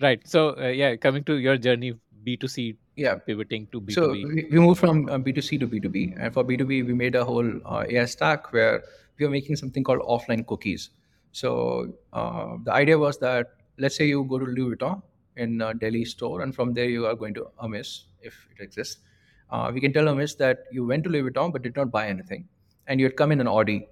right. 0.00 0.26
So 0.26 0.56
uh, 0.58 0.68
yeah, 0.68 0.96
coming 0.96 1.24
to 1.24 1.34
your 1.36 1.56
journey, 1.58 1.94
B 2.24 2.36
two 2.36 2.48
C 2.48 2.78
Yeah. 2.96 3.16
pivoting 3.26 3.66
to 3.72 3.80
B 3.80 3.94
So 3.94 4.02
two 4.02 4.12
B. 4.12 4.24
we, 4.24 4.44
we 4.50 4.58
moved 4.60 4.80
from 4.80 5.08
uh, 5.08 5.18
B2C 5.18 5.58
to 5.58 5.66
B2B, 5.66 6.14
and 6.18 6.32
for 6.32 6.44
B2B, 6.44 6.82
we 6.82 6.94
made 6.94 7.14
a 7.14 7.24
whole 7.24 7.50
uh, 7.64 7.84
AI 7.88 8.04
stack 8.04 8.52
where 8.52 8.82
we 9.18 9.26
were 9.26 9.30
making 9.30 9.56
something 9.56 9.82
called 9.84 10.00
offline 10.02 10.46
cookies. 10.46 10.90
So 11.32 11.94
uh, 12.12 12.56
the 12.64 12.72
idea 12.72 12.98
was 12.98 13.18
that 13.18 13.48
let's 13.78 13.96
say 13.96 14.06
you 14.06 14.24
go 14.24 14.38
to 14.38 14.44
Louis 14.44 14.76
Vuitton 14.76 15.02
in 15.36 15.58
Delhi 15.80 16.04
store, 16.04 16.42
and 16.42 16.54
from 16.54 16.74
there 16.74 16.88
you 16.88 17.06
are 17.06 17.14
going 17.14 17.34
to 17.34 17.46
Hermes, 17.60 18.06
if 18.22 18.34
it 18.56 18.62
exists. 18.62 19.02
Uh, 19.50 19.70
we 19.72 19.80
can 19.80 19.92
tell 19.92 20.06
Hermes 20.06 20.36
that 20.36 20.64
you 20.70 20.86
went 20.86 21.04
to 21.04 21.10
Louis 21.10 21.30
Vuitton 21.30 21.52
but 21.52 21.62
did 21.62 21.76
not 21.76 21.90
buy 21.90 22.08
anything, 22.08 22.48
and 22.86 23.00
you 23.00 23.06
had 23.06 23.16
come 23.16 23.32
in 23.32 23.40
an 23.40 23.48
Audi. 23.48 23.88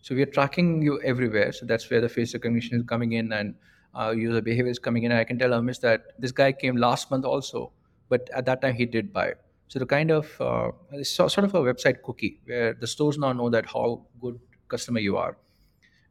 So 0.00 0.14
we 0.14 0.22
are 0.22 0.26
tracking 0.26 0.82
you 0.82 1.00
everywhere. 1.02 1.52
So 1.52 1.66
that's 1.66 1.90
where 1.90 2.00
the 2.00 2.08
face 2.08 2.32
recognition 2.32 2.78
is 2.78 2.86
coming 2.86 3.12
in 3.12 3.32
and 3.32 3.54
uh, 3.98 4.10
user 4.10 4.40
behavior 4.40 4.70
is 4.70 4.78
coming 4.78 5.02
in. 5.02 5.10
I 5.10 5.24
can 5.24 5.38
tell 5.38 5.50
Hermes 5.50 5.80
that 5.80 6.12
this 6.18 6.30
guy 6.30 6.52
came 6.52 6.76
last 6.76 7.10
month 7.10 7.24
also, 7.24 7.72
but 8.08 8.30
at 8.32 8.46
that 8.46 8.62
time 8.62 8.74
he 8.74 8.86
did 8.86 9.12
buy. 9.12 9.34
So 9.68 9.80
the 9.80 9.86
kind 9.86 10.12
of 10.12 10.40
uh, 10.40 10.70
sort 11.02 11.38
of 11.38 11.54
a 11.54 11.60
website 11.60 12.02
cookie 12.04 12.40
where 12.44 12.74
the 12.74 12.86
stores 12.86 13.18
now 13.18 13.32
know 13.32 13.50
that 13.50 13.66
how 13.66 14.06
good 14.20 14.38
customer 14.68 15.00
you 15.00 15.16
are. 15.16 15.36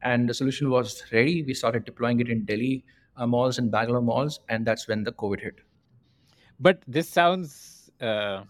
And 0.02 0.28
the 0.28 0.34
solution 0.34 0.68
was 0.68 1.02
ready. 1.10 1.42
We 1.42 1.54
started 1.54 1.86
deploying 1.86 2.20
it 2.20 2.28
in 2.28 2.44
Delhi 2.44 2.84
uh, 3.16 3.26
malls 3.26 3.58
and 3.58 3.70
Bangalore 3.70 4.02
malls, 4.02 4.40
and 4.48 4.66
that's 4.66 4.88
when 4.88 5.04
the 5.04 5.12
COVID 5.12 5.40
hit. 5.40 5.54
But 6.60 6.82
this 6.86 7.08
sounds 7.08 7.90
uh, 8.00 8.44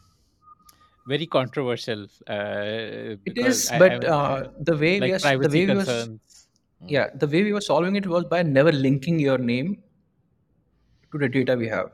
very 1.07 1.27
controversial. 1.27 2.07
Uh, 2.27 3.17
It 3.25 3.25
because 3.25 3.69
I- 3.71 3.79
but 3.79 3.93
I 3.93 3.99
mean, 3.99 4.11
uh, 4.11 4.49
the 4.61 4.77
way 4.77 5.01
we 5.01 5.13
are, 5.13 5.19
the 5.19 5.49
way 5.49 5.67
we 5.67 5.75
was. 5.75 5.89
Hmm. 6.81 6.89
yeah, 6.89 7.09
the 7.15 7.27
way 7.27 7.43
we 7.43 7.53
were 7.55 7.61
solving 7.63 7.97
it 7.97 8.07
was 8.07 8.25
by 8.25 8.43
never 8.43 8.71
linking 8.71 9.19
your 9.19 9.39
name 9.39 9.83
to 11.13 11.19
the 11.19 11.29
data 11.29 11.57
we 11.57 11.69
have. 11.69 11.91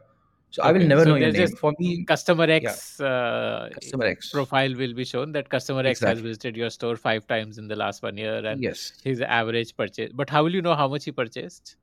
So 0.50 0.62
I 0.62 0.72
will 0.72 0.86
never 0.86 1.04
so 1.04 1.10
know 1.10 1.16
your 1.16 1.32
name. 1.32 1.48
For 1.60 1.72
me, 1.78 2.04
Customer 2.04 2.44
X 2.44 3.00
uh, 3.00 3.70
customer 3.74 4.06
X. 4.06 4.30
profile 4.30 4.74
will 4.74 4.92
be 4.92 5.04
shown 5.04 5.32
that 5.32 5.48
customer 5.48 5.86
X 5.86 6.00
has 6.00 6.18
visited 6.20 6.56
your 6.56 6.68
store 6.70 6.96
five 6.96 7.26
times 7.26 7.58
in 7.58 7.68
the 7.68 7.76
last 7.76 8.02
one 8.02 8.18
year 8.18 8.44
and 8.44 8.60
Yes. 8.62 8.92
his 9.04 9.22
average 9.22 9.74
purchase. 9.76 10.10
But 10.12 10.28
how 10.28 10.42
will 10.42 10.52
you 10.54 10.60
know 10.62 10.74
how 10.74 10.88
much 10.88 11.04
he 11.06 11.12
purchased? 11.12 11.76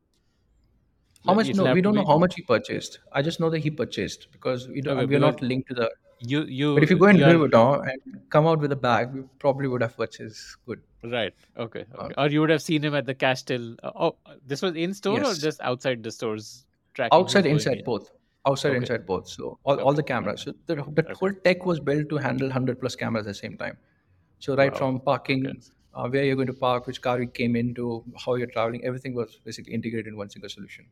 How 1.26 1.34
much? 1.34 1.54
No, 1.54 1.74
we 1.74 1.82
don't 1.82 1.96
know 1.96 2.06
how 2.06 2.18
much 2.18 2.36
he 2.36 2.42
purchased. 2.42 3.00
I 3.12 3.22
just 3.22 3.40
know 3.40 3.50
that 3.50 3.60
he 3.60 3.70
purchased 3.70 4.28
because 4.32 4.68
we 4.68 4.82
don't. 4.82 4.98
Okay, 4.98 5.06
we 5.06 5.16
are 5.16 5.20
not 5.20 5.42
linked 5.42 5.68
to 5.70 5.74
the. 5.76 5.90
You 6.22 6.44
you. 6.44 6.74
But 6.76 6.84
if 6.84 6.90
you 6.90 6.98
go 6.98 7.08
are- 7.08 7.14
Louis 7.14 7.48
Vuitton 7.50 7.90
and 7.92 8.22
come 8.30 8.48
out 8.48 8.60
with 8.60 8.72
a 8.72 8.76
bag, 8.76 9.14
we 9.14 9.24
probably 9.40 9.68
would 9.68 9.82
have 9.82 9.96
purchased 9.98 10.58
good. 10.66 10.82
Right. 11.04 11.34
Okay. 11.58 11.86
Uh, 11.98 12.04
okay. 12.04 12.14
or 12.18 12.28
you 12.28 12.42
would 12.42 12.50
have 12.50 12.62
seen 12.62 12.84
him 12.84 12.96
at 12.96 13.06
the 13.06 13.14
cash 13.16 13.44
till. 13.44 13.76
Uh, 13.84 13.92
oh, 13.96 14.16
this 14.46 14.62
was 14.62 14.76
in 14.76 14.94
store 14.94 15.24
or 15.24 15.34
just 15.34 15.62
outside 15.62 16.04
the 16.04 16.12
stores? 16.12 16.66
Tracking 16.94 17.18
Outside, 17.18 17.46
inside, 17.46 17.78
in? 17.80 17.84
both. 17.86 18.12
Outside, 18.46 18.70
Okay. 18.70 18.78
inside, 18.78 19.06
both. 19.06 19.30
So 19.30 19.60
all, 19.64 19.80
all 19.80 19.94
the 19.94 20.04
cameras. 20.04 20.42
So 20.42 20.54
the, 20.66 20.76
the 20.76 21.14
whole 21.14 21.32
tech 21.44 21.66
was 21.66 21.80
built 21.80 22.10
to 22.10 22.18
handle 22.18 22.50
hundred 22.50 22.80
plus 22.82 22.96
cameras 22.96 23.28
at 23.28 23.30
the 23.32 23.34
same 23.36 23.58
time. 23.58 23.78
So 24.40 24.56
right 24.56 24.72
Wow. 24.74 24.78
from 24.80 25.00
parking, 25.02 25.46
uh, 25.94 26.10
where 26.10 26.24
you're 26.26 26.36
going 26.36 26.48
to 26.48 26.54
park, 26.54 26.88
which 26.88 27.02
car 27.02 27.22
you 27.22 27.28
came 27.28 27.56
into, 27.56 28.04
how 28.26 28.36
you're 28.36 28.48
traveling, 28.48 28.84
everything 28.84 29.14
was 29.14 29.40
basically 29.46 29.74
integrated 29.74 30.08
in 30.08 30.18
one 30.18 30.30
single 30.30 30.50
solution. 30.50 30.86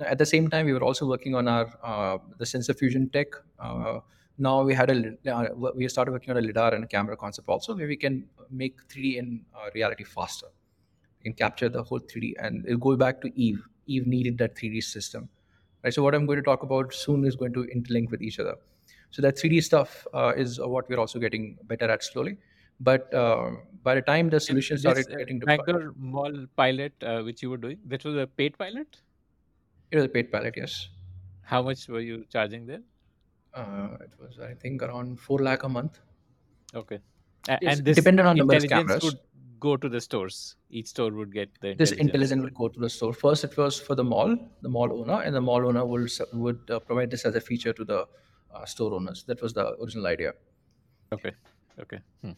At 0.00 0.18
the 0.18 0.26
same 0.26 0.48
time, 0.48 0.66
we 0.66 0.72
were 0.72 0.84
also 0.84 1.06
working 1.06 1.34
on 1.34 1.48
our 1.48 1.72
uh, 1.82 2.18
the 2.38 2.46
sensor 2.46 2.74
fusion 2.74 3.08
tech. 3.10 3.28
Uh, 3.58 4.00
now 4.38 4.62
we 4.62 4.74
had 4.74 4.90
a 4.90 5.32
uh, 5.32 5.70
we 5.74 5.88
started 5.88 6.12
working 6.12 6.30
on 6.30 6.36
a 6.36 6.42
lidar 6.42 6.74
and 6.74 6.84
a 6.84 6.86
camera 6.86 7.16
concept 7.16 7.48
also, 7.48 7.74
where 7.74 7.86
we 7.86 7.96
can 7.96 8.26
make 8.50 8.76
3D 8.88 9.16
in 9.16 9.44
uh, 9.54 9.70
reality 9.74 10.04
faster. 10.04 10.48
You 11.20 11.32
can 11.32 11.32
capture 11.32 11.70
the 11.70 11.82
whole 11.82 12.00
3D, 12.00 12.34
and 12.38 12.64
it'll 12.66 12.78
go 12.78 12.96
back 12.96 13.20
to 13.22 13.32
Eve. 13.40 13.66
Eve 13.86 14.06
needed 14.06 14.36
that 14.38 14.54
3D 14.54 14.82
system. 14.82 15.28
Right. 15.82 15.94
So 15.94 16.02
what 16.02 16.14
I'm 16.14 16.26
going 16.26 16.38
to 16.38 16.42
talk 16.42 16.62
about 16.62 16.92
soon 16.92 17.24
is 17.24 17.36
going 17.36 17.54
to 17.54 17.66
interlink 17.74 18.10
with 18.10 18.20
each 18.20 18.38
other. 18.38 18.56
So 19.10 19.22
that 19.22 19.36
3D 19.36 19.62
stuff 19.62 20.06
uh, 20.12 20.32
is 20.36 20.60
what 20.60 20.88
we're 20.90 20.98
also 20.98 21.18
getting 21.18 21.56
better 21.64 21.88
at 21.90 22.02
slowly. 22.02 22.36
But 22.80 23.12
uh, 23.14 23.52
by 23.82 23.94
the 23.94 24.02
time 24.02 24.28
the 24.28 24.40
solutions 24.40 24.80
started 24.80 25.10
uh, 25.10 25.16
getting 25.16 25.38
deployed, 25.38 25.60
Bangalore 25.64 25.94
Mall 25.96 26.46
pilot, 26.56 26.92
uh, 27.02 27.22
which 27.22 27.42
you 27.42 27.50
were 27.50 27.56
doing, 27.56 27.78
that 27.86 28.04
was 28.04 28.16
a 28.16 28.26
paid 28.26 28.58
pilot. 28.58 28.98
It 29.96 30.00
was 30.00 30.06
a 30.06 30.08
paid 30.08 30.30
pilot. 30.32 30.54
Yes, 30.56 30.88
How 31.42 31.62
much 31.62 31.88
were 31.88 32.00
you 32.00 32.24
charging 32.26 32.66
there? 32.66 32.82
uh, 33.54 33.96
it 34.00 34.10
was 34.18 34.38
I 34.38 34.54
think 34.54 34.82
around 34.82 35.18
four 35.20 35.38
lakh 35.38 35.62
a 35.62 35.68
month. 35.68 36.00
Okay. 36.74 37.00
Yes, 37.60 37.78
and 37.78 37.84
this 37.84 37.96
dependent 37.96 38.28
on 38.28 38.36
number 38.36 38.54
of 38.54 38.64
intelligence 38.64 38.88
cameras. 38.88 39.04
would 39.04 39.18
go 39.60 39.76
to 39.76 39.88
the 39.88 40.00
stores. 40.00 40.56
Each 40.68 40.88
store 40.88 41.12
would 41.12 41.32
get 41.32 41.50
the 41.60 41.74
This 41.74 41.92
intelligence. 41.92 42.42
would 42.42 42.54
go 42.54 42.68
to 42.68 42.80
the 42.80 42.90
store. 42.90 43.12
First, 43.12 43.44
it 43.44 43.56
was 43.56 43.78
for 43.80 43.94
the 43.94 44.04
mall, 44.04 44.36
the 44.62 44.68
mall 44.68 44.92
owner, 45.00 45.22
and 45.22 45.34
the 45.34 45.40
mall 45.40 45.66
owner 45.66 45.84
will 45.86 46.06
would 46.32 46.70
uh, 46.70 46.80
provide 46.80 47.10
this 47.10 47.24
as 47.24 47.34
a 47.34 47.40
feature 47.40 47.72
to 47.72 47.84
the 47.84 48.06
uh, 48.54 48.64
store 48.64 48.92
owners. 48.94 49.24
That 49.24 49.40
was 49.42 49.54
the 49.54 49.66
original 49.80 50.06
idea. 50.06 50.34
Okay. 51.12 51.32
Okay. 51.78 52.00
Hmm. 52.22 52.32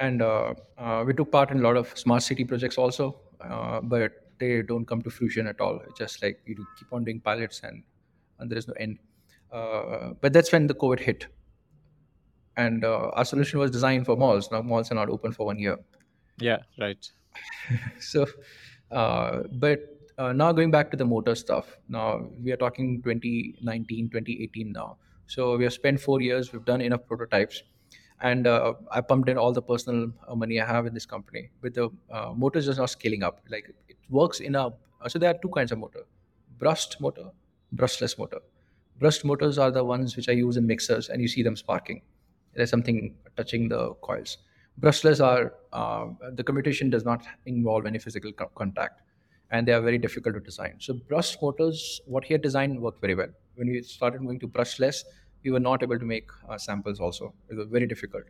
and 0.00 0.22
uh, 0.22 0.54
uh, 0.78 1.04
we 1.06 1.12
took 1.14 1.30
part 1.32 1.50
in 1.50 1.58
a 1.60 1.62
lot 1.62 1.76
of 1.76 1.96
smart 1.98 2.22
city 2.22 2.44
projects 2.44 2.78
also 2.78 3.20
uh, 3.40 3.80
but 3.80 4.23
they 4.38 4.62
don't 4.62 4.86
come 4.86 5.02
to 5.02 5.10
fruition 5.10 5.46
at 5.46 5.60
all. 5.60 5.80
It's 5.86 5.98
just 5.98 6.22
like 6.22 6.40
you 6.46 6.66
keep 6.78 6.92
on 6.92 7.04
doing 7.04 7.20
pilots 7.20 7.60
and 7.62 7.82
and 8.38 8.50
there 8.50 8.58
is 8.58 8.68
no 8.68 8.74
end. 8.74 8.98
Uh, 9.52 10.12
but 10.20 10.32
that's 10.32 10.52
when 10.52 10.66
the 10.66 10.74
covid 10.74 11.00
hit. 11.00 11.26
And 12.56 12.84
uh, 12.84 13.10
our 13.14 13.24
solution 13.24 13.58
was 13.58 13.70
designed 13.70 14.06
for 14.06 14.16
malls. 14.16 14.50
Now 14.50 14.62
malls 14.62 14.90
are 14.90 14.94
not 14.94 15.08
open 15.08 15.32
for 15.32 15.46
one 15.46 15.58
year. 15.58 15.78
Yeah. 16.38 16.58
Right. 16.78 17.08
so 18.00 18.26
uh, 18.90 19.42
but 19.52 19.80
uh, 20.18 20.32
now 20.32 20.52
going 20.52 20.70
back 20.70 20.90
to 20.92 20.96
the 20.96 21.04
motor 21.04 21.34
stuff. 21.34 21.76
Now 21.88 22.28
we 22.42 22.52
are 22.52 22.56
talking 22.56 23.02
2019 23.02 24.10
2018 24.10 24.72
now. 24.72 24.96
So 25.26 25.56
we 25.56 25.64
have 25.64 25.72
spent 25.72 26.00
four 26.00 26.20
years. 26.20 26.52
We've 26.52 26.64
done 26.64 26.80
enough 26.80 27.06
prototypes 27.06 27.62
and 28.20 28.46
uh, 28.46 28.74
i 28.90 29.00
pumped 29.00 29.28
in 29.28 29.36
all 29.38 29.52
the 29.52 29.62
personal 29.62 30.12
uh, 30.28 30.34
money 30.34 30.60
i 30.60 30.66
have 30.66 30.86
in 30.86 30.94
this 30.94 31.06
company 31.06 31.50
but 31.60 31.74
the 31.74 31.88
uh, 32.10 32.32
motors 32.34 32.66
just 32.66 32.78
not 32.78 32.90
scaling 32.90 33.22
up. 33.22 33.40
Like 33.50 33.74
it 33.88 33.96
works 34.08 34.40
in 34.40 34.54
a 34.54 34.70
so 35.08 35.18
there 35.18 35.30
are 35.30 35.38
two 35.42 35.48
kinds 35.50 35.72
of 35.72 35.78
motor 35.78 36.04
brushed 36.58 37.00
motor 37.00 37.30
brushless 37.74 38.16
motor. 38.18 38.38
Brushed 39.00 39.24
motors 39.24 39.58
are 39.58 39.70
the 39.72 39.82
ones 39.84 40.16
which 40.16 40.28
i 40.28 40.32
use 40.32 40.56
in 40.56 40.66
mixers 40.66 41.08
and 41.08 41.20
you 41.20 41.26
see 41.28 41.42
them 41.42 41.56
sparking. 41.56 42.02
There's 42.54 42.70
something 42.70 43.16
touching 43.36 43.68
the 43.68 43.94
coils. 43.94 44.38
Brushless 44.80 45.20
are 45.24 45.54
uh, 45.72 46.06
the 46.32 46.44
commutation 46.44 46.90
does 46.90 47.04
not 47.04 47.24
involve 47.46 47.86
any 47.86 47.98
physical 47.98 48.32
co- 48.32 48.50
contact 48.54 49.02
and 49.50 49.66
they 49.68 49.72
are 49.72 49.80
very 49.80 49.98
difficult 49.98 50.34
to 50.36 50.40
design. 50.40 50.76
So 50.78 50.94
brushed 50.94 51.42
motors 51.42 52.00
what 52.06 52.24
he 52.24 52.34
had 52.34 52.42
designed 52.42 52.80
worked 52.80 53.00
very 53.00 53.14
well. 53.14 53.28
When 53.56 53.68
we 53.68 53.82
started 53.82 54.20
moving 54.22 54.40
to 54.40 54.48
brushless 54.48 55.04
we 55.44 55.50
were 55.50 55.60
not 55.60 55.82
able 55.82 55.98
to 55.98 56.04
make 56.04 56.30
uh, 56.48 56.58
samples 56.58 57.00
also 57.00 57.32
it 57.48 57.54
was 57.54 57.68
very 57.68 57.86
difficult 57.86 58.24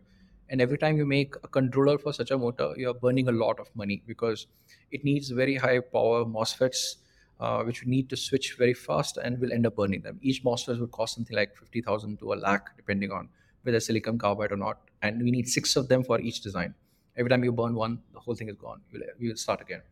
and 0.51 0.61
every 0.61 0.77
time 0.77 0.97
you 0.97 1.07
make 1.07 1.35
a 1.43 1.49
controller 1.49 1.97
for 1.99 2.13
such 2.13 2.31
a 2.31 2.39
motor 2.39 2.73
you're 2.77 2.95
burning 2.95 3.29
a 3.29 3.33
lot 3.33 3.59
of 3.59 3.69
money 3.75 4.03
because 4.07 4.47
it 4.91 5.05
needs 5.05 5.31
very 5.31 5.57
high 5.57 5.79
power 5.81 6.25
MOSFETs 6.25 6.97
uh, 7.41 7.63
which 7.63 7.83
you 7.83 7.89
need 7.89 8.09
to 8.09 8.17
switch 8.17 8.57
very 8.57 8.75
fast 8.75 9.17
and 9.17 9.39
will 9.41 9.53
end 9.53 9.67
up 9.67 9.77
burning 9.77 10.01
them. 10.01 10.19
Each 10.23 10.43
MOSFET 10.45 10.79
would 10.81 10.93
cost 10.93 11.17
something 11.17 11.37
like 11.37 11.57
50,000 11.57 12.19
to 12.21 12.33
a 12.33 12.37
lakh, 12.37 12.77
depending 12.77 13.11
on 13.11 13.29
whether 13.63 13.81
silicon 13.81 14.19
carbide 14.19 14.53
or 14.53 14.57
not. 14.57 14.79
And 15.03 15.23
we 15.23 15.31
need 15.31 15.49
six 15.49 15.77
of 15.77 15.89
them 15.89 16.05
for 16.05 16.21
each 16.21 16.41
design. 16.41 16.75
Every 17.17 17.31
time 17.31 17.45
you 17.45 17.53
burn 17.53 17.75
one, 17.75 18.01
the 18.13 18.21
whole 18.21 18.35
thing 18.35 18.49
is 18.49 18.57
gone. 18.57 18.81
We'll, 18.93 19.03
we 19.19 19.29
will 19.29 19.37
start 19.37 19.61
again. 19.61 19.83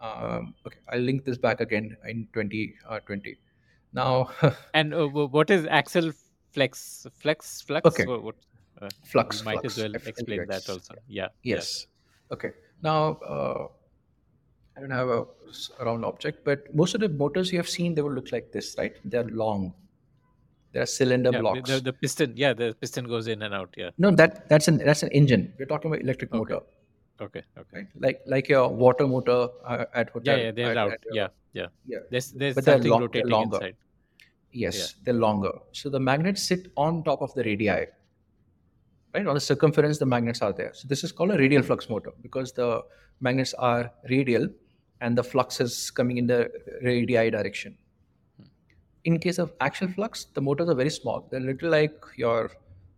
Um, 0.00 0.54
okay, 0.66 0.78
I'll 0.88 1.00
link 1.00 1.24
this 1.24 1.38
back 1.38 1.60
again 1.60 1.96
in 2.06 2.28
2020. 2.32 3.38
now, 3.92 4.30
And 4.74 4.94
uh, 4.94 5.06
what 5.08 5.50
is 5.50 5.66
axle 5.66 6.12
flex? 6.52 7.06
Flex 7.18 7.62
flux? 7.62 7.86
Okay. 7.86 8.06
What, 8.06 8.22
what, 8.22 8.34
uh, 8.82 8.88
Flux, 9.04 9.38
You 9.40 9.44
might 9.46 9.60
flux, 9.60 9.76
as 9.78 9.82
well 9.84 9.94
F- 9.96 10.06
explain 10.06 10.46
that 10.48 10.68
also. 10.68 10.94
Yeah. 11.08 11.28
yeah. 11.42 11.56
Yes. 11.56 11.86
Okay. 12.32 12.52
Now, 12.82 13.14
uh, 13.34 13.68
I 14.76 14.80
don't 14.80 14.90
have 14.90 15.08
a 15.08 15.26
round 15.84 16.04
object, 16.04 16.44
but 16.44 16.72
most 16.74 16.94
of 16.94 17.00
the 17.00 17.08
motors 17.08 17.52
you 17.52 17.58
have 17.58 17.68
seen, 17.68 17.94
they 17.94 18.02
will 18.02 18.12
look 18.12 18.32
like 18.32 18.52
this, 18.52 18.74
right? 18.78 18.94
They're 19.04 19.24
long. 19.24 19.74
They're 20.72 20.86
cylinder 20.86 21.30
Yeah, 21.32 21.40
blocks. 21.40 21.68
The, 21.68 21.80
the 21.80 21.92
piston, 21.92 22.32
yeah, 22.36 22.52
the 22.52 22.74
piston 22.80 23.06
goes 23.06 23.26
in 23.26 23.42
and 23.42 23.52
out. 23.52 23.74
Yeah. 23.76 23.90
No, 23.98 24.12
that 24.12 24.48
that's 24.48 24.68
an 24.68 24.78
that's 24.78 25.02
an 25.02 25.10
engine. 25.10 25.52
We're 25.58 25.66
talking 25.66 25.90
about 25.90 26.00
electric 26.02 26.30
Okay. 26.32 26.38
motor, 26.38 26.60
Okay. 27.20 27.42
Okay. 27.58 27.76
right? 27.76 27.86
Like 27.98 28.20
like 28.26 28.48
your 28.48 28.68
water 28.68 29.06
motor 29.08 29.48
uh, 29.66 29.84
at 29.92 30.06
Yeah, 30.06 30.12
hotel. 30.12 30.38
yeah, 30.38 30.50
they're 30.52 30.70
at- 30.70 30.76
out. 30.76 30.92
at 30.92 31.00
your- 31.06 31.14
Yeah, 31.16 31.28
yeah. 31.52 31.66
yeah. 31.86 31.98
There's 32.10 32.30
there's 32.32 32.54
But 32.54 32.64
something 32.64 32.88
long- 32.90 33.00
rotating 33.02 33.28
longer. 33.28 33.56
inside. 33.56 33.76
Yes, 34.52 34.94
they're 35.04 35.14
longer. 35.14 35.52
So 35.72 35.90
the 35.90 36.00
magnets 36.00 36.42
sit 36.42 36.72
on 36.76 37.02
top 37.04 37.22
of 37.22 37.32
the 37.34 37.42
radii, 37.44 37.68
right? 39.14 39.26
On 39.26 39.34
the 39.34 39.40
circumference, 39.40 39.98
the 39.98 40.06
magnets 40.06 40.42
are 40.42 40.52
there. 40.52 40.72
So 40.74 40.88
this 40.88 41.04
is 41.04 41.12
called 41.12 41.30
a 41.30 41.38
radial 41.38 41.62
flux 41.62 41.88
motor 41.88 42.12
because 42.22 42.52
the 42.52 42.82
magnets 43.20 43.54
are 43.54 43.92
radial 44.08 44.48
and 45.00 45.16
the 45.16 45.24
flux 45.24 45.60
is 45.60 45.90
coming 45.90 46.18
in 46.18 46.26
the 46.26 46.50
radii 46.82 47.30
direction. 47.30 47.76
in 49.04 49.18
case 49.18 49.38
of 49.38 49.52
axial 49.60 49.88
flux, 49.88 50.26
the 50.34 50.40
motors 50.40 50.68
are 50.68 50.74
very 50.74 50.90
small. 50.90 51.26
They're 51.30 51.40
little 51.40 51.70
like 51.70 51.94
your, 52.16 52.50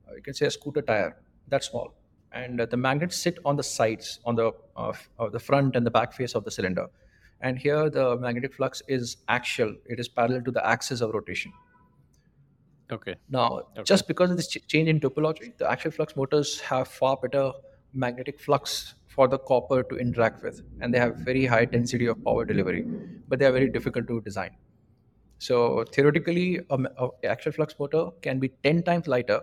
uh, 0.08 0.14
you 0.16 0.22
can 0.22 0.34
say 0.34 0.46
a 0.46 0.50
scooter 0.50 0.82
tire. 0.82 1.16
That 1.48 1.64
small, 1.64 1.92
and 2.32 2.60
uh, 2.60 2.66
the 2.66 2.76
magnets 2.78 3.16
sit 3.16 3.38
on 3.44 3.56
the 3.56 3.62
sides, 3.62 4.20
on 4.24 4.36
the 4.36 4.52
uh, 4.76 4.88
f- 4.90 5.08
uh, 5.18 5.28
the 5.28 5.38
front 5.38 5.76
and 5.76 5.84
the 5.84 5.90
back 5.90 6.14
face 6.14 6.34
of 6.34 6.44
the 6.44 6.50
cylinder. 6.50 6.86
And 7.42 7.58
here, 7.58 7.90
the 7.90 8.16
magnetic 8.16 8.54
flux 8.54 8.82
is 8.88 9.16
axial. 9.28 9.74
It 9.86 9.98
is 10.00 10.08
parallel 10.08 10.42
to 10.44 10.50
the 10.50 10.64
axis 10.66 11.00
of 11.00 11.10
rotation. 11.12 11.52
Okay. 12.90 13.14
Now, 13.28 13.46
Okay. 13.78 13.82
just 13.84 14.06
because 14.06 14.30
of 14.30 14.36
this 14.36 14.48
ch- 14.48 14.66
change 14.66 14.88
in 14.88 15.00
topology, 15.00 15.56
the 15.58 15.70
axial 15.70 15.92
flux 15.92 16.14
motors 16.16 16.60
have 16.60 16.88
far 16.88 17.16
better 17.16 17.52
magnetic 17.94 18.38
flux 18.40 18.94
for 19.06 19.28
the 19.28 19.38
copper 19.38 19.82
to 19.82 19.96
interact 19.96 20.42
with, 20.42 20.62
and 20.80 20.92
they 20.92 20.98
have 20.98 21.16
very 21.16 21.44
high 21.46 21.64
density 21.64 22.06
of 22.06 22.22
power 22.24 22.44
delivery, 22.44 22.82
but 23.28 23.38
they 23.38 23.46
are 23.46 23.52
very 23.52 23.68
difficult 23.70 24.06
to 24.08 24.20
design. 24.22 24.56
So 25.38 25.84
theoretically, 25.84 26.60
a, 26.70 26.78
a 26.98 27.08
axial 27.24 27.52
flux 27.52 27.78
motor 27.78 28.10
can 28.22 28.38
be 28.38 28.50
10 28.62 28.82
times 28.82 29.08
lighter 29.08 29.40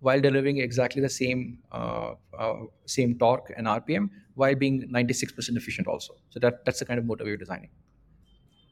while 0.00 0.20
delivering 0.20 0.58
exactly 0.58 1.02
the 1.02 1.08
same 1.08 1.58
uh, 1.72 2.12
uh, 2.38 2.54
same 2.86 3.18
torque 3.18 3.52
and 3.56 3.66
RPM 3.66 4.10
while 4.34 4.54
being 4.54 4.88
96% 4.88 5.56
efficient 5.56 5.86
also. 5.86 6.14
So 6.30 6.40
that, 6.40 6.64
that's 6.64 6.78
the 6.78 6.86
kind 6.86 6.98
of 6.98 7.04
motor 7.04 7.24
we're 7.24 7.36
designing. 7.36 7.70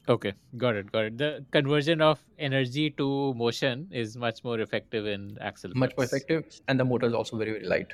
Okay. 0.08 0.32
Got 0.56 0.76
it. 0.76 0.90
Got 0.90 1.04
it. 1.04 1.18
The 1.18 1.44
conversion 1.50 2.00
of 2.00 2.18
energy 2.38 2.90
to 2.92 3.34
motion 3.34 3.88
is 3.90 4.16
much 4.16 4.42
more 4.42 4.58
effective 4.60 5.06
in 5.06 5.36
axle 5.40 5.70
Much 5.74 5.94
more 5.96 6.04
effective, 6.04 6.44
and 6.66 6.80
the 6.80 6.84
motor 6.84 7.06
is 7.06 7.12
also 7.12 7.36
very, 7.36 7.52
very 7.52 7.66
light. 7.66 7.92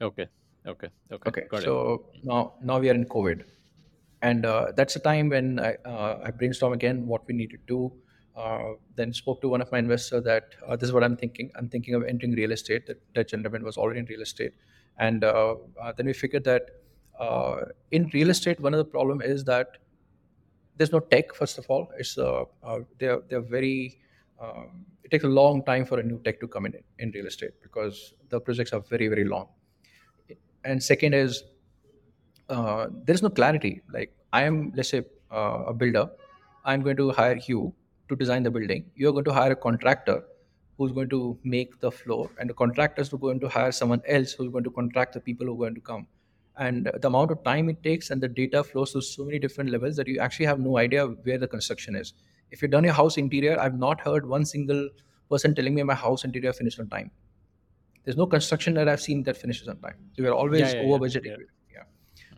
Okay. 0.00 0.28
Okay. 0.66 0.88
Okay. 1.12 1.28
Okay, 1.28 1.42
Got 1.50 1.60
it. 1.60 1.64
so 1.64 2.06
now 2.22 2.54
now 2.62 2.78
we 2.78 2.88
are 2.88 2.94
in 2.94 3.04
COVID, 3.04 3.44
and 4.22 4.46
uh, 4.46 4.72
that's 4.74 4.94
the 4.94 5.00
time 5.00 5.28
when 5.28 5.60
I, 5.60 5.74
uh, 5.84 6.22
I 6.24 6.30
brainstorm 6.30 6.72
again 6.72 7.06
what 7.06 7.26
we 7.26 7.34
need 7.34 7.50
to 7.50 7.58
do. 7.66 7.92
Uh, 8.34 8.72
then 8.96 9.12
spoke 9.12 9.42
to 9.42 9.48
one 9.48 9.60
of 9.60 9.70
my 9.70 9.78
investors 9.78 10.24
that 10.24 10.54
uh, 10.66 10.74
this 10.74 10.88
is 10.88 10.92
what 10.92 11.04
I'm 11.04 11.18
thinking. 11.18 11.50
I'm 11.54 11.68
thinking 11.68 11.94
of 11.94 12.02
entering 12.04 12.32
real 12.32 12.52
estate. 12.52 12.86
That, 12.86 12.98
that 13.14 13.28
gentleman 13.28 13.62
was 13.62 13.76
already 13.76 14.00
in 14.00 14.06
real 14.06 14.22
estate, 14.22 14.54
and 14.98 15.22
uh, 15.22 15.56
uh, 15.78 15.92
then 15.94 16.06
we 16.06 16.14
figured 16.14 16.44
that 16.44 16.62
uh, 17.20 17.66
in 17.90 18.10
real 18.14 18.30
estate 18.30 18.58
one 18.58 18.72
of 18.72 18.78
the 18.78 18.86
problem 18.86 19.20
is 19.20 19.44
that 19.44 19.76
there's 20.78 20.92
no 20.92 21.00
tech. 21.00 21.34
First 21.34 21.58
of 21.58 21.66
all, 21.68 21.92
it's 21.98 22.14
they're 22.14 23.20
they're 23.28 23.42
very. 23.42 23.98
Um, 24.40 24.86
it 25.04 25.10
takes 25.10 25.24
a 25.24 25.28
long 25.28 25.62
time 25.64 25.84
for 25.84 26.00
a 26.00 26.02
new 26.02 26.18
tech 26.20 26.40
to 26.40 26.48
come 26.48 26.64
in 26.64 26.72
in 27.00 27.10
real 27.10 27.26
estate 27.26 27.52
because 27.62 28.14
the 28.30 28.40
projects 28.40 28.72
are 28.72 28.80
very 28.80 29.08
very 29.08 29.24
long. 29.24 29.48
And 30.64 30.82
second 30.82 31.12
is 31.12 31.44
there 32.48 32.88
is 33.08 33.22
no 33.22 33.28
clarity. 33.28 33.82
Like 33.92 34.16
I 34.32 34.44
am, 34.44 34.72
let's 34.74 34.88
say, 34.88 35.04
a 35.30 35.74
builder. 35.74 36.08
I'm 36.64 36.80
going 36.80 36.96
to 36.96 37.10
hire 37.10 37.38
you 37.46 37.74
to 38.12 38.16
design 38.24 38.42
the 38.42 38.50
building. 38.50 38.84
You're 38.94 39.12
going 39.12 39.24
to 39.24 39.32
hire 39.32 39.52
a 39.52 39.56
contractor 39.56 40.22
who's 40.78 40.92
going 40.92 41.08
to 41.10 41.38
make 41.44 41.78
the 41.80 41.90
floor, 41.90 42.30
and 42.38 42.48
the 42.50 42.54
contractors 42.54 43.12
are 43.12 43.18
going 43.18 43.40
to 43.40 43.48
hire 43.48 43.72
someone 43.72 44.02
else 44.06 44.32
who's 44.32 44.50
going 44.50 44.64
to 44.64 44.70
contract 44.70 45.14
the 45.14 45.20
people 45.20 45.46
who 45.46 45.54
are 45.54 45.64
going 45.66 45.74
to 45.74 45.80
come. 45.80 46.06
And 46.56 46.86
the 47.00 47.06
amount 47.06 47.30
of 47.30 47.42
time 47.44 47.68
it 47.70 47.82
takes 47.82 48.10
and 48.10 48.22
the 48.22 48.28
data 48.28 48.62
flows 48.62 48.92
to 48.92 49.00
so 49.00 49.24
many 49.24 49.38
different 49.38 49.70
levels 49.70 49.96
that 49.96 50.06
you 50.06 50.18
actually 50.18 50.46
have 50.46 50.58
no 50.60 50.76
idea 50.78 51.06
where 51.06 51.38
the 51.38 51.48
construction 51.48 51.94
is. 51.96 52.12
If 52.50 52.60
you've 52.60 52.70
done 52.70 52.84
your 52.84 52.92
house 52.92 53.16
interior, 53.16 53.58
I've 53.58 53.78
not 53.78 54.00
heard 54.00 54.28
one 54.28 54.44
single 54.44 54.88
person 55.30 55.54
telling 55.54 55.74
me 55.74 55.82
my 55.82 55.94
house 55.94 56.24
interior 56.24 56.52
finished 56.52 56.78
on 56.78 56.88
time. 56.88 57.10
There's 58.04 58.16
no 58.18 58.26
construction 58.26 58.74
that 58.74 58.88
I've 58.88 59.00
seen 59.00 59.22
that 59.22 59.36
finishes 59.36 59.68
on 59.68 59.78
time. 59.78 59.94
So 60.16 60.22
we're 60.24 60.34
always 60.34 60.74
Yeah. 60.74 60.80
over 60.80 60.92
Yeah. 60.94 60.98
budget. 60.98 61.24
Yeah. 61.24 61.36
Yeah. 61.72 61.84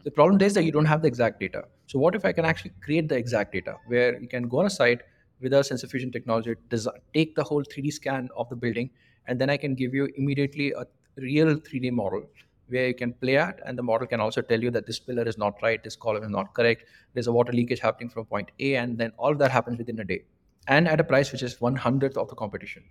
The 0.04 0.12
problem 0.12 0.40
is 0.42 0.54
that 0.54 0.64
you 0.64 0.70
don't 0.70 0.84
have 0.84 1.02
the 1.02 1.08
exact 1.08 1.40
data. 1.40 1.64
So 1.86 1.98
what 1.98 2.14
if 2.14 2.24
I 2.24 2.32
can 2.32 2.44
actually 2.44 2.72
create 2.82 3.08
the 3.08 3.16
exact 3.16 3.52
data 3.52 3.76
where 3.86 4.20
you 4.20 4.28
can 4.28 4.48
go 4.48 4.58
on 4.60 4.66
a 4.66 4.70
site 4.70 5.02
with 5.40 5.54
our 5.54 5.62
sensor 5.62 5.86
fusion 5.86 6.10
technology, 6.10 6.54
design, 6.68 6.94
take 7.12 7.34
the 7.34 7.44
whole 7.44 7.62
3D 7.62 7.92
scan 7.92 8.28
of 8.36 8.48
the 8.48 8.56
building, 8.56 8.90
and 9.26 9.40
then 9.40 9.50
I 9.50 9.56
can 9.56 9.74
give 9.74 9.94
you 9.94 10.08
immediately 10.16 10.72
a 10.72 10.86
real 11.16 11.56
3D 11.56 11.92
model 11.92 12.24
where 12.68 12.88
you 12.88 12.94
can 12.94 13.12
play 13.12 13.36
at, 13.36 13.60
and 13.66 13.78
the 13.78 13.82
model 13.82 14.06
can 14.06 14.20
also 14.20 14.40
tell 14.40 14.60
you 14.60 14.70
that 14.70 14.86
this 14.86 14.98
pillar 14.98 15.24
is 15.24 15.36
not 15.36 15.54
right, 15.62 15.82
this 15.84 15.96
column 15.96 16.22
is 16.22 16.30
not 16.30 16.54
correct, 16.54 16.84
there's 17.12 17.26
a 17.26 17.32
water 17.32 17.52
leakage 17.52 17.80
happening 17.80 18.08
from 18.08 18.24
point 18.24 18.50
A, 18.58 18.76
and 18.76 18.96
then 18.96 19.12
all 19.18 19.32
of 19.32 19.38
that 19.38 19.50
happens 19.50 19.78
within 19.78 19.98
a 20.00 20.04
day, 20.04 20.24
and 20.66 20.88
at 20.88 20.98
a 20.98 21.04
price 21.04 21.30
which 21.32 21.42
is 21.42 21.60
one 21.60 21.76
hundredth 21.76 22.16
of 22.16 22.28
the 22.28 22.34
competition. 22.34 22.82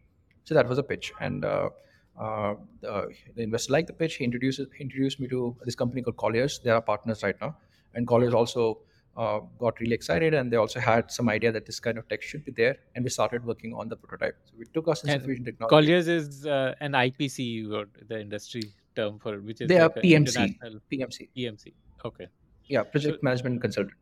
So 0.44 0.53
that 0.53 0.68
was 0.68 0.78
a 0.78 0.84
pitch, 0.84 1.11
and 1.20 1.44
uh, 1.44 1.70
uh, 2.20 2.56
the, 2.82 3.10
the 3.36 3.41
investor 3.41 3.74
liked 3.74 3.88
the 3.88 3.94
pitch. 3.94 4.15
He 4.15 4.24
introduced 4.24 4.60
introduced 4.80 5.20
me 5.20 5.28
to 5.30 5.56
this 5.64 5.76
company 5.76 6.02
called 6.03 6.18
Colliers. 6.18 6.60
They 6.64 6.70
are 6.70 6.82
partners 6.82 7.24
right 7.24 7.40
now, 7.41 7.57
and 7.95 8.07
Colliers 8.07 8.34
also 8.34 8.80
uh, 9.18 9.40
got 9.60 9.80
really 9.80 9.94
excited, 9.94 10.34
and 10.34 10.52
they 10.52 10.57
also 10.57 10.80
had 10.80 11.11
some 11.11 11.30
idea 11.30 11.52
that 11.52 11.65
this 11.65 11.80
kind 11.80 11.98
of 11.98 12.07
tech 12.10 12.22
should 12.22 12.44
be 12.45 12.52
there, 12.52 12.77
and 12.95 13.03
we 13.03 13.10
started 13.10 13.45
working 13.45 13.73
on 13.73 13.90
the 13.90 13.95
prototype. 13.95 14.38
So 14.45 14.53
we 14.57 14.65
took 14.73 14.88
our 14.88 14.95
sensor 14.95 15.31
And 15.31 15.45
technology. 15.45 15.69
Colliers 15.69 16.07
is 16.07 16.45
uh, 16.45 16.73
an 16.80 16.94
IPC, 16.94 17.69
word, 17.69 17.90
the 18.07 18.19
industry 18.19 18.64
term 18.95 19.19
for 19.19 19.40
which 19.41 19.61
is 19.61 19.68
They 19.69 19.80
like 19.80 19.95
a 19.98 20.02
PMC, 20.02 20.57
PMC, 20.91 21.30
PMC. 21.38 21.73
Okay. 22.06 22.27
yeah, 22.68 22.84
So 22.84 22.90
project 22.90 23.23
management 23.23 23.61
consultant. 23.61 23.98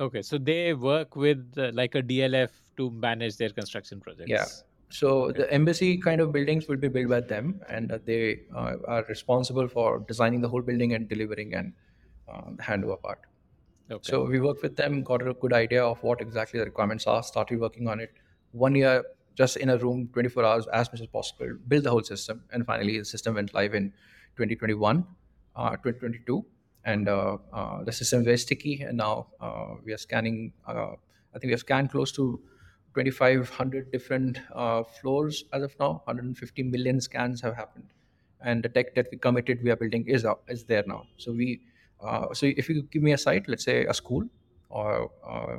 okay, 0.00 0.22
so 0.22 0.38
they 0.38 0.74
work 0.74 1.16
with 1.16 1.52
uh, 1.58 1.70
like 1.72 1.94
a 1.94 2.02
DLF 2.02 2.50
to 2.76 2.90
manage 2.90 3.36
their 3.36 3.50
construction 3.50 4.00
projects 4.00 4.30
Yeah. 4.30 4.44
So 4.90 5.08
Okay. 5.28 5.38
the 5.42 5.52
embassy 5.52 5.96
kind 5.98 6.20
of 6.20 6.32
buildings 6.32 6.68
will 6.68 6.76
be 6.76 6.88
built 6.88 7.08
by 7.08 7.20
them, 7.20 7.60
and 7.68 7.90
uh, 7.92 7.98
they 8.04 8.40
uh, 8.54 8.76
are 8.86 9.04
responsible 9.08 9.68
for 9.68 9.98
designing 10.10 10.40
the 10.40 10.48
whole 10.48 10.62
building 10.62 10.92
and 10.94 11.08
delivering 11.08 11.54
and 11.54 11.72
uh, 12.28 12.50
the 12.58 12.62
handover 12.62 13.00
part. 13.02 13.18
Okay. 13.90 14.10
So 14.10 14.24
we 14.24 14.40
worked 14.40 14.62
with 14.62 14.76
them, 14.76 15.02
got 15.02 15.26
a 15.26 15.32
good 15.32 15.52
idea 15.52 15.84
of 15.84 16.02
what 16.02 16.20
exactly 16.20 16.58
the 16.58 16.66
requirements 16.66 17.06
are, 17.06 17.22
started 17.22 17.60
working 17.60 17.86
on 17.86 18.00
it. 18.00 18.12
One 18.50 18.74
year, 18.74 19.04
just 19.36 19.56
in 19.56 19.68
a 19.68 19.78
room, 19.78 20.08
24 20.12 20.44
hours, 20.44 20.66
as 20.72 20.90
much 20.92 21.00
as 21.00 21.06
possible, 21.06 21.56
build 21.68 21.84
the 21.84 21.90
whole 21.90 22.02
system, 22.02 22.42
and 22.52 22.66
finally 22.66 22.98
the 22.98 23.04
system 23.04 23.34
went 23.34 23.54
live 23.54 23.74
in 23.74 23.90
2021, 24.36 25.06
uh, 25.54 25.70
2022, 25.70 26.44
and 26.84 27.08
uh, 27.08 27.36
uh, 27.52 27.84
the 27.84 27.92
system 27.92 28.20
is 28.20 28.24
very 28.24 28.38
sticky. 28.38 28.82
And 28.82 28.96
now 28.96 29.28
uh, 29.40 29.74
we 29.84 29.92
are 29.92 29.98
scanning. 29.98 30.52
Uh, 30.66 30.94
I 31.34 31.38
think 31.38 31.44
we 31.44 31.50
have 31.50 31.60
scanned 31.60 31.92
close 31.92 32.10
to 32.12 32.40
2,500 32.94 33.92
different 33.92 34.40
uh, 34.54 34.82
floors 34.82 35.44
as 35.52 35.62
of 35.62 35.74
now. 35.78 36.02
150 36.06 36.62
million 36.64 37.00
scans 37.00 37.40
have 37.42 37.54
happened, 37.54 37.92
and 38.40 38.64
the 38.64 38.68
tech 38.68 38.96
that 38.96 39.08
we 39.12 39.18
committed 39.18 39.62
we 39.62 39.70
are 39.70 39.76
building 39.76 40.08
is 40.08 40.24
out, 40.24 40.42
is 40.48 40.64
there 40.64 40.82
now. 40.88 41.06
So 41.18 41.30
we 41.30 41.60
uh, 42.00 42.32
so 42.32 42.46
if 42.46 42.68
you 42.68 42.82
give 42.82 43.02
me 43.02 43.12
a 43.12 43.18
site, 43.18 43.48
let's 43.48 43.64
say 43.64 43.84
a 43.86 43.94
school, 43.94 44.24
or 44.68 45.10
uh, 45.26 45.58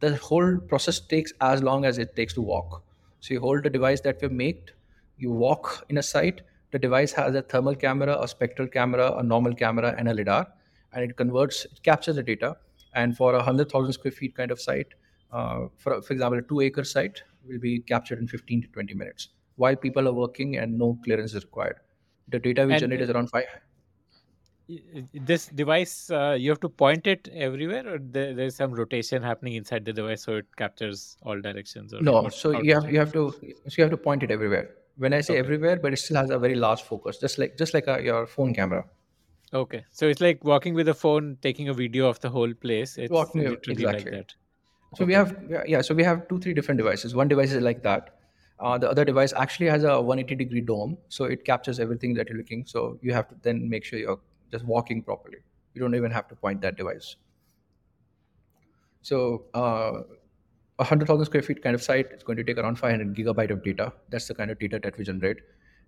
the 0.00 0.16
whole 0.16 0.58
process 0.58 1.00
takes 1.00 1.32
as 1.40 1.62
long 1.62 1.84
as 1.84 1.98
it 1.98 2.16
takes 2.16 2.34
to 2.34 2.42
walk. 2.42 2.82
So 3.20 3.34
you 3.34 3.40
hold 3.40 3.62
the 3.62 3.70
device 3.70 4.00
that 4.02 4.20
we've 4.20 4.32
made, 4.32 4.72
you 5.18 5.30
walk 5.30 5.84
in 5.88 5.98
a 5.98 6.02
site. 6.02 6.40
The 6.70 6.78
device 6.78 7.12
has 7.12 7.34
a 7.34 7.42
thermal 7.42 7.74
camera, 7.74 8.16
a 8.20 8.26
spectral 8.28 8.68
camera, 8.68 9.12
a 9.16 9.22
normal 9.22 9.54
camera, 9.54 9.94
and 9.98 10.08
a 10.08 10.14
lidar, 10.14 10.46
and 10.92 11.04
it 11.04 11.16
converts, 11.16 11.64
it 11.64 11.82
captures 11.82 12.16
the 12.16 12.22
data. 12.22 12.56
And 12.94 13.16
for 13.16 13.34
a 13.34 13.42
hundred 13.42 13.70
thousand 13.70 13.92
square 13.92 14.12
feet 14.12 14.34
kind 14.34 14.50
of 14.50 14.60
site, 14.60 14.88
uh, 15.32 15.66
for 15.76 16.00
for 16.02 16.12
example, 16.12 16.38
a 16.38 16.42
two 16.42 16.60
acre 16.60 16.84
site 16.84 17.22
will 17.46 17.58
be 17.58 17.80
captured 17.80 18.18
in 18.18 18.26
15 18.28 18.62
to 18.62 18.68
20 18.68 18.94
minutes 18.94 19.28
while 19.56 19.76
people 19.76 20.08
are 20.08 20.12
working 20.12 20.56
and 20.56 20.78
no 20.78 20.98
clearance 21.04 21.34
is 21.34 21.44
required. 21.44 21.76
The 22.28 22.38
data 22.38 22.66
we 22.66 22.72
And 22.72 22.80
generate 22.80 23.02
is 23.02 23.10
around 23.10 23.28
five. 23.30 23.46
This 25.14 25.46
device, 25.46 26.10
uh, 26.10 26.36
you 26.38 26.50
have 26.50 26.60
to 26.60 26.68
point 26.68 27.06
it 27.06 27.28
everywhere, 27.32 27.94
or 27.94 27.98
there, 27.98 28.34
there's 28.34 28.56
some 28.56 28.72
rotation 28.72 29.22
happening 29.22 29.54
inside 29.54 29.84
the 29.84 29.92
device, 29.92 30.22
so 30.22 30.36
it 30.36 30.46
captures 30.56 31.16
all 31.22 31.40
directions, 31.40 31.92
or 31.94 32.02
No, 32.02 32.28
so 32.28 32.50
you 32.50 32.74
have 32.74 32.90
you 32.90 32.98
have 32.98 33.12
to 33.12 33.32
so 33.32 33.74
you 33.78 33.84
have 33.84 33.90
to 33.90 33.96
point 33.96 34.22
it 34.22 34.30
everywhere. 34.30 34.70
When 34.96 35.12
I 35.12 35.20
say 35.20 35.34
Okay. 35.34 35.40
everywhere, 35.40 35.76
but 35.76 35.92
it 35.92 35.98
still 35.98 36.16
has 36.16 36.30
a 36.30 36.38
very 36.38 36.54
large 36.54 36.82
focus, 36.82 37.18
just 37.18 37.38
like 37.38 37.56
just 37.56 37.74
like 37.74 37.86
a, 37.86 38.02
your 38.02 38.26
phone 38.26 38.54
camera. 38.54 38.84
Okay. 39.52 39.84
So 39.92 40.06
it's 40.08 40.20
like 40.20 40.44
walking 40.44 40.74
with 40.74 40.88
a 40.88 40.94
phone, 40.94 41.36
taking 41.42 41.68
a 41.68 41.74
video 41.74 42.06
of 42.08 42.20
the 42.20 42.30
whole 42.30 42.52
place. 42.54 42.96
It's 42.98 43.10
Walking 43.10 43.42
literally 43.42 43.84
like 43.84 43.94
exactly. 43.94 44.18
that. 44.18 44.34
So 44.96 45.04
we 45.04 45.14
have 45.14 45.36
yeah, 45.48 45.62
yeah, 45.66 45.80
so 45.80 45.94
we 45.94 46.02
have 46.04 46.28
two 46.28 46.38
three 46.38 46.54
different 46.54 46.78
devices. 46.78 47.14
One 47.14 47.28
device 47.28 47.52
is 47.52 47.62
like 47.62 47.82
that. 47.82 48.16
Uh, 48.58 48.76
the 48.76 48.90
other 48.90 49.04
device 49.04 49.32
actually 49.32 49.68
has 49.68 49.84
a 49.84 50.00
180 50.00 50.34
degree 50.34 50.60
dome, 50.60 50.98
so 51.08 51.24
it 51.24 51.44
captures 51.44 51.80
everything 51.80 52.12
that 52.14 52.28
you're 52.28 52.36
looking. 52.38 52.64
So 52.66 52.98
you 53.00 53.12
have 53.14 53.28
to 53.28 53.36
then 53.42 53.68
make 53.68 53.84
sure 53.84 53.98
you're 53.98 54.20
just 54.50 54.64
walking 54.64 55.02
properly. 55.02 55.38
You 55.74 55.80
don't 55.80 55.94
even 55.94 56.10
have 56.10 56.28
to 56.28 56.34
point 56.34 56.60
that 56.62 56.76
device. 56.76 57.16
So 59.02 59.44
uh, 59.54 60.02
a 60.78 60.84
hundred 60.84 61.06
thousand 61.06 61.26
square 61.26 61.42
feet 61.42 61.62
kind 61.62 61.74
of 61.74 61.82
site 61.82 62.10
is 62.12 62.22
going 62.22 62.36
to 62.36 62.44
take 62.44 62.58
around 62.58 62.76
500 62.76 63.14
gigabyte 63.14 63.50
of 63.50 63.62
data. 63.64 63.92
That's 64.08 64.26
the 64.26 64.34
kind 64.34 64.50
of 64.50 64.58
data 64.58 64.80
that 64.82 64.98
we 64.98 65.04
generate. 65.04 65.38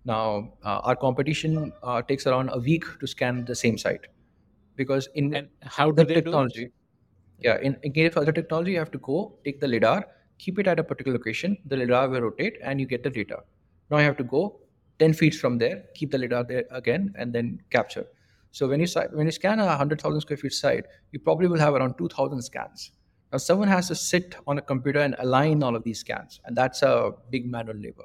Now 0.05 0.53
uh, 0.63 0.79
our 0.83 0.95
competition 0.95 1.71
uh, 1.83 2.01
takes 2.01 2.27
around 2.27 2.49
a 2.53 2.59
week 2.59 2.85
to 2.99 3.07
scan 3.07 3.45
the 3.45 3.55
same 3.55 3.77
site 3.77 4.07
because 4.75 5.09
in 5.15 5.33
And 5.35 5.47
how 5.61 5.91
do 5.91 6.03
they 6.03 6.15
do 6.15 6.21
technology, 6.21 6.71
yeah, 7.39 7.57
in, 7.61 7.77
in 7.83 7.91
case 7.91 8.11
of 8.11 8.17
other 8.23 8.31
technology, 8.31 8.71
you 8.71 8.79
have 8.79 8.91
to 8.91 8.97
go 8.99 9.37
take 9.43 9.59
the 9.59 9.67
lidar, 9.67 10.07
keep 10.37 10.59
it 10.59 10.67
at 10.67 10.79
a 10.79 10.83
particular 10.83 11.17
location. 11.17 11.57
The 11.65 11.77
lidar 11.77 12.09
will 12.09 12.21
rotate, 12.21 12.57
and 12.63 12.79
you 12.79 12.87
get 12.87 13.03
the 13.03 13.09
data. 13.09 13.39
Now 13.89 13.97
you 13.97 14.05
have 14.05 14.17
to 14.17 14.23
go 14.23 14.59
10 14.99 15.13
feet 15.13 15.35
from 15.35 15.57
there, 15.57 15.83
keep 15.95 16.11
the 16.11 16.17
lidar 16.17 16.43
there 16.43 16.65
again, 16.71 17.13
and 17.17 17.33
then 17.33 17.61
capture. 17.69 18.05
So 18.53 18.67
when 18.67 18.79
you 18.79 18.87
when 19.13 19.25
you 19.25 19.31
scan 19.31 19.59
a 19.59 19.75
hundred 19.75 19.99
thousand 19.99 20.21
square 20.21 20.37
feet 20.37 20.53
site, 20.53 20.85
you 21.11 21.19
probably 21.19 21.47
will 21.47 21.59
have 21.59 21.73
around 21.73 21.97
two 21.97 22.07
thousand 22.07 22.39
scans. 22.43 22.91
Now, 23.31 23.39
someone 23.39 23.67
has 23.67 23.87
to 23.87 23.95
sit 23.95 24.35
on 24.45 24.59
a 24.59 24.61
computer 24.61 24.99
and 24.99 25.15
align 25.17 25.63
all 25.63 25.75
of 25.75 25.83
these 25.83 25.99
scans, 25.99 26.39
and 26.45 26.55
that's 26.55 26.83
a 26.83 27.13
big 27.31 27.47
manual 27.49 27.77
labor. 27.77 28.03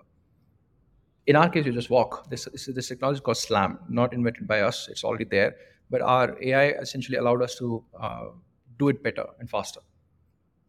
In 1.27 1.37
our 1.37 1.51
case, 1.51 1.67
you 1.67 1.73
just 1.73 1.91
walk. 1.91 2.31
This, 2.31 2.49
this, 2.55 2.89
technology 2.89 3.19
is 3.19 3.21
called 3.21 3.37
SLAM, 3.37 3.79
not 3.91 4.15
invented 4.15 4.49
by 4.49 4.63
us. 4.63 4.89
It's 4.89 5.05
already 5.05 5.25
there, 5.25 5.55
but 5.91 6.01
our 6.01 6.35
AI 6.43 6.69
essentially 6.69 7.19
allowed 7.19 7.43
us 7.43 7.57
to 7.57 7.85
uh, 8.01 8.29
do 8.79 8.89
it 8.89 9.03
better 9.03 9.27
and 9.39 9.51
faster. 9.51 9.81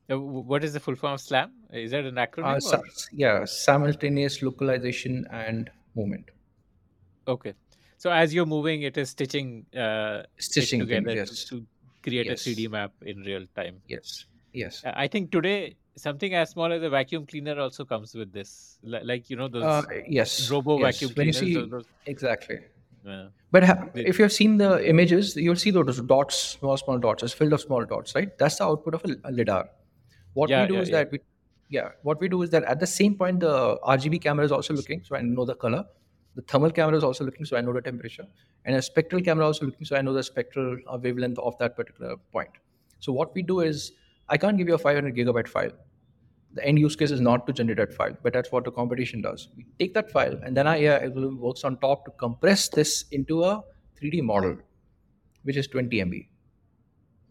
What 0.09 0.65
is 0.65 0.73
the 0.73 0.81
full 0.81 0.95
form 0.95 1.13
of 1.13 1.21
SLAM? 1.21 1.53
Is 1.71 1.91
that 1.91 2.03
an 2.03 2.15
acronym? 2.15 2.73
Uh, 2.73 2.81
yeah, 3.13 3.45
simultaneous 3.45 4.41
localization 4.41 5.25
and 5.31 5.71
movement. 5.95 6.31
Okay. 7.29 7.53
So 8.03 8.09
as 8.11 8.33
you're 8.33 8.45
moving, 8.55 8.83
it 8.89 8.97
is 8.97 9.09
stitching, 9.09 9.65
uh, 9.75 10.23
it 10.37 10.43
Stitching 10.43 10.79
together 10.79 11.13
yes. 11.15 11.43
to, 11.49 11.65
create 12.01 12.27
Yes. 12.27 12.47
a 12.47 12.49
3D 12.49 12.67
map 12.73 12.93
in 13.05 13.17
real 13.29 13.45
time. 13.57 13.75
Yes. 13.93 14.25
Yes. 14.53 14.83
Uh, 14.85 14.93
I 14.95 15.07
think 15.13 15.31
today 15.33 15.75
something 15.97 16.33
as 16.41 16.51
small 16.51 16.71
as 16.75 16.81
a 16.81 16.89
vacuum 16.89 17.25
cleaner 17.25 17.55
also 17.59 17.83
comes 17.83 18.15
with 18.15 18.31
this, 18.31 18.77
Li- 18.83 19.03
like 19.03 19.29
you 19.29 19.35
know 19.41 19.49
those 19.55 19.63
Uh, 19.71 19.81
yes. 20.07 20.49
robo 20.49 20.77
yes. 20.79 20.85
vacuum 20.87 21.11
cleaners. 21.17 21.39
see 21.39 21.55
those- 21.73 21.89
exactly. 22.13 22.59
uh, 23.05 23.27
But 23.51 23.63
ha- 23.71 23.89
if 23.95 24.17
you've 24.17 24.31
seen 24.31 24.55
the 24.63 24.71
images, 24.93 25.35
you'll 25.35 25.57
see 25.65 25.71
those 25.71 25.99
dots, 26.13 26.37
small, 26.57 26.77
small 26.77 26.97
dots. 27.07 27.21
It's 27.23 27.33
filled 27.33 27.51
of 27.51 27.61
small 27.67 27.83
dots, 27.93 28.15
right? 28.15 28.31
That's 28.37 28.59
the 28.59 28.63
output 28.71 28.93
of 28.99 29.03
a, 29.11 29.15
a 29.25 29.31
lidar. 29.33 29.69
What 30.39 30.49
Yeah, 30.49 30.61
we 30.61 30.67
do 30.69 30.75
yeah, 30.75 30.81
is 30.87 30.89
yeah. 30.89 30.97
that 31.03 31.11
we, 31.11 31.19
yeah, 31.69 31.89
what 32.03 32.21
we 32.21 32.29
do 32.29 32.41
is 32.43 32.49
that 32.51 32.63
at 32.63 32.79
the 32.79 32.87
same 32.87 33.15
point, 33.23 33.41
the 33.41 33.55
RGB 33.83 34.19
camera 34.29 34.45
is 34.45 34.53
also 34.53 34.73
looking, 34.73 35.03
so 35.03 35.17
I 35.17 35.21
know 35.21 35.43
the 35.43 35.55
color. 35.55 35.85
The 36.35 36.41
thermal 36.43 36.71
camera 36.71 36.97
is 36.97 37.03
also 37.03 37.25
looking, 37.25 37.45
so 37.45 37.57
I 37.57 37.61
know 37.61 37.73
the 37.73 37.81
temperature, 37.81 38.25
and 38.65 38.75
a 38.75 38.81
spectral 38.81 39.21
camera 39.21 39.45
also 39.45 39.65
looking, 39.65 39.85
so 39.85 39.95
I 39.95 40.01
know 40.01 40.13
the 40.13 40.23
spectral 40.23 40.77
uh, 40.87 40.97
wavelength 41.01 41.39
of 41.39 41.57
that 41.57 41.75
particular 41.75 42.15
point. 42.31 42.49
So 42.99 43.11
what 43.11 43.33
we 43.33 43.41
do 43.41 43.61
is, 43.61 43.93
I 44.29 44.37
can't 44.37 44.57
give 44.57 44.67
you 44.67 44.75
a 44.75 44.77
500 44.77 45.15
gigabyte 45.15 45.47
file. 45.47 45.71
The 46.53 46.65
end 46.65 46.79
use 46.79 46.95
case 46.95 47.11
is 47.11 47.21
not 47.21 47.45
to 47.47 47.53
generate 47.53 47.77
that 47.77 47.93
file, 47.93 48.17
but 48.23 48.33
that's 48.33 48.51
what 48.51 48.63
the 48.63 48.71
competition 48.71 49.21
does. 49.21 49.49
We 49.55 49.65
take 49.79 49.93
that 49.95 50.11
file, 50.11 50.39
and 50.43 50.55
then 50.55 50.67
our 50.67 50.75
AI 50.75 51.03
algorithm 51.03 51.39
works 51.39 51.63
on 51.63 51.77
top 51.77 52.05
to 52.05 52.11
compress 52.11 52.69
this 52.69 53.05
into 53.11 53.43
a 53.43 53.63
3D 54.01 54.21
model, 54.23 54.57
which 55.43 55.57
is 55.57 55.67
20 55.67 55.97
MB. 55.97 56.27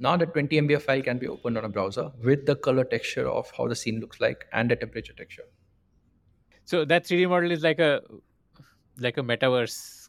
Now 0.01 0.17
that 0.17 0.33
20 0.33 0.61
MB 0.61 0.83
file 0.83 1.03
can 1.03 1.19
be 1.19 1.27
opened 1.27 1.59
on 1.59 1.65
a 1.65 1.69
browser 1.69 2.13
with 2.23 2.47
the 2.47 2.55
color 2.55 2.85
texture 2.85 3.29
of 3.29 3.51
how 3.57 3.67
the 3.67 3.75
scene 3.75 4.01
looks 4.01 4.21
like 4.21 4.47
and 4.53 4.71
the 4.71 4.77
temperature 4.77 5.13
texture. 5.13 5.45
so 6.71 6.85
that 6.85 7.05
3D 7.05 7.29
model 7.29 7.51
is 7.51 7.63
like 7.63 7.79
a 7.79 8.03
like 9.01 9.17
a 9.19 9.23
metaverse 9.23 10.09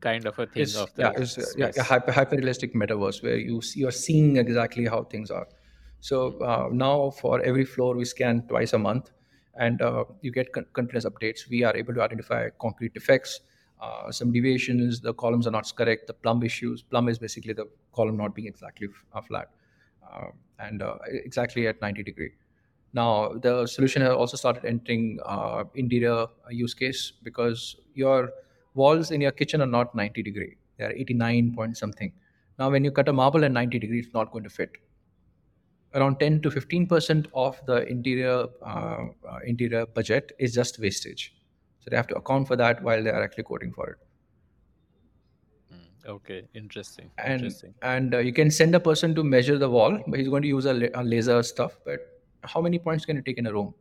kind 0.00 0.26
of 0.26 0.38
a 0.38 0.46
thing 0.46 0.62
It's, 0.62 0.76
of 0.76 0.94
the 0.94 1.02
yeah, 1.02 1.12
it's, 1.16 1.38
uh, 1.38 1.44
yeah, 1.56 1.82
hyper, 1.82 2.12
hyper 2.12 2.36
realistic 2.36 2.74
metaverse 2.74 3.22
where 3.22 3.36
you 3.36 3.60
see, 3.60 3.80
you're 3.80 3.90
seeing 3.90 4.36
exactly 4.36 4.86
how 4.86 5.04
things 5.04 5.30
are. 5.30 5.46
So 6.00 6.38
uh, 6.40 6.68
now 6.72 7.10
for 7.10 7.40
every 7.42 7.64
floor 7.64 7.94
we 7.94 8.04
scan 8.04 8.46
twice 8.48 8.72
a 8.72 8.78
month, 8.78 9.10
and 9.54 9.82
uh, 9.82 10.04
you 10.22 10.32
get 10.32 10.52
con- 10.52 10.66
continuous 10.72 11.04
updates. 11.04 11.48
We 11.50 11.62
are 11.64 11.76
able 11.76 11.92
to 11.94 12.02
identify 12.02 12.48
concrete 12.58 12.94
defects, 12.94 13.40
uh, 13.80 14.10
some 14.10 14.32
deviations. 14.32 15.00
The 15.00 15.12
columns 15.12 15.46
are 15.46 15.50
not 15.50 15.70
correct. 15.76 16.06
The 16.06 16.14
plumb 16.14 16.42
issues. 16.42 16.82
Plumb 16.82 17.08
is 17.08 17.18
basically 17.18 17.52
the 17.52 17.68
column 17.92 18.16
not 18.16 18.34
being 18.34 18.48
exactly 18.48 18.88
f- 18.90 19.04
uh, 19.12 19.20
flat, 19.20 19.50
uh, 20.10 20.28
and 20.58 20.82
uh, 20.82 20.96
exactly 21.06 21.66
at 21.66 21.80
90 21.82 22.02
degree. 22.02 22.30
Now 22.92 23.34
the 23.34 23.66
solution 23.66 24.02
has 24.02 24.12
also 24.12 24.36
started 24.36 24.64
entering 24.64 25.18
uh, 25.24 25.64
interior 25.74 26.26
use 26.50 26.74
case 26.74 27.12
because 27.22 27.76
your 27.94 28.32
walls 28.74 29.10
in 29.10 29.20
your 29.20 29.32
kitchen 29.32 29.60
are 29.60 29.66
not 29.66 29.94
90 29.94 30.22
degree; 30.22 30.56
they 30.76 30.84
are 30.84 30.92
89 30.92 31.54
point 31.54 31.76
something. 31.76 32.12
Now 32.58 32.70
when 32.70 32.84
you 32.84 32.90
cut 32.90 33.08
a 33.08 33.12
marble 33.12 33.44
at 33.44 33.52
90 33.52 33.78
degree, 33.78 34.00
it's 34.00 34.14
not 34.14 34.30
going 34.32 34.44
to 34.44 34.50
fit. 34.50 34.76
Around 35.94 36.18
10 36.20 36.40
to 36.42 36.50
15 36.50 36.86
percent 36.86 37.26
of 37.34 37.60
the 37.66 37.86
interior 37.88 38.46
uh, 38.62 39.06
uh, 39.28 39.38
interior 39.46 39.86
budget 39.86 40.32
is 40.38 40.54
just 40.54 40.78
wastage. 40.78 41.34
So 41.80 41.90
they 41.90 41.96
have 41.96 42.06
to 42.08 42.16
account 42.16 42.46
for 42.48 42.56
that 42.56 42.82
while 42.82 43.02
they 43.02 43.10
are 43.10 43.22
actually 43.22 43.44
quoting 43.44 43.72
for 43.72 43.90
it. 43.90 43.98
Mm, 45.72 46.08
Okay, 46.14 46.48
interesting. 46.54 47.10
and 47.18 47.32
interesting. 47.34 47.74
and 47.82 48.14
uh, 48.14 48.18
you 48.18 48.32
can 48.32 48.50
send 48.50 48.74
a 48.74 48.80
person 48.80 49.14
to 49.14 49.22
measure 49.24 49.58
the 49.58 49.68
wall 49.68 49.98
but 50.06 50.18
he's 50.18 50.28
going 50.28 50.42
to 50.42 50.48
use 50.48 50.64
a, 50.66 50.74
la- 50.74 50.94
a 50.94 51.02
laser 51.04 51.42
stuff 51.42 51.76
but 51.84 52.00
how 52.44 52.60
many 52.60 52.78
points 52.78 53.04
can 53.04 53.16
you 53.16 53.22
take 53.22 53.38
in 53.38 53.46
a 53.46 53.52
room 53.52 53.74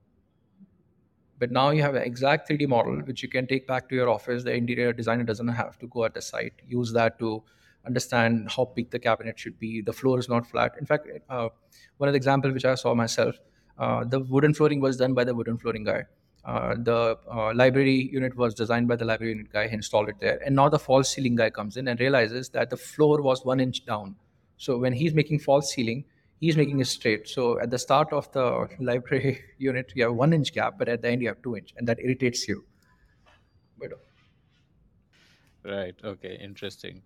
but 1.40 1.52
now 1.52 1.70
you 1.72 1.82
have 1.82 1.96
an 1.96 2.04
exact 2.04 2.50
3d 2.50 2.68
model 2.68 2.98
which 3.08 3.24
you 3.24 3.30
can 3.30 3.48
take 3.48 3.68
back 3.68 3.90
to 3.90 3.96
your 3.96 4.10
office. 4.10 4.44
The 4.44 4.54
interior 4.54 4.94
designer 4.94 5.24
doesn't 5.24 5.48
have 5.48 5.80
to 5.80 5.88
go 5.88 6.06
at 6.06 6.14
the 6.14 6.22
site 6.22 6.54
use 6.68 6.92
that 6.94 7.18
to 7.20 7.44
understand 7.86 8.52
how 8.52 8.66
big 8.76 8.92
the 8.92 9.00
cabinet 9.00 9.40
should 9.40 9.58
be. 9.58 9.82
The 9.82 9.94
floor 9.94 10.20
is 10.20 10.30
not 10.30 10.46
flat. 10.48 10.76
In 10.80 10.86
fact 10.86 11.08
uh, 11.30 11.50
one 11.98 12.10
of 12.10 12.14
the 12.14 12.18
examples 12.18 12.54
which 12.54 12.66
i 12.66 12.76
saw 12.76 12.94
myself 12.94 13.36
uh, 13.80 14.04
the 14.04 14.20
wooden 14.20 14.54
flooring 14.54 14.82
was 14.82 14.98
done 14.98 15.14
by 15.14 15.24
the 15.24 15.34
wooden 15.34 15.58
flooring 15.58 15.86
guy. 15.86 16.04
Uh, 16.44 16.76
the 16.78 17.18
uh, 17.32 17.54
library 17.54 18.10
unit 18.12 18.36
was 18.36 18.54
designed 18.54 18.88
by 18.88 18.96
the 18.96 19.06
library 19.06 19.32
unit 19.34 19.52
guy. 19.52 19.68
He 19.68 19.74
installed 19.74 20.10
it 20.10 20.16
there. 20.20 20.40
And 20.46 20.56
now 20.56 20.68
the 20.70 20.80
false 20.80 21.10
ceiling 21.10 21.36
guy 21.36 21.50
comes 21.50 21.78
in 21.78 21.88
and 21.88 22.00
realizes 22.00 22.50
that 22.50 22.70
the 22.70 22.78
floor 22.78 23.22
was 23.22 23.46
one 23.46 23.60
inch 23.60 23.86
down. 23.86 24.16
So 24.58 24.78
when 24.78 24.94
he's 24.94 25.14
making 25.14 25.40
false 25.40 25.74
ceiling 25.74 26.06
he's 26.40 26.58
making 26.58 26.80
it 26.80 26.86
straight 26.86 27.28
so 27.28 27.60
at 27.60 27.70
the 27.70 27.80
start 27.80 28.12
of 28.14 28.32
the 28.32 28.68
library 28.80 29.42
unit 29.58 29.92
you 29.96 30.04
have 30.04 30.14
one 30.14 30.34
inch 30.34 30.54
gap 30.54 30.78
but 30.78 30.90
at 30.90 31.02
the 31.02 31.10
end 31.10 31.22
you 31.22 31.28
have 31.28 31.42
two 31.42 31.56
inch 31.56 31.74
and 31.78 31.88
that 31.88 32.00
irritates 32.00 32.48
you 32.48 32.66
but 33.78 33.92
Right. 35.64 35.96
Okay. 36.04 36.38
Interesting. 36.42 37.02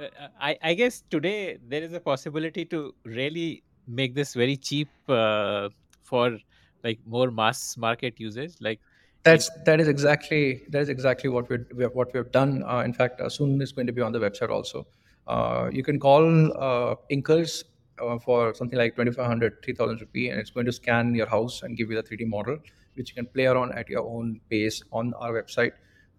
Uh, 0.00 0.28
I 0.40 0.56
I 0.62 0.74
guess 0.74 1.02
today 1.10 1.58
there 1.60 1.82
is 1.82 1.92
a 1.92 2.00
possibility 2.00 2.64
to 2.66 2.94
really 3.04 3.64
make 3.86 4.14
this 4.14 4.34
very 4.34 4.56
cheap 4.56 4.88
uh, 5.08 5.70
for 6.04 6.38
like 6.84 7.00
more 7.04 7.30
mass 7.30 7.76
market 7.76 8.20
usage. 8.20 8.54
Like 8.60 8.80
that's 9.24 9.50
that 9.64 9.80
is 9.80 9.88
exactly 9.88 10.62
that 10.68 10.82
is 10.82 10.88
exactly 10.88 11.28
what 11.28 11.48
we 11.50 11.82
have 11.82 11.92
what 11.94 12.12
we 12.12 12.18
have 12.18 12.30
done 12.30 12.62
uh, 12.62 12.80
in 12.80 12.92
fact 12.92 13.20
uh, 13.20 13.28
soon 13.28 13.60
is 13.60 13.72
going 13.72 13.86
to 13.86 13.92
be 13.92 14.00
on 14.00 14.12
the 14.12 14.18
website 14.18 14.48
also 14.48 14.86
uh, 15.26 15.68
you 15.72 15.82
can 15.82 15.98
call 15.98 16.22
uh, 16.56 16.94
inkers 17.10 17.64
uh, 18.00 18.18
for 18.18 18.54
something 18.54 18.78
like 18.78 18.94
2500 18.96 19.62
3000 19.64 20.00
rupee 20.00 20.28
and 20.28 20.40
it's 20.40 20.50
going 20.50 20.66
to 20.66 20.72
scan 20.72 21.14
your 21.14 21.26
house 21.26 21.62
and 21.62 21.76
give 21.76 21.90
you 21.90 22.00
the 22.00 22.02
3d 22.02 22.26
model 22.26 22.58
which 22.94 23.10
you 23.10 23.14
can 23.14 23.26
play 23.26 23.46
around 23.46 23.72
at 23.72 23.88
your 23.88 24.02
own 24.02 24.40
pace 24.50 24.82
on 24.92 25.14
our 25.14 25.32
website. 25.40 25.72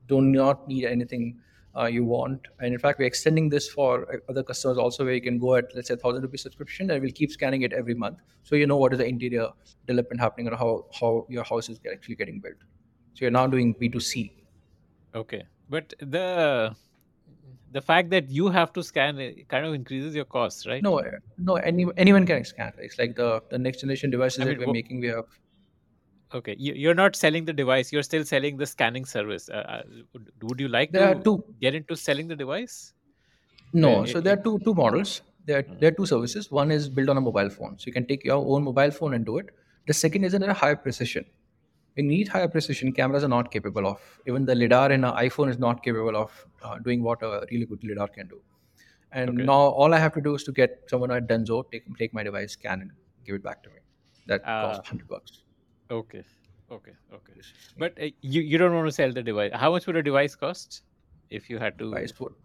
Do 0.07 0.21
not 0.21 0.67
need 0.67 0.85
anything 0.85 1.39
uh, 1.77 1.85
you 1.85 2.05
want. 2.05 2.47
And 2.59 2.73
in 2.73 2.79
fact 2.79 2.99
we're 2.99 3.05
extending 3.05 3.49
this 3.49 3.69
for 3.69 4.11
uh, 4.13 4.17
other 4.29 4.43
customers 4.43 4.77
also 4.77 5.03
where 5.03 5.13
you 5.13 5.21
can 5.21 5.37
go 5.39 5.55
at 5.55 5.75
let's 5.75 5.89
say 5.89 5.95
1000 5.95 6.21
rupee 6.21 6.37
subscription 6.37 6.89
and 6.91 7.01
we'll 7.01 7.11
keep 7.11 7.31
scanning 7.31 7.63
it 7.63 7.73
every 7.73 7.93
month. 7.93 8.19
So 8.43 8.55
you 8.55 8.65
know 8.65 8.77
what 8.77 8.93
is 8.93 8.99
the 8.99 9.05
interior 9.05 9.49
development 9.87 10.21
happening 10.21 10.47
and 10.47 10.55
how, 10.55 10.85
how 10.99 11.25
your 11.29 11.43
house 11.43 11.69
is 11.69 11.79
actually 11.91 12.15
getting 12.15 12.39
built. 12.39 12.55
So 13.13 13.25
you're 13.25 13.31
now 13.31 13.47
doing 13.47 13.75
b2c 13.75 14.31
okay, 15.15 15.43
but 15.69 15.93
the 15.99 16.75
the 17.71 17.81
fact 17.81 18.09
that 18.09 18.29
you 18.29 18.47
have 18.49 18.71
to 18.73 18.83
scan 18.83 19.19
it 19.19 19.47
kind 19.49 19.65
of 19.65 19.73
increases 19.73 20.15
your 20.15 20.25
costs, 20.25 20.65
right? 20.67 20.83
no 20.83 21.01
no 21.37 21.55
any, 21.55 21.85
anyone 21.97 22.25
can 22.25 22.43
scan 22.43 22.73
it's 22.79 22.97
like 22.99 23.15
the 23.15 23.41
the 23.51 23.57
next 23.57 23.81
generation 23.81 24.09
devices 24.09 24.41
I 24.41 24.45
that 24.45 24.59
we're 24.59 24.73
making 24.79 24.99
we 25.01 25.07
have 25.07 25.25
Okay, 26.31 26.55
you, 26.59 26.73
you're 26.73 26.93
not 26.93 27.15
selling 27.15 27.45
the 27.45 27.53
device. 27.53 27.91
You're 27.91 28.03
still 28.03 28.23
selling 28.23 28.57
the 28.57 28.65
scanning 28.67 29.03
service. 29.03 29.49
Uh, 29.49 29.63
uh, 29.77 29.81
would- 30.43 30.59
you 30.59 30.67
like 30.67 30.91
there 30.91 31.07
are 31.07 31.15
to 31.15 31.23
two 31.23 31.55
get 31.59 31.73
into 31.73 31.95
selling 31.95 32.27
the 32.27 32.35
device? 32.35 32.93
No, 33.73 34.05
so 34.05 34.19
it- 34.19 34.23
there 34.23 34.33
are 34.37 34.43
two 34.43 34.59
two 34.67 34.75
models. 34.75 35.21
There 35.45 35.57
are, 35.59 35.63
there 35.79 35.89
are 35.89 35.95
two 35.99 36.05
services. 36.05 36.51
One 36.51 36.69
is 36.69 36.87
built 36.87 37.09
on 37.09 37.17
a 37.17 37.21
mobile 37.21 37.49
phone, 37.49 37.79
so 37.79 37.87
you 37.87 37.93
can 37.93 38.05
take 38.05 38.23
your 38.23 38.37
own 38.55 38.63
mobile 38.63 38.91
phone 38.91 39.15
and 39.15 39.25
do 39.25 39.39
it. 39.39 39.49
The 39.87 39.93
second 39.93 40.23
is 40.29 40.35
at 40.35 40.43
a 40.43 40.53
higher 40.53 40.75
precision. 40.75 41.25
We 41.99 42.03
need 42.09 42.29
higher 42.35 42.47
precision. 42.47 42.93
Cameras 42.99 43.23
are 43.27 43.33
not 43.33 43.51
capable 43.55 43.87
of. 43.91 44.03
Even 44.27 44.45
the 44.49 44.55
lidar 44.55 44.91
in 44.97 45.03
an 45.03 45.13
iPhone 45.21 45.49
is 45.53 45.59
not 45.63 45.83
capable 45.87 46.15
of 46.23 46.45
uh, 46.63 46.77
doing 46.87 47.03
what 47.09 47.21
a 47.29 47.31
really 47.51 47.65
good 47.71 47.83
lidar 47.91 48.07
can 48.17 48.27
do. 48.33 48.41
And 49.11 49.29
Okay. 49.31 49.43
now 49.51 49.59
all 49.83 49.93
I 49.93 49.99
have 50.05 50.13
to 50.17 50.21
do 50.27 50.35
is 50.35 50.43
to 50.49 50.51
get 50.51 50.77
someone 50.93 51.11
at 51.11 51.27
Denso, 51.27 51.63
take 51.71 51.85
take 52.01 52.13
my 52.19 52.23
device, 52.29 52.53
scan 52.53 52.81
and 52.85 52.91
give 53.25 53.35
it 53.39 53.43
back 53.43 53.63
to 53.63 53.69
me. 53.69 53.81
That 54.33 54.43
Ah. 54.45 54.61
costs 54.65 54.89
hundred 54.93 55.07
bucks. 55.15 55.43
Okay, 55.97 56.23
okay, 56.77 56.93
okay. 57.19 57.33
But 57.85 57.97
uh, 58.07 58.11
you 58.21 58.41
you 58.53 58.57
don't 58.63 58.75
want 58.79 58.87
to 58.87 58.95
sell 58.99 59.17
the 59.19 59.23
device. 59.31 59.51
How 59.65 59.71
much 59.77 59.87
would 59.87 59.95
a 60.03 60.03
device 60.11 60.35
cost 60.45 60.81
if 61.41 61.49
you 61.49 61.57
had 61.65 61.79
to? 61.79 61.89
device 61.91 62.13
would 62.19 62.35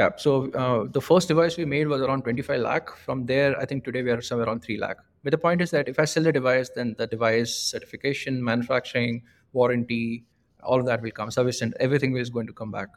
yeah 0.00 0.10
so 0.16 0.36
uh, 0.62 0.84
the 0.98 1.00
first 1.00 1.28
device 1.28 1.56
we 1.62 1.64
made 1.72 1.88
was 1.94 2.00
around 2.06 2.22
25 2.28 2.60
lakh 2.60 2.92
from 3.06 3.26
there 3.32 3.50
i 3.64 3.66
think 3.72 3.84
today 3.88 4.02
we 4.08 4.10
are 4.16 4.20
somewhere 4.28 4.46
around 4.46 4.62
3 4.68 4.78
lakh 4.84 5.02
but 5.22 5.30
the 5.30 5.38
point 5.38 5.60
is 5.64 5.70
that 5.70 5.88
if 5.88 5.98
i 5.98 6.04
sell 6.04 6.22
the 6.28 6.32
device 6.32 6.70
then 6.76 6.94
the 6.98 7.06
device 7.06 7.54
certification 7.72 8.42
manufacturing 8.50 9.22
warranty 9.52 10.24
all 10.62 10.80
of 10.80 10.86
that 10.86 11.02
will 11.02 11.10
come 11.20 11.30
service 11.30 11.60
and 11.62 11.74
everything 11.80 12.16
is 12.16 12.30
going 12.30 12.46
to 12.46 12.52
come 12.52 12.70
back 12.70 12.88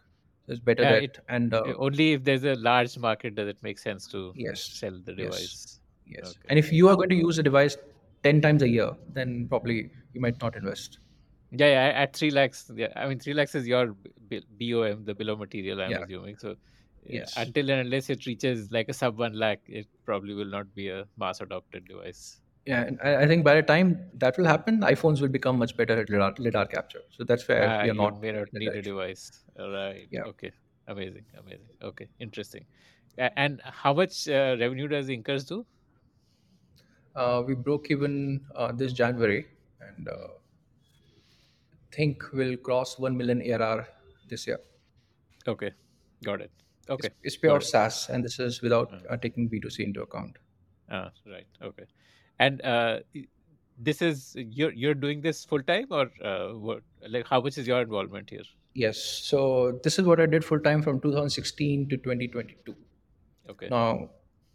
so 0.46 0.52
it's 0.54 0.60
better 0.70 0.84
Yeah, 0.84 0.92
that 0.94 1.04
it- 1.04 1.20
and 1.30 1.54
uh, 1.54 1.64
Only 1.78 2.14
if 2.14 2.24
there's 2.24 2.44
a 2.44 2.56
large 2.56 2.98
market 2.98 3.36
does 3.36 3.48
it 3.54 3.58
make 3.68 3.80
sense 3.80 4.08
to 4.16 4.32
Yes, 4.36 4.62
sell 4.82 5.00
the 5.10 5.14
device. 5.22 5.80
yes 6.06 6.30
Okay. 6.30 6.48
and 6.50 6.60
if 6.60 6.72
you 6.72 6.90
are 6.90 6.96
going 6.96 7.10
to 7.10 7.16
use 7.16 7.38
the 7.38 7.44
device 7.52 7.78
10 8.24 8.42
times 8.42 8.62
a 8.68 8.70
year 8.70 8.92
then 9.20 9.48
probably 9.50 9.78
you 10.14 10.22
might 10.28 10.40
not 10.48 10.56
invest 10.64 11.00
Yeah, 11.62 11.68
yeah. 11.74 12.00
At 12.04 12.16
three 12.20 12.30
lakhs, 12.36 12.62
yeah. 12.80 12.94
I 13.02 13.04
mean, 13.10 13.20
three 13.24 13.34
lakhs 13.40 13.54
is 13.58 13.68
your 13.72 13.82
BOM, 14.62 15.04
the 15.10 15.14
bill 15.20 15.30
of 15.34 15.40
material. 15.44 15.82
I'm 15.84 15.92
Yeah. 15.92 16.02
assuming. 16.06 16.38
So, 16.44 16.56
yeah, 17.08 17.26
until 17.38 17.70
and 17.70 17.82
unless 17.82 18.10
it 18.10 18.26
reaches 18.26 18.72
like 18.72 18.90
a 18.90 18.94
sub 18.94 19.18
one 19.18 19.34
lakh, 19.34 19.62
it 19.68 19.88
probably 20.06 20.34
will 20.34 20.46
not 20.46 20.74
be 20.74 20.90
a 20.90 21.06
mass 21.18 21.42
adopted 21.42 21.88
device. 21.88 22.42
Yeah, 22.66 22.82
and 22.82 23.00
I, 23.02 23.28
think 23.28 23.46
by 23.46 23.54
the 23.54 23.62
time 23.62 24.10
that 24.16 24.38
will 24.40 24.46
happen, 24.46 24.82
iPhones 24.82 25.22
will 25.22 25.28
become 25.28 25.60
much 25.60 25.78
better 25.78 26.00
at 26.00 26.10
lidar, 26.10 26.34
lidar 26.40 26.66
capture. 26.66 27.02
So 27.12 27.24
that's 27.24 27.48
where 27.48 27.64
Ah, 27.64 27.84
we 27.84 27.90
are 27.90 27.94
you 27.94 27.94
not 27.94 28.20
may 28.22 28.32
not 28.32 28.52
need 28.54 28.70
a 28.70 28.82
device. 28.82 29.44
All 29.60 29.70
right. 29.70 30.08
Yeah. 30.10 30.24
Okay. 30.24 30.52
Amazing. 30.88 31.26
Amazing. 31.38 31.68
Okay. 31.84 32.08
Interesting. 32.20 32.66
And 33.18 33.62
how 33.64 33.94
much 33.94 34.28
uh, 34.28 34.58
revenue 34.60 34.88
does 34.88 35.08
Inkers 35.10 35.48
do? 35.48 35.66
Uh, 37.16 37.44
we 37.46 37.54
broke 37.54 37.92
even 37.92 38.42
uh, 38.56 38.72
this 38.72 38.94
January, 38.94 39.46
and 39.80 40.10
uh, 40.10 40.28
think 41.92 42.24
we'll 42.34 42.58
cross 42.58 43.00
1 43.00 43.16
million 43.16 43.42
ARR 43.42 43.88
this 44.28 44.48
year. 44.48 44.60
Okay. 45.48 45.72
Got 46.24 46.42
it. 46.42 46.52
It's, 46.88 46.92
Okay. 47.06 47.10
it's 47.24 47.36
Got 47.38 47.42
pure. 47.42 47.62
SaaS, 47.62 48.10
and 48.10 48.24
this 48.24 48.40
is 48.40 48.62
without 48.62 48.94
Uh, 48.94 49.14
uh, 49.14 49.18
taking 49.18 49.50
B2C 49.50 49.84
into 49.86 50.02
account. 50.02 50.38
ah, 50.90 51.12
right. 51.26 51.48
Okay. 51.62 51.86
And 52.40 52.62
uh, 52.62 53.00
this 53.78 54.02
is 54.02 54.36
you're 54.60 54.72
you're 54.74 54.94
doing 55.06 55.22
this 55.22 55.44
full 55.46 55.64
time 55.64 55.88
or 55.92 56.12
uh, 56.32 56.50
what? 56.68 56.82
Like, 57.16 57.28
how 57.28 57.42
much 57.42 57.58
is 57.58 57.68
your 57.68 57.82
involvement 57.82 58.30
here? 58.30 58.44
Yes. 58.74 59.00
So 59.32 59.80
this 59.84 59.98
is 60.00 60.06
what 60.06 60.20
I 60.20 60.26
did 60.26 60.44
full 60.46 60.60
time 60.60 60.82
from 60.84 61.00
2016 61.00 61.90
to 61.90 61.98
2022. 61.98 62.76
Okay. 63.50 63.70
Now 63.70 64.10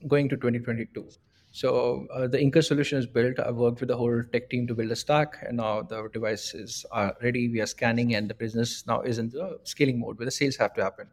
going 0.09 0.29
to 0.29 0.37
2022. 0.37 1.09
So 1.53 2.07
uh, 2.15 2.27
the 2.29 2.39
Inkers 2.39 2.67
solution 2.67 2.99
is 2.99 3.07
built. 3.07 3.41
I 3.41 3.51
worked 3.51 3.81
with 3.81 3.89
the 3.89 3.97
whole 3.97 4.23
tech 4.33 4.49
team 4.51 4.67
to 4.69 4.75
build 4.75 4.93
a 4.93 4.97
stack, 4.97 5.39
and 5.47 5.57
now 5.57 5.83
the 5.83 6.09
devices 6.13 6.87
are 6.93 7.17
ready. 7.23 7.49
We 7.49 7.61
are 7.61 7.67
scanning, 7.67 8.15
and 8.15 8.31
the 8.31 8.35
business 8.35 8.87
now 8.87 9.01
is 9.01 9.19
in 9.19 9.31
the 9.31 9.59
scaling 9.65 9.99
mode 9.99 10.19
where 10.19 10.27
the 10.27 10.37
sales 10.41 10.57
have 10.57 10.75
to 10.75 10.83
happen, 10.85 11.09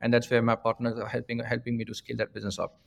and 0.00 0.12
that's 0.12 0.30
where 0.30 0.42
my 0.42 0.54
partners 0.54 0.98
are 0.98 1.08
helping 1.08 1.38
helping 1.40 1.76
me 1.76 1.84
to 1.84 1.94
scale 1.94 2.16
that 2.16 2.32
business 2.32 2.58
up. 2.58 2.78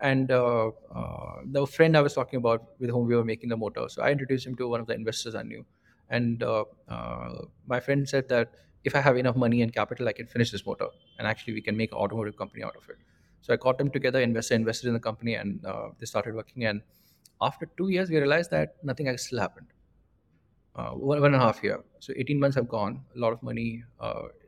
And 0.00 0.30
uh, 0.30 0.70
uh, 0.94 1.40
the 1.44 1.66
friend 1.66 1.96
I 1.96 2.00
was 2.00 2.14
talking 2.14 2.38
about 2.38 2.70
with 2.78 2.90
whom 2.90 3.06
we 3.06 3.14
were 3.14 3.24
making 3.24 3.50
the 3.50 3.56
motor, 3.56 3.88
so 3.88 4.02
I 4.02 4.10
introduced 4.10 4.46
him 4.46 4.56
to 4.56 4.68
one 4.68 4.80
of 4.80 4.86
the 4.86 4.94
investors 4.94 5.34
I 5.34 5.42
knew, 5.42 5.64
and 6.08 6.42
uh, 6.42 6.64
uh, 6.88 7.44
my 7.66 7.80
friend 7.80 8.08
said 8.08 8.28
that 8.30 8.54
if 8.84 8.96
I 8.96 9.00
have 9.00 9.18
enough 9.18 9.36
money 9.36 9.60
and 9.60 9.72
capital, 9.74 10.08
I 10.08 10.12
can 10.12 10.26
finish 10.26 10.50
this 10.50 10.64
motor, 10.64 10.88
and 11.18 11.26
actually 11.26 11.52
we 11.54 11.60
can 11.60 11.76
make 11.76 11.92
an 11.92 11.98
automotive 11.98 12.36
company 12.36 12.62
out 12.62 12.76
of 12.76 12.88
it. 12.88 12.96
So 13.42 13.52
I 13.52 13.56
got 13.56 13.76
them 13.78 13.90
together, 13.90 14.20
investor 14.20 14.54
invested 14.54 14.88
in 14.88 14.94
the 14.94 15.00
company, 15.00 15.34
and 15.34 15.64
uh, 15.66 15.88
they 15.98 16.06
started 16.06 16.34
working. 16.34 16.64
And 16.64 16.82
after 17.42 17.66
two 17.76 17.88
years, 17.90 18.10
we 18.10 18.16
realized 18.16 18.50
that 18.52 18.76
nothing 18.82 19.14
still 19.18 19.38
happened. 19.38 19.66
Uh, 20.74 20.90
one, 20.90 21.20
one 21.20 21.34
and 21.34 21.42
a 21.42 21.44
half 21.44 21.62
year. 21.62 21.82
So 21.98 22.14
18 22.16 22.38
months 22.38 22.56
have 22.56 22.68
gone. 22.68 23.02
A 23.14 23.18
lot 23.18 23.32
of 23.32 23.42
money 23.42 23.82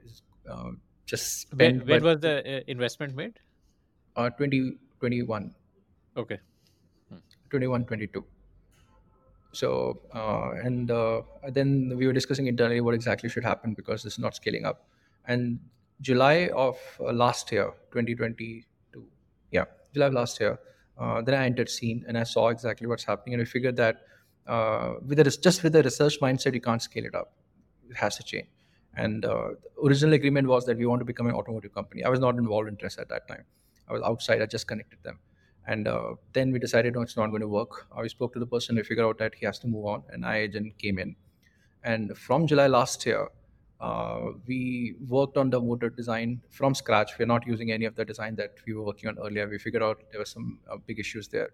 is 0.05 0.23
uh, 0.51 0.71
just 1.07 1.53
When 1.55 1.79
when 1.81 1.87
but 1.87 2.03
was 2.03 2.21
the 2.21 2.59
uh, 2.59 2.61
investment 2.67 3.15
made? 3.15 3.39
uh, 4.17 4.31
20, 4.31 4.79
Okay. 6.17 6.39
Hmm. 7.09 7.17
21, 7.51 7.85
22. 7.87 8.25
So, 9.53 10.01
uh, 10.15 10.53
and 10.65 10.91
uh, 10.91 11.23
then 11.49 11.93
we 11.97 12.07
were 12.07 12.13
discussing 12.13 12.47
internally 12.47 12.81
what 12.81 12.95
exactly 12.95 13.29
should 13.29 13.45
happen 13.45 13.75
because 13.75 14.03
this 14.03 14.15
is 14.15 14.19
not 14.19 14.35
scaling 14.35 14.65
up. 14.65 14.87
And 15.27 15.61
July 16.01 16.49
of 16.55 16.79
uh, 17.01 17.13
last 17.13 17.53
year, 17.53 17.73
2022, 17.93 19.05
yeah, 19.51 19.65
July 19.93 20.07
of 20.07 20.15
last 20.15 20.41
year, 20.41 20.59
uh, 20.99 21.21
then 21.23 21.35
I 21.35 21.45
entered 21.45 21.69
scene 21.69 22.05
and 22.09 22.17
I 22.17 22.23
saw 22.25 22.49
exactly 22.49 22.87
what's 22.87 23.05
happening. 23.05 23.35
And 23.35 23.41
we 23.41 23.45
figured 23.47 23.77
that 23.77 24.07
uh, 24.47 24.95
with 25.07 25.19
the, 25.19 25.25
just 25.25 25.63
with 25.63 25.75
the 25.75 25.83
research 25.83 26.19
mindset, 26.21 26.55
you 26.55 26.61
can't 26.61 26.81
scale 26.83 27.05
it 27.05 27.15
up. 27.15 27.33
It 27.91 27.97
has 27.97 28.17
to 28.17 28.23
change. 28.23 28.49
And 28.97 29.25
uh, 29.25 29.51
the 29.63 29.87
original 29.87 30.15
agreement 30.15 30.49
was 30.49 30.67
that 30.67 30.77
we 30.77 30.87
want 30.87 31.01
to 31.01 31.05
become 31.05 31.27
an 31.27 31.35
automotive 31.35 31.75
company. 31.75 32.05
I 32.05 32.09
was 32.09 32.21
not 32.21 32.37
involved 32.37 32.69
in 32.69 32.77
Tresa 32.77 33.01
at 33.01 33.09
that 33.09 33.27
time. 33.27 33.45
I 33.89 33.93
was 33.93 34.03
outside. 34.03 34.43
I 34.43 34.47
just 34.47 34.67
connected 34.67 35.03
them 35.03 35.19
and 35.67 35.87
uh, 35.87 36.15
then 36.33 36.53
we 36.53 36.59
decided, 36.59 36.95
no, 36.95 37.03
it's 37.03 37.17
not 37.17 37.29
going 37.29 37.41
to 37.41 37.49
work. 37.49 37.87
We 38.01 38.09
spoke 38.09 38.33
to 38.35 38.39
the 38.39 38.47
person, 38.47 38.77
we 38.77 38.83
figured 38.83 39.07
out 39.07 39.19
that 39.19 39.35
he 39.35 39.47
has 39.47 39.59
to 39.61 39.69
move 39.69 39.87
on, 39.87 40.03
and 40.11 40.27
I 40.27 40.49
then 40.49 40.73
came 40.79 40.99
in. 40.99 41.15
And 41.85 42.17
from 42.17 42.47
July 42.47 42.67
last 42.67 43.05
year, 43.07 43.29
uh, 43.81 44.31
we 44.47 44.95
worked 45.09 45.37
on 45.37 45.51
the 45.51 45.61
motor 45.61 45.91
design 45.91 46.43
from 46.51 46.75
scratch. 46.75 47.19
We're 47.19 47.27
not 47.27 47.47
using 47.47 47.73
any 47.73 47.85
of 47.85 47.97
the 47.97 48.05
design 48.05 48.37
that 48.37 48.55
we 48.67 48.75
were 48.75 48.83
working 48.83 49.09
on 49.09 49.19
earlier. 49.19 49.49
We 49.49 49.59
figured 49.59 49.83
out 49.83 50.03
there 50.11 50.21
were 50.21 50.25
some 50.25 50.61
uh, 50.71 50.77
big 50.77 51.01
issues 51.01 51.29
there. 51.29 51.51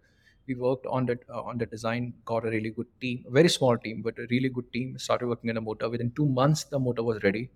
We 0.48 0.54
worked 0.54 0.86
on 0.86 1.06
the 1.06 1.18
uh, 1.28 1.42
on 1.42 1.58
the 1.58 1.66
design, 1.66 2.14
got 2.24 2.46
a 2.46 2.50
really 2.50 2.70
good 2.70 2.86
team, 3.00 3.24
a 3.28 3.30
very 3.30 3.48
small 3.48 3.76
team, 3.76 4.02
but 4.02 4.18
a 4.18 4.26
really 4.30 4.48
good 4.48 4.72
team. 4.72 4.98
Started 4.98 5.28
working 5.28 5.50
on 5.50 5.56
the 5.56 5.60
motor. 5.60 5.88
Within 5.88 6.10
two 6.12 6.26
months, 6.26 6.64
the 6.64 6.78
motor 6.78 7.02
was 7.02 7.22
ready, 7.22 7.50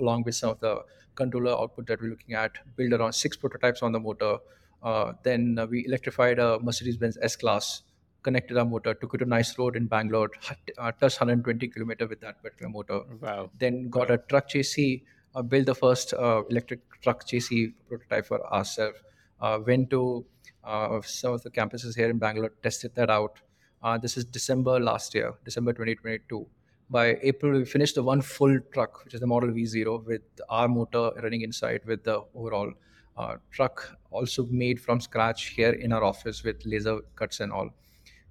along 0.00 0.24
with 0.24 0.34
some 0.34 0.50
of 0.50 0.60
the 0.60 0.74
controller 1.14 1.52
output 1.52 1.86
that 1.86 2.00
we're 2.02 2.10
looking 2.10 2.34
at. 2.34 2.52
Build 2.76 2.92
around 2.92 3.14
six 3.14 3.36
prototypes 3.36 3.82
on 3.82 3.92
the 3.92 4.00
motor. 4.00 4.36
Uh, 4.82 5.12
then 5.22 5.58
uh, 5.58 5.66
we 5.66 5.86
electrified 5.86 6.38
a 6.38 6.58
Mercedes-Benz 6.60 7.16
S-Class, 7.22 7.82
connected 8.22 8.58
our 8.58 8.66
motor, 8.66 8.92
took 8.92 9.14
it 9.14 9.18
to 9.18 9.24
Nice 9.24 9.58
Road 9.58 9.76
in 9.76 9.86
Bangalore, 9.86 10.30
uh, 10.78 10.92
touched 10.92 11.20
120 11.20 11.68
kilometer 11.68 12.06
with 12.06 12.20
that 12.20 12.42
particular 12.42 12.70
motor. 12.70 13.00
Wow. 13.20 13.50
Then 13.58 13.88
got 13.88 14.10
a 14.10 14.18
truck 14.18 14.48
chassis, 14.48 15.04
uh, 15.34 15.42
built 15.42 15.66
the 15.66 15.74
first 15.74 16.12
uh, 16.12 16.42
electric 16.50 16.80
truck 17.00 17.26
chassis 17.26 17.74
prototype 17.88 18.26
for 18.26 18.44
ourselves. 18.52 18.98
Uh, 19.44 19.58
went 19.66 19.90
to 19.90 20.24
uh, 20.64 20.98
some 21.02 21.34
of 21.34 21.42
the 21.42 21.50
campuses 21.50 21.94
here 21.94 22.08
in 22.08 22.16
Bangalore, 22.18 22.52
tested 22.62 22.94
that 22.94 23.10
out. 23.10 23.40
Uh, 23.82 23.98
this 23.98 24.16
is 24.16 24.24
December 24.24 24.80
last 24.80 25.14
year, 25.14 25.34
December 25.44 25.74
2022. 25.74 26.46
By 26.88 27.18
April, 27.20 27.58
we 27.58 27.66
finished 27.66 27.94
the 27.94 28.02
one 28.02 28.22
full 28.22 28.58
truck, 28.72 29.04
which 29.04 29.12
is 29.12 29.20
the 29.20 29.26
Model 29.26 29.50
V0, 29.50 30.06
with 30.06 30.22
our 30.48 30.66
motor 30.66 31.10
running 31.22 31.42
inside 31.42 31.82
with 31.84 32.04
the 32.04 32.22
overall 32.34 32.72
uh, 33.18 33.34
truck 33.50 33.98
also 34.10 34.46
made 34.46 34.80
from 34.80 34.98
scratch 34.98 35.48
here 35.48 35.72
in 35.72 35.92
our 35.92 36.02
office 36.02 36.42
with 36.42 36.64
laser 36.64 37.00
cuts 37.14 37.40
and 37.40 37.52
all. 37.52 37.68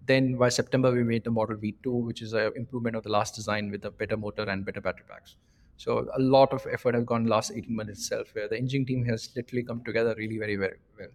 Then 0.08 0.36
by 0.38 0.50
September, 0.50 0.92
we 0.92 1.04
made 1.04 1.26
the 1.26 1.32
Model 1.32 1.58
V2, 1.58 2.06
which 2.08 2.24
is 2.24 2.34
an 2.34 2.54
improvement 2.56 2.96
of 2.96 3.04
the 3.04 3.10
last 3.10 3.36
design 3.36 3.70
with 3.70 3.86
a 3.86 3.92
better 3.92 4.18
motor 4.18 4.50
and 4.50 4.66
better 4.66 4.82
battery 4.82 5.06
packs. 5.08 5.36
So 5.78 6.08
a 6.16 6.20
lot 6.20 6.54
of 6.54 6.66
effort 6.72 6.96
has 6.96 7.04
gone 7.04 7.26
last 7.26 7.52
18 7.52 7.76
months 7.76 7.92
itself, 7.92 8.34
where 8.34 8.48
the 8.48 8.58
engineering 8.58 8.86
team 8.86 9.06
has 9.06 9.30
literally 9.36 9.64
come 9.64 9.84
together 9.84 10.16
really 10.18 10.38
very, 10.38 10.56
very 10.56 10.78
well. 10.98 11.10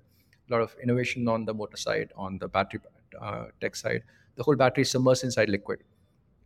A 0.48 0.52
lot 0.52 0.60
of 0.60 0.74
innovation 0.82 1.28
on 1.28 1.44
the 1.44 1.54
motor 1.54 1.76
side, 1.76 2.10
on 2.16 2.38
the 2.38 2.48
battery 2.48 2.80
uh, 3.20 3.46
tech 3.60 3.76
side. 3.76 4.02
The 4.36 4.42
whole 4.42 4.56
battery 4.56 4.82
is 4.82 4.92
submersed 4.92 5.24
inside 5.24 5.48
liquid. 5.48 5.80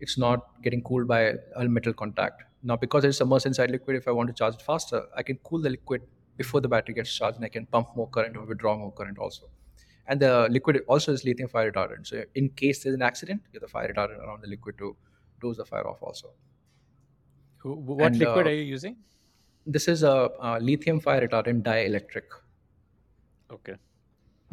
It's 0.01 0.19
not 0.19 0.63
getting 0.63 0.83
cooled 0.83 1.07
by 1.07 1.35
a 1.57 1.69
metal 1.69 1.93
contact. 1.93 2.43
Now, 2.63 2.77
because 2.77 3.05
it's 3.05 3.21
submersed 3.21 3.47
inside 3.47 3.71
liquid, 3.71 3.97
if 3.97 4.09
I 4.09 4.13
want 4.13 4.29
to 4.29 4.35
charge 4.35 4.55
it 4.55 4.63
faster, 4.63 5.07
I 5.17 5.23
can 5.23 5.39
cool 5.45 5.61
the 5.61 5.71
liquid 5.71 6.03
before 6.37 6.61
the 6.61 6.69
battery 6.69 6.95
gets 6.95 7.15
charged 7.15 7.37
and 7.37 7.45
I 7.45 7.49
can 7.49 7.67
pump 7.67 7.97
more 7.97 8.09
current 8.09 8.37
or 8.37 8.45
withdraw 8.45 8.77
more 8.77 8.93
current 8.93 9.19
also. 9.19 9.47
And 10.07 10.21
the 10.21 10.49
liquid 10.51 10.81
also 10.89 11.13
is 11.13 11.25
lithium 11.25 11.49
fire 11.49 11.71
retardant. 11.71 12.07
So 12.07 12.25
in 12.35 12.49
case 12.51 12.83
there's 12.83 12.95
an 12.95 13.03
accident, 13.03 13.43
you 13.53 13.61
have 13.61 13.63
the 13.63 13.73
fire 13.73 13.93
retardant 13.93 14.19
around 14.19 14.43
the 14.43 14.49
liquid 14.49 14.79
to 14.79 14.97
dose 15.41 15.57
the 15.57 15.65
fire 15.65 15.87
off 15.87 16.03
also. 16.03 16.31
Wh- 17.63 17.79
What 17.89 18.15
And 18.15 18.19
liquid 18.19 18.47
uh, 18.47 18.49
are 18.49 18.55
you 18.55 18.63
using? 18.63 19.05
this 19.67 19.89
is 19.89 20.03
a, 20.05 20.31
a 20.41 20.61
lithium 20.61 21.01
fire 21.01 21.27
retardant 21.27 21.63
dielectric. 21.65 22.25
Okay. 23.51 23.77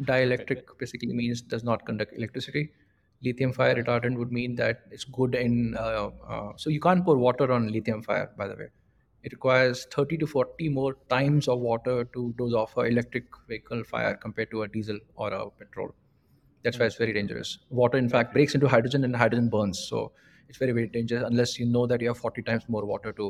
Dielectric 0.02 0.78
basically 0.78 1.12
means 1.12 1.42
does 1.42 1.62
not 1.62 1.84
conduct 1.84 2.12
electricity. 2.14 2.72
Lithium 3.22 3.52
fire 3.52 3.74
retardant 3.74 4.16
would 4.16 4.32
mean 4.32 4.54
that 4.56 4.82
it's 4.90 5.04
good 5.04 5.34
in. 5.34 5.76
Uh, 5.76 6.10
uh, 6.26 6.52
so 6.56 6.70
you 6.70 6.80
can't 6.80 7.04
pour 7.04 7.18
water 7.18 7.52
on 7.52 7.68
lithium 7.70 8.02
fire, 8.02 8.32
by 8.36 8.48
the 8.48 8.54
way. 8.56 8.68
It 9.22 9.32
requires 9.32 9.84
30 9.92 10.16
to 10.18 10.26
40 10.26 10.70
more 10.70 10.94
times 11.10 11.48
of 11.48 11.60
water 11.60 12.04
to 12.04 12.34
dose 12.38 12.54
off 12.54 12.76
a 12.78 12.80
electric 12.82 13.26
vehicle 13.46 13.84
fire 13.84 14.14
compared 14.16 14.50
to 14.52 14.62
a 14.62 14.68
diesel 14.68 14.98
or 15.16 15.30
a 15.32 15.50
petrol. 15.50 15.94
That's 16.62 16.78
why 16.78 16.86
it's 16.86 16.96
very 16.96 17.12
dangerous. 17.12 17.58
Water, 17.70 17.98
in 17.98 18.08
fact, 18.08 18.32
breaks 18.32 18.54
into 18.54 18.68
hydrogen 18.68 19.04
and 19.04 19.14
hydrogen 19.16 19.50
burns. 19.50 19.78
So 19.78 20.12
it's 20.50 20.58
very, 20.64 20.72
very 20.72 20.88
dangerous 20.98 21.24
unless 21.30 21.58
you 21.58 21.66
know 21.78 21.86
that 21.94 22.00
you 22.02 22.08
have 22.08 22.18
40 22.18 22.42
times 22.50 22.68
more 22.76 22.84
water 22.92 23.12
to 23.22 23.26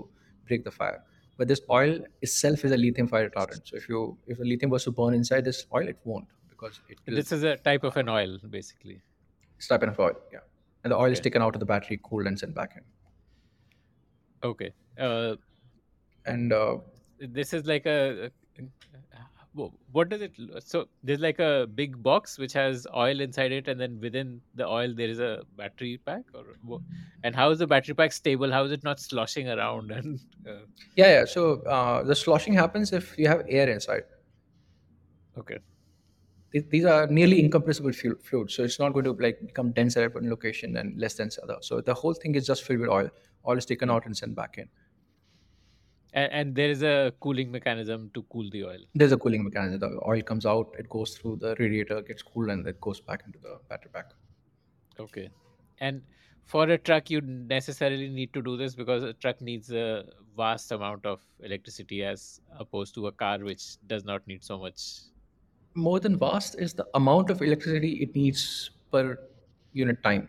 break 0.48 0.64
the 0.64 0.70
fire. 0.80 0.98
But 1.38 1.48
this 1.48 1.60
oil 1.70 1.98
itself 2.28 2.64
is 2.68 2.72
a 2.72 2.76
lithium 2.76 3.08
fire 3.14 3.30
retardant. 3.30 3.62
So 3.72 3.76
if 3.82 3.88
you 3.88 4.00
if 4.26 4.38
the 4.38 4.44
lithium 4.52 4.70
was 4.76 4.84
to 4.88 4.90
burn 5.00 5.14
inside 5.14 5.44
this 5.50 5.64
oil, 5.80 5.88
it 5.94 5.98
won't 6.04 6.26
because 6.50 6.80
it 6.88 6.98
will 7.06 7.16
This 7.20 7.32
is 7.38 7.42
a 7.50 7.56
type 7.68 7.84
of 7.90 7.96
an 8.02 8.08
oil, 8.08 8.38
basically. 8.58 9.00
it's 9.56 9.68
type 9.68 9.82
of 9.92 9.98
oil. 10.06 10.16
Yeah. 10.32 10.40
And 10.84 10.92
the 10.92 10.96
oil 11.04 11.12
is 11.18 11.20
taken 11.20 11.42
out 11.46 11.54
of 11.54 11.60
the 11.60 11.66
battery, 11.66 12.00
cooled 12.02 12.26
and 12.26 12.38
sent 12.44 12.54
back 12.54 12.72
in. 12.76 12.84
Okay. 14.50 14.72
Uh, 14.98 15.36
And 16.26 16.52
uh, 16.52 16.78
this 17.18 17.52
is 17.52 17.66
like 17.66 17.86
a. 17.86 18.30
wh- 18.58 19.09
What 19.52 20.08
does 20.08 20.22
it? 20.22 20.32
So 20.64 20.86
there's 21.02 21.20
like 21.20 21.40
a 21.40 21.66
big 21.74 22.00
box 22.02 22.38
which 22.38 22.52
has 22.52 22.86
oil 22.94 23.20
inside 23.20 23.50
it, 23.52 23.66
and 23.68 23.80
then 23.80 23.98
within 24.00 24.40
the 24.54 24.66
oil 24.66 24.94
there 24.94 25.08
is 25.08 25.18
a 25.18 25.42
battery 25.56 25.98
pack, 26.06 26.22
or 26.34 26.44
and 27.24 27.34
how 27.34 27.50
is 27.50 27.58
the 27.58 27.66
battery 27.66 27.94
pack 27.94 28.12
stable? 28.12 28.50
How 28.52 28.64
is 28.64 28.70
it 28.72 28.84
not 28.84 29.00
sloshing 29.00 29.48
around? 29.48 29.90
And 29.96 30.20
uh, 30.48 30.66
yeah, 30.96 31.10
yeah. 31.20 31.24
So 31.24 31.62
uh, 31.62 32.04
the 32.04 32.14
sloshing 32.14 32.54
happens 32.54 32.92
if 32.92 33.18
you 33.18 33.26
have 33.28 33.42
air 33.48 33.68
inside. 33.68 34.04
okay, 35.38 35.58
These 36.52 36.84
are 36.84 37.06
nearly 37.06 37.40
incompressible 37.40 37.92
fluids, 37.92 38.54
so 38.54 38.64
it's 38.64 38.78
not 38.78 38.92
going 38.92 39.04
to 39.04 39.12
like 39.12 39.40
become 39.46 39.72
denser 39.72 40.04
at 40.04 40.14
one 40.14 40.28
location 40.28 40.76
and 40.76 40.98
less 40.98 41.14
dense 41.14 41.38
other. 41.42 41.56
So 41.60 41.80
the 41.80 41.94
whole 41.94 42.14
thing 42.14 42.34
is 42.34 42.46
just 42.46 42.64
filled 42.64 42.80
with 42.80 42.90
oil. 42.90 43.08
Oil 43.46 43.58
is 43.58 43.66
taken 43.66 43.90
out 43.90 44.06
and 44.06 44.16
sent 44.16 44.34
back 44.34 44.58
in. 44.58 44.68
And, 46.12 46.32
and 46.32 46.54
there 46.54 46.70
is 46.70 46.82
a 46.82 47.12
cooling 47.20 47.50
mechanism 47.50 48.10
to 48.14 48.22
cool 48.32 48.48
the 48.50 48.64
oil. 48.64 48.78
There's 48.94 49.12
a 49.12 49.16
cooling 49.16 49.44
mechanism. 49.44 49.80
The 49.80 50.00
oil 50.06 50.22
comes 50.22 50.46
out, 50.46 50.74
it 50.78 50.88
goes 50.88 51.16
through 51.16 51.36
the 51.36 51.54
radiator, 51.58 52.02
gets 52.02 52.22
cooled, 52.22 52.50
and 52.50 52.66
it 52.66 52.80
goes 52.80 53.00
back 53.00 53.22
into 53.26 53.38
the 53.38 53.58
battery 53.68 53.90
pack. 53.92 54.10
Okay. 54.98 55.30
And 55.80 56.02
for 56.46 56.64
a 56.64 56.78
truck, 56.78 57.10
you 57.10 57.20
necessarily 57.20 58.08
need 58.08 58.32
to 58.32 58.42
do 58.42 58.56
this 58.56 58.74
because 58.74 59.02
a 59.02 59.12
truck 59.12 59.40
needs 59.40 59.70
a 59.72 60.04
vast 60.36 60.72
amount 60.72 61.06
of 61.06 61.20
electricity 61.40 62.04
as 62.04 62.40
opposed 62.58 62.94
to 62.94 63.06
a 63.06 63.12
car, 63.12 63.38
which 63.38 63.76
does 63.86 64.04
not 64.04 64.26
need 64.26 64.42
so 64.42 64.58
much. 64.58 64.80
More 65.74 66.00
than 66.00 66.18
vast 66.18 66.58
is 66.58 66.74
the 66.74 66.86
amount 66.94 67.30
of 67.30 67.40
electricity 67.40 68.02
it 68.02 68.14
needs 68.16 68.70
per 68.90 69.16
unit 69.72 70.02
time. 70.02 70.28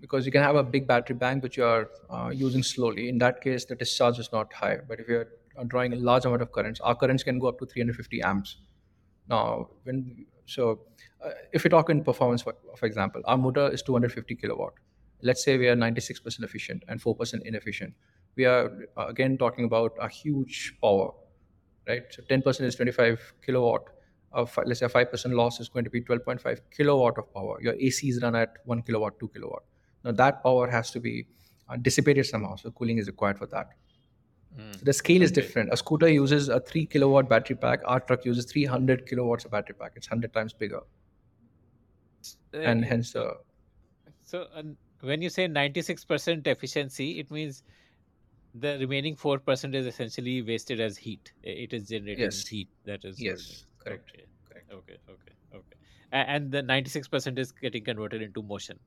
Because 0.00 0.26
you 0.26 0.32
can 0.32 0.42
have 0.42 0.56
a 0.56 0.62
big 0.62 0.86
battery 0.86 1.16
bank 1.16 1.42
which 1.42 1.56
you 1.56 1.64
are 1.64 1.90
uh, 2.10 2.30
using 2.32 2.62
slowly. 2.62 3.08
In 3.08 3.18
that 3.18 3.40
case, 3.40 3.64
the 3.64 3.74
discharge 3.74 4.18
is 4.18 4.30
not 4.32 4.52
high. 4.52 4.78
But 4.88 5.00
if 5.00 5.08
you're 5.08 5.28
drawing 5.66 5.92
a 5.92 5.96
large 5.96 6.24
amount 6.24 6.42
of 6.42 6.52
currents, 6.52 6.80
our 6.80 6.94
currents 6.94 7.22
can 7.22 7.38
go 7.38 7.48
up 7.48 7.58
to 7.58 7.66
350 7.66 8.22
amps. 8.22 8.58
Now, 9.28 9.70
when 9.84 10.26
so 10.46 10.80
uh, 11.24 11.30
if 11.52 11.64
we 11.64 11.70
talk 11.70 11.90
in 11.90 12.04
performance, 12.04 12.42
for, 12.42 12.54
for 12.76 12.86
example, 12.86 13.20
our 13.24 13.36
motor 13.36 13.68
is 13.68 13.82
250 13.82 14.36
kilowatt. 14.36 14.74
Let's 15.22 15.42
say 15.42 15.56
we 15.56 15.66
are 15.68 15.76
96% 15.76 16.44
efficient 16.44 16.84
and 16.88 17.00
4% 17.00 17.42
inefficient. 17.44 17.94
We 18.36 18.44
are 18.44 18.70
uh, 18.96 19.06
again 19.06 19.38
talking 19.38 19.64
about 19.64 19.92
a 20.00 20.08
huge 20.08 20.74
power, 20.80 21.10
right? 21.88 22.02
So 22.10 22.22
10% 22.22 22.60
is 22.60 22.76
25 22.76 23.34
kilowatt. 23.44 23.82
Of 24.32 24.58
let's 24.66 24.80
say 24.80 24.86
5% 24.86 25.32
loss 25.32 25.60
is 25.60 25.68
going 25.70 25.84
to 25.84 25.90
be 25.90 26.02
12.5 26.02 26.60
kilowatt 26.76 27.16
of 27.16 27.32
power. 27.32 27.58
Your 27.62 27.74
ac 27.74 28.08
is 28.08 28.20
run 28.22 28.36
at 28.36 28.58
1 28.66 28.82
kilowatt, 28.82 29.18
2 29.18 29.28
kilowatt. 29.28 29.62
Now 30.06 30.12
that 30.12 30.42
power 30.42 30.70
has 30.70 30.92
to 30.92 31.00
be 31.00 31.26
uh, 31.68 31.76
dissipated 31.76 32.26
somehow. 32.26 32.54
So 32.54 32.70
cooling 32.70 32.98
is 32.98 33.08
required 33.08 33.38
for 33.38 33.46
that. 33.46 33.70
Mm. 34.56 34.74
So 34.78 34.84
the 34.84 34.92
scale 34.92 35.20
is 35.20 35.32
different. 35.32 35.72
A 35.72 35.76
scooter 35.76 36.08
uses 36.08 36.48
a 36.48 36.60
3 36.60 36.86
kilowatt 36.86 37.28
battery 37.28 37.56
pack. 37.56 37.80
Our 37.84 37.98
truck 37.98 38.24
uses 38.24 38.44
300 38.44 39.06
kilowatts 39.08 39.44
of 39.44 39.50
battery 39.50 39.74
pack. 39.78 39.92
It's 39.96 40.08
100 40.08 40.32
times 40.32 40.52
bigger. 40.52 40.80
Uh, 42.54 42.58
And 42.58 42.84
hence, 42.84 43.16
uh, 43.16 43.34
So 44.22 44.46
when 45.00 45.22
you 45.22 45.28
say 45.28 45.48
96% 45.48 46.46
efficiency, 46.46 47.18
it 47.18 47.30
means 47.32 47.64
the 48.54 48.78
remaining 48.78 49.16
4% 49.16 49.74
is 49.74 49.86
essentially 49.86 50.42
wasted 50.42 50.80
as 50.80 50.96
heat. 50.96 51.32
It 51.42 51.72
is 51.72 51.88
generated 51.88 52.32
Yes. 52.32 52.46
heat. 52.46 52.68
That 52.84 53.04
is 53.04 53.20
yes, 53.20 53.66
correct. 53.78 54.10
Okay. 54.14 54.24
correct. 54.48 54.72
Okay. 54.72 54.96
Okay. 55.08 55.32
Okay. 55.54 55.76
And 56.12 56.52
the 56.52 56.62
96% 56.62 57.38
is 57.38 57.50
getting 57.50 57.84
converted 57.84 58.22
into 58.22 58.42
motion. 58.42 58.78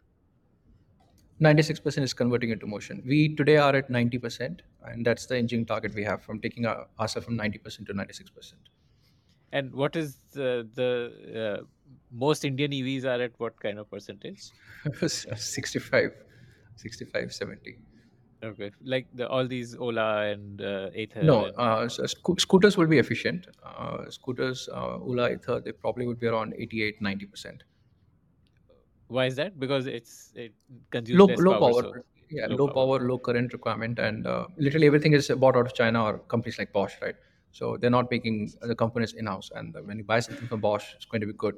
96% 1.42 2.04
is 2.04 2.14
converting 2.14 2.50
into 2.50 2.68
motion. 2.68 3.02
We 3.06 3.36
today 3.36 3.58
are 3.58 3.76
at 3.76 3.90
90%, 3.90 4.60
and 4.86 5.06
that's 5.06 5.26
the 5.26 5.38
engine 5.38 5.66
target 5.66 5.94
we 5.96 6.04
have 6.04 6.22
from 6.22 6.42
taking 6.42 6.66
our, 6.66 6.88
ourselves 7.00 7.26
from 7.26 7.38
90% 7.38 7.88
to 7.88 7.94
96%. 7.94 8.54
And 9.52 9.74
what 9.74 9.96
is 9.96 10.20
the, 10.32 10.68
the 10.76 11.62
uh, 11.62 11.64
most 12.12 12.44
Indian 12.46 12.72
EVs 12.72 13.06
are 13.06 13.22
at 13.22 13.32
what 13.38 13.60
kind 13.60 13.80
of 13.80 13.90
percentage? 13.90 14.50
65, 15.08 16.12
65, 16.76 17.34
70. 17.34 17.78
Okay. 18.42 18.72
Like 18.84 19.08
the 19.14 19.28
all 19.28 19.48
these 19.48 19.76
Ola 19.76 20.28
and 20.28 20.62
uh, 20.62 20.90
Ather. 20.96 21.24
No, 21.24 21.46
and, 21.46 21.56
uh, 21.58 21.90
so 21.90 22.06
sco- 22.06 22.36
scooters 22.38 22.78
will 22.78 22.88
be 22.88 22.98
efficient. 22.98 23.48
Uh, 23.64 24.10
scooters, 24.10 24.70
uh, 24.72 24.98
Ola, 24.98 25.32
Ather, 25.32 25.60
they 25.60 25.74
probably 25.74 26.08
would 26.08 26.20
be 26.20 26.28
around 26.28 26.54
88, 26.58 27.02
90%. 27.02 27.62
Why 29.10 29.26
is 29.26 29.36
that? 29.36 29.60
Because 29.60 29.88
it's 29.88 30.32
it 30.36 30.54
consumes 30.92 31.20
low 31.20 31.28
low 31.48 31.54
power. 31.56 31.82
power, 31.82 31.84
so 31.84 32.04
yeah 32.30 32.48
low 32.48 32.58
low 32.60 32.68
power. 32.68 32.76
power 32.78 33.08
low 33.10 33.18
current 33.18 33.54
requirement 33.54 34.00
and 34.00 34.28
uh, 34.28 34.46
literally 34.58 34.88
everything 34.88 35.14
is 35.14 35.30
bought 35.44 35.56
out 35.56 35.66
of 35.66 35.74
china 35.74 36.04
or 36.08 36.20
companies 36.34 36.60
like 36.60 36.72
bosch 36.72 36.96
right 37.02 37.16
so 37.52 37.76
they're 37.78 37.90
not 37.96 38.12
making 38.12 38.36
the 38.62 38.76
components 38.76 39.14
in-house 39.14 39.50
and 39.56 39.76
when 39.88 39.98
you 39.98 40.04
buy 40.04 40.20
something 40.20 40.48
from 40.48 40.62
bosch 40.62 40.94
it's 40.96 41.06
going 41.06 41.22
to 41.22 41.28
be 41.28 41.34
good 41.46 41.56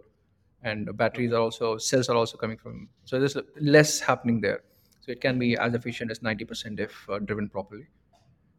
and 0.64 0.88
the 0.88 0.94
batteries 0.94 1.34
are 1.34 1.42
also 1.48 1.78
cells 1.78 2.08
are 2.08 2.16
also 2.16 2.38
coming 2.38 2.58
from 2.58 2.90
so 3.04 3.20
there's 3.20 3.38
less 3.60 4.00
happening 4.00 4.40
there 4.40 4.62
so 5.02 5.12
it 5.12 5.20
can 5.20 5.38
be 5.40 5.58
as 5.58 5.74
efficient 5.74 6.10
as 6.12 6.22
90% 6.22 6.80
if 6.80 7.10
uh, 7.10 7.20
driven 7.20 7.50
properly 7.50 7.88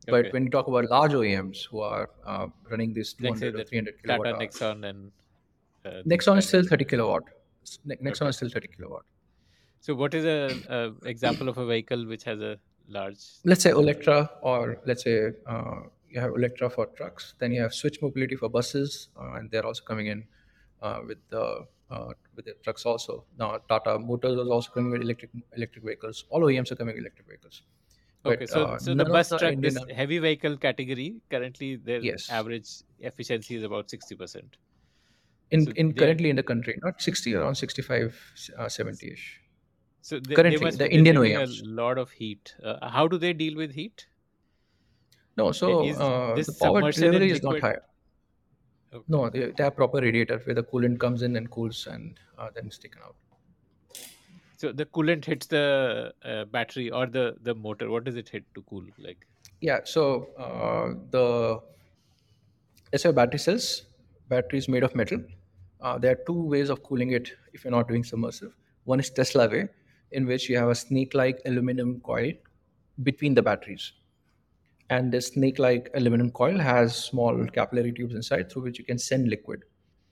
but 0.09 0.27
Okay. 0.27 0.33
when 0.33 0.45
you 0.45 0.51
talk 0.51 0.67
about 0.69 0.91
large 0.91 1.13
oems 1.13 1.65
who 1.71 1.81
are 1.81 2.11
uh, 2.27 2.49
running 2.71 2.95
say 3.35 3.51
200 3.51 3.55
or 3.57 3.63
the 3.63 3.65
300 3.65 4.03
Tata 4.07 4.23
kilowatt 4.23 4.33
hours, 4.33 4.61
Nexon 4.61 4.85
and 4.89 5.13
uh, 5.85 6.03
these 6.07 6.07
nexon 6.11 6.39
is 6.39 6.47
still 6.49 6.63
30 6.69 6.85
kilowatt 6.85 7.25
nexon 7.87 8.27
Okay. 8.27 8.29
is 8.29 8.37
still 8.37 8.51
30 8.51 8.69
kilowatt 8.69 9.05
So 9.81 9.95
what 9.95 10.15
is 10.15 10.25
a, 10.25 10.63
a 10.67 11.07
example 11.07 11.49
of 11.49 11.59
a 11.59 11.67
vehicle 11.67 12.07
which 12.07 12.25
has 12.25 12.41
a 12.41 12.59
large? 12.89 13.23
let's 13.45 13.63
say 13.63 13.71
Olectra, 13.71 14.29
or 14.43 14.81
let's 14.87 15.03
say 15.05 15.33
uh, 15.47 15.81
you 16.09 16.21
have 16.21 16.31
Olectra 16.33 16.71
for 16.73 16.87
trucks, 16.87 17.35
then 17.39 17.53
you 17.53 17.61
have 17.63 17.75
Switch 17.75 18.01
Mobility 18.03 18.37
for 18.37 18.49
buses, 18.49 19.09
uh, 19.19 19.33
and 19.35 19.51
they're 19.51 19.67
also 19.67 19.83
coming 19.85 20.07
in 20.07 20.27
uh, 20.81 21.01
with 21.07 21.19
the 21.31 21.67
uh, 21.91 22.13
with 22.35 22.45
the 22.47 22.55
trucks 22.65 22.87
also. 22.87 23.25
Now 23.39 23.59
Tata 23.69 23.99
Motors 23.99 24.39
is 24.39 24.49
also 24.49 24.71
coming 24.73 24.91
with 24.93 25.03
electric 25.03 25.31
electric 25.57 25.85
vehicles. 25.85 26.25
All 26.31 26.45
OEMs 26.45 26.71
are 26.73 26.77
coming 26.77 26.95
with 26.95 27.03
electric 27.03 27.29
vehicles. 27.29 27.63
Okay, 28.25 28.47
But 28.47 28.47
so 28.47 28.71
uh, 28.71 28.79
so 28.79 28.95
the 28.95 29.05
bus 29.05 29.33
truck, 29.35 29.57
this 29.61 29.85
heavy 29.91 30.19
vehicle 30.19 30.57
category, 30.57 31.21
currently 31.29 31.77
their 31.77 32.09
yes 32.09 32.29
average 32.29 32.69
efficiency 33.01 33.57
is 33.57 33.63
about 33.65 33.91
sixty 33.91 34.15
percent. 34.15 34.57
In 35.53 35.65
So 35.67 35.73
in 35.77 35.89
they 35.89 35.95
currently 36.03 36.31
in 36.31 36.37
the 36.37 36.43
country, 36.43 36.79
not 36.83 37.03
60, 37.03 37.35
around 37.35 37.55
65, 37.57 38.19
uh, 38.59 38.69
70 38.69 39.13
ish. 39.13 39.41
so 40.01 40.17
they, 40.17 40.21
they 40.29 40.35
Currently, 40.35 40.65
must 40.65 40.79
the 40.79 40.91
Indian 40.99 41.17
OEMs. 41.17 41.63
a 41.63 41.69
lot 41.83 41.99
of 41.99 42.11
heat. 42.11 42.55
Uh, 42.63 42.89
how 42.89 43.07
do 43.07 43.19
they 43.19 43.33
deal 43.33 43.57
with 43.57 43.73
heat? 43.73 44.07
No, 45.37 45.51
so 45.53 45.87
Is 45.87 45.99
uh, 45.99 46.35
this 46.37 46.47
the 46.47 46.65
power 46.65 46.93
delivery 46.93 47.31
is 47.31 47.43
not 47.43 47.61
high. 47.61 47.77
Okay. 48.95 49.05
No, 49.09 49.31
they, 49.31 49.51
they 49.57 49.65
have 49.65 49.75
proper 49.75 50.01
radiator 50.01 50.39
where 50.45 50.55
the 50.55 50.63
coolant 50.63 50.99
comes 51.01 51.23
in 51.23 51.37
and 51.37 51.51
cools, 51.51 51.87
and 51.91 52.19
uh, 52.39 52.49
then 52.55 52.67
it's 52.67 52.79
taken 52.79 53.01
out. 53.03 53.17
So 54.59 54.71
the 54.71 54.85
coolant 54.85 55.25
hits 55.25 55.47
the 55.47 56.13
uh, 56.25 56.45
battery 56.57 56.91
or 56.91 57.07
the 57.07 57.37
the 57.43 57.55
motor. 57.55 57.91
What 57.91 58.05
does 58.05 58.17
it 58.17 58.29
hit 58.29 58.45
to 58.55 58.63
cool? 58.63 58.85
Like 58.99 59.27
Yeah, 59.61 59.81
so 59.85 60.05
uh, 60.39 60.95
the 61.11 61.61
let's 62.93 63.03
say 63.03 63.13
battery 63.13 63.39
cells, 63.39 63.71
battery 64.29 64.59
is 64.59 64.69
made 64.69 64.85
of 64.85 64.95
metal. 64.95 65.25
Uh, 65.83 65.99
there 65.99 66.13
are 66.13 66.21
two 66.27 66.41
ways 66.55 66.71
of 66.71 66.83
cooling 66.85 67.11
it 67.11 67.33
if 67.53 67.65
you're 67.65 67.73
not 67.73 67.89
doing 67.89 68.05
submersive. 68.05 68.53
One 68.85 69.01
is 69.01 69.11
Tesla 69.11 69.49
way, 69.49 69.69
in 70.13 70.27
which 70.27 70.49
you 70.49 70.57
have 70.57 70.69
a 70.69 70.75
snake-like 70.75 71.41
aluminum 71.45 72.01
coil 72.01 72.33
between 73.03 73.35
the 73.35 73.43
batteries, 73.43 73.93
and 74.91 75.11
this 75.13 75.29
snake-like 75.29 75.91
aluminum 75.95 76.31
coil 76.31 76.59
has 76.59 76.95
small 76.95 77.47
capillary 77.47 77.93
tubes 77.93 78.15
inside 78.15 78.51
through 78.51 78.63
which 78.63 78.79
you 78.79 78.85
can 78.85 78.99
send 78.99 79.29
liquid, 79.29 79.63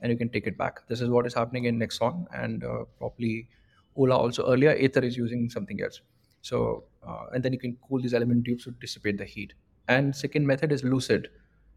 and 0.00 0.10
you 0.10 0.18
can 0.18 0.28
take 0.28 0.46
it 0.46 0.58
back. 0.58 0.86
This 0.88 1.00
is 1.00 1.08
what 1.08 1.26
is 1.26 1.34
happening 1.34 1.64
in 1.66 1.78
Nexon 1.78 2.26
and 2.34 2.64
uh, 2.64 2.84
probably 2.98 3.48
Ola 3.96 4.16
also 4.16 4.50
earlier. 4.50 4.70
Ather 4.70 5.04
is 5.04 5.16
using 5.16 5.50
something 5.50 5.82
else. 5.82 6.00
So 6.42 6.84
uh, 7.06 7.26
and 7.32 7.42
then 7.42 7.52
you 7.52 7.58
can 7.58 7.76
cool 7.86 8.00
these 8.00 8.14
aluminum 8.14 8.42
tubes 8.42 8.64
to 8.64 8.70
dissipate 8.70 9.18
the 9.18 9.24
heat. 9.24 9.52
And 9.88 10.16
second 10.16 10.46
method 10.46 10.72
is 10.72 10.82
Lucid. 10.82 11.28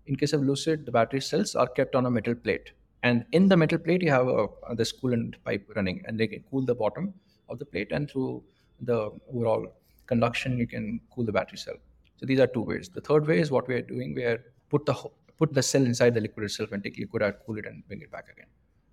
In 0.07 0.15
case 0.15 0.33
of 0.33 0.41
Lucid, 0.41 0.85
the 0.85 0.91
battery 0.91 1.21
cells 1.21 1.55
are 1.55 1.67
kept 1.67 1.95
on 1.95 2.05
a 2.05 2.11
metal 2.11 2.35
plate, 2.35 2.71
and 3.03 3.25
in 3.31 3.47
the 3.47 3.57
metal 3.57 3.77
plate 3.77 4.01
you 4.01 4.11
have 4.11 4.27
a, 4.27 4.47
uh, 4.67 4.73
this 4.73 4.91
coolant 4.91 5.35
pipe 5.43 5.69
running, 5.75 6.03
and 6.05 6.19
they 6.19 6.27
can 6.27 6.43
cool 6.49 6.65
the 6.65 6.75
bottom 6.75 7.13
of 7.49 7.59
the 7.59 7.65
plate, 7.65 7.91
and 7.91 8.09
through 8.09 8.43
the 8.81 9.11
overall 9.33 9.67
conduction 10.07 10.57
you 10.57 10.67
can 10.67 10.99
cool 11.13 11.25
the 11.25 11.31
battery 11.31 11.57
cell. 11.57 11.75
So 12.17 12.25
these 12.25 12.39
are 12.39 12.47
two 12.47 12.61
ways. 12.61 12.89
The 12.89 13.01
third 13.01 13.27
way 13.27 13.39
is 13.39 13.51
what 13.51 13.67
we 13.67 13.75
are 13.75 13.81
doing. 13.81 14.15
We 14.15 14.23
are 14.23 14.43
put 14.69 14.85
the 14.85 14.95
put 15.37 15.53
the 15.53 15.63
cell 15.63 15.83
inside 15.83 16.13
the 16.13 16.21
liquid 16.21 16.45
itself 16.45 16.71
and 16.71 16.83
take 16.83 16.97
liquid 16.97 17.23
out, 17.23 17.39
cool 17.45 17.57
it, 17.57 17.65
and 17.65 17.85
bring 17.87 18.01
it 18.01 18.11
back 18.11 18.25
again. 18.31 18.47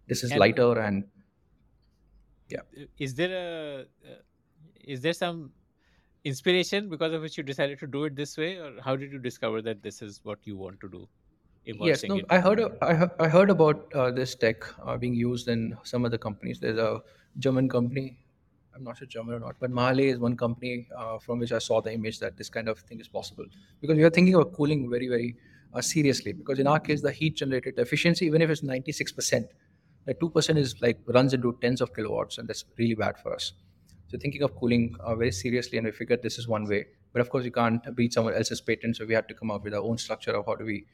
This 0.09 0.25
is 0.25 0.33
and 0.33 0.41
lighter 0.41 0.79
and 0.81 1.05
yeah. 2.49 2.61
is 2.99 3.15
there 3.15 3.33
a 3.33 3.81
uh, 3.83 4.17
is 4.85 5.01
there 5.01 5.13
some 5.13 5.53
inspiration 6.25 6.89
because 6.89 7.13
of 7.13 7.23
which 7.23 7.37
you 7.39 7.45
decided 7.45 7.79
to 7.79 7.87
do 7.87 8.05
it 8.05 8.17
this 8.17 8.37
way, 8.37 8.57
or 8.57 8.73
how 8.83 8.97
did 8.97 9.13
you 9.13 9.19
discover 9.19 9.63
that 9.63 9.83
this 9.83 10.03
is 10.03 10.21
what 10.25 10.39
you 10.45 10.57
want 10.57 10.81
to 10.81 10.89
do? 10.89 11.09
Yes, 11.65 12.07
no. 12.09 12.21
I 12.31 12.41
heard 12.41 12.61
a- 12.61 12.73
I, 12.83 13.09
I 13.25 13.29
heard 13.29 13.51
about 13.51 13.93
uh, 13.95 14.11
this 14.11 14.35
tech 14.35 14.65
uh, 14.87 14.97
being 14.97 15.15
used 15.15 15.49
in 15.49 15.77
some 15.85 16.05
other 16.05 16.19
companies. 16.19 16.59
There's 16.61 16.79
a 16.79 17.01
German 17.39 17.69
company, 17.69 18.19
I'm 18.75 18.83
not 18.85 18.97
sure 18.99 19.07
German 19.07 19.35
or 19.35 19.41
not, 19.41 19.57
but 19.61 19.71
Mahle 19.71 20.01
is 20.01 20.19
one 20.19 20.37
company 20.37 20.89
uh, 20.97 21.19
from 21.19 21.39
which 21.39 21.53
I 21.53 21.59
saw 21.59 21.81
the 21.81 21.93
image 21.93 22.19
that 22.21 22.37
this 22.37 22.49
kind 22.49 22.69
of 22.69 22.79
thing 22.81 23.01
is 23.01 23.09
possible. 23.09 23.45
Because 23.81 23.97
we 23.97 24.03
are 24.05 24.11
thinking 24.11 24.35
of 24.35 24.53
cooling 24.53 24.91
very, 24.91 25.09
very 25.09 25.37
uh, 25.73 25.81
seriously. 25.81 26.33
Because 26.33 26.59
in 26.59 26.67
our 26.67 26.81
case, 26.81 27.03
the 27.03 27.13
heat 27.13 27.37
generated, 27.37 27.79
efficiency, 27.79 28.27
even 28.27 28.43
if 28.43 28.51
it's 28.51 28.63
96%, 28.63 29.49
the 30.07 30.15
2% 30.15 30.59
is 30.59 30.81
like 30.81 30.99
runs 31.07 31.35
into 31.35 31.57
tens 31.61 31.81
of 31.81 31.95
kilowatts, 31.95 32.39
and 32.39 32.49
that's 32.49 32.65
really 32.79 32.95
bad 32.95 33.19
for 33.19 33.35
us. 33.35 33.53
So 34.09 34.19
thinking 34.19 34.43
of 34.43 34.57
cooling 34.57 34.97
uh, 35.01 35.15
very 35.15 35.31
seriously, 35.33 35.79
and 35.79 35.85
we 35.85 35.93
figured 35.93 36.23
this 36.23 36.39
is 36.39 36.49
one 36.49 36.65
way. 36.65 36.87
But 37.13 37.21
of 37.21 37.31
course, 37.31 37.45
you 37.45 37.53
can't 37.53 37.95
beat 37.95 38.13
someone 38.13 38.35
else's 38.35 38.61
patent, 38.61 38.97
so 38.97 39.05
we 39.07 39.15
had 39.15 39.29
to 39.29 39.35
come 39.35 39.51
up 39.51 39.63
with 39.65 39.75
our 39.75 39.83
own 39.83 39.99
structure 39.99 40.33
of 40.33 40.47
how 40.47 40.57
do 40.57 40.65
we 40.65 40.87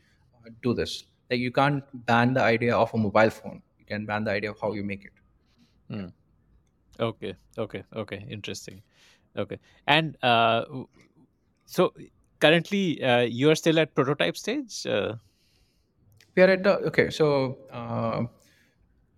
do 0.63 0.75
this. 0.75 1.05
Like 1.31 1.41
you 1.41 1.53
can't 1.53 1.85
ban 2.07 2.35
the 2.35 2.43
idea 2.43 2.77
of 2.77 2.93
a 2.95 2.99
mobile 2.99 3.31
phone. 3.31 3.63
You 3.79 3.85
can 3.85 4.07
ban 4.07 4.25
the 4.25 4.31
idea 4.31 4.51
of 4.51 4.61
how 4.61 4.73
you 4.73 4.85
make 4.85 5.05
it. 5.05 5.13
Hmm. 5.91 6.07
Okay, 6.99 7.35
okay, 7.59 7.85
okay. 7.95 8.27
Interesting. 8.31 8.83
Okay, 9.37 9.59
and 9.87 10.17
uh, 10.23 10.65
so 11.67 11.93
currently 12.41 13.03
uh, 13.03 13.21
you 13.21 13.51
are 13.51 13.55
still 13.55 13.79
at 13.79 13.95
prototype 13.95 14.37
stage. 14.37 14.87
Uh, 14.87 15.15
We 16.37 16.43
are 16.43 16.51
at 16.51 16.63
the 16.63 16.73
okay. 16.89 17.11
So 17.11 17.59
uh, 17.73 18.25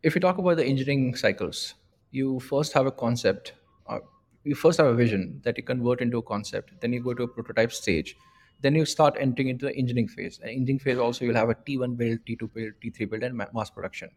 if 0.03 0.15
you 0.15 0.21
talk 0.21 0.39
about 0.39 0.57
the 0.57 0.65
engineering 0.65 1.15
cycles, 1.17 1.75
you 2.11 2.41
first 2.41 2.73
have 2.73 2.87
a 2.87 2.93
concept 2.93 3.55
uh, 3.87 3.99
you 4.45 4.55
first 4.55 4.79
have 4.79 4.87
a 4.87 4.95
vision 4.95 5.41
that 5.45 5.57
you 5.59 5.63
convert 5.65 6.01
into 6.01 6.19
a 6.19 6.23
concept 6.23 6.73
then 6.81 6.93
you 6.93 7.03
go 7.03 7.15
to 7.15 7.25
a 7.25 7.29
prototype 7.29 7.73
stage 7.73 8.17
then 8.61 8.75
you 8.75 8.85
start 8.85 9.17
entering 9.19 9.49
into 9.49 9.67
the 9.67 9.77
engineering 9.77 10.09
phase. 10.09 10.39
And 10.41 10.51
engineering 10.51 10.81
phase 10.81 10.99
also 10.99 11.25
you'll 11.25 11.37
have 11.37 11.51
a 11.51 11.55
t1 11.55 11.97
build 11.97 12.19
t2 12.27 12.53
build 12.53 12.73
t3 12.83 13.11
build 13.11 13.23
and 13.23 13.37
mass 13.55 13.71
production. 13.71 14.11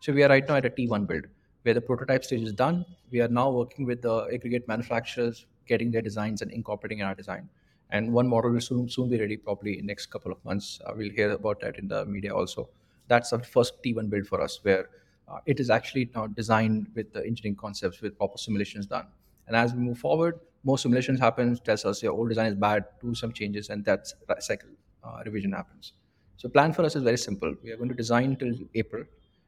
So 0.00 0.12
we 0.12 0.22
are 0.22 0.28
right 0.28 0.48
now 0.48 0.56
at 0.56 0.64
a 0.64 0.70
t1 0.70 1.06
build 1.06 1.24
where 1.62 1.74
the 1.74 1.80
prototype 1.80 2.24
stage 2.24 2.42
is 2.42 2.52
done. 2.52 2.84
We 3.10 3.20
are 3.20 3.28
now 3.28 3.50
working 3.50 3.84
with 3.84 4.02
the 4.02 4.28
aggregate 4.32 4.68
manufacturers 4.68 5.46
getting 5.66 5.90
their 5.90 6.02
designs 6.02 6.42
and 6.42 6.50
incorporating 6.50 7.00
in 7.00 7.06
our 7.06 7.14
design. 7.14 7.48
And 7.90 8.12
one 8.12 8.28
model 8.28 8.52
will 8.52 8.60
soon, 8.60 8.88
soon 8.88 9.08
be 9.08 9.18
ready 9.18 9.36
probably 9.36 9.78
in 9.78 9.86
next 9.86 10.06
couple 10.06 10.30
of 10.30 10.44
months. 10.44 10.80
Uh, 10.84 10.92
we'll 10.96 11.10
hear 11.10 11.30
about 11.32 11.60
that 11.60 11.78
in 11.78 11.88
the 11.88 12.04
media 12.04 12.34
also. 12.34 12.68
That's 13.08 13.30
the 13.30 13.38
first 13.40 13.82
t1 13.82 14.08
build 14.10 14.26
for 14.26 14.40
us 14.40 14.60
where 14.62 14.90
uh, 15.28 15.38
it 15.46 15.60
is 15.60 15.70
actually 15.70 16.10
now 16.14 16.26
designed 16.26 16.88
with 16.94 17.12
the 17.12 17.26
engineering 17.26 17.56
concepts 17.56 18.00
with 18.00 18.16
proper 18.16 18.38
simulations 18.38 18.86
done. 18.86 19.06
And 19.46 19.56
as 19.56 19.74
we 19.74 19.80
move 19.80 19.98
forward 19.98 20.38
more 20.64 20.78
simulations 20.78 21.20
happens 21.20 21.60
tells 21.60 21.84
us 21.84 22.02
your 22.02 22.12
old 22.12 22.28
design 22.28 22.46
is 22.46 22.54
bad 22.54 22.84
do 23.00 23.14
some 23.14 23.32
changes 23.32 23.70
and 23.70 23.84
that 23.84 24.06
cycle 24.40 24.70
uh, 25.04 25.22
revision 25.24 25.52
happens 25.52 25.92
so 26.36 26.48
plan 26.48 26.72
for 26.72 26.84
us 26.84 26.96
is 26.96 27.02
very 27.02 27.18
simple 27.18 27.54
we 27.62 27.70
are 27.70 27.76
going 27.76 27.88
to 27.88 27.94
design 27.94 28.36
till 28.36 28.54
april 28.74 29.04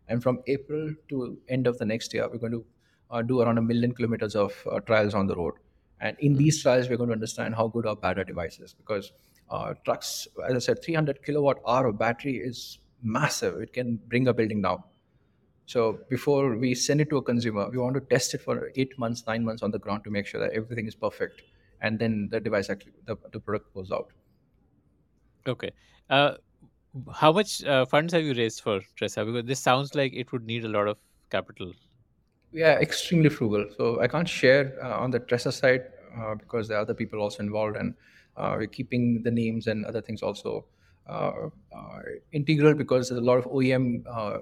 and 0.09 0.23
from 0.23 0.43
april 0.47 0.95
to 1.09 1.39
end 1.49 1.66
of 1.66 1.78
the 1.78 1.85
next 1.85 2.15
year 2.15 2.28
we're 2.28 2.45
going 2.47 2.53
to 2.53 2.65
uh, 3.11 3.23
do 3.23 3.41
around 3.41 3.59
a 3.59 3.62
million 3.62 3.93
kilometers 3.95 4.37
of 4.37 4.66
uh, 4.70 4.81
trials 4.81 5.15
on 5.15 5.27
the 5.27 5.35
road 5.35 5.55
and 6.03 6.16
in 6.20 6.35
these 6.35 6.62
trials, 6.62 6.89
we're 6.89 6.97
going 6.97 7.11
to 7.11 7.15
understand 7.15 7.55
how 7.55 7.69
good 7.69 7.87
our 7.87 7.95
battery 7.95 8.24
device 8.24 8.59
is 8.59 8.73
because 8.73 9.12
uh, 9.51 9.74
trucks, 9.85 10.27
as 10.49 10.55
I 10.55 10.59
said, 10.59 10.82
300 10.82 11.23
kilowatt 11.23 11.59
hour 11.66 11.89
of 11.89 11.99
battery 11.99 12.37
is 12.39 12.78
massive. 13.03 13.61
It 13.61 13.74
can 13.74 13.97
bring 13.97 14.27
a 14.27 14.32
building 14.32 14.62
down. 14.62 14.82
So 15.70 16.01
before 16.09 16.56
we 16.56 16.74
send 16.74 17.01
it 17.01 17.10
to 17.10 17.18
a 17.18 17.22
consumer, 17.22 17.70
we 17.70 17.78
want 17.78 17.94
to 17.94 18.01
test 18.01 18.34
it 18.34 18.40
for 18.40 18.72
eight 18.74 18.98
months, 18.98 19.22
nine 19.28 19.44
months 19.44 19.62
on 19.62 19.70
the 19.70 19.78
ground 19.78 20.02
to 20.02 20.10
make 20.10 20.26
sure 20.26 20.40
that 20.40 20.52
everything 20.52 20.88
is 20.88 20.97
perfect, 20.97 21.42
and 21.80 21.97
then 21.97 22.28
the 22.32 22.40
device 22.40 22.70
actually 22.70 22.94
the, 23.05 23.16
the 23.32 23.38
product 23.38 23.72
goes 23.72 23.92
out. 23.92 24.09
Okay. 25.47 25.70
Uh, 26.09 26.32
how 27.14 27.30
much 27.30 27.62
uh, 27.62 27.86
funds 27.86 28.12
have 28.14 28.24
you 28.24 28.34
raised 28.34 28.62
for 28.62 28.80
Tresa? 29.01 29.24
Because 29.24 29.44
this 29.44 29.60
sounds 29.60 29.94
like 29.94 30.12
it 30.12 30.32
would 30.32 30.44
need 30.44 30.64
a 30.64 30.68
lot 30.68 30.88
of 30.88 30.97
capital. 31.30 31.72
We 32.51 32.64
are 32.64 32.82
extremely 32.82 33.28
frugal, 33.28 33.66
so 33.76 34.01
I 34.01 34.09
can't 34.09 34.28
share 34.28 34.76
uh, 34.82 34.98
on 34.98 35.12
the 35.12 35.20
Tresa 35.20 35.52
side 35.52 35.82
uh, 36.18 36.34
because 36.34 36.66
there 36.66 36.78
are 36.78 36.80
other 36.80 36.94
people 36.94 37.20
also 37.20 37.44
involved, 37.44 37.76
and 37.76 37.94
uh, 38.36 38.56
we're 38.59 38.66
keeping 38.66 39.22
the 39.22 39.30
names 39.30 39.68
and 39.68 39.86
other 39.86 40.01
things 40.01 40.20
also 40.20 40.64
uh, 41.09 41.48
uh, 41.72 42.01
integral 42.32 42.74
because 42.74 43.09
there's 43.09 43.20
a 43.20 43.24
lot 43.24 43.38
of 43.38 43.44
OEM 43.44 44.02
uh, 44.10 44.38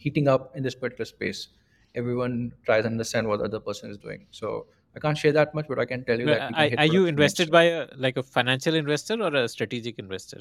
heating 0.00 0.28
up 0.34 0.56
in 0.56 0.62
this 0.62 0.74
particular 0.74 1.04
space. 1.04 1.48
Everyone 1.94 2.52
tries 2.64 2.84
to 2.84 2.88
understand 2.88 3.28
what 3.28 3.40
the 3.40 3.44
other 3.44 3.60
person 3.60 3.90
is 3.90 3.98
doing. 3.98 4.26
So 4.30 4.66
I 4.96 5.00
can't 5.00 5.16
share 5.16 5.32
that 5.32 5.54
much, 5.54 5.66
but 5.68 5.78
I 5.78 5.84
can 5.84 6.04
tell 6.04 6.18
you 6.18 6.26
No, 6.26 6.34
that 6.34 6.52
Are, 6.54 6.80
are 6.82 6.86
you 6.86 7.02
next 7.02 7.10
invested 7.10 7.50
by 7.50 7.64
a 7.64 7.86
like 7.96 8.16
a 8.16 8.22
financial 8.22 8.74
investor 8.74 9.22
or 9.22 9.34
a 9.34 9.48
strategic 9.48 9.98
investor? 9.98 10.40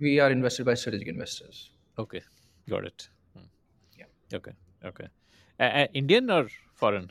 We 0.00 0.18
are 0.20 0.30
invested 0.30 0.66
by 0.66 0.74
strategic 0.74 1.08
investors. 1.08 1.70
Okay, 1.98 2.22
got 2.68 2.84
it. 2.84 3.08
Hmm. 3.36 3.44
Yeah, 3.98 4.38
Okay, 4.38 4.52
okay. 4.84 5.08
Uh, 5.60 5.62
uh, 5.62 5.86
Indian 5.94 6.30
or 6.30 6.48
foreign? 6.74 7.10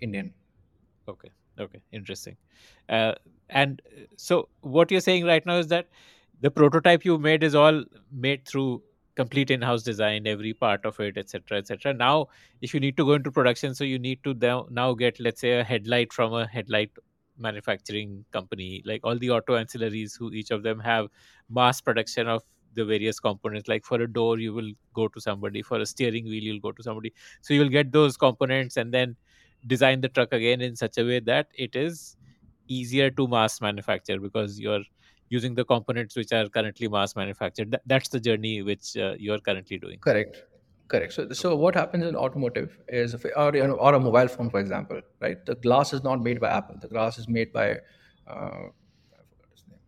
Indian. 0.00 0.32
Okay, 1.08 1.30
okay, 1.58 1.80
interesting. 1.92 2.36
Uh, 2.88 3.12
and 3.48 3.80
so, 4.16 4.48
what 4.60 4.90
you're 4.90 5.06
saying 5.08 5.24
right 5.24 5.46
now 5.46 5.56
is 5.56 5.68
that 5.68 5.88
the 6.40 6.50
prototype 6.50 7.04
you 7.04 7.18
made 7.18 7.42
is 7.42 7.54
all 7.54 7.84
made 8.12 8.46
through 8.46 8.82
complete 9.16 9.50
in-house 9.50 9.82
design, 9.82 10.26
every 10.26 10.52
part 10.52 10.84
of 10.84 10.98
it, 11.00 11.16
etc., 11.16 11.58
etc. 11.58 11.94
Now, 11.94 12.28
if 12.62 12.74
you 12.74 12.80
need 12.80 12.96
to 12.96 13.04
go 13.04 13.14
into 13.14 13.30
production, 13.30 13.74
so 13.74 13.84
you 13.84 13.98
need 13.98 14.22
to 14.24 14.34
now 14.70 14.94
get, 14.94 15.20
let's 15.20 15.40
say, 15.40 15.58
a 15.60 15.64
headlight 15.64 16.12
from 16.12 16.32
a 16.34 16.46
headlight 16.46 16.90
manufacturing 17.38 18.24
company, 18.32 18.82
like 18.84 19.00
all 19.04 19.16
the 19.18 19.30
auto 19.30 19.56
ancillaries, 19.56 20.16
who 20.18 20.32
each 20.32 20.50
of 20.50 20.62
them 20.62 20.80
have 20.80 21.08
mass 21.50 21.80
production 21.80 22.28
of 22.28 22.42
the 22.74 22.84
various 22.84 23.20
components. 23.20 23.68
Like 23.68 23.84
for 23.84 24.00
a 24.00 24.12
door, 24.12 24.38
you 24.38 24.52
will 24.52 24.72
go 24.94 25.08
to 25.08 25.20
somebody. 25.20 25.62
For 25.62 25.78
a 25.78 25.86
steering 25.86 26.24
wheel, 26.24 26.42
you'll 26.42 26.60
go 26.60 26.72
to 26.72 26.82
somebody. 26.82 27.12
So 27.40 27.54
you'll 27.54 27.68
get 27.68 27.92
those 27.92 28.16
components 28.16 28.76
and 28.76 28.92
then 28.92 29.16
design 29.66 30.00
the 30.00 30.08
truck 30.08 30.32
again 30.32 30.60
in 30.60 30.76
such 30.76 30.98
a 30.98 31.04
way 31.04 31.20
that 31.20 31.48
it 31.56 31.74
is 31.76 32.16
easier 32.66 33.10
to 33.10 33.28
mass 33.28 33.60
manufacture 33.60 34.18
because 34.18 34.58
you're 34.58 34.82
using 35.34 35.54
the 35.60 35.66
components 35.74 36.16
which 36.22 36.32
are 36.38 36.48
currently 36.56 36.88
mass 36.96 37.14
manufactured. 37.20 37.70
That, 37.76 37.82
that's 37.92 38.10
the 38.16 38.20
journey 38.26 38.56
which 38.72 38.96
uh, 38.96 39.14
you 39.26 39.32
are 39.36 39.42
currently 39.50 39.78
doing. 39.86 39.98
Correct. 40.08 40.42
Correct. 40.92 41.14
So, 41.16 41.22
so 41.40 41.56
what 41.56 41.74
happens 41.80 42.04
in 42.08 42.16
automotive 42.24 42.78
is, 43.02 43.14
if, 43.16 43.22
or, 43.42 43.50
you 43.56 43.66
know, 43.68 43.78
or 43.86 43.94
a 43.98 44.00
mobile 44.06 44.28
phone, 44.28 44.50
for 44.54 44.60
example, 44.60 45.00
right? 45.26 45.38
The 45.50 45.54
glass 45.66 45.92
is 45.98 46.02
not 46.08 46.22
made 46.26 46.40
by 46.44 46.50
Apple. 46.56 46.76
The 46.86 46.90
glass 46.94 47.18
is 47.22 47.26
made 47.36 47.54
by, 47.54 47.66
uh, 48.32 48.64
I 49.14 49.22
forgot 49.30 49.48
his 49.54 49.64
name, 49.70 49.78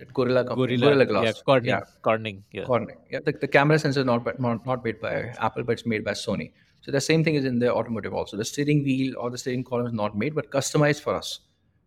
that 0.00 0.12
Gorilla 0.18 0.42
company, 0.48 0.76
Gorilla, 0.76 1.04
Gorilla 1.04 1.06
Glass. 1.12 1.24
Yeah, 1.26 1.42
Corning, 1.50 1.80
Corning, 2.08 2.44
yeah. 2.58 2.64
Corning. 2.64 2.98
Yeah, 3.12 3.20
the, 3.24 3.32
the 3.44 3.50
camera 3.58 3.78
sensor 3.84 4.00
is 4.00 4.06
not, 4.06 4.26
not 4.40 4.66
not 4.66 4.84
made 4.88 5.00
by 5.06 5.14
Apple, 5.46 5.62
but 5.68 5.72
it's 5.78 5.86
made 5.94 6.04
by 6.10 6.14
Sony. 6.24 6.50
So 6.80 6.92
the 6.98 7.00
same 7.00 7.22
thing 7.22 7.36
is 7.36 7.44
in 7.44 7.60
the 7.62 7.72
automotive 7.72 8.14
also. 8.14 8.36
The 8.36 8.44
steering 8.44 8.82
wheel 8.82 9.14
or 9.16 9.30
the 9.30 9.38
steering 9.38 9.64
column 9.70 9.86
is 9.86 9.96
not 10.02 10.18
made, 10.24 10.34
but 10.34 10.50
customized 10.50 11.02
for 11.06 11.14
us. 11.14 11.40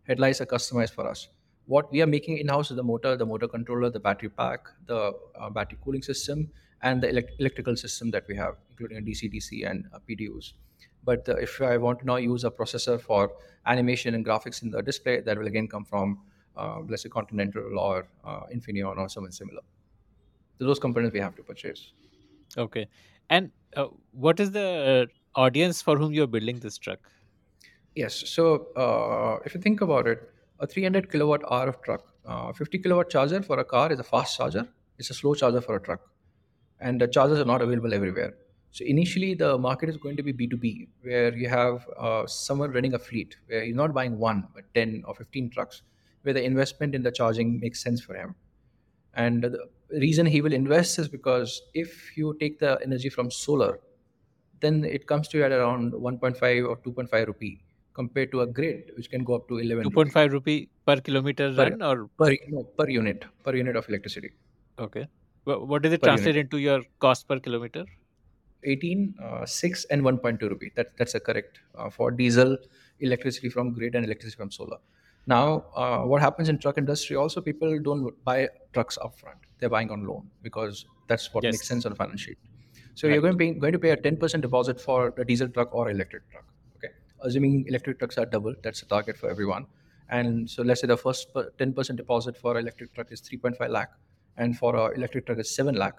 Headlights 0.08 0.40
are 0.40 0.46
customized 0.46 0.94
for 0.98 1.06
us. 1.06 1.28
What 1.66 1.92
we 1.92 2.02
are 2.02 2.06
making 2.06 2.38
in 2.38 2.48
house 2.48 2.70
is 2.70 2.76
the 2.76 2.82
motor, 2.82 3.16
the 3.16 3.26
motor 3.26 3.48
controller, 3.48 3.90
the 3.90 4.00
battery 4.00 4.28
pack, 4.28 4.66
the 4.86 5.12
uh, 5.38 5.50
battery 5.50 5.78
cooling 5.84 6.02
system, 6.02 6.50
and 6.82 7.02
the 7.02 7.08
elect- 7.08 7.32
electrical 7.38 7.76
system 7.76 8.10
that 8.10 8.26
we 8.28 8.36
have, 8.36 8.56
including 8.70 8.98
a 8.98 9.00
DC-DC 9.00 9.64
and 9.64 9.86
uh, 9.92 9.98
PDUs. 10.08 10.54
But 11.04 11.28
uh, 11.28 11.36
if 11.36 11.60
I 11.60 11.76
want 11.78 12.00
to 12.00 12.06
now 12.06 12.16
use 12.16 12.44
a 12.44 12.50
processor 12.50 13.00
for 13.00 13.32
animation 13.66 14.14
and 14.14 14.24
graphics 14.24 14.62
in 14.62 14.70
the 14.70 14.82
display, 14.82 15.20
that 15.20 15.38
will 15.38 15.46
again 15.46 15.68
come 15.68 15.84
from, 15.84 16.20
uh, 16.56 16.80
let's 16.88 17.02
say, 17.02 17.08
Continental 17.08 17.78
or 17.78 18.08
uh, 18.24 18.42
Infineon 18.52 18.96
or 18.98 19.08
someone 19.08 19.32
similar. 19.32 19.62
So 20.58 20.66
those 20.66 20.78
components 20.78 21.12
we 21.12 21.20
have 21.20 21.36
to 21.36 21.42
purchase. 21.42 21.92
Okay. 22.56 22.88
And 23.30 23.50
uh, 23.76 23.86
what 24.12 24.40
is 24.40 24.50
the 24.50 25.08
audience 25.34 25.80
for 25.82 25.96
whom 25.96 26.12
you're 26.12 26.26
building 26.26 26.58
this 26.58 26.78
truck? 26.78 27.10
Yes. 27.94 28.14
So 28.28 28.72
uh, 28.74 29.40
if 29.44 29.54
you 29.54 29.60
think 29.60 29.80
about 29.80 30.06
it, 30.06 30.31
a 30.62 30.66
300 30.66 31.10
kilowatt 31.10 31.42
hour 31.50 31.68
of 31.68 31.82
truck, 31.82 32.06
uh, 32.24 32.52
50 32.52 32.78
kilowatt 32.78 33.10
charger 33.10 33.42
for 33.42 33.58
a 33.58 33.64
car 33.64 33.92
is 33.92 33.98
a 33.98 34.04
fast 34.04 34.36
charger. 34.36 34.68
It's 34.96 35.10
a 35.10 35.14
slow 35.14 35.34
charger 35.34 35.60
for 35.60 35.74
a 35.76 35.80
truck, 35.80 36.08
and 36.80 37.00
the 37.00 37.08
chargers 37.08 37.40
are 37.40 37.44
not 37.44 37.62
available 37.62 37.92
everywhere. 37.92 38.34
So 38.70 38.84
initially, 38.84 39.34
the 39.34 39.58
market 39.58 39.88
is 39.88 39.96
going 39.96 40.16
to 40.16 40.22
be 40.22 40.32
B2B, 40.32 40.88
where 41.02 41.36
you 41.36 41.48
have 41.48 41.86
uh, 41.98 42.26
someone 42.26 42.70
running 42.70 42.94
a 42.94 42.98
fleet 42.98 43.36
where 43.46 43.64
he's 43.64 43.74
not 43.74 43.92
buying 43.92 44.18
one 44.18 44.46
but 44.54 44.64
10 44.74 45.02
or 45.06 45.14
15 45.14 45.50
trucks, 45.50 45.82
where 46.22 46.32
the 46.32 46.42
investment 46.42 46.94
in 46.94 47.02
the 47.02 47.10
charging 47.10 47.58
makes 47.58 47.82
sense 47.82 48.00
for 48.00 48.14
him. 48.14 48.36
And 49.14 49.42
the 49.42 49.68
reason 49.90 50.24
he 50.26 50.40
will 50.40 50.54
invest 50.54 50.98
is 50.98 51.08
because 51.08 51.60
if 51.74 52.16
you 52.16 52.36
take 52.38 52.60
the 52.60 52.78
energy 52.82 53.08
from 53.08 53.30
solar, 53.30 53.80
then 54.60 54.84
it 54.84 55.06
comes 55.08 55.28
to 55.28 55.38
you 55.38 55.44
at 55.44 55.52
around 55.52 55.92
1.5 55.92 56.68
or 56.68 56.76
2.5 56.78 57.26
rupee 57.26 57.60
compared 57.94 58.30
to 58.32 58.40
a 58.42 58.46
grid 58.46 58.92
which 58.96 59.10
can 59.10 59.24
go 59.24 59.34
up 59.34 59.48
to 59.48 59.58
11 59.58 59.84
rupee 59.84 60.10
2.5 60.12 60.32
rupee 60.32 60.68
per 60.86 60.96
kilometer 61.00 61.52
per 61.54 61.68
run 61.70 61.82
or? 61.82 62.08
per 62.18 62.30
no, 62.48 62.64
per 62.78 62.88
unit 62.88 63.24
per 63.44 63.54
unit 63.56 63.76
of 63.76 63.88
electricity. 63.88 64.30
Okay. 64.78 65.06
Wha- 65.44 65.58
What 65.58 65.82
does 65.82 65.92
it 65.92 66.00
per 66.02 66.08
unit. 66.08 66.22
translate 66.22 66.36
into 66.44 66.58
your 66.58 66.82
cost 66.98 67.28
per 67.28 67.38
kilometer? 67.40 67.84
18 68.64 69.14
uh, 69.20 69.44
6 69.44 69.84
and 69.86 70.02
1.2 70.02 70.40
rupee. 70.48 70.70
That, 70.76 70.96
that's 70.96 71.14
a 71.14 71.20
correct 71.20 71.60
uh, 71.74 71.90
for 71.90 72.10
diesel 72.10 72.56
electricity 73.00 73.48
from 73.48 73.72
grid 73.72 73.94
and 73.94 74.04
electricity 74.04 74.36
from 74.36 74.50
solar. 74.50 74.78
Now 75.26 75.64
uh, 75.74 76.02
what 76.02 76.20
happens 76.20 76.48
in 76.48 76.58
truck 76.58 76.78
industry 76.78 77.16
also 77.16 77.40
people 77.40 77.78
don't 77.80 78.12
buy 78.24 78.48
trucks 78.72 78.98
upfront. 79.02 79.40
They're 79.58 79.68
buying 79.68 79.90
on 79.90 80.06
loan 80.06 80.30
because 80.42 80.86
that's 81.08 81.32
what 81.34 81.44
makes 81.44 81.66
sense 81.66 81.86
on 81.86 81.92
a 81.92 81.94
finance 81.94 82.20
sheet. 82.20 82.38
So 82.94 83.06
you're 83.06 83.22
going 83.22 83.32
to, 83.32 83.38
pay, 83.38 83.52
going 83.52 83.72
to 83.72 83.78
pay 83.78 83.90
a 83.90 83.96
10% 83.96 84.40
deposit 84.42 84.80
for 84.80 85.14
a 85.16 85.24
diesel 85.24 85.48
truck 85.48 85.74
or 85.74 85.90
electric 85.90 86.30
truck 86.30 86.44
assuming 87.22 87.64
electric 87.68 87.98
trucks 87.98 88.18
are 88.18 88.26
double 88.26 88.54
that's 88.62 88.80
the 88.80 88.86
target 88.86 89.16
for 89.16 89.28
everyone 89.30 89.66
and 90.08 90.48
so 90.50 90.62
let's 90.62 90.80
say 90.80 90.86
the 90.86 90.96
first 90.96 91.32
10% 91.34 91.96
deposit 91.96 92.36
for 92.36 92.58
electric 92.58 92.94
truck 92.94 93.10
is 93.10 93.20
3.5 93.22 93.68
lakh 93.70 93.90
and 94.36 94.56
for 94.58 94.74
a 94.76 94.86
electric 94.94 95.26
truck 95.26 95.38
is 95.38 95.54
7 95.54 95.74
lakh 95.74 95.98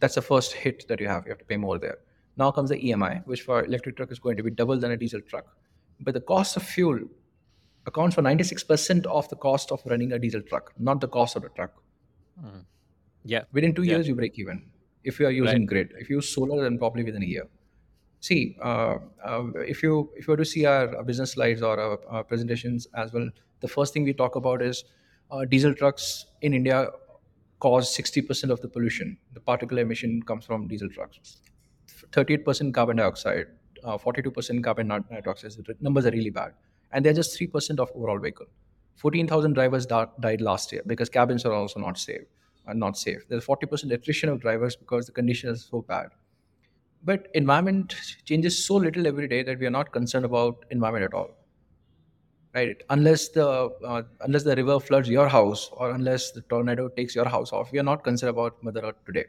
that's 0.00 0.14
the 0.14 0.22
first 0.22 0.54
hit 0.54 0.86
that 0.88 0.98
you 0.98 1.08
have. 1.08 1.24
You 1.26 1.30
have 1.32 1.38
to 1.40 1.44
pay 1.44 1.58
more 1.58 1.78
there. 1.78 1.98
Now 2.38 2.50
comes 2.50 2.70
the 2.70 2.76
EMI, 2.76 3.26
which 3.26 3.42
for 3.42 3.62
electric 3.64 3.96
truck 3.98 4.10
is 4.10 4.18
going 4.18 4.36
to 4.38 4.42
be 4.42 4.50
double 4.50 4.78
than 4.78 4.90
a 4.92 4.96
diesel 4.96 5.20
truck. 5.20 5.44
But 6.00 6.14
the 6.14 6.22
cost 6.22 6.56
of 6.56 6.62
fuel 6.62 7.00
accounts 7.86 8.14
for 8.14 8.22
96% 8.22 9.04
of 9.04 9.28
the 9.28 9.36
cost 9.36 9.70
of 9.70 9.82
running 9.84 10.12
a 10.12 10.18
diesel 10.18 10.40
truck, 10.40 10.72
not 10.78 11.00
the 11.02 11.08
cost 11.08 11.36
of 11.36 11.42
the 11.42 11.50
truck. 11.50 11.74
Mm. 12.42 12.64
Yeah. 13.24 13.44
Within 13.52 13.74
two 13.74 13.82
Yeah. 13.82 13.96
years, 13.96 14.08
you 14.08 14.14
break 14.14 14.38
even. 14.38 14.70
If 15.04 15.20
you 15.20 15.26
are 15.26 15.28
Right. 15.28 15.36
using 15.36 15.66
grid, 15.66 15.92
if 15.98 16.08
you 16.08 16.16
use 16.16 16.30
solar, 16.34 16.62
then 16.62 16.78
probably 16.78 17.04
within 17.04 17.22
a 17.22 17.26
year. 17.26 17.46
See, 18.20 18.56
uh, 18.62 18.98
uh, 19.24 19.44
if 19.66 19.82
you 19.82 20.10
if 20.14 20.26
you 20.28 20.32
were 20.32 20.36
to 20.36 20.44
see 20.44 20.66
our, 20.66 21.02
business 21.04 21.32
slides 21.32 21.62
or 21.62 21.80
our, 21.80 21.98
our 22.08 22.24
presentations 22.24 22.86
as 22.94 23.12
well, 23.12 23.28
the 23.60 23.68
first 23.68 23.94
thing 23.94 24.04
we 24.04 24.12
talk 24.12 24.36
about 24.36 24.62
is 24.62 24.84
uh, 25.30 25.44
diesel 25.44 25.74
trucks 25.74 26.26
in 26.42 26.52
India 26.52 26.88
cause 27.60 27.94
60% 27.96 28.50
of 28.50 28.60
the 28.60 28.68
pollution. 28.68 29.16
The 29.34 29.40
particle 29.40 29.78
emission 29.78 30.22
comes 30.22 30.46
from 30.46 30.66
diesel 30.66 30.88
trucks. 30.88 31.38
38% 32.12 32.72
carbon 32.72 32.96
dioxide 32.96 33.46
uh, 33.84 33.98
42% 33.98 34.62
carbon 34.62 34.88
nitroxide. 34.88 35.64
The 35.64 35.74
numbers 35.80 36.06
are 36.06 36.10
really 36.10 36.30
bad. 36.30 36.52
And 36.92 37.04
they're 37.04 37.12
just 37.12 37.38
3% 37.38 37.78
of 37.78 37.90
overall 37.94 38.18
vehicle. 38.18 38.46
14,000 38.96 39.54
drivers 39.54 39.86
da- 39.86 40.06
died 40.20 40.40
last 40.40 40.72
year 40.72 40.82
because 40.86 41.08
cabins 41.08 41.44
are 41.44 41.52
also 41.52 41.80
not 41.80 41.98
safe. 41.98 42.22
Are 42.66 42.74
not 42.74 42.98
safe. 42.98 43.26
There's 43.28 43.44
40% 43.44 43.90
attrition 43.92 44.28
of 44.28 44.40
drivers 44.40 44.76
because 44.76 45.06
the 45.06 45.12
conditions 45.12 45.60
are 45.60 45.62
so 45.62 45.82
bad. 45.82 46.08
But 47.02 47.28
environment 47.34 47.94
changes 48.24 48.64
so 48.64 48.76
little 48.76 49.06
every 49.06 49.26
day 49.26 49.42
that 49.42 49.58
we 49.58 49.66
are 49.66 49.70
not 49.70 49.92
concerned 49.92 50.24
about 50.24 50.64
environment 50.70 51.04
at 51.04 51.14
all. 51.14 51.30
Right? 52.54 52.82
Unless 52.90 53.28
the 53.28 53.46
uh, 53.48 54.02
unless 54.22 54.42
the 54.42 54.56
river 54.56 54.80
floods 54.80 55.08
your 55.08 55.28
house 55.28 55.70
or 55.72 55.90
unless 55.92 56.32
the 56.32 56.40
tornado 56.42 56.88
takes 56.88 57.14
your 57.14 57.26
house 57.28 57.52
off 57.52 57.70
we 57.70 57.78
are 57.78 57.84
not 57.84 58.02
concerned 58.02 58.30
about 58.30 58.62
mother 58.62 58.80
earth 58.84 58.96
today. 59.06 59.26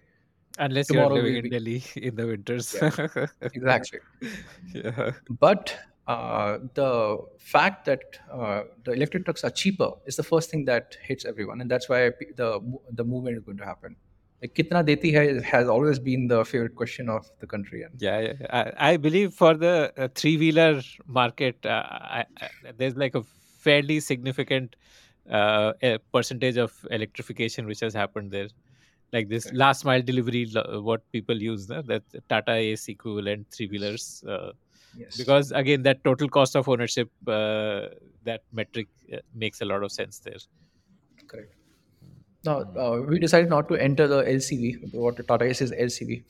Unless 0.58 0.90
you're 0.90 1.04
tomorrow 1.04 1.22
living 1.22 1.34
we'll 1.34 1.38
in 1.38 1.44
be 1.44 1.50
Delhi 1.50 1.84
in 2.08 2.16
the 2.16 2.28
winters. 2.28 2.76
yeah 2.82 3.28
exactly. 3.42 4.00
Yeah. 4.74 5.12
but 5.40 5.78
uh, 6.08 6.58
the 6.74 7.20
fact 7.38 7.86
that 7.86 8.02
uh, 8.32 8.64
the 8.86 8.92
electric 8.94 9.24
trucks 9.26 9.44
are 9.44 9.52
cheaper 9.52 9.92
is 10.08 10.16
the 10.16 10.24
first 10.24 10.50
thing 10.50 10.66
that 10.66 10.98
hits 11.04 11.24
everyone 11.24 11.62
and 11.62 11.70
that's 11.70 11.88
why 11.88 12.10
the 12.36 12.60
the 12.94 13.04
movement 13.04 13.38
is 13.38 13.44
going 13.44 13.58
to 13.58 13.66
happen 13.66 13.96
like 14.42 14.54
kitna 14.56 14.86
deti 14.86 15.14
hai 15.16 15.26
has 15.50 15.68
always 15.68 16.00
been 16.00 16.28
the 16.28 16.44
favorite 16.46 16.76
question 16.76 17.10
of 17.10 17.30
the 17.40 17.48
country 17.48 17.84
and 17.84 18.02
Yeah, 18.02 18.20
yeah. 18.20 18.34
I, 18.50 18.92
I 18.92 18.98
believe 18.98 19.34
for 19.34 19.54
the 19.54 19.94
uh, 19.98 20.08
three 20.16 20.38
wheeler 20.38 20.82
market, 21.06 21.66
uh, 21.66 21.84
I, 22.20 22.26
I, 22.42 22.50
there's 22.78 22.96
like 22.96 23.16
a 23.16 23.24
fairly 23.60 24.00
significant 24.00 24.76
uh, 25.30 25.74
percentage 26.12 26.58
of 26.58 26.74
electrification 26.90 27.68
which 27.68 27.80
has 27.82 27.94
happened 27.94 28.32
there. 28.32 28.48
Like 29.14 29.28
this 29.30 29.44
correct 29.44 29.58
last 29.58 29.86
mile 29.86 30.02
delivery, 30.02 30.50
what 30.90 31.02
people 31.12 31.42
use, 31.42 31.70
no? 31.70 31.82
that 31.84 32.04
Tata 32.30 32.54
Ace 32.54 32.88
equivalent 32.88 33.48
three 33.52 33.68
wheelers. 33.68 34.24
Uh, 34.28 34.52
yes 34.96 35.18
because 35.18 35.52
again, 35.52 35.84
that 35.84 36.04
total 36.04 36.30
cost 36.30 36.56
of 36.56 36.68
ownership, 36.70 37.10
uh, 37.28 37.88
that 38.24 38.42
metric 38.52 38.88
uh, 39.14 39.18
makes 39.36 39.62
a 39.62 39.66
lot 39.66 39.84
of 39.84 39.92
sense 39.92 40.20
there. 40.20 40.40
correct 41.28 41.61
now 42.46 42.56
Mm. 42.64 42.78
uh, 42.84 43.02
we 43.10 43.20
decided 43.20 43.50
not 43.50 43.68
to 43.70 43.76
enter 43.88 44.08
the 44.08 44.20
lcv 44.34 44.94
what 44.94 45.18
tata 45.28 45.46
Ace 45.46 45.62
is 45.62 45.72
lcv 45.72 46.24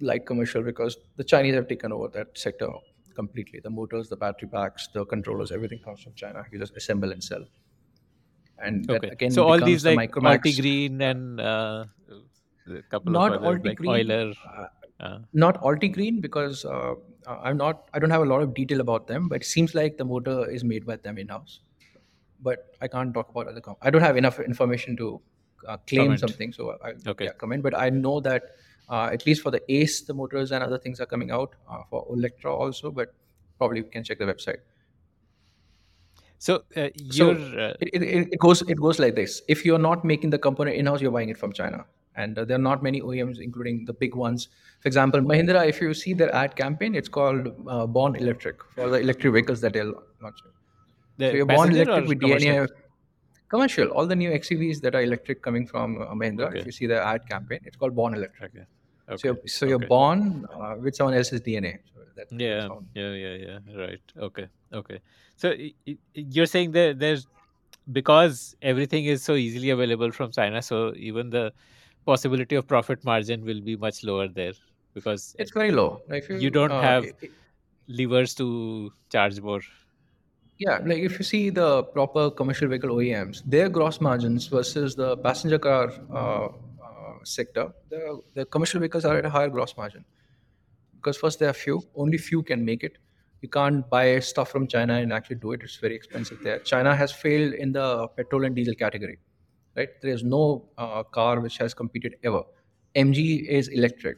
light 0.00 0.26
commercial 0.26 0.62
because 0.62 0.96
the 1.16 1.24
Chinese 1.24 1.54
have 1.54 1.68
taken 1.68 1.92
over 1.92 2.08
that 2.08 2.36
sector 2.36 2.68
completely. 3.14 3.60
The 3.60 3.70
motors, 3.70 4.10
the 4.10 4.16
battery 4.16 4.48
packs, 4.48 4.88
the 4.88 5.04
controllers, 5.06 5.50
everything 5.50 5.78
comes 5.78 6.02
from 6.02 6.12
China. 6.14 6.44
You 6.52 6.58
just 6.58 6.76
assemble 6.76 7.12
and 7.12 7.24
sell, 7.24 7.46
and 8.58 8.86
that 8.88 9.04
Okay. 9.04 9.10
again 9.10 9.30
So 9.30 9.44
all 9.44 9.58
these 9.60 9.82
the 9.82 9.90
like 9.90 10.10
Micromax. 10.12 10.42
Green 10.60 11.00
and 11.00 11.40
uh, 11.40 11.84
a 12.68 12.82
couple 12.90 13.16
of 13.16 13.22
Not 13.22 13.32
others 13.32 13.64
like 13.64 13.76
Green, 13.78 14.10
Euler. 14.10 14.32
uh, 14.44 14.66
Uh, 14.98 15.18
not 15.40 15.56
Altigreen 15.68 16.20
because 16.24 16.64
uh, 16.64 16.94
I'm 17.28 17.58
not. 17.62 17.80
I 17.92 17.98
don't 17.98 18.10
have 18.14 18.22
a 18.22 18.28
lot 18.30 18.42
of 18.44 18.54
detail 18.58 18.80
about 18.84 19.06
them, 19.08 19.26
but 19.32 19.42
it 19.42 19.44
seems 19.48 19.74
like 19.78 19.98
the 19.98 20.06
motor 20.12 20.36
is 20.58 20.64
made 20.70 20.86
by 20.90 20.96
them 21.06 21.18
in 21.18 21.28
house. 21.28 21.60
But 22.46 22.64
I 22.80 22.88
can't 22.94 23.12
talk 23.18 23.28
about 23.34 23.50
other. 23.52 23.60
Com- 23.66 23.76
I 23.82 23.90
don't 23.96 24.06
have 24.06 24.16
enough 24.22 24.40
information 24.40 24.96
to 25.02 25.10
claim 25.86 26.06
comment. 26.06 26.20
something, 26.20 26.52
so 26.52 26.76
I 26.82 26.94
Okay. 27.06 27.26
yeah 27.26 27.32
comment. 27.32 27.62
But 27.62 27.76
I 27.76 27.90
know 27.90 28.20
that 28.20 28.42
uh, 28.88 29.08
at 29.12 29.26
least 29.26 29.42
for 29.42 29.50
the 29.50 29.60
Ace, 29.72 30.02
the 30.02 30.14
motors 30.14 30.52
and 30.52 30.62
other 30.62 30.78
things 30.78 31.00
are 31.00 31.06
coming 31.06 31.30
out 31.30 31.54
uh, 31.68 31.82
for 31.90 32.06
Olectra 32.06 32.52
also, 32.52 32.90
but 32.90 33.14
probably 33.58 33.82
we 33.82 33.88
can 33.88 34.04
check 34.04 34.18
the 34.18 34.24
website. 34.24 34.58
So 36.38 36.62
uh, 36.76 36.88
So 37.10 37.30
uh, 37.32 37.74
it, 37.80 38.02
it, 38.02 38.28
it 38.32 38.38
goes 38.38 38.62
it 38.62 38.80
goes 38.86 38.98
like 38.98 39.14
this. 39.14 39.42
If 39.48 39.64
you're 39.64 39.78
not 39.78 40.04
making 40.04 40.30
the 40.30 40.38
component 40.38 40.76
in 40.76 40.86
house, 40.86 41.00
you're 41.00 41.10
buying 41.10 41.30
it 41.30 41.38
from 41.38 41.52
China, 41.52 41.84
and 42.14 42.38
uh, 42.38 42.44
there 42.44 42.56
are 42.56 42.66
not 42.70 42.82
many 42.82 43.00
OEMs, 43.00 43.40
including 43.40 43.84
the 43.86 43.94
big 43.94 44.14
ones. 44.14 44.48
For 44.80 44.88
example, 44.88 45.20
Mahindra. 45.20 45.66
If 45.66 45.80
you 45.80 45.94
see 45.94 46.12
their 46.12 46.34
ad 46.34 46.54
campaign, 46.54 46.94
it's 46.94 47.08
called 47.08 47.48
uh, 47.66 47.86
Born 47.86 48.16
Electric 48.16 48.62
for 48.74 48.90
the 48.90 49.00
electric 49.00 49.32
vehicles 49.32 49.60
that 49.62 49.72
they're 49.72 49.92
launching. 50.20 50.52
So 51.18 51.30
the 51.30 51.36
you're 51.38 51.46
born 51.46 51.74
electric 51.74 52.08
with? 52.08 52.20
DNA 52.20 52.68
commercial. 53.48 53.88
All 53.88 54.06
the 54.06 54.16
new 54.16 54.30
XEVs 54.30 54.80
that 54.82 54.94
are 54.94 55.02
electric 55.02 55.42
coming 55.42 55.66
from 55.66 56.00
uh, 56.02 56.06
Mahindra. 56.14 56.54
If 56.56 56.66
you 56.66 56.72
see 56.72 56.86
the 56.86 57.00
ad 57.02 57.28
campaign, 57.28 57.60
it's 57.64 57.76
called 57.76 57.94
Born 57.94 58.14
Electric. 58.14 58.50
Okay. 58.54 58.64
So 59.08 59.12
Okay. 59.14 59.28
you're, 59.28 59.38
so 59.46 59.66
you're 59.66 59.78
born 59.78 60.46
uh, 60.52 60.74
with 60.80 60.96
someone 60.96 61.14
else's 61.14 61.40
DNA. 61.40 61.78
So 61.94 62.00
that, 62.16 62.32
Yeah. 62.32 62.68
Yeah. 62.94 63.12
Yeah. 63.12 63.34
Yeah. 63.46 63.76
Right. 63.84 64.00
Okay. 64.18 64.46
Okay. 64.72 64.98
So 65.36 65.54
you're 66.14 66.46
saying 66.46 66.72
that 66.72 66.98
there's 66.98 67.26
because 67.92 68.56
everything 68.62 69.04
is 69.04 69.22
so 69.22 69.34
easily 69.34 69.70
available 69.70 70.10
from 70.10 70.32
China, 70.32 70.60
so 70.60 70.92
even 70.96 71.30
the 71.30 71.52
possibility 72.04 72.56
of 72.56 72.66
profit 72.66 73.04
margin 73.04 73.44
will 73.44 73.60
be 73.60 73.76
much 73.76 74.02
lower 74.02 74.26
there 74.28 74.52
because 74.94 75.36
It's 75.38 75.52
very 75.52 75.70
low. 75.70 76.00
Like 76.08 76.28
you 76.28 76.38
you 76.38 76.50
don't 76.50 76.72
uh, 76.72 76.80
have 76.80 77.04
i- 77.04 77.26
i- 77.26 77.30
levers 78.00 78.34
to 78.40 78.92
charge 79.10 79.40
more. 79.40 79.60
Yeah, 80.58 80.78
like 80.84 80.98
if 80.98 81.18
you 81.18 81.24
see 81.24 81.50
the 81.50 81.82
proper 81.82 82.30
commercial 82.30 82.68
vehicle 82.68 82.90
OEMs, 82.90 83.42
their 83.44 83.68
gross 83.68 84.00
margins 84.00 84.46
versus 84.46 84.94
the 84.94 85.16
passenger 85.18 85.58
car 85.58 85.92
uh, 86.10 86.46
uh, 86.46 86.50
sector, 87.24 87.72
the, 87.90 88.20
the 88.34 88.46
commercial 88.46 88.80
vehicles 88.80 89.04
are 89.04 89.18
at 89.18 89.26
a 89.26 89.30
higher 89.30 89.50
gross 89.50 89.76
margin 89.76 90.04
because 91.06 91.16
first 91.18 91.38
there 91.38 91.50
are 91.50 91.52
few, 91.52 91.82
only 91.94 92.18
few 92.18 92.42
can 92.42 92.64
make 92.64 92.82
it. 92.82 92.98
You 93.42 93.48
can't 93.48 93.88
buy 93.88 94.18
stuff 94.20 94.50
from 94.50 94.66
China 94.66 94.94
and 94.94 95.12
actually 95.12 95.36
do 95.36 95.52
it. 95.52 95.60
It's 95.62 95.76
very 95.76 95.94
expensive 95.94 96.38
there. 96.42 96.58
China 96.60 96.96
has 96.96 97.12
failed 97.12 97.52
in 97.52 97.70
the 97.72 98.08
petrol 98.16 98.44
and 98.44 98.56
diesel 98.56 98.74
category, 98.74 99.18
right? 99.76 99.90
There 100.00 100.12
is 100.12 100.24
no 100.24 100.68
uh, 100.78 101.02
car 101.02 101.38
which 101.40 101.58
has 101.58 101.74
competed 101.74 102.16
ever. 102.24 102.42
MG 102.96 103.46
is 103.46 103.68
electric. 103.68 104.16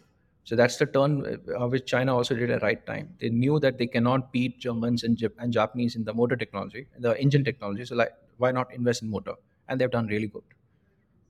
So 0.48 0.56
that's 0.56 0.76
the 0.78 0.86
turn 0.86 1.12
uh, 1.58 1.68
which 1.68 1.84
China 1.86 2.16
also 2.16 2.34
did 2.34 2.50
at 2.50 2.62
right 2.62 2.84
time. 2.86 3.14
They 3.20 3.28
knew 3.28 3.58
that 3.60 3.76
they 3.78 3.86
cannot 3.86 4.32
beat 4.32 4.58
Germans 4.58 5.04
and, 5.04 5.16
Jap- 5.16 5.38
and 5.38 5.52
Japanese 5.52 5.94
in 5.94 6.04
the 6.04 6.14
motor 6.14 6.36
technology, 6.36 6.86
the 6.98 7.12
engine 7.20 7.44
technology. 7.44 7.84
So 7.84 7.94
like, 7.96 8.12
why 8.38 8.50
not 8.52 8.72
invest 8.72 9.02
in 9.02 9.10
motor? 9.10 9.34
And 9.68 9.78
they've 9.80 9.90
done 9.90 10.06
really 10.06 10.28
good. 10.28 10.44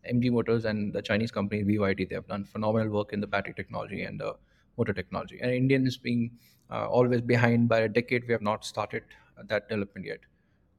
MG 0.05 0.31
Motors 0.31 0.65
and 0.65 0.93
the 0.93 1.03
Chinese 1.03 1.33
company 1.33 1.65
BYD, 1.65 2.05
they 2.05 2.15
have 2.15 2.29
done 2.29 2.45
phenomenal 2.45 2.91
work 2.91 3.13
in 3.13 3.21
the 3.21 3.27
battery 3.27 3.55
technology 3.55 4.03
and 4.03 4.21
the 4.21 4.37
motor 4.77 4.93
technology. 4.93 5.41
And 5.41 5.51
Indians 5.53 5.97
being 5.97 6.39
uh, 6.71 6.89
always 6.89 7.21
behind 7.21 7.69
by 7.69 7.81
a 7.81 7.89
decade, 7.89 8.27
we 8.29 8.33
have 8.33 8.43
not 8.43 8.65
started 8.65 9.03
that 9.49 9.69
development 9.69 10.07
yet. 10.07 10.21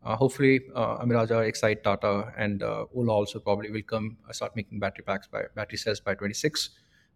Uh, 0.03 0.15
hopefully, 0.15 0.61
uh, 0.75 0.97
Amiraja, 1.03 1.45
Exide, 1.51 1.83
Tata, 1.83 2.33
and 2.37 2.63
uh, 2.63 2.85
Ola 2.95 3.11
also 3.11 3.39
probably 3.39 3.69
will 3.69 3.81
come 3.81 4.17
uh, 4.27 4.31
start 4.31 4.55
making 4.55 4.79
battery 4.79 5.03
packs 5.03 5.27
by 5.27 5.43
battery 5.55 5.77
cells 5.77 5.99
by 5.99 6.15
26. 6.15 6.69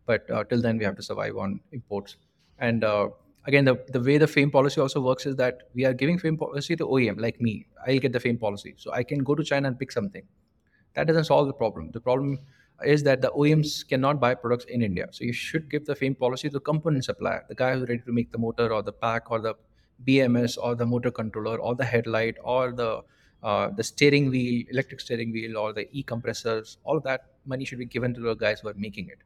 But 0.06 0.30
uh, 0.30 0.44
till 0.44 0.62
then, 0.62 0.78
we 0.78 0.86
have 0.86 0.96
to 0.98 1.04
survive 1.04 1.38
on 1.38 1.60
imports. 1.72 2.18
And 2.60 2.84
uh, 2.84 3.10
again, 3.46 3.66
the, 3.66 3.84
the 3.90 4.00
way 4.00 4.18
the 4.18 4.28
FAME 4.28 4.52
policy 4.52 4.82
also 4.82 5.02
works 5.02 5.26
is 5.26 5.36
that 5.38 5.64
we 5.74 5.86
are 5.86 5.94
giving 5.94 6.18
FAME 6.18 6.38
policy 6.38 6.76
to 6.76 6.86
OEM 6.86 7.20
like 7.20 7.40
me. 7.40 7.68
I'll 7.88 8.00
get 8.00 8.14
the 8.14 8.20
FAME 8.20 8.40
policy, 8.40 8.76
so 8.78 8.92
I 8.92 9.04
can 9.04 9.20
go 9.20 9.36
to 9.36 9.44
China 9.44 9.68
and 9.68 9.80
pick 9.80 9.92
something 9.92 10.24
that 10.94 11.08
doesn't 11.08 11.26
solve 11.26 11.48
the 11.48 11.54
problem. 11.54 11.92
The 11.92 12.02
problem 12.02 12.40
is 12.84 13.04
that 13.04 13.22
the 13.22 13.30
OEMs 13.30 13.88
cannot 13.88 14.20
buy 14.20 14.36
products 14.36 14.66
in 14.66 14.82
India. 14.82 15.08
So 15.12 15.24
you 15.24 15.34
should 15.34 15.70
give 15.70 15.86
the 15.86 15.96
FAME 15.96 16.16
policy 16.16 16.50
to 16.50 16.60
component 16.60 17.06
supplier, 17.06 17.46
the 17.48 17.56
guy 17.56 17.74
who's 17.74 17.88
ready 17.88 18.02
to 18.06 18.12
make 18.12 18.32
the 18.32 18.38
motor 18.38 18.74
or 18.74 18.84
the 18.84 18.92
pack 18.92 19.32
or 19.32 19.40
the 19.40 19.56
BMS 20.06 20.58
or 20.62 20.76
the 20.76 20.86
motor 20.86 21.12
controller 21.12 21.58
or 21.58 21.76
the 21.76 21.86
headlight 21.86 22.36
or 22.44 22.72
the 22.72 23.02
uh, 23.44 23.70
the 23.76 23.84
steering 23.84 24.30
wheel, 24.30 24.64
electric 24.72 25.02
steering 25.02 25.32
wheel 25.34 25.58
or 25.58 25.74
the 25.74 25.88
e 25.92 26.02
compressors. 26.02 26.78
All 26.86 27.00
that 27.02 27.26
money 27.46 27.66
should 27.66 27.80
be 27.80 27.86
given 27.86 28.14
to 28.14 28.22
the 28.22 28.36
guys 28.36 28.62
who 28.62 28.70
are 28.70 28.74
making 28.76 29.10
it, 29.10 29.18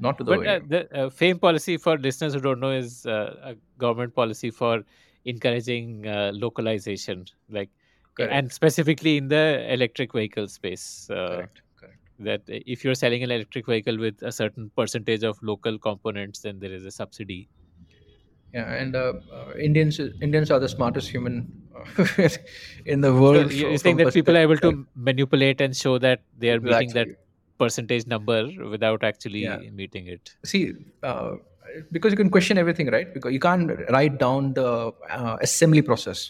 not 0.00 0.18
to 0.18 0.24
the 0.24 0.36
But 0.36 0.46
uh, 0.46 0.60
the 0.66 0.80
uh, 1.04 1.10
FAME 1.10 1.38
policy 1.38 1.76
for 1.76 1.98
listeners 1.98 2.34
who 2.34 2.40
don't 2.40 2.60
know 2.60 2.70
is 2.70 3.06
uh, 3.06 3.36
a 3.42 3.54
government 3.78 4.14
policy 4.14 4.50
for 4.50 4.82
encouraging 5.24 6.06
uh, 6.06 6.30
localization, 6.34 7.26
like 7.50 7.70
Correct. 8.14 8.32
and 8.32 8.52
specifically 8.52 9.16
in 9.18 9.28
the 9.28 9.72
electric 9.72 10.12
vehicle 10.12 10.48
space. 10.48 11.08
Uh, 11.10 11.28
correct. 11.28 11.62
Correct. 11.78 11.98
that 12.20 12.42
if 12.48 12.84
you're 12.84 12.94
selling 12.94 13.22
an 13.22 13.30
electric 13.30 13.66
vehicle 13.66 13.98
with 13.98 14.22
a 14.22 14.32
certain 14.32 14.70
percentage 14.76 15.22
of 15.22 15.38
local 15.42 15.78
components, 15.78 16.40
then 16.40 16.58
there 16.58 16.72
is 16.72 16.84
a 16.84 16.90
subsidy. 16.90 17.48
Yeah, 18.52 18.72
and 18.74 18.96
uh, 18.96 19.12
uh, 19.32 19.52
Indians 19.58 20.00
Indians 20.00 20.50
are 20.50 20.58
the 20.58 20.68
smartest 20.68 21.08
human 21.08 21.52
uh, 21.76 22.28
in 22.86 23.00
the 23.00 23.12
world. 23.14 23.52
you- 23.52 23.60
fro- 23.60 23.68
you're 23.70 23.78
saying 23.78 23.96
that 23.98 24.12
people 24.12 24.36
are 24.36 24.40
able 24.40 24.58
to 24.58 24.86
manipulate 24.96 25.60
and 25.60 25.76
show 25.76 25.98
that 25.98 26.22
they 26.38 26.50
are 26.50 26.60
meeting 26.60 26.88
that 26.94 27.06
Exactly. 27.06 27.16
Percentage 27.62 28.06
number 28.14 28.40
without 28.74 29.04
actually 29.10 29.42
Yeah. 29.44 29.70
meeting 29.82 30.06
it. 30.16 30.34
see 30.52 30.62
uh, 31.10 31.30
because 31.96 32.12
you 32.14 32.18
can 32.22 32.30
question 32.36 32.58
everything 32.62 32.88
right 32.96 33.08
because 33.16 33.32
you 33.36 33.42
can't 33.46 33.70
write 33.96 34.16
down 34.24 34.52
the 34.60 34.68
uh, 35.18 35.36
assembly 35.46 35.82
process 35.90 36.22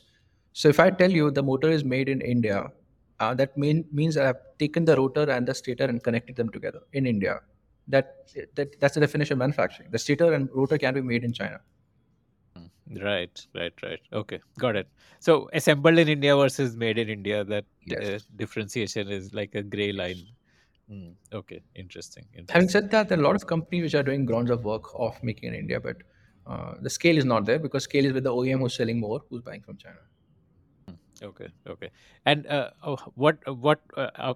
so 0.62 0.69
if 0.74 0.78
i 0.85 0.90
tell 1.01 1.12
you 1.19 1.31
the 1.39 1.44
motor 1.51 1.70
is 1.78 1.85
made 1.94 2.09
in 2.15 2.20
india 2.35 2.59
uh, 3.23 3.32
that 3.40 3.57
mean, 3.62 3.78
means 4.01 4.16
i've 4.24 4.40
taken 4.65 4.85
the 4.90 4.97
rotor 5.01 5.24
and 5.36 5.52
the 5.52 5.55
stator 5.62 5.86
and 5.93 6.02
connected 6.09 6.36
them 6.40 6.51
together 6.57 6.82
in 7.01 7.07
india 7.15 7.35
that, 7.94 8.09
that 8.57 8.78
that's 8.81 8.94
the 8.98 9.02
definition 9.07 9.35
of 9.36 9.40
manufacturing 9.44 9.89
the 9.97 10.02
stator 10.07 10.28
and 10.39 10.48
rotor 10.61 10.78
can 10.85 10.94
be 11.01 11.05
made 11.12 11.24
in 11.31 11.32
china 11.43 11.61
Right, 13.02 13.40
right, 13.55 13.73
right. 13.82 14.01
Okay, 14.12 14.40
got 14.59 14.74
it. 14.74 14.89
So 15.20 15.48
assembled 15.52 15.98
in 15.98 16.09
India 16.09 16.35
versus 16.36 16.77
made 16.77 16.98
in 16.98 17.09
India, 17.09 17.44
that 17.44 17.65
Yes. 17.86 18.09
uh, 18.09 18.19
differentiation 18.36 19.09
is 19.09 19.32
like 19.32 19.55
a 19.55 19.62
gray 19.62 19.93
line. 19.93 20.16
Hmm, 20.91 21.11
okay, 21.33 21.61
interesting. 21.75 22.27
having 22.49 22.69
said 22.69 22.91
that 22.91 23.09
there 23.09 23.17
are 23.19 23.23
a 23.23 23.25
lot 23.25 23.37
of 23.37 23.47
companies 23.47 23.83
which 23.85 23.95
are 23.95 24.03
doing 24.03 24.25
grounds 24.27 24.51
of 24.51 24.65
work 24.65 24.89
of 25.09 25.23
making 25.29 25.51
in 25.55 25.61
india 25.65 25.81
but 25.91 26.09
Uh, 26.53 26.71
the 26.85 26.91
scale 26.93 27.19
is 27.21 27.27
not 27.31 27.45
there 27.49 27.59
because 27.65 27.85
scale 27.87 28.07
is 28.09 28.12
with 28.15 28.25
the 28.27 28.31
OEM 28.37 28.62
who's 28.65 28.77
selling 28.79 29.01
more, 29.01 29.19
who's 29.33 29.43
buying 29.49 29.61
from 29.67 29.77
China. 29.83 29.99
Okay, 31.23 31.49
okay. 31.75 31.91
And 32.25 32.47
uh, 32.47 32.71
oh, 32.83 32.97
what 33.15 33.39
what 33.67 33.81
uh, 33.97 34.09
uh, 34.17 34.35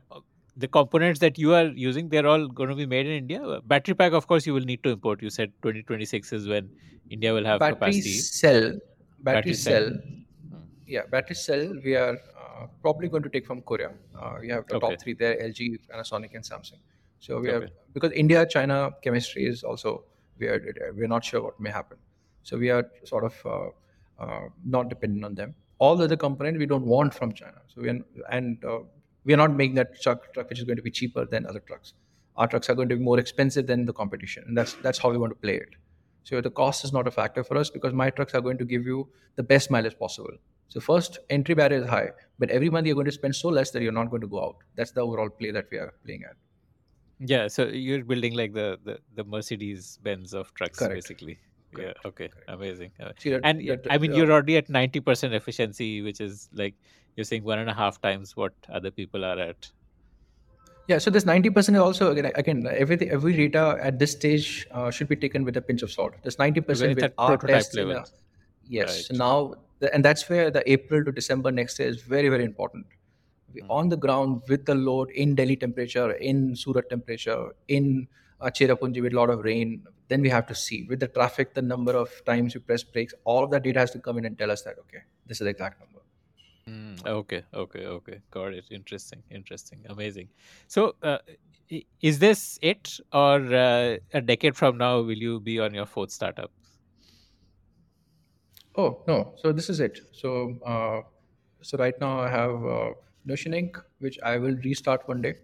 the 0.56 0.68
components 0.68 1.20
that 1.20 1.38
you 1.38 1.54
are 1.54 1.64
using? 1.84 2.10
They're 2.10 2.26
all 2.26 2.46
going 2.46 2.68
to 2.68 2.74
be 2.74 2.86
made 2.86 3.06
in 3.06 3.12
India. 3.12 3.60
Battery 3.64 3.94
pack, 3.94 4.12
of 4.12 4.26
course, 4.26 4.46
you 4.46 4.52
will 4.54 4.68
need 4.72 4.82
to 4.84 4.90
import. 4.90 5.22
You 5.22 5.30
said 5.30 5.52
2026 5.62 6.32
is 6.32 6.46
when 6.46 6.68
India 7.08 7.32
will 7.32 7.44
have 7.52 7.60
Battery 7.60 7.76
capacity. 7.76 8.18
cell, 8.18 8.72
battery, 9.20 9.32
Battery 9.40 9.54
cell. 9.54 9.88
cell, 9.88 9.90
Hmm. 9.90 10.23
Yeah, 10.86 11.02
battery 11.10 11.36
cell. 11.36 11.74
We 11.84 11.96
are 11.96 12.18
uh, 12.38 12.66
probably 12.82 13.08
going 13.08 13.22
to 13.22 13.28
take 13.28 13.46
from 13.46 13.62
Korea. 13.62 13.90
Uh, 14.18 14.36
we 14.40 14.48
have 14.48 14.66
the 14.68 14.76
Okay. 14.76 14.88
top 14.88 15.00
three 15.00 15.14
there: 15.14 15.36
LG, 15.36 15.78
Panasonic, 15.90 16.34
and 16.34 16.44
Samsung. 16.44 16.78
So 17.20 17.40
we 17.40 17.50
are 17.50 17.68
because 17.92 18.12
India 18.12 18.46
China 18.46 18.90
chemistry 19.02 19.46
is 19.46 19.62
also 19.64 20.04
we 20.38 20.46
are 20.48 20.60
we're 20.94 21.08
not 21.08 21.24
sure 21.24 21.42
what 21.42 21.58
may 21.60 21.70
happen. 21.70 21.98
So 22.42 22.58
we 22.58 22.70
are 22.70 22.84
sort 23.04 23.24
of 23.24 23.34
uh, 23.46 24.22
uh, 24.22 24.48
not 24.64 24.88
dependent 24.88 25.24
on 25.24 25.34
them. 25.34 25.54
All 25.78 25.96
the 25.96 26.04
other 26.04 26.16
components 26.16 26.58
we 26.58 26.66
don't 26.66 26.86
want 26.86 27.14
from 27.14 27.32
China. 27.32 27.60
So 27.68 27.80
we 27.82 27.88
are, 27.90 28.00
and 28.30 28.64
uh, 28.64 28.80
we 29.24 29.32
are 29.34 29.36
not 29.36 29.52
making 29.54 29.74
that 29.76 30.00
truck 30.02 30.32
truck 30.34 30.50
which 30.50 30.58
is 30.58 30.64
going 30.64 30.76
to 30.76 30.82
be 30.82 30.90
cheaper 30.90 31.24
than 31.24 31.46
other 31.46 31.60
trucks. 31.60 31.94
Our 32.36 32.48
trucks 32.48 32.68
are 32.68 32.74
going 32.74 32.88
to 32.88 32.96
be 32.96 33.02
more 33.02 33.18
expensive 33.18 33.66
than 33.66 33.86
the 33.86 33.92
competition, 33.92 34.44
and 34.46 34.56
that's 34.58 34.74
that's 34.74 34.98
how 34.98 35.10
we 35.10 35.18
want 35.18 35.32
to 35.32 35.40
play 35.46 35.56
it. 35.56 35.70
So 36.24 36.40
the 36.40 36.50
cost 36.50 36.84
is 36.84 36.92
not 36.92 37.06
a 37.06 37.10
factor 37.10 37.44
for 37.44 37.56
us 37.56 37.70
because 37.70 37.92
my 37.92 38.10
trucks 38.10 38.34
are 38.34 38.40
going 38.40 38.58
to 38.58 38.64
give 38.64 38.84
you 38.86 39.08
the 39.36 39.42
best 39.42 39.70
mileage 39.70 39.98
possible. 39.98 40.36
So 40.68 40.80
first, 40.80 41.18
entry 41.30 41.54
barrier 41.54 41.82
is 41.82 41.88
high, 41.88 42.10
but 42.38 42.50
every 42.50 42.68
month 42.70 42.86
you're 42.86 42.94
going 42.96 43.06
to 43.06 43.12
spend 43.12 43.36
so 43.36 43.48
less 43.48 43.70
that 43.72 43.82
you're 43.82 43.92
not 43.92 44.10
going 44.10 44.22
to 44.22 44.26
go 44.26 44.42
out. 44.44 44.56
That's 44.76 44.90
the 44.92 45.02
overall 45.02 45.30
play 45.30 45.50
that 45.52 45.66
we 45.70 45.78
are 45.78 45.92
playing 46.04 46.24
at. 46.28 46.36
Yeah, 47.20 47.46
so 47.48 47.66
you're 47.66 48.04
building 48.04 48.34
like 48.34 48.52
the 48.54 48.78
the, 48.84 48.98
the 49.14 49.24
Mercedes 49.24 49.98
Benz 50.02 50.34
of 50.34 50.52
trucks, 50.54 50.78
Correct. 50.78 50.94
basically. 50.94 51.38
Correct. 51.74 51.98
Yeah. 52.02 52.08
Okay. 52.08 52.28
Amazing. 52.48 52.90
Uh, 53.00 53.12
See 53.18 53.30
that, 53.30 53.40
and 53.44 53.58
y- 53.58 53.76
that- 53.76 53.86
I 53.92 53.98
mean, 53.98 54.12
uh, 54.12 54.16
you're 54.16 54.32
already 54.32 54.56
at 54.56 54.68
ninety 54.68 55.00
percent 55.00 55.32
efficiency, 55.34 56.02
which 56.02 56.20
is 56.20 56.48
like 56.52 56.74
you're 57.16 57.24
saying 57.24 57.44
one 57.44 57.60
and 57.60 57.70
a 57.70 57.74
half 57.74 58.00
times 58.00 58.36
what 58.36 58.52
other 58.68 58.90
people 58.90 59.24
are 59.24 59.38
at. 59.38 59.70
yeah. 60.88 60.98
So 60.98 61.10
this 61.10 61.24
ninety 61.24 61.50
percent 61.50 61.76
is 61.76 61.82
also 61.82 62.10
again 62.10 62.32
again 62.34 62.66
everything 62.70 63.10
every 63.10 63.32
data 63.36 63.78
at 63.80 63.98
this 63.98 64.12
stage 64.12 64.66
uh, 64.72 64.90
should 64.90 65.08
be 65.08 65.16
taken 65.16 65.44
with 65.44 65.56
a 65.56 65.62
pinch 65.62 65.82
of 65.82 65.90
salt. 65.92 66.14
This 66.24 66.38
ninety 66.38 66.60
percent 66.60 66.96
with 66.96 67.12
our 67.18 67.36
prototype 67.38 67.56
tests. 67.62 67.74
level. 67.74 68.04
Yes. 68.68 69.10
Right. 69.10 69.18
now 69.18 69.54
and 69.92 70.04
that's 70.04 70.28
where 70.28 70.50
the 70.50 70.62
April 70.70 71.04
to 71.04 71.12
December 71.12 71.50
next 71.50 71.78
year 71.78 71.88
is 71.88 72.02
very 72.02 72.28
very 72.28 72.44
important. 72.44 72.86
We 73.52 73.60
Hmm. 73.60 73.70
on 73.70 73.88
the 73.88 73.96
ground 73.96 74.42
with 74.48 74.66
the 74.66 74.74
load 74.74 75.10
in 75.10 75.34
Delhi 75.34 75.56
temperature, 75.56 76.12
in 76.12 76.56
Surat 76.56 76.88
temperature, 76.90 77.54
in 77.68 78.08
uh, 78.40 78.50
Cherrapunji 78.50 79.00
with 79.02 79.12
a 79.12 79.16
lot 79.16 79.30
of 79.30 79.44
rain. 79.44 79.84
Then 80.08 80.22
we 80.22 80.28
have 80.28 80.46
to 80.46 80.54
see 80.54 80.82
with 80.88 81.00
the 81.00 81.08
traffic, 81.08 81.54
the 81.54 81.62
number 81.62 81.92
of 81.92 82.10
times 82.24 82.54
you 82.54 82.60
press 82.60 82.82
brakes. 82.82 83.14
All 83.24 83.44
of 83.44 83.50
that 83.52 83.62
data 83.62 83.78
has 83.80 83.90
to 83.92 84.00
come 84.00 84.18
in 84.18 84.24
and 84.24 84.38
tell 84.38 84.50
us 84.50 84.62
that 84.62 84.78
okay, 84.80 85.02
this 85.26 85.40
is 85.40 85.44
the 85.44 85.50
exact 85.50 85.80
number. 85.80 86.00
Mm, 86.68 87.06
okay, 87.06 87.42
okay, 87.52 87.86
okay. 87.86 88.20
Got 88.30 88.54
it. 88.54 88.64
Interesting, 88.70 89.22
interesting, 89.30 89.84
amazing. 89.88 90.28
So, 90.66 90.94
uh, 91.02 91.18
is 92.00 92.18
this 92.18 92.58
it, 92.62 92.98
or 93.12 93.36
uh, 93.54 93.96
a 94.12 94.20
decade 94.20 94.56
from 94.56 94.78
now 94.78 95.00
will 95.00 95.22
you 95.28 95.40
be 95.40 95.60
on 95.60 95.74
your 95.74 95.86
fourth 95.86 96.10
startup? 96.10 96.50
Oh 98.76 99.02
no! 99.06 99.34
So 99.36 99.52
this 99.52 99.70
is 99.70 99.80
it. 99.80 100.00
So 100.12 100.58
uh, 100.66 101.02
so 101.62 101.78
right 101.78 101.98
now 102.00 102.20
I 102.20 102.28
have 102.28 102.64
uh, 102.64 102.90
Notion 103.24 103.54
Ink., 103.54 103.78
which 103.98 104.18
I 104.22 104.36
will 104.38 104.56
restart 104.64 105.06
one 105.08 105.22
day. 105.22 105.34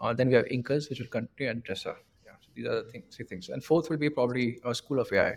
Uh, 0.00 0.12
then 0.12 0.28
we 0.28 0.34
have 0.34 0.44
Inkers, 0.46 0.90
which 0.90 0.98
will 0.98 1.06
continue, 1.06 1.50
and 1.50 1.64
Tresa. 1.64 1.94
Yeah, 2.26 2.32
so 2.40 2.48
these 2.54 2.66
are 2.66 2.82
the 2.82 2.90
things, 2.90 3.14
three 3.14 3.26
things. 3.26 3.48
And 3.48 3.62
fourth 3.62 3.88
will 3.90 3.96
be 3.96 4.10
probably 4.10 4.58
a 4.64 4.74
School 4.74 4.98
of 4.98 5.12
AI. 5.12 5.34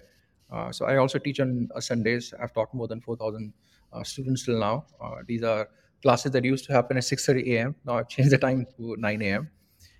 Uh, 0.51 0.71
so 0.71 0.85
I 0.85 0.97
also 0.97 1.19
teach 1.19 1.39
on 1.39 1.69
uh, 1.75 1.79
Sundays. 1.79 2.33
I've 2.41 2.53
taught 2.53 2.73
more 2.73 2.87
than 2.87 3.01
four 3.01 3.15
thousand 3.15 3.53
uh, 3.93 4.03
students 4.03 4.45
till 4.45 4.59
now. 4.59 4.85
Uh, 4.99 5.17
these 5.27 5.43
are 5.43 5.69
classes 6.01 6.31
that 6.31 6.43
used 6.43 6.65
to 6.65 6.73
happen 6.73 6.97
at 6.97 7.03
six 7.03 7.25
thirty 7.25 7.55
a.m. 7.55 7.75
Now 7.85 7.97
I've 7.99 8.09
changed 8.09 8.31
the 8.31 8.39
time 8.39 8.65
to 8.77 8.95
nine 8.97 9.21
a.m 9.21 9.51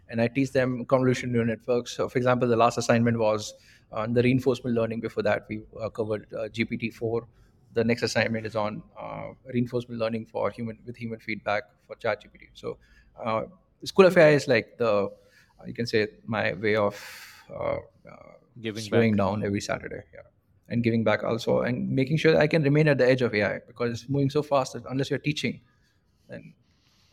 and 0.10 0.22
I 0.22 0.28
teach 0.28 0.52
them 0.52 0.86
convolutional 0.86 1.32
neural 1.32 1.48
networks. 1.48 1.96
So, 1.96 2.08
for 2.08 2.18
example, 2.18 2.48
the 2.48 2.56
last 2.56 2.78
assignment 2.78 3.18
was 3.20 3.54
on 3.92 4.14
the 4.14 4.22
reinforcement 4.24 4.76
learning. 4.76 5.00
Before 5.02 5.24
that, 5.24 5.46
we 5.50 5.62
uh, 5.80 5.90
covered 5.90 6.32
uh, 6.34 6.50
GPT-4. 6.50 7.28
The 7.74 7.84
next 7.84 8.04
assignment 8.04 8.46
is 8.46 8.56
on 8.56 8.84
uh, 9.00 9.34
reinforcement 9.46 10.00
learning 10.00 10.26
for 10.26 10.50
human 10.52 10.80
with 10.86 10.96
human 10.98 11.20
feedback 11.20 11.64
for 11.86 11.96
ChatGPT. 11.96 12.50
So, 12.54 12.78
uh, 13.24 13.44
School 13.84 14.06
of 14.08 14.18
AI 14.18 14.30
is 14.30 14.48
like 14.48 14.78
the 14.78 15.12
you 15.66 15.74
can 15.74 15.86
say 15.86 16.08
my 16.26 16.54
way 16.54 16.76
of 16.76 16.96
uh, 17.50 17.78
uh, 18.10 18.34
Giving 18.60 18.90
slowing 18.90 19.16
back. 19.16 19.16
down 19.16 19.44
every 19.44 19.62
Saturday. 19.62 20.04
Yeah. 20.14 20.22
And 20.70 20.84
giving 20.84 21.04
back 21.04 21.24
also, 21.24 21.62
and 21.62 21.90
making 21.90 22.18
sure 22.18 22.34
that 22.34 22.42
I 22.42 22.48
can 22.48 22.62
remain 22.64 22.88
at 22.90 22.98
the 22.98 23.08
edge 23.08 23.22
of 23.22 23.34
AI 23.34 23.60
because 23.60 24.02
it's 24.02 24.10
moving 24.10 24.30
so 24.30 24.44
fast 24.44 24.74
that 24.74 24.84
unless 24.90 25.10
you're 25.10 25.20
teaching, 25.20 25.62
then 26.28 26.56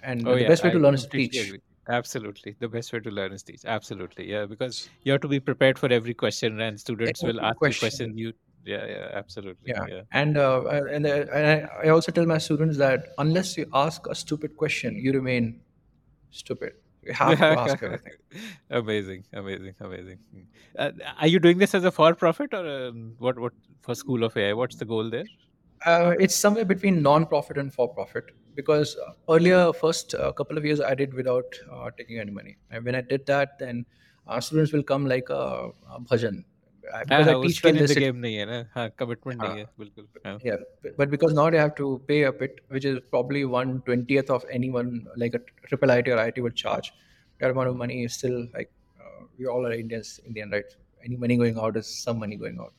and 0.01 0.27
Oh 0.27 0.35
the 0.37 0.37
yeah, 0.37 0.53
best 0.53 0.65
way 0.65 0.71
to 0.71 0.79
learn 0.79 0.95
is 0.95 1.05
to 1.05 1.13
teach. 1.13 1.57
Absolutely, 1.89 2.57
the 2.59 2.69
best 2.69 2.93
way 2.93 3.01
to 3.01 3.11
learn 3.11 3.33
is 3.33 3.43
teach. 3.43 3.65
Absolutely, 3.65 4.31
yeah, 4.31 4.47
because 4.47 4.89
you 5.03 5.13
have 5.13 5.21
to 5.21 5.29
be 5.29 5.41
prepared 5.41 5.79
for 5.79 5.93
every 5.93 6.15
question, 6.15 6.61
and 6.61 6.81
students 6.81 7.23
will 7.23 7.31
Every 7.31 7.41
ask 7.41 7.55
you 7.55 7.59
question. 7.59 7.81
questions. 7.81 8.19
You, 8.19 8.33
yeah, 8.65 8.87
yeah, 8.87 9.09
absolutely, 9.13 9.73
yeah 9.75 9.87
yeah. 9.89 10.01
and 10.13 10.39
uh, 10.39 10.65
and, 10.67 11.07
uh, 11.07 11.27
and 11.35 11.47
I, 11.47 11.87
I 11.87 11.89
also 11.91 12.13
tell 12.13 12.25
my 12.25 12.39
students 12.39 12.79
that 12.79 13.09
unless 13.19 13.59
you 13.59 13.67
ask 13.75 14.07
a 14.07 14.15
stupid 14.15 14.57
question 14.57 14.97
you 14.97 15.13
remain 15.13 15.61
stupid 16.31 16.73
you 17.03 17.13
have 17.13 17.39
to 17.39 17.45
ask 17.45 17.83
everything 17.83 18.15
amazing, 18.71 19.25
amazing, 19.33 19.75
amazing. 19.81 20.19
Mm. 20.35 20.45
Uh, 20.79 20.91
are 21.21 21.27
you 21.27 21.39
doing 21.39 21.59
this 21.59 21.75
as 21.75 21.85
a 21.85 21.91
for-profit 21.91 22.55
or 22.55 22.89
um, 22.89 23.15
what? 23.19 23.39
What 23.39 23.53
for 23.83 23.95
School 23.95 24.25
of 24.25 24.37
AI? 24.37 24.55
What's 24.55 24.77
the 24.77 24.85
goal 24.85 25.11
there? 25.11 25.25
uh, 25.85 26.15
it's 26.19 26.35
somewhere 26.35 26.65
between 26.65 27.03
non-profit 27.03 27.59
and 27.59 27.73
for-profit 27.73 28.31
because 28.55 28.97
uh, 29.07 29.13
earlier 29.35 29.73
first 29.73 30.15
uh, 30.15 30.33
couple 30.33 30.57
of 30.59 30.65
years 30.65 30.81
i 30.81 30.95
did 30.95 31.13
without 31.15 31.61
uh, 31.73 31.91
taking 31.99 32.19
any 32.19 32.31
money. 32.31 32.57
And 32.71 32.85
when 32.85 32.95
i 32.95 33.01
did 33.01 33.27
that 33.27 33.59
then 33.59 33.85
uh, 34.27 34.41
students 34.41 34.73
will 34.73 34.83
come 34.83 35.07
like 35.07 35.29
a, 35.29 35.71
a 35.91 36.01
bhajan. 36.01 36.45
Uh, 36.93 37.01
because 37.05 37.29
I 37.29 37.43
teach 37.43 37.65
well 37.65 37.73
this 37.73 37.95
game 37.95 38.21
nahi 38.23 38.39
hai 38.39 38.45
na 38.51 38.57
ha 38.75 38.89
commitment 39.03 39.41
nahi 39.41 39.65
hai 39.65 39.67
bilkul 39.83 40.45
yeah 40.49 40.93
but 40.99 41.11
because 41.15 41.33
now 41.39 41.49
they 41.55 41.61
have 41.65 41.75
to 41.81 41.89
pay 42.11 42.23
a 42.31 42.33
bit 42.43 42.61
which 42.77 42.87
is 42.91 42.99
probably 43.15 43.43
1/20th 43.45 44.31
of 44.37 44.45
anyone 44.59 44.91
like 45.25 45.35
a 45.39 45.43
triple 45.69 45.95
IT 45.99 46.09
or 46.09 46.19
IT 46.27 46.41
would 46.47 46.57
charge. 46.65 46.93
That 47.41 47.51
amount 47.55 47.69
of 47.73 47.77
money 47.85 48.05
is 48.09 48.15
still 48.19 48.39
like 48.57 48.71
we 49.39 49.47
all 49.53 49.67
are 49.69 49.73
Indians 49.85 50.11
Indian 50.27 50.51
right? 50.57 50.77
Any 51.07 51.17
money 51.23 51.37
going 51.45 51.57
out 51.59 51.77
is 51.83 51.89
some 52.07 52.19
money 52.25 52.37
going 52.47 52.59
out. 52.67 52.75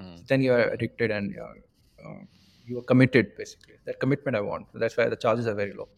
Mm. 0.00 0.18
then 0.30 0.42
you 0.46 0.50
are 0.56 0.64
addicted 0.74 1.12
and 1.14 1.36
uh, 2.04 2.20
you 2.66 2.78
are 2.78 2.82
committed 2.82 3.36
basically 3.36 3.74
that 3.86 3.98
commitment 4.00 4.36
I 4.36 4.40
want 4.40 4.66
that's 4.74 4.96
why 4.96 5.08
the 5.08 5.16
charges 5.16 5.46
are 5.46 5.54
very 5.54 5.72
low 5.72 5.88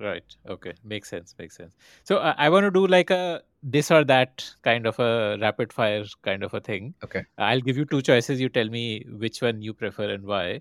Right. 0.00 0.22
Okay. 0.48 0.74
Makes 0.84 1.08
sense. 1.08 1.34
Makes 1.38 1.56
sense. 1.56 1.74
So 2.04 2.18
uh, 2.18 2.34
I 2.38 2.48
want 2.50 2.64
to 2.64 2.70
do 2.70 2.86
like 2.86 3.10
a 3.10 3.42
this 3.62 3.90
or 3.90 4.04
that 4.04 4.48
kind 4.62 4.86
of 4.86 4.98
a 5.00 5.36
rapid 5.40 5.72
fire 5.72 6.04
kind 6.22 6.44
of 6.44 6.54
a 6.54 6.60
thing. 6.60 6.94
okay 7.02 7.24
I'll 7.36 7.60
give 7.60 7.76
you 7.76 7.84
two 7.84 8.02
choices. 8.02 8.40
You 8.40 8.48
tell 8.48 8.68
me 8.68 9.04
which 9.08 9.42
one 9.42 9.60
you 9.60 9.74
prefer 9.74 10.10
and 10.10 10.24
why. 10.24 10.60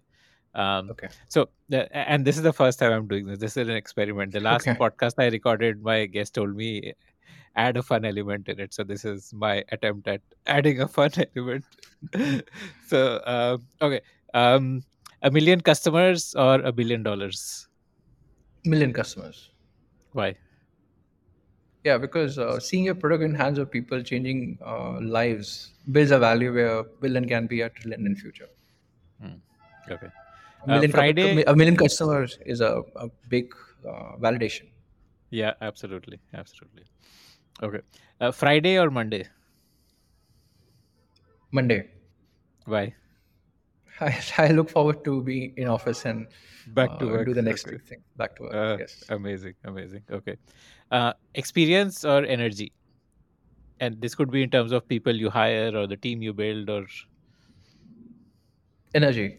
Um, 0.56 0.89
okay 0.91 1.10
so, 1.30 1.49
and 1.91 2.26
this 2.26 2.38
is 2.38 2.44
the 2.44 2.53
first 2.53 2.80
time 2.80 2.91
I'm 2.94 3.07
doing 3.07 3.27
this. 3.27 3.38
This 3.38 3.57
is 3.57 3.68
an 3.68 3.76
experiment. 3.76 4.31
The 4.31 4.39
last 4.39 4.65
Okay. 4.65 4.80
podcast 4.80 5.15
I 5.19 5.27
recorded, 5.27 5.84
my 5.84 6.06
guest 6.06 6.34
told 6.34 6.56
me 6.56 6.94
add 7.56 7.77
a 7.77 7.84
fun 7.84 8.06
element 8.06 8.48
in 8.49 8.60
it. 8.60 8.73
So 8.73 8.84
this 8.84 9.03
is 9.06 9.34
my 9.34 9.64
attempt 9.72 10.07
at 10.07 10.22
adding 10.45 10.81
a 10.81 10.88
fun 10.88 11.11
element. 11.35 11.65
so, 12.88 13.22
um, 13.26 13.68
okay, 13.81 14.02
um, 14.34 14.82
a 15.22 15.32
million 15.32 15.62
customers 15.62 16.34
or 16.36 16.56
a 16.62 16.72
billion 16.72 17.04
dollars? 17.04 17.68
million 18.66 18.94
customers 18.94 19.49
Why? 20.12 20.38
yeah 21.84 21.98
because 21.98 22.38
uh, 22.38 22.60
seeing 22.60 22.84
your 22.86 22.95
product 22.95 23.24
in 23.24 23.34
hands 23.34 23.58
of 23.58 23.70
people 23.72 24.02
changing 24.04 24.58
uh, 24.66 24.99
lives 25.02 25.72
builds 25.91 26.12
a 26.12 26.20
value 26.20 26.54
where 26.54 26.80
a 26.80 26.84
billion 27.06 27.28
can 27.28 27.48
be 27.48 27.62
a 27.62 27.70
trillion 27.70 28.06
in 28.06 28.16
future 28.16 28.49
Okay. 29.90 30.10
a 30.64 30.68
million, 30.68 30.91
cu- 30.91 30.98
Friday- 30.98 31.44
a 31.48 31.56
million 31.56 31.78
customers 31.78 32.38
is 32.45 32.62
a, 32.62 32.82
a 32.95 33.08
big 33.30 33.54
uh, 33.86 34.16
validation 34.18 34.68
Yeah, 35.30 35.54
absolutely, 35.62 36.20
absolutely. 36.34 36.86
Okay. 37.62 37.82
Uh, 38.22 38.32
Friday 38.32 38.78
or 38.80 38.90
Monday? 38.91 39.28
monday 41.52 41.90
Why? 42.66 42.95
I, 44.02 44.15
I 44.38 44.48
look 44.49 44.69
forward 44.69 45.03
to 45.06 45.22
be 45.24 45.53
in 45.57 45.68
office 45.68 46.06
and 46.06 46.28
Back 46.76 46.99
to 46.99 47.07
uh, 47.07 47.11
work. 47.11 47.26
do 47.26 47.34
the 47.34 47.41
next 47.41 47.65
Okay. 47.68 47.78
thing 47.78 48.03
back 48.18 48.36
to 48.38 48.44
work 48.44 48.53
Uh, 48.53 48.78
yes 48.80 49.03
Amazing, 49.10 49.56
amazing. 49.64 50.03
Okay. 50.11 50.38
Uh, 50.91 51.14
experience 51.34 52.03
or 52.06 52.24
energy? 52.26 52.72
And 53.80 54.02
this 54.02 54.15
could 54.15 54.32
be 54.32 54.41
in 54.44 54.49
terms 54.49 54.72
of 54.72 54.88
people 54.88 55.15
you 55.15 55.30
hire 55.30 55.76
or 55.76 55.88
the 55.88 55.98
team 55.98 56.22
you 56.22 56.34
build 56.34 56.69
or 56.69 56.86
energy 58.94 59.38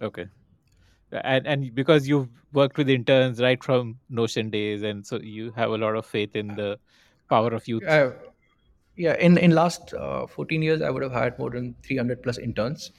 okay. 0.00 0.26
And 1.12 1.46
and 1.46 1.74
because 1.74 2.08
you've 2.08 2.28
worked 2.52 2.78
with 2.78 2.88
interns 2.88 3.40
right 3.40 3.62
from 3.62 3.98
Notion 4.08 4.48
days, 4.50 4.82
and 4.82 5.06
so 5.06 5.20
you 5.20 5.52
have 5.52 5.70
a 5.70 5.76
lot 5.76 5.94
of 5.94 6.06
faith 6.06 6.34
in 6.34 6.48
the 6.48 6.78
power 7.28 7.52
of 7.52 7.68
youth. 7.68 7.84
I, 7.86 8.12
yeah 8.96 9.16
in 9.18 9.38
in 9.38 9.52
last 9.52 9.94
uh, 9.94 10.26
14 10.26 10.62
years 10.62 10.82
i 10.82 10.90
would 10.90 11.02
have 11.02 11.12
had 11.12 11.38
more 11.38 11.50
than 11.50 11.74
300 11.82 12.22
plus 12.22 12.38
interns. 12.38 12.92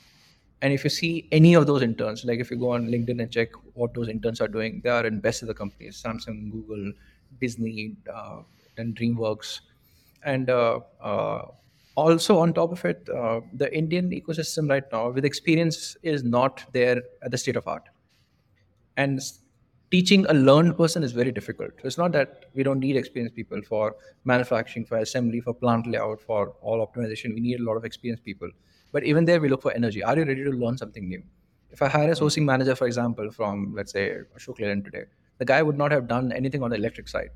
And 0.61 0.72
if 0.72 0.86
you 0.86 0.90
see 0.90 1.28
any 1.34 1.56
of 1.56 1.68
those 1.68 1.82
interns 1.82 2.24
like 2.24 2.40
if 2.40 2.49
you 2.49 2.56
go 2.56 2.70
on 2.72 2.88
linkedin 2.88 3.22
and 3.22 3.30
check 3.30 3.49
what 3.74 3.94
those 3.94 4.07
interns 4.07 4.40
are 4.40 4.48
doing 4.48 4.80
they 4.82 4.90
are 4.90 5.06
in 5.06 5.20
best 5.20 5.41
of 5.41 5.49
the 5.49 5.53
companies 5.53 6.02
samsung 6.02 6.52
google 6.52 6.94
disney 7.41 7.98
uh, 8.14 8.44
and 8.78 8.95
dreamworks. 8.95 9.60
And 10.24 10.49
uh, 10.49 10.80
uh, 11.02 11.48
also 11.95 12.38
on 12.40 12.53
top 12.53 12.72
of 12.72 12.86
it 12.86 13.10
uh, 13.10 13.41
the 13.53 13.76
indian 13.76 14.10
ecosystem 14.10 14.70
right 14.70 14.86
now 14.91 15.10
with 15.10 15.26
experience 15.26 15.98
is 16.02 16.24
not 16.24 16.64
there 16.72 17.03
at 17.22 17.32
the 17.32 17.38
state 17.38 17.57
of 17.57 17.68
art. 17.68 17.90
And 18.95 19.22
teaching 19.94 20.26
a 20.30 20.34
learned 20.34 20.76
person 20.78 21.03
is 21.03 21.11
very 21.11 21.32
difficult. 21.32 21.72
So 21.82 21.88
it's 21.88 21.98
not 21.98 22.11
that 22.14 22.45
we 22.56 22.64
don't 22.64 22.80
need 22.80 22.95
experienced 22.98 23.36
people 23.36 23.61
for 23.61 23.95
manufacturing, 24.26 24.86
for 24.86 24.98
assembly, 24.98 25.40
for 25.41 25.53
plant 25.53 25.88
layout, 25.88 26.22
for 26.22 26.49
all 26.61 26.86
optimization. 26.86 27.34
We 27.36 27.41
need 27.41 27.60
a 27.60 27.64
lot 27.64 27.78
of 27.78 27.86
experienced 27.86 28.24
people. 28.24 28.49
But 28.91 29.03
even 29.03 29.26
there, 29.26 29.40
we 29.40 29.49
look 29.49 29.61
for 29.61 29.72
energy. 29.74 30.03
Are 30.03 30.18
you 30.18 30.26
ready 30.26 30.44
to 30.44 30.52
learn 30.52 30.78
something 30.78 31.07
new? 31.07 31.24
If 31.72 31.82
I 31.82 31.88
hire 31.88 32.10
a 32.11 32.15
sourcing 32.15 32.44
manager, 32.44 32.76
for 32.76 32.88
example, 32.88 33.32
from 33.32 33.74
let's 33.76 33.91
say 33.91 34.18
Ashok 34.38 34.60
Leyland 34.60 34.86
today, 34.86 35.03
the 35.40 35.45
guy 35.45 35.61
would 35.64 35.78
not 35.78 35.91
have 35.91 36.07
done 36.07 36.32
anything 36.32 36.64
on 36.64 36.70
the 36.72 36.76
electric 36.76 37.07
side, 37.07 37.30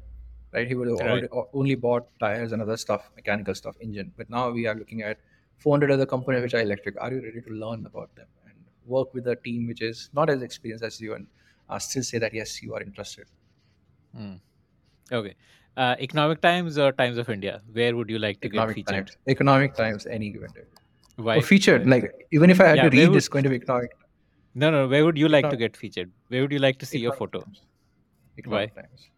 right? 0.54 0.68
He 0.68 0.76
would 0.76 0.88
have 0.88 0.98
Right. 0.98 1.10
already, 1.10 1.28
only 1.54 1.76
bought 1.76 2.08
tires 2.20 2.52
and 2.52 2.62
other 2.62 2.78
stuff, 2.78 3.10
mechanical 3.16 3.56
stuff, 3.56 3.76
engine. 3.82 4.12
But 4.18 4.30
now 4.30 4.50
we 4.52 4.68
are 4.68 4.76
looking 4.76 5.02
at 5.02 5.20
400 5.58 5.92
other 5.92 6.06
components 6.06 6.44
which 6.44 6.54
are 6.54 6.62
electric. 6.62 7.00
Are 7.02 7.12
you 7.14 7.22
ready 7.22 7.42
to 7.42 7.50
learn 7.50 7.86
about 7.86 8.16
them 8.16 8.28
and 8.46 8.56
work 8.86 9.14
with 9.14 9.28
a 9.28 9.36
team 9.36 9.68
which 9.68 9.82
is 9.82 10.10
not 10.14 10.30
as 10.30 10.42
experienced 10.42 10.84
as 10.84 11.00
you 11.02 11.14
and 11.16 11.28
uh, 11.69 11.80
still 11.80 12.03
say 12.03 12.18
that 12.18 12.34
yes, 12.34 12.61
you 12.61 12.73
are 12.76 12.81
interested? 12.81 13.26
Mm. 14.18 14.39
Okay. 15.11 15.35
Uh, 15.76 15.95
Economic 15.99 16.41
Times 16.41 16.77
or 16.77 16.91
Times 16.91 17.18
of 17.18 17.30
India? 17.30 17.61
Where 17.72 17.95
would 17.95 18.10
you 18.10 18.19
like 18.19 18.41
to 18.41 18.49
get 18.49 18.72
featured? 18.73 18.88
Times, 18.88 19.18
Economic 19.27 19.76
Times, 19.76 20.07
any 20.07 20.31
given 20.31 20.52
day. 20.52 20.64
Why? 21.18 21.38
Or 21.38 21.41
featured, 21.41 21.85
Why? 21.85 21.91
like 21.91 22.11
even 22.31 22.49
if 22.49 22.60
I 22.61 22.68
had 22.68 22.77
Yeah, 22.77 22.89
to 22.89 22.98
read, 22.98 23.10
would 23.10 23.18
it's 23.18 23.27
going 23.27 23.44
to 23.44 23.49
be 23.49 23.57
Economic, 23.57 23.91
no 24.56 24.72
no 24.72 24.88
where 24.88 25.06
would 25.06 25.18
you 25.18 25.30
like 25.30 25.49
to 25.49 25.56
get 25.57 25.77
featured? 25.77 26.11
Where 26.30 26.41
would 26.41 26.52
you 26.52 26.60
like 26.60 26.80
to 26.80 26.85
see 26.85 26.99
your 26.99 27.11
photo? 27.14 27.41
Times. 27.41 27.61
Why? 28.45 28.64
Economic 28.64 28.76
Times. 28.76 29.10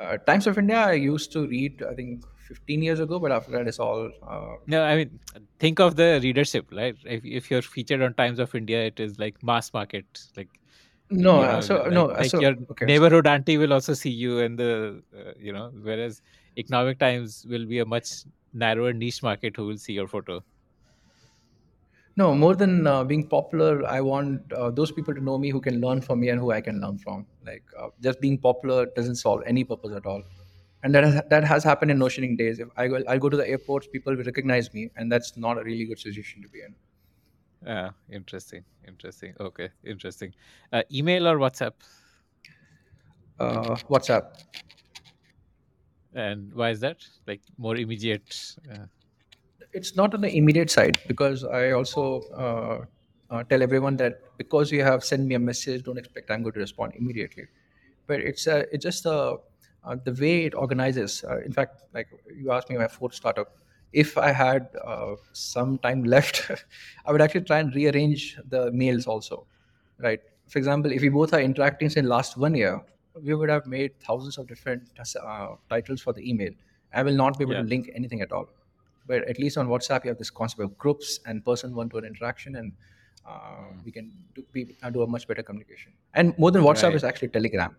Uh, 0.00 0.16
Times 0.18 0.46
of 0.48 0.58
India, 0.58 0.76
I 0.76 0.92
used 0.94 1.32
to 1.32 1.46
read, 1.46 1.82
I 1.82 1.94
think, 1.94 2.24
15 2.48 2.82
years 2.82 3.00
ago, 3.00 3.18
but 3.18 3.30
after 3.32 3.52
that, 3.52 3.68
it's 3.68 3.78
all. 3.78 4.10
Uh, 4.28 4.56
No, 4.66 4.82
I 4.82 4.96
mean 4.96 5.20
think 5.60 5.78
of 5.80 5.96
the 5.96 6.20
readership, 6.22 6.66
right? 6.72 6.96
If 7.04 7.24
if 7.24 7.50
you're 7.50 7.62
featured 7.62 8.02
on 8.02 8.14
Times 8.14 8.38
of 8.38 8.54
India, 8.54 8.84
it 8.86 8.98
is 8.98 9.18
like 9.18 9.42
mass 9.42 9.72
market, 9.72 10.04
like 10.36 10.48
no, 11.16 11.40
you 11.40 11.46
uh, 11.46 11.52
know, 11.52 11.60
so 11.60 11.76
like 11.82 11.92
no, 11.92 12.04
like 12.06 12.30
so 12.30 12.40
your 12.40 12.54
okay. 12.70 12.86
Neighborhood 12.86 13.26
auntie 13.26 13.58
will 13.58 13.72
also 13.72 13.94
see 13.94 14.10
you, 14.10 14.40
and 14.40 14.58
the 14.58 15.02
uh, 15.16 15.32
you 15.38 15.52
know, 15.52 15.70
whereas 15.82 16.22
Economic 16.56 16.98
Times 16.98 17.46
will 17.48 17.66
be 17.66 17.78
a 17.80 17.84
much 17.84 18.24
narrower 18.52 18.92
niche 18.92 19.22
market 19.22 19.56
who 19.56 19.66
will 19.66 19.78
see 19.78 19.92
your 19.92 20.08
photo. 20.08 20.42
no, 22.16 22.34
more 22.34 22.54
than 22.54 22.86
uh, 22.86 23.02
being 23.02 23.26
popular, 23.26 23.84
I 23.86 24.00
want 24.00 24.52
uh, 24.52 24.70
those 24.70 24.92
people 24.92 25.14
to 25.14 25.20
know 25.20 25.36
me 25.36 25.50
who 25.50 25.60
can 25.60 25.80
learn 25.80 26.00
from 26.00 26.20
me 26.20 26.28
and 26.28 26.40
who 26.40 26.52
I 26.52 26.60
can 26.60 26.80
learn 26.80 26.98
from. 26.98 27.26
Like 27.44 27.64
uh, 27.78 27.88
just 28.00 28.20
being 28.20 28.38
popular 28.38 28.86
doesn't 28.86 29.16
solve 29.16 29.42
any 29.46 29.64
purpose 29.64 29.92
at 29.96 30.06
all. 30.06 30.22
And 30.84 30.94
that 30.94 31.02
has, 31.04 31.22
that 31.30 31.44
has 31.44 31.64
happened 31.64 31.90
in 31.90 31.98
Notion 31.98 32.24
Ink 32.24 32.38
days. 32.38 32.60
If 32.60 32.68
I 32.76 32.86
go, 32.88 33.02
I 33.08 33.18
go 33.18 33.28
to 33.28 33.36
the 33.36 33.48
airports, 33.48 33.88
people 33.88 34.14
will 34.14 34.22
recognize 34.22 34.72
me, 34.72 34.90
and 34.96 35.10
that's 35.10 35.36
not 35.36 35.58
a 35.58 35.64
really 35.64 35.86
good 35.86 35.98
situation 35.98 36.42
to 36.42 36.48
be 36.48 36.60
in. 36.60 36.74
Ah, 37.66 37.94
interesting, 38.10 38.64
interesting. 38.86 39.34
Okay, 39.40 39.70
interesting. 39.84 40.34
Uh, 40.72 40.82
email 40.92 41.26
or 41.26 41.38
WhatsApp, 41.38 41.74
Uh, 43.38 43.76
WhatsApp. 43.90 44.24
and 46.14 46.54
why 46.54 46.70
is 46.70 46.80
that? 46.80 46.98
Like 47.26 47.42
more 47.58 47.76
immediate. 47.76 48.56
Uh, 48.70 48.86
It's 49.72 49.96
not 49.96 50.14
on 50.14 50.20
the 50.20 50.30
immediate 50.36 50.70
side 50.70 50.98
because 51.08 51.42
I 51.44 51.72
also 51.72 52.20
uh, 52.44 52.84
uh, 53.30 53.42
tell 53.44 53.62
everyone 53.62 53.96
that 53.96 54.20
because 54.38 54.70
you 54.70 54.82
have 54.84 55.04
sent 55.04 55.26
me 55.26 55.34
a 55.34 55.38
message, 55.38 55.82
don't 55.82 55.98
expect 55.98 56.30
I'm 56.30 56.42
going 56.42 56.52
to 56.54 56.60
respond 56.60 56.94
immediately. 56.94 57.46
But 58.06 58.20
it's 58.20 58.46
uh, 58.46 58.64
it's 58.72 58.84
just 58.84 59.06
uh, 59.06 59.38
uh, 59.84 59.96
the 60.04 60.12
way 60.12 60.44
it 60.44 60.54
organizes. 60.54 61.24
Uh, 61.24 61.40
in 61.40 61.52
fact, 61.52 61.82
like 61.92 62.08
you 62.36 62.52
asked 62.52 62.70
me 62.70 62.76
my 62.76 62.88
fourth 62.88 63.14
startup, 63.14 63.56
if 64.02 64.18
I 64.18 64.32
had 64.32 64.68
uh, 64.84 65.14
some 65.32 65.78
time 65.78 66.04
left, 66.04 66.50
I 67.06 67.12
would 67.12 67.20
actually 67.20 67.42
try 67.42 67.60
and 67.60 67.74
rearrange 67.74 68.38
the 68.48 68.70
mails 68.72 69.06
also, 69.06 69.46
right? 69.98 70.20
For 70.48 70.58
example, 70.58 70.92
if 70.92 71.02
we 71.02 71.08
both 71.08 71.32
are 71.32 71.40
interacting 71.40 71.90
in 71.96 72.08
last 72.08 72.36
one 72.36 72.54
year, 72.54 72.80
we 73.22 73.34
would 73.34 73.48
have 73.48 73.66
made 73.66 73.98
thousands 74.00 74.38
of 74.38 74.46
different 74.46 74.82
uh, 74.98 75.54
titles 75.70 76.00
for 76.00 76.12
the 76.12 76.28
email. 76.28 76.50
I 76.92 77.02
will 77.02 77.14
not 77.14 77.38
be 77.38 77.44
able 77.44 77.54
to 77.54 77.62
link 77.62 77.90
anything 77.94 78.20
at 78.20 78.32
all 78.32 78.48
but 79.06 79.28
at 79.28 79.38
least 79.38 79.56
on 79.56 79.68
whatsapp 79.68 80.04
you 80.04 80.08
have 80.08 80.18
this 80.18 80.30
concept 80.30 80.62
of 80.62 80.76
groups 80.78 81.20
and 81.26 81.44
person 81.44 81.74
one 81.74 81.88
to 81.88 81.96
one 81.96 82.04
interaction 82.04 82.56
and 82.56 82.72
uh, 83.26 83.64
we 83.84 83.90
can 83.90 84.12
do, 84.34 84.44
be, 84.52 84.76
uh, 84.82 84.90
do 84.90 85.02
a 85.02 85.06
much 85.06 85.26
better 85.26 85.42
communication 85.42 85.92
and 86.14 86.36
more 86.38 86.50
than 86.50 86.62
whatsapp 86.62 86.84
right. 86.84 86.94
is 86.94 87.04
actually 87.04 87.28
telegram 87.28 87.76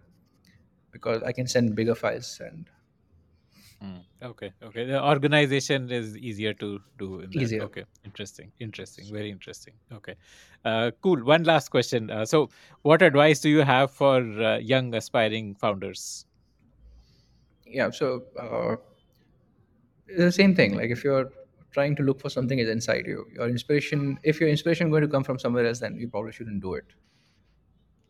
because 0.91 1.21
i 1.23 1.31
can 1.31 1.47
send 1.47 1.75
bigger 1.75 1.95
files 1.95 2.41
and 2.43 2.69
Mm, 3.83 4.03
Okay, 4.23 4.53
okay. 4.63 4.85
The 4.85 5.03
organization 5.03 5.91
is 5.91 6.15
easier 6.17 6.53
to 6.55 6.79
do 6.97 7.19
in 7.19 7.33
that. 7.35 7.37
easier 7.41 7.61
Okay, 7.61 7.83
interesting, 8.05 8.51
interesting, 8.59 9.05
very 9.11 9.29
interesting. 9.29 9.73
Okay, 9.91 10.15
uh, 10.63 10.91
cool. 11.01 11.23
One 11.23 11.43
last 11.43 11.69
question. 11.69 12.09
Uh, 12.09 12.25
so, 12.25 12.49
what 12.83 13.01
advice 13.01 13.41
do 13.41 13.49
you 13.49 13.61
have 13.61 13.91
for 13.91 14.19
uh, 14.21 14.57
young 14.57 14.93
aspiring 14.95 15.55
founders? 15.55 16.25
yeah 17.65 17.89
so 17.89 18.23
uh, 18.39 18.75
the 20.07 20.31
same 20.31 20.55
thing 20.55 20.75
like 20.75 20.89
if 20.89 21.03
you're 21.03 21.31
trying 21.71 21.95
to 21.95 22.03
look 22.03 22.19
for 22.19 22.29
something 22.29 22.59
is 22.59 22.69
inside 22.69 23.05
you 23.05 23.25
your 23.33 23.49
inspiration 23.49 24.17
if 24.23 24.39
your 24.39 24.49
inspiration 24.49 24.89
going 24.89 25.01
to 25.01 25.07
come 25.07 25.23
from 25.23 25.39
somewhere 25.39 25.65
else 25.65 25.79
then 25.79 25.95
you 25.95 26.07
probably 26.07 26.31
shouldn't 26.31 26.61
do 26.61 26.73
it 26.75 26.85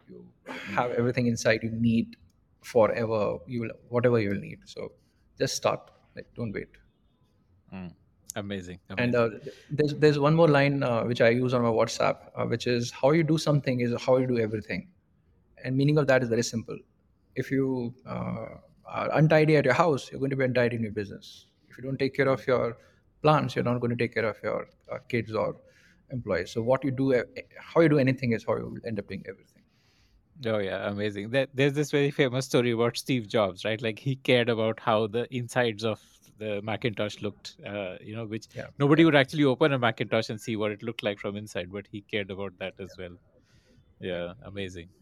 you 0.07 0.25
have 0.75 0.91
everything 0.91 1.27
inside 1.27 1.63
you 1.63 1.71
need 1.71 2.15
forever 2.61 3.37
you 3.47 3.61
will 3.61 3.71
whatever 3.89 4.19
you 4.19 4.29
will 4.29 4.43
need 4.47 4.59
so 4.65 4.91
just 5.37 5.55
start 5.55 5.91
like 6.15 6.27
don't 6.35 6.51
wait 6.53 6.69
mm. 7.73 7.91
Amazing, 8.37 8.79
And 8.97 9.15
uh, 9.15 9.29
there's 9.71 9.93
there's 9.93 10.19
one 10.19 10.35
more 10.35 10.49
line 10.49 10.83
uh, 10.83 11.03
which 11.03 11.21
I 11.21 11.29
use 11.29 11.53
on 11.53 11.61
my 11.61 11.69
WhatsApp, 11.69 12.17
uh, 12.35 12.45
which 12.45 12.67
is 12.67 12.91
how 12.91 13.11
you 13.11 13.23
do 13.23 13.37
something 13.37 13.79
is 13.79 13.93
how 14.01 14.17
you 14.17 14.27
do 14.27 14.37
everything. 14.39 14.89
And 15.63 15.77
meaning 15.77 15.97
of 15.97 16.07
that 16.07 16.21
is 16.21 16.27
very 16.27 16.43
simple. 16.43 16.77
If 17.35 17.49
you 17.49 17.93
uh, 18.05 18.47
are 18.85 19.09
untidy 19.13 19.55
at 19.55 19.63
your 19.63 19.73
house, 19.73 20.11
you're 20.11 20.19
going 20.19 20.31
to 20.31 20.35
be 20.35 20.43
untidy 20.43 20.75
in 20.75 20.83
your 20.83 20.91
business. 20.91 21.47
If 21.69 21.77
you 21.77 21.85
don't 21.85 21.97
take 21.97 22.13
care 22.13 22.27
of 22.27 22.45
your 22.45 22.77
plants, 23.21 23.55
you're 23.55 23.63
not 23.63 23.79
going 23.79 23.91
to 23.91 24.01
take 24.03 24.13
care 24.13 24.25
of 24.25 24.35
your 24.43 24.67
uh, 24.91 24.97
kids 25.07 25.33
or 25.33 25.55
employees. 26.11 26.51
So 26.51 26.61
what 26.61 26.83
you 26.83 26.91
do, 26.91 27.13
uh, 27.13 27.23
how 27.57 27.79
you 27.79 27.87
do 27.87 27.99
anything 27.99 28.33
is 28.33 28.43
how 28.45 28.57
you 28.57 28.65
will 28.65 28.85
end 28.85 28.99
up 28.99 29.07
doing 29.07 29.23
everything. 29.29 29.54
Oh 30.45 30.57
yeah, 30.57 30.89
amazing. 30.89 31.29
There, 31.29 31.47
there's 31.53 31.73
this 31.73 31.91
very 31.91 32.11
famous 32.11 32.45
story 32.45 32.71
about 32.71 32.97
Steve 32.97 33.27
Jobs, 33.27 33.63
right? 33.63 33.81
Like 33.81 33.99
he 33.99 34.17
cared 34.17 34.49
about 34.49 34.79
how 34.81 35.07
the 35.07 35.33
insides 35.33 35.85
of 35.85 36.01
the 36.37 36.61
Macintosh 36.61 37.21
looked, 37.21 37.55
uh, 37.65 37.95
you 38.01 38.15
know, 38.15 38.25
which 38.25 38.47
Yeah, 38.53 38.67
nobody 38.77 39.05
yeah, 39.05 39.05
would 39.05 39.15
actually 39.15 39.45
open 39.45 39.71
a 39.71 39.79
Macintosh 39.79 40.29
and 40.29 40.41
see 40.41 40.57
what 40.57 40.71
it 40.71 40.83
looked 40.83 41.03
like 41.03 41.19
from 41.19 41.37
inside, 41.37 41.71
but 41.71 41.87
he 41.89 42.01
cared 42.01 42.31
about 42.31 42.57
that 42.59 42.73
as 42.79 42.97
well. 42.97 43.17
Yeah, 43.99 44.33
amazing. 44.43 44.95